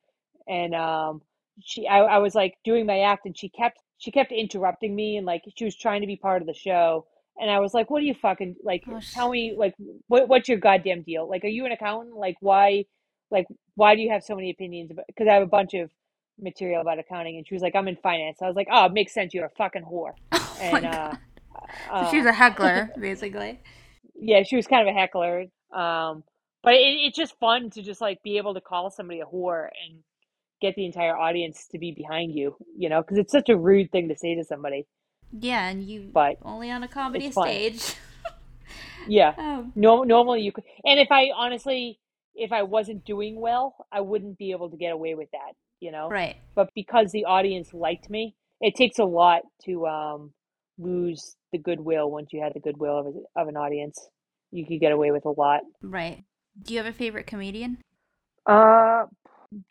and 0.49 0.75
um, 0.75 1.23
she 1.61 1.87
I, 1.87 1.99
I 2.01 2.19
was 2.19 2.35
like 2.35 2.57
doing 2.65 2.87
my 2.87 3.01
act 3.01 3.27
and 3.27 3.37
she 3.37 3.49
kept 3.49 3.79
she 3.99 4.11
kept 4.11 4.33
interrupting 4.33 4.95
me 4.95 5.17
and 5.17 5.27
like 5.27 5.43
she 5.57 5.65
was 5.65 5.77
trying 5.77 6.03
to 6.03 6.07
be 6.07 6.17
part 6.17 6.43
of 6.43 6.47
the 6.47 6.55
show 6.55 7.07
and 7.41 7.51
I 7.51 7.61
was 7.61 7.75
like, 7.75 7.91
"What 7.91 8.03
are 8.03 8.07
you 8.07 8.15
fucking 8.15 8.57
like? 8.63 8.85
Oh, 8.89 9.01
tell 9.13 9.31
me 9.31 9.55
like 9.57 9.75
what 10.09 10.29
what's 10.29 10.49
your 10.49 10.59
goddamn 10.59 11.03
deal? 11.03 11.29
Like, 11.29 11.45
are 11.45 11.49
you 11.49 11.67
an 11.67 11.73
accountant? 11.73 12.17
Like, 12.17 12.37
why 12.41 12.85
like 13.31 13.47
why 13.75 13.95
do 13.95 14.03
you 14.03 14.11
have 14.11 14.23
so 14.23 14.35
many 14.35 14.51
opinions? 14.51 14.91
About 14.91 15.07
Because 15.07 15.29
I 15.29 15.35
have 15.35 15.43
a 15.43 15.47
bunch 15.47 15.75
of 15.75 15.91
material 16.41 16.81
about 16.81 16.99
accounting." 16.99 17.37
And 17.37 17.47
she 17.47 17.55
was 17.55 17.63
like, 17.63 17.75
"I'm 17.75 17.89
in 17.89 17.97
finance." 17.97 18.39
I 18.43 18.47
was 18.47 18.57
like, 18.57 18.69
"Oh, 18.71 18.87
it 18.87 18.93
makes 18.93 19.13
sense. 19.15 19.35
You're 19.35 19.47
a 19.47 19.51
fucking 19.51 19.83
whore." 19.85 20.13
Oh 20.65 20.77
and 20.77 20.87
uh, 20.87 21.13
so 22.05 22.09
she's 22.11 22.25
uh, 22.27 22.29
a 22.29 22.33
heckler, 22.33 22.91
basically. 23.01 23.59
yeah, 24.15 24.43
she 24.45 24.55
was 24.55 24.67
kind 24.69 24.87
of 24.89 24.95
a 24.95 24.99
heckler. 24.99 25.47
Um, 25.73 26.23
but 26.63 26.75
it, 26.75 26.79
it's 27.07 27.17
just 27.17 27.37
fun 27.41 27.71
to 27.71 27.83
just 27.83 28.01
like 28.01 28.23
be 28.23 28.37
able 28.37 28.55
to 28.55 28.61
call 28.61 28.91
somebody 28.91 29.21
a 29.21 29.25
whore 29.25 29.65
and 29.85 30.01
get 30.61 30.77
the 30.77 30.85
entire 30.87 31.17
audience 31.17 31.67
to 31.73 31.79
be 31.79 31.91
behind 31.91 32.33
you, 32.33 32.55
you 32.77 32.89
know, 32.89 33.03
because 33.03 33.19
it's 33.19 33.33
such 33.33 33.49
a 33.49 33.57
rude 33.57 33.91
thing 33.91 34.09
to 34.09 34.17
say 34.17 34.37
to 34.37 34.45
somebody. 34.45 34.87
Yeah, 35.33 35.69
and 35.69 35.83
you 35.83 36.11
But 36.13 36.37
only 36.43 36.71
on 36.71 36.83
a 36.85 36.89
comedy 36.89 37.33
stage. 37.33 37.95
Yeah. 39.09 39.35
oh, 39.37 39.67
No, 39.75 40.05
normally 40.05 40.43
you 40.43 40.53
could, 40.53 40.65
and 40.85 41.01
if 41.01 41.09
I 41.11 41.31
honestly, 41.35 41.99
if 42.37 42.53
I 42.53 42.63
wasn't 42.63 43.05
doing 43.05 43.41
well, 43.41 43.75
I 43.91 44.01
wouldn't 44.03 44.39
be 44.39 44.53
able 44.53 44.71
to 44.71 44.77
get 44.77 44.93
away 44.93 45.15
with 45.17 45.31
that, 45.33 45.55
you 45.83 45.91
know. 45.91 46.09
right. 46.09 46.37
But 46.55 46.71
because 46.75 47.11
the 47.13 47.25
audience 47.25 47.75
liked 47.75 48.09
me, 48.09 48.35
it 48.61 48.77
takes 48.77 48.99
a 48.99 49.05
lot 49.05 49.43
to 49.65 49.87
um, 49.87 50.33
lose 50.79 51.37
the 51.51 51.59
goodwill 51.59 52.11
once 52.11 52.29
you 52.33 52.41
have 52.41 52.55
the 52.55 52.61
goodwill 52.61 52.99
of, 52.99 53.07
a, 53.07 53.41
of 53.41 53.49
an 53.49 53.57
audience. 53.57 53.99
You 54.53 54.65
could 54.65 54.81
get 54.81 54.93
away 54.93 55.11
with 55.11 55.25
a 55.25 55.31
lot. 55.31 55.63
Right. 55.83 56.25
Do 56.63 56.73
you 56.73 56.79
have 56.79 56.87
a 56.87 56.97
favorite 56.97 57.27
comedian? 57.27 57.79
Uh, 58.47 59.07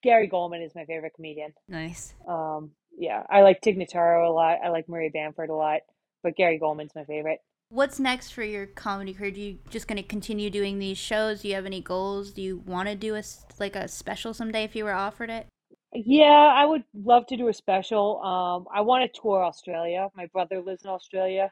Gary 0.04 0.28
Gulman 0.28 0.66
is 0.66 0.76
my 0.76 0.86
favorite 0.86 1.14
comedian. 1.16 1.54
Nice. 1.68 2.14
Um, 2.28 2.72
yeah, 2.98 3.24
I 3.30 3.42
like 3.42 3.62
Tig 3.62 3.78
Notaro 3.78 4.28
a 4.28 4.32
lot. 4.32 4.58
I 4.64 4.70
like 4.70 4.90
Maria 4.90 5.10
Bamford 5.12 5.50
a 5.50 5.56
lot, 5.56 5.82
but 6.24 6.36
Gary 6.36 6.60
Gulman's 6.60 6.94
my 6.96 7.06
favorite. 7.06 7.40
What's 7.70 8.00
next 8.00 8.32
for 8.32 8.44
your 8.44 8.66
comedy 8.66 9.14
career? 9.14 9.32
Do 9.32 9.40
you 9.40 9.60
just 9.70 9.88
going 9.88 10.02
to 10.02 10.04
continue 10.04 10.50
doing 10.50 10.80
these 10.80 10.98
shows? 10.98 11.42
Do 11.42 11.48
you 11.48 11.56
have 11.56 11.66
any 11.66 11.80
goals? 11.80 12.32
Do 12.32 12.42
you 12.42 12.58
want 12.66 12.90
to 12.90 12.96
do 12.96 13.16
a 13.16 13.24
like 13.60 13.78
a 13.78 13.88
special 13.88 14.34
someday 14.34 14.66
if 14.66 14.76
you 14.76 14.84
were 14.84 14.92
offered 14.92 15.30
it? 15.30 15.48
Yeah, 15.94 16.26
I 16.56 16.66
would 16.66 16.84
love 16.94 17.26
to 17.28 17.38
do 17.38 17.48
a 17.48 17.54
special. 17.54 18.22
Um, 18.22 18.68
I 18.74 18.82
want 18.82 19.12
to 19.12 19.22
tour 19.22 19.44
Australia. 19.44 20.10
My 20.16 20.28
brother 20.28 20.62
lives 20.62 20.84
in 20.86 20.90
Australia. 20.92 21.52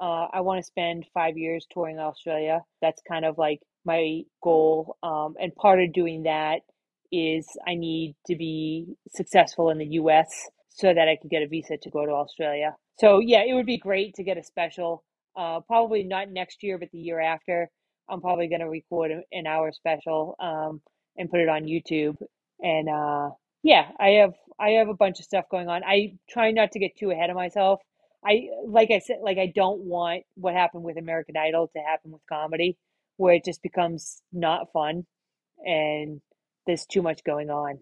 Uh, 0.00 0.26
I 0.32 0.42
want 0.42 0.58
to 0.60 0.62
spend 0.64 1.06
five 1.14 1.38
years 1.38 1.66
touring 1.72 1.98
Australia. 1.98 2.60
That's 2.82 3.00
kind 3.08 3.24
of 3.24 3.38
like 3.38 3.60
my 3.84 4.22
goal. 4.42 4.96
Um, 5.02 5.34
and 5.40 5.54
part 5.56 5.80
of 5.82 5.92
doing 5.92 6.24
that 6.24 6.60
is 7.10 7.48
I 7.66 7.74
need 7.74 8.14
to 8.26 8.36
be 8.36 8.94
successful 9.14 9.70
in 9.70 9.78
the 9.78 9.86
US 10.02 10.28
so 10.68 10.92
that 10.92 11.08
I 11.08 11.16
could 11.20 11.30
get 11.30 11.42
a 11.42 11.48
visa 11.48 11.78
to 11.78 11.90
go 11.90 12.04
to 12.04 12.12
Australia. 12.12 12.76
So 13.00 13.20
yeah, 13.20 13.42
it 13.42 13.54
would 13.54 13.66
be 13.66 13.78
great 13.78 14.14
to 14.16 14.22
get 14.24 14.36
a 14.38 14.44
special. 14.44 15.02
Uh, 15.36 15.60
probably 15.60 16.02
not 16.04 16.30
next 16.30 16.62
year, 16.62 16.78
but 16.78 16.90
the 16.92 16.98
year 16.98 17.20
after. 17.20 17.70
I'm 18.10 18.20
probably 18.20 18.48
going 18.48 18.60
to 18.60 18.68
record 18.68 19.12
an 19.32 19.46
hour 19.46 19.72
special 19.72 20.36
um, 20.40 20.82
and 21.16 21.30
put 21.30 21.40
it 21.40 21.48
on 21.48 21.64
YouTube. 21.64 22.16
And 22.60 22.88
uh, 22.88 23.30
yeah, 23.62 23.90
I 23.98 24.08
have 24.20 24.34
I 24.58 24.70
have 24.70 24.88
a 24.88 24.94
bunch 24.94 25.18
of 25.18 25.24
stuff 25.24 25.46
going 25.50 25.68
on. 25.68 25.82
I 25.84 26.14
try 26.28 26.50
not 26.50 26.72
to 26.72 26.78
get 26.78 26.96
too 26.96 27.10
ahead 27.10 27.30
of 27.30 27.36
myself. 27.36 27.80
I 28.24 28.48
like 28.66 28.90
I 28.90 28.98
said, 29.00 29.18
like 29.22 29.38
I 29.38 29.52
don't 29.54 29.80
want 29.82 30.24
what 30.36 30.54
happened 30.54 30.84
with 30.84 30.98
American 30.98 31.36
Idol 31.36 31.68
to 31.74 31.80
happen 31.80 32.12
with 32.12 32.22
comedy, 32.28 32.76
where 33.16 33.34
it 33.34 33.44
just 33.44 33.62
becomes 33.62 34.22
not 34.32 34.72
fun 34.72 35.06
and 35.64 36.20
there's 36.66 36.86
too 36.86 37.02
much 37.02 37.24
going 37.24 37.50
on. 37.50 37.80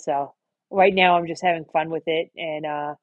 So 0.00 0.34
right 0.70 0.94
now 0.94 1.16
I'm 1.18 1.26
just 1.26 1.42
having 1.42 1.64
fun 1.72 1.90
with 1.90 2.04
it 2.06 2.30
and 2.36 2.66
uh 2.66 2.94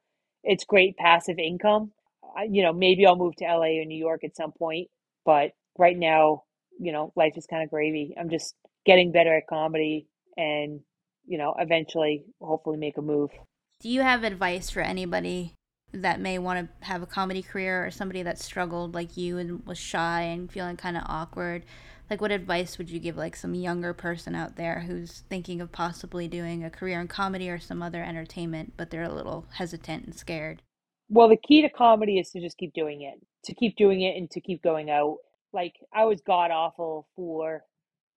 it's 0.44 0.66
great 0.66 0.98
passive 0.98 1.40
income. 1.40 1.92
I, 2.36 2.44
you 2.52 2.64
know, 2.64 2.74
maybe 2.74 3.06
I'll 3.06 3.16
move 3.16 3.36
to 3.38 3.46
LA 3.46 3.80
or 3.82 3.86
New 3.86 3.98
York 3.98 4.24
at 4.24 4.36
some 4.36 4.52
point, 4.52 4.90
but 5.26 5.52
right 5.78 5.98
now, 5.98 6.44
you 6.80 6.92
know, 6.92 7.14
life 7.16 7.34
is 7.38 7.46
kind 7.48 7.64
of 7.64 7.70
gravy. 7.70 8.16
I'm 8.20 8.30
just 8.30 8.56
getting 8.86 9.12
better 9.12 9.36
at 9.38 9.48
comedy 9.48 10.08
and, 10.38 10.82
you 11.26 11.38
know, 11.38 11.56
eventually 11.58 12.26
hopefully 12.42 12.78
make 12.78 12.98
a 12.98 13.02
move. 13.02 13.32
Do 13.80 13.90
you 13.90 14.02
have 14.02 14.24
advice 14.24 14.70
for 14.70 14.82
anybody 14.82 15.56
that 15.92 16.20
may 16.20 16.40
want 16.40 16.68
to 16.82 16.86
have 16.86 17.02
a 17.02 17.08
comedy 17.08 17.42
career 17.42 17.86
or 17.86 17.92
somebody 17.92 18.24
that 18.24 18.40
struggled 18.40 18.96
like 18.96 19.16
you 19.18 19.38
and 19.38 19.66
was 19.66 19.78
shy 19.78 20.22
and 20.22 20.52
feeling 20.52 20.78
kind 20.78 20.98
of 20.98 21.04
awkward? 21.06 21.64
Like, 22.10 22.22
what 22.22 22.32
advice 22.32 22.78
would 22.78 22.90
you 22.90 23.00
give 23.00 23.18
like 23.18 23.36
some 23.36 23.56
younger 23.56 23.94
person 23.94 24.36
out 24.36 24.56
there 24.56 24.82
who's 24.82 25.24
thinking 25.30 25.62
of 25.62 25.72
possibly 25.72 26.28
doing 26.28 26.64
a 26.64 26.70
career 26.70 27.00
in 27.00 27.08
comedy 27.08 27.50
or 27.50 27.60
some 27.60 27.82
other 27.82 28.04
entertainment, 28.04 28.74
but 28.78 28.90
they're 28.90 29.04
a 29.04 29.14
little 29.14 29.46
hesitant 29.54 30.06
and 30.06 30.16
scared? 30.16 30.62
Well, 31.10 31.30
the 31.30 31.38
key 31.38 31.62
to 31.62 31.70
comedy 31.70 32.20
is 32.20 32.30
to 32.32 32.42
just 32.42 32.58
keep 32.58 32.74
doing 32.74 33.02
it, 33.02 33.20
to 33.46 33.54
keep 33.54 33.76
doing 33.76 34.02
it 34.02 34.18
and 34.18 34.30
to 34.32 34.42
keep 34.42 34.64
going 34.64 34.90
out. 34.90 35.18
Like 35.54 35.76
I 35.94 36.06
was 36.06 36.22
god 36.22 36.52
awful 36.52 37.08
for 37.16 37.64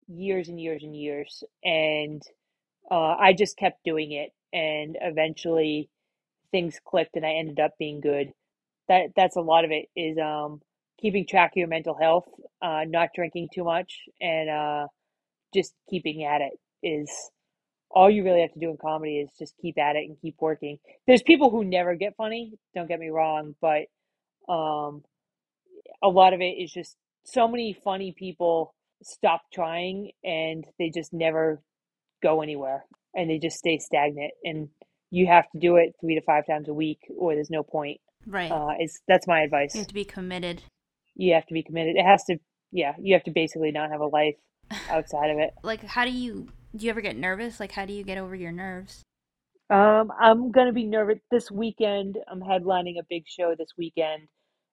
years 0.07 0.47
and 0.47 0.59
years 0.59 0.83
and 0.83 0.95
years, 0.95 1.43
and 1.63 2.21
uh, 2.91 3.15
I 3.19 3.33
just 3.33 3.57
kept 3.57 3.83
doing 3.85 4.11
it, 4.13 4.31
and 4.53 4.97
eventually 5.01 5.89
things 6.51 6.79
clicked, 6.85 7.15
and 7.17 7.25
I 7.25 7.33
ended 7.33 7.59
up 7.59 7.73
being 7.79 8.01
good. 8.01 8.33
That 8.89 9.11
that's 9.15 9.37
a 9.37 9.41
lot 9.41 9.65
of 9.65 9.71
it 9.71 9.87
is 9.95 10.17
um, 10.19 10.61
keeping 11.01 11.27
track 11.27 11.53
of 11.53 11.57
your 11.57 11.67
mental 11.69 11.95
health, 11.99 12.27
uh, 12.61 12.85
not 12.87 13.09
drinking 13.15 13.49
too 13.53 13.63
much, 13.65 13.93
and 14.21 14.49
uh, 14.49 14.87
just 15.53 15.73
keeping 15.89 16.23
at 16.25 16.41
it 16.41 16.53
is 16.83 17.11
all 17.91 18.09
you 18.09 18.23
really 18.23 18.41
have 18.41 18.53
to 18.53 18.59
do 18.59 18.69
in 18.69 18.77
comedy 18.77 19.19
is 19.19 19.29
just 19.39 19.55
keep 19.61 19.77
at 19.77 19.95
it 19.95 20.05
and 20.07 20.17
keep 20.21 20.35
working. 20.39 20.79
There's 21.07 21.23
people 21.23 21.49
who 21.49 21.63
never 21.63 21.95
get 21.95 22.15
funny, 22.17 22.53
don't 22.75 22.87
get 22.87 22.99
me 22.99 23.09
wrong, 23.09 23.55
but 23.61 23.85
um, 24.49 25.03
a 26.03 26.09
lot 26.09 26.33
of 26.33 26.41
it 26.41 26.55
is 26.59 26.71
just 26.71 26.97
so 27.25 27.47
many 27.47 27.73
funny 27.83 28.13
people 28.17 28.73
stop 29.03 29.43
trying 29.53 30.11
and 30.23 30.65
they 30.79 30.89
just 30.89 31.13
never 31.13 31.61
go 32.21 32.41
anywhere 32.41 32.85
and 33.13 33.29
they 33.29 33.37
just 33.37 33.57
stay 33.57 33.77
stagnant 33.77 34.31
and 34.43 34.69
you 35.11 35.27
have 35.27 35.49
to 35.51 35.59
do 35.59 35.77
it 35.77 35.93
three 36.01 36.15
to 36.15 36.21
five 36.21 36.45
times 36.45 36.67
a 36.67 36.73
week 36.73 36.99
or 37.17 37.35
there's 37.35 37.49
no 37.49 37.63
point. 37.63 37.99
Right. 38.27 38.51
Uh, 38.51 38.73
it's 38.79 39.01
that's 39.07 39.27
my 39.27 39.41
advice. 39.41 39.73
you 39.75 39.79
have 39.79 39.87
to 39.87 39.93
be 39.93 40.05
committed. 40.05 40.63
You 41.15 41.33
have 41.33 41.45
to 41.47 41.53
be 41.53 41.63
committed. 41.63 41.95
It 41.95 42.05
has 42.05 42.23
to, 42.25 42.37
yeah, 42.71 42.93
you 42.99 43.13
have 43.13 43.23
to 43.23 43.31
basically 43.31 43.71
not 43.71 43.91
have 43.91 44.01
a 44.01 44.07
life 44.07 44.35
outside 44.89 45.29
of 45.29 45.37
it. 45.37 45.51
Like, 45.63 45.83
how 45.83 46.05
do 46.05 46.11
you 46.11 46.47
do? 46.75 46.85
You 46.85 46.89
ever 46.89 47.01
get 47.01 47.15
nervous? 47.15 47.59
Like, 47.59 47.71
how 47.71 47.85
do 47.85 47.93
you 47.93 48.03
get 48.03 48.17
over 48.17 48.35
your 48.35 48.51
nerves? 48.51 49.03
Um, 49.69 50.11
I'm 50.19 50.51
gonna 50.51 50.73
be 50.73 50.85
nervous 50.85 51.19
this 51.31 51.49
weekend. 51.49 52.17
I'm 52.29 52.41
headlining 52.41 52.99
a 52.99 53.03
big 53.09 53.23
show 53.27 53.55
this 53.57 53.69
weekend, 53.77 54.27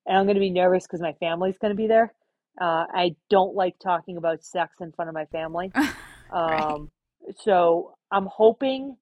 and 0.06 0.19
I'm 0.19 0.27
gonna 0.27 0.40
be 0.40 0.51
nervous 0.51 0.85
because 0.85 1.01
my 1.01 1.12
family's 1.20 1.56
gonna 1.59 1.74
be 1.74 1.86
there. 1.86 2.12
Uh, 2.60 2.85
I 2.93 3.16
don't 3.31 3.55
like 3.55 3.78
talking 3.78 4.16
about 4.16 4.44
sex 4.44 4.73
in 4.81 4.93
front 4.93 5.09
of 5.09 5.14
my 5.14 5.24
family. 5.27 5.70
right. 6.32 6.60
Um, 6.60 6.90
so 7.39 7.95
I'm 8.11 8.27
hoping. 8.27 8.97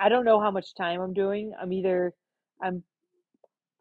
I 0.00 0.08
don't 0.08 0.24
know 0.24 0.40
how 0.40 0.50
much 0.50 0.74
time 0.74 1.00
I'm 1.00 1.14
doing. 1.14 1.52
I'm 1.60 1.72
either 1.72 2.14
I'm 2.62 2.82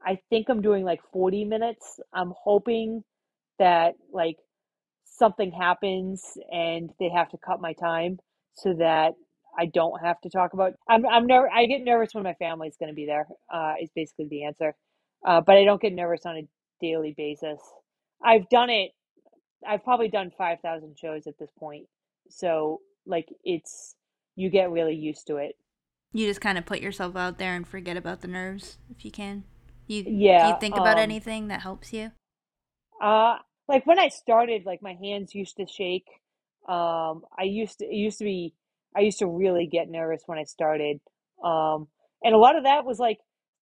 I 0.06 0.20
think 0.30 0.50
I'm 0.50 0.62
doing 0.62 0.84
like 0.86 1.02
40 1.14 1.46
minutes. 1.46 2.00
I'm 2.14 2.34
hoping 2.38 3.04
that 3.60 3.96
like 4.12 4.38
something 5.06 5.52
happens 5.52 6.24
and 6.52 6.92
they 7.00 7.10
have 7.10 7.30
to 7.30 7.38
cut 7.38 7.62
my 7.62 7.74
time 7.74 8.20
so 8.56 8.74
that 8.76 9.14
I 9.58 9.68
don't 9.68 10.02
have 10.04 10.20
to 10.22 10.30
talk 10.30 10.54
about. 10.54 10.74
I'm 10.90 11.06
I'm 11.08 11.28
never 11.28 11.50
I 11.52 11.66
get 11.66 11.84
nervous 11.84 12.14
when 12.14 12.24
my 12.24 12.34
family's 12.36 12.78
going 12.78 12.90
to 12.92 12.96
be 12.96 13.06
there. 13.06 13.28
Uh, 13.54 13.76
is 13.82 13.90
basically 13.96 14.28
the 14.30 14.46
answer. 14.46 14.76
Uh, 15.26 15.42
but 15.42 15.58
I 15.58 15.66
don't 15.66 15.82
get 15.82 15.94
nervous 15.94 16.26
on 16.26 16.38
a 16.38 16.48
daily 16.82 17.14
basis. 17.18 17.60
I've 18.24 18.50
done 18.50 18.70
it. 18.70 18.92
I've 19.68 19.84
probably 19.84 20.10
done 20.10 20.32
5,000 20.38 20.98
shows 20.98 21.28
at 21.28 21.38
this 21.40 21.52
point. 21.60 21.88
So 22.32 22.82
like 23.06 23.30
it's 23.44 23.96
you 24.36 24.50
get 24.50 24.72
really 24.72 24.96
used 24.96 25.28
to 25.28 25.38
it. 25.38 25.56
You 26.14 26.28
just 26.28 26.42
kind 26.42 26.58
of 26.58 26.66
put 26.66 26.82
yourself 26.82 27.16
out 27.16 27.38
there 27.38 27.56
and 27.56 27.68
forget 27.68 27.98
about 27.98 28.22
the 28.22 28.28
nerves 28.28 28.78
if 28.90 29.06
you 29.06 29.12
can. 29.12 29.44
You 29.88 30.04
do 30.04 30.10
you 30.10 30.20
Yeah. 30.20 30.58
think 30.60 30.78
about 30.78 30.98
Um. 30.98 31.04
anything 31.04 31.48
that 31.48 31.62
helps 31.62 31.94
you? 31.94 32.12
Uh, 33.02 33.38
like 33.68 33.86
when 33.86 34.00
I 34.00 34.10
started, 34.10 34.66
like 34.66 34.82
my 34.82 34.94
hands 34.94 35.34
used 35.34 35.58
to 35.58 35.66
shake. 35.66 36.08
Um, 36.68 37.24
I 37.38 37.44
used 37.44 37.80
to, 37.80 37.86
it 37.86 37.96
used 37.96 38.20
to 38.20 38.26
be, 38.26 38.54
I 38.96 39.02
used 39.02 39.20
to 39.20 39.28
really 39.28 39.66
get 39.66 39.90
nervous 39.90 40.24
when 40.26 40.38
I 40.38 40.44
started. 40.44 41.00
Um, 41.44 41.88
and 42.24 42.36
a 42.36 42.38
lot 42.38 42.56
of 42.56 42.64
that 42.66 42.86
was 42.86 43.00
like 43.00 43.18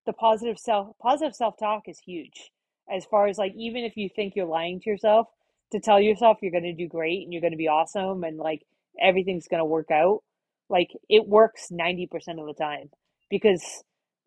the 0.05 0.13
positive 0.13 0.59
self, 0.59 0.97
positive 1.01 1.35
self-talk 1.35 1.83
is 1.87 1.99
huge. 1.99 2.51
As 2.93 3.05
far 3.05 3.27
as 3.27 3.37
like, 3.37 3.53
even 3.55 3.83
if 3.83 3.95
you 3.95 4.09
think 4.13 4.35
you're 4.35 4.45
lying 4.45 4.81
to 4.81 4.89
yourself, 4.89 5.27
to 5.71 5.79
tell 5.79 5.99
yourself 5.99 6.37
you're 6.41 6.51
going 6.51 6.63
to 6.63 6.73
do 6.73 6.87
great 6.87 7.23
and 7.23 7.33
you're 7.33 7.41
going 7.41 7.53
to 7.53 7.57
be 7.57 7.67
awesome 7.67 8.23
and 8.23 8.37
like 8.37 8.63
everything's 9.01 9.47
going 9.47 9.59
to 9.59 9.65
work 9.65 9.91
out, 9.91 10.21
like 10.69 10.89
it 11.09 11.27
works 11.27 11.67
90% 11.71 12.09
of 12.39 12.47
the 12.47 12.55
time 12.57 12.89
because 13.29 13.63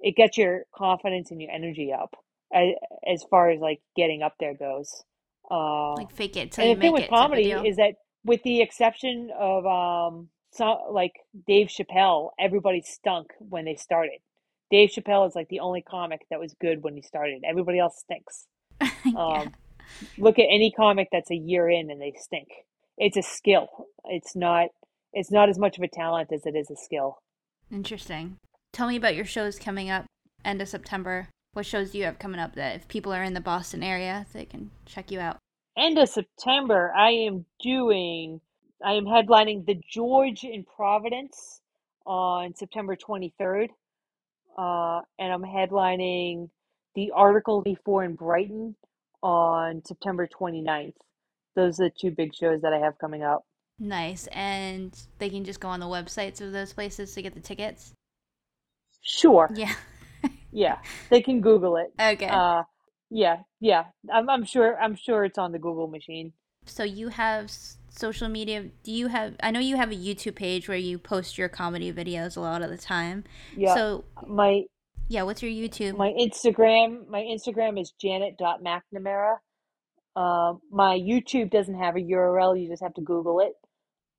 it 0.00 0.16
gets 0.16 0.36
your 0.38 0.62
confidence 0.74 1.30
and 1.30 1.40
your 1.40 1.50
energy 1.50 1.92
up 1.92 2.14
as, 2.52 2.68
as 3.06 3.24
far 3.30 3.50
as 3.50 3.60
like 3.60 3.80
getting 3.96 4.22
up 4.22 4.34
there 4.38 4.54
goes. 4.54 5.04
Uh, 5.50 5.94
Like, 5.94 6.12
fake 6.12 6.36
it 6.36 6.52
till 6.52 6.64
and 6.64 6.70
you 6.70 6.76
the 6.76 6.80
thing 6.80 6.92
make 6.92 7.02
with 7.02 7.10
comedy 7.10 7.50
is 7.50 7.76
that, 7.76 7.94
with 8.24 8.42
the 8.42 8.62
exception 8.62 9.30
of 9.36 9.66
um, 9.66 10.28
so 10.52 10.78
like 10.90 11.12
Dave 11.46 11.68
Chappelle, 11.68 12.30
everybody 12.38 12.82
stunk 12.82 13.32
when 13.38 13.64
they 13.64 13.74
started. 13.74 14.20
Dave 14.70 14.90
Chappelle 14.90 15.28
is 15.28 15.34
like 15.34 15.48
the 15.48 15.60
only 15.60 15.82
comic 15.82 16.20
that 16.30 16.38
was 16.38 16.54
good 16.60 16.82
when 16.82 16.94
he 16.94 17.02
started. 17.02 17.42
Everybody 17.46 17.78
else 17.78 17.98
stinks. 17.98 18.46
yeah. 19.04 19.12
Um, 19.14 19.52
look 20.18 20.38
at 20.38 20.46
any 20.50 20.72
comic 20.76 21.08
that's 21.12 21.30
a 21.30 21.36
year 21.36 21.68
in 21.68 21.90
and 21.90 22.00
they 22.00 22.14
stink. 22.18 22.48
It's 22.98 23.16
a 23.16 23.22
skill. 23.22 23.68
It's 24.04 24.36
not. 24.36 24.68
It's 25.12 25.30
not 25.30 25.48
as 25.48 25.58
much 25.58 25.76
of 25.76 25.82
a 25.82 25.88
talent 25.88 26.32
as 26.32 26.46
it 26.46 26.56
is 26.56 26.70
a 26.70 26.76
skill. 26.76 27.18
Interesting. 27.70 28.36
Tell 28.72 28.88
me 28.88 28.96
about 28.96 29.14
your 29.14 29.26
shows 29.26 29.58
coming 29.58 29.90
up 29.90 30.06
end 30.44 30.62
of 30.62 30.68
September. 30.68 31.28
What 31.52 31.66
shows 31.66 31.90
do 31.90 31.98
you 31.98 32.04
have 32.04 32.18
coming 32.18 32.40
up 32.40 32.54
that 32.54 32.76
if 32.76 32.88
people 32.88 33.12
are 33.12 33.22
in 33.22 33.34
the 33.34 33.40
Boston 33.40 33.82
area, 33.82 34.26
they 34.32 34.46
can 34.46 34.70
check 34.86 35.10
you 35.10 35.20
out? 35.20 35.36
End 35.76 35.98
of 35.98 36.08
September, 36.08 36.92
I 36.96 37.10
am 37.10 37.44
doing. 37.62 38.40
I 38.84 38.92
am 38.92 39.04
headlining 39.04 39.66
the 39.66 39.80
George 39.90 40.44
in 40.44 40.64
Providence 40.64 41.60
on 42.06 42.54
September 42.54 42.96
23rd. 42.96 43.68
Uh, 44.56 45.00
and 45.18 45.32
I'm 45.32 45.42
headlining 45.42 46.50
the 46.94 47.12
article 47.14 47.62
before 47.62 48.04
in 48.04 48.14
Brighton 48.14 48.76
on 49.22 49.82
September 49.84 50.28
29th. 50.28 50.94
Those 51.54 51.80
are 51.80 51.84
the 51.84 51.92
two 51.98 52.10
big 52.10 52.34
shows 52.34 52.62
that 52.62 52.72
I 52.72 52.78
have 52.78 52.98
coming 52.98 53.22
up. 53.22 53.44
Nice. 53.78 54.28
And 54.28 54.96
they 55.18 55.28
can 55.28 55.44
just 55.44 55.60
go 55.60 55.68
on 55.68 55.80
the 55.80 55.86
websites 55.86 56.40
of 56.40 56.52
those 56.52 56.72
places 56.72 57.12
to 57.14 57.22
get 57.22 57.34
the 57.34 57.40
tickets? 57.40 57.92
Sure. 59.02 59.50
Yeah. 59.54 59.74
yeah. 60.52 60.78
They 61.10 61.20
can 61.20 61.40
Google 61.40 61.76
it. 61.76 61.92
Okay. 62.00 62.28
Uh, 62.28 62.62
yeah. 63.10 63.38
Yeah. 63.60 63.84
I'm, 64.12 64.30
I'm 64.30 64.44
sure. 64.44 64.80
I'm 64.80 64.94
sure 64.94 65.24
it's 65.24 65.38
on 65.38 65.52
the 65.52 65.58
Google 65.58 65.88
machine. 65.88 66.32
So 66.64 66.84
you 66.84 67.08
have 67.08 67.50
social 67.90 68.28
media. 68.28 68.70
Do 68.84 68.92
you 68.92 69.08
have? 69.08 69.34
I 69.42 69.50
know 69.50 69.60
you 69.60 69.76
have 69.76 69.90
a 69.90 69.96
YouTube 69.96 70.36
page 70.36 70.68
where 70.68 70.78
you 70.78 70.98
post 70.98 71.36
your 71.36 71.48
comedy 71.48 71.92
videos 71.92 72.36
a 72.36 72.40
lot 72.40 72.62
of 72.62 72.70
the 72.70 72.78
time. 72.78 73.24
Yeah. 73.56 73.74
So 73.74 74.04
my 74.26 74.62
yeah, 75.08 75.22
what's 75.22 75.42
your 75.42 75.50
YouTube? 75.50 75.96
My 75.96 76.12
Instagram. 76.18 77.08
My 77.08 77.20
Instagram 77.20 77.80
is 77.80 77.92
janet.mcnamara. 78.00 79.36
Uh, 80.14 80.54
my 80.70 80.98
YouTube 80.98 81.50
doesn't 81.50 81.78
have 81.78 81.96
a 81.96 82.00
URL. 82.00 82.60
You 82.60 82.68
just 82.68 82.82
have 82.82 82.94
to 82.94 83.00
Google 83.00 83.40
it. 83.40 83.52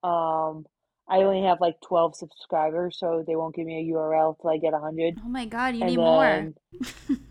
Um, 0.04 0.66
I 1.08 1.18
only 1.18 1.44
have 1.48 1.60
like 1.62 1.76
12 1.82 2.16
subscribers, 2.16 2.98
so 3.00 3.24
they 3.26 3.36
won't 3.36 3.56
give 3.56 3.66
me 3.66 3.90
a 3.90 3.94
URL 3.94 4.36
till 4.40 4.50
I 4.50 4.58
get 4.58 4.72
100. 4.74 5.20
Oh 5.24 5.30
my 5.30 5.46
god, 5.46 5.76
you 5.76 5.82
and 5.82 5.90
need 5.90 5.98
more. 5.98 6.54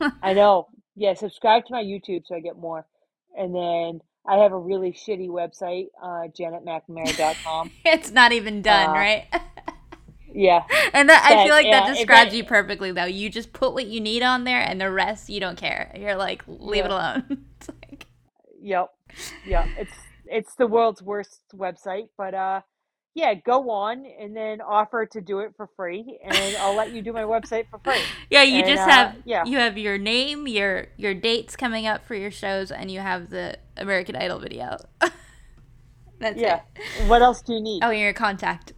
I 0.23 0.35
know. 0.35 0.69
Yeah, 0.95 1.15
subscribe 1.15 1.65
to 1.67 1.73
my 1.73 1.83
YouTube 1.83 2.23
so 2.27 2.35
I 2.35 2.41
get 2.41 2.57
more. 2.57 2.87
And 3.37 3.55
then 3.55 4.01
I 4.27 4.37
have 4.37 4.53
a 4.53 4.59
really 4.59 4.93
shitty 4.93 5.29
website, 5.29 5.87
uh, 6.03 6.29
janetmcnamara.com. 6.39 7.71
it's 7.85 8.11
not 8.11 8.33
even 8.33 8.63
done, 8.63 8.91
uh, 8.91 8.93
right? 8.93 9.27
yeah. 10.35 10.65
And 10.93 11.09
that, 11.09 11.25
I 11.25 11.45
feel 11.45 11.55
like 11.55 11.67
yeah, 11.67 11.81
that 11.81 11.95
describes 11.95 12.31
that, 12.31 12.37
you 12.37 12.45
perfectly, 12.45 12.93
though. 12.93 13.05
You 13.05 13.31
just 13.31 13.53
put 13.53 13.73
what 13.75 13.87
you 13.87 14.01
need 14.01 14.23
on 14.23 14.45
there, 14.45 14.61
and 14.61 14.81
the 14.81 14.91
rest 14.91 15.29
you 15.29 15.41
don't 15.41 15.59
care. 15.59 15.95
You're 15.99 16.17
like, 16.17 16.43
leave 16.47 16.79
yeah. 16.79 16.85
it 16.85 16.91
alone. 16.91 17.25
it's 17.59 17.69
like... 17.69 18.07
Yep. 18.61 18.89
Yep. 19.47 19.69
It's 19.79 19.93
it's 20.33 20.55
the 20.55 20.67
world's 20.67 21.03
worst 21.03 21.43
website, 21.55 22.09
but 22.17 22.35
uh, 22.35 22.63
yeah, 23.15 23.35
go 23.35 23.71
on 23.71 24.07
and 24.19 24.35
then 24.35 24.61
offer 24.61 25.05
to 25.07 25.21
do 25.21 25.41
it 25.41 25.53
for 25.57 25.69
free, 25.77 26.19
and 26.25 26.57
I'll 26.59 26.75
let 26.75 26.93
you 26.93 27.03
do 27.03 27.13
my 27.13 27.23
website 27.23 27.69
for 27.71 27.79
free. 27.85 28.01
Yeah, 28.31 28.43
you 28.43 28.61
and, 28.61 28.69
just 28.69 28.83
uh, 28.83 28.91
have 28.91 29.17
yeah. 29.25 29.45
you 29.45 29.59
have 29.59 29.77
your 29.77 29.99
name, 29.99 30.49
your 30.49 30.87
your 30.97 31.13
dates 31.13 31.55
coming 31.55 31.87
up 31.87 32.07
for 32.07 32.15
your 32.15 32.31
shows, 32.31 32.71
and 32.71 32.91
you 32.91 33.01
have 33.01 33.29
the 33.29 33.59
American 33.77 34.17
Idol 34.17 34.39
video. 34.39 34.79
That's 36.19 36.39
yeah. 36.39 36.61
It. 36.77 37.09
What 37.09 37.21
else 37.21 37.43
do 37.43 37.53
you 37.53 37.61
need? 37.61 37.83
Oh, 37.85 37.91
your 37.91 38.13
contact. 38.15 38.73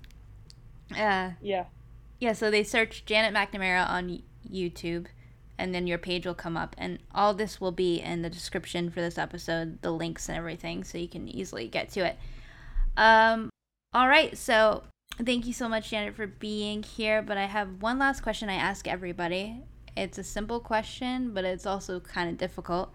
Uh, 0.93 1.31
yeah. 1.41 1.65
Yeah. 2.21 2.33
So 2.33 2.51
they 2.51 2.65
search 2.65 3.05
Janet 3.05 3.35
McNamara 3.35 3.89
on 3.89 4.23
YouTube, 4.51 5.07
and 5.59 5.75
then 5.75 5.87
your 5.87 5.99
page 5.99 6.27
will 6.27 6.35
come 6.35 6.57
up, 6.57 6.75
and 6.79 6.99
all 7.15 7.35
this 7.35 7.61
will 7.61 7.73
be 7.73 8.01
in 8.01 8.23
the 8.23 8.31
description 8.31 8.91
for 8.91 9.01
this 9.01 9.19
episode, 9.19 9.81
the 9.83 9.91
links 9.91 10.29
and 10.29 10.37
everything, 10.37 10.85
so 10.85 10.99
you 10.99 11.09
can 11.09 11.29
easily 11.29 11.69
get 11.69 11.91
to 11.91 12.01
it. 12.07 12.19
Um, 12.97 13.51
all 13.93 14.09
right, 14.09 14.37
so 14.37 14.85
thank 15.23 15.47
you 15.47 15.53
so 15.53 15.69
much, 15.69 15.91
Janet, 15.91 16.15
for 16.15 16.27
being 16.27 16.83
here. 16.83 17.23
But 17.23 17.39
I 17.39 17.47
have 17.47 17.83
one 17.83 17.99
last 17.99 18.23
question 18.23 18.49
I 18.49 18.55
ask 18.55 18.87
everybody. 18.87 19.63
It's 19.97 20.19
a 20.19 20.25
simple 20.25 20.61
question, 20.61 21.33
but 21.33 21.45
it's 21.45 21.67
also 21.67 22.01
kind 22.01 22.29
of 22.29 22.37
difficult. 22.37 22.93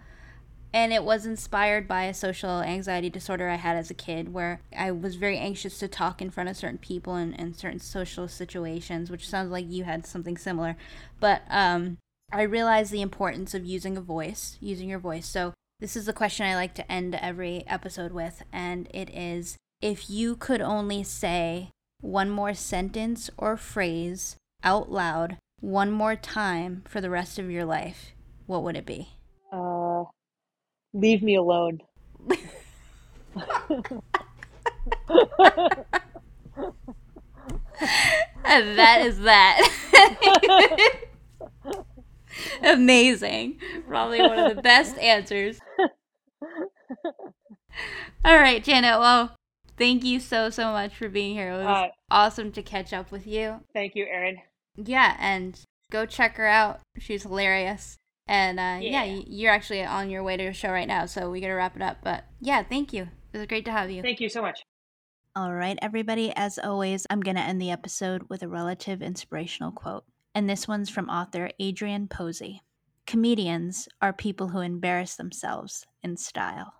And 0.72 0.92
it 0.92 1.02
was 1.02 1.26
inspired 1.26 1.88
by 1.88 2.04
a 2.04 2.14
social 2.14 2.60
anxiety 2.60 3.10
disorder 3.10 3.48
I 3.48 3.56
had 3.56 3.76
as 3.76 3.90
a 3.90 3.94
kid 3.94 4.32
where 4.32 4.60
I 4.76 4.92
was 4.92 5.16
very 5.16 5.36
anxious 5.36 5.78
to 5.80 5.88
talk 5.88 6.22
in 6.22 6.30
front 6.30 6.48
of 6.48 6.56
certain 6.56 6.78
people 6.78 7.16
in, 7.16 7.34
in 7.34 7.54
certain 7.54 7.80
social 7.80 8.28
situations, 8.28 9.10
which 9.10 9.28
sounds 9.28 9.50
like 9.50 9.66
you 9.68 9.84
had 9.84 10.06
something 10.06 10.36
similar. 10.36 10.76
But 11.18 11.42
um, 11.50 11.98
I 12.32 12.42
realized 12.42 12.92
the 12.92 13.02
importance 13.02 13.52
of 13.52 13.64
using 13.64 13.96
a 13.96 14.00
voice, 14.00 14.58
using 14.60 14.88
your 14.88 15.00
voice. 15.00 15.26
So 15.26 15.54
this 15.80 15.96
is 15.96 16.06
the 16.06 16.12
question 16.12 16.46
I 16.46 16.54
like 16.54 16.74
to 16.74 16.92
end 16.92 17.16
every 17.16 17.64
episode 17.66 18.12
with, 18.12 18.42
and 18.52 18.88
it 18.94 19.10
is 19.12 19.56
if 19.80 20.10
you 20.10 20.36
could 20.36 20.60
only 20.60 21.02
say 21.02 21.70
one 22.00 22.30
more 22.30 22.54
sentence 22.54 23.30
or 23.36 23.56
phrase 23.56 24.36
out 24.62 24.92
loud 24.92 25.38
one 25.60 25.90
more 25.90 26.16
time 26.16 26.82
for 26.86 27.00
the 27.00 27.10
rest 27.10 27.38
of 27.38 27.50
your 27.50 27.64
life, 27.64 28.12
what 28.46 28.62
would 28.62 28.76
it 28.76 28.86
be? 28.86 29.08
Uh, 29.52 29.79
leave 30.92 31.22
me 31.22 31.36
alone. 31.36 31.80
and 38.44 38.78
that 38.78 39.02
is 39.02 39.20
that. 39.20 39.70
Amazing. 42.62 43.58
Probably 43.88 44.20
one 44.20 44.38
of 44.38 44.54
the 44.56 44.62
best 44.62 44.96
answers. 44.98 45.58
All 48.24 48.36
right, 48.36 48.62
Janet. 48.62 48.98
Well, 48.98 49.34
Thank 49.80 50.04
you 50.04 50.20
so, 50.20 50.50
so 50.50 50.72
much 50.72 50.94
for 50.94 51.08
being 51.08 51.32
here. 51.32 51.52
It 51.52 51.56
was 51.56 51.66
uh, 51.66 51.88
awesome 52.10 52.52
to 52.52 52.62
catch 52.62 52.92
up 52.92 53.10
with 53.10 53.26
you. 53.26 53.60
Thank 53.72 53.94
you, 53.94 54.04
Erin. 54.04 54.36
Yeah, 54.76 55.16
and 55.18 55.58
go 55.90 56.04
check 56.04 56.36
her 56.36 56.46
out. 56.46 56.80
She's 56.98 57.22
hilarious. 57.22 57.96
And 58.30 58.60
uh, 58.60 58.78
yeah. 58.80 59.02
yeah, 59.02 59.22
you're 59.26 59.50
actually 59.50 59.82
on 59.82 60.08
your 60.08 60.22
way 60.22 60.36
to 60.36 60.46
a 60.46 60.52
show 60.52 60.70
right 60.70 60.86
now, 60.86 61.06
so 61.06 61.28
we 61.28 61.40
got 61.40 61.48
to 61.48 61.54
wrap 61.54 61.74
it 61.74 61.82
up. 61.82 61.98
But 62.04 62.24
yeah, 62.40 62.62
thank 62.62 62.92
you. 62.92 63.08
It 63.32 63.38
was 63.38 63.46
great 63.48 63.64
to 63.64 63.72
have 63.72 63.90
you. 63.90 64.02
Thank 64.02 64.20
you 64.20 64.28
so 64.28 64.40
much. 64.40 64.60
All 65.34 65.52
right, 65.52 65.76
everybody. 65.82 66.32
As 66.36 66.56
always, 66.56 67.08
I'm 67.10 67.22
going 67.22 67.34
to 67.34 67.42
end 67.42 67.60
the 67.60 67.72
episode 67.72 68.22
with 68.28 68.44
a 68.44 68.48
relative 68.48 69.02
inspirational 69.02 69.72
quote. 69.72 70.04
And 70.32 70.48
this 70.48 70.68
one's 70.68 70.88
from 70.88 71.10
author 71.10 71.50
Adrian 71.58 72.06
Posey 72.06 72.62
Comedians 73.04 73.88
are 74.00 74.12
people 74.12 74.50
who 74.50 74.60
embarrass 74.60 75.16
themselves 75.16 75.84
in 76.04 76.16
style. 76.16 76.74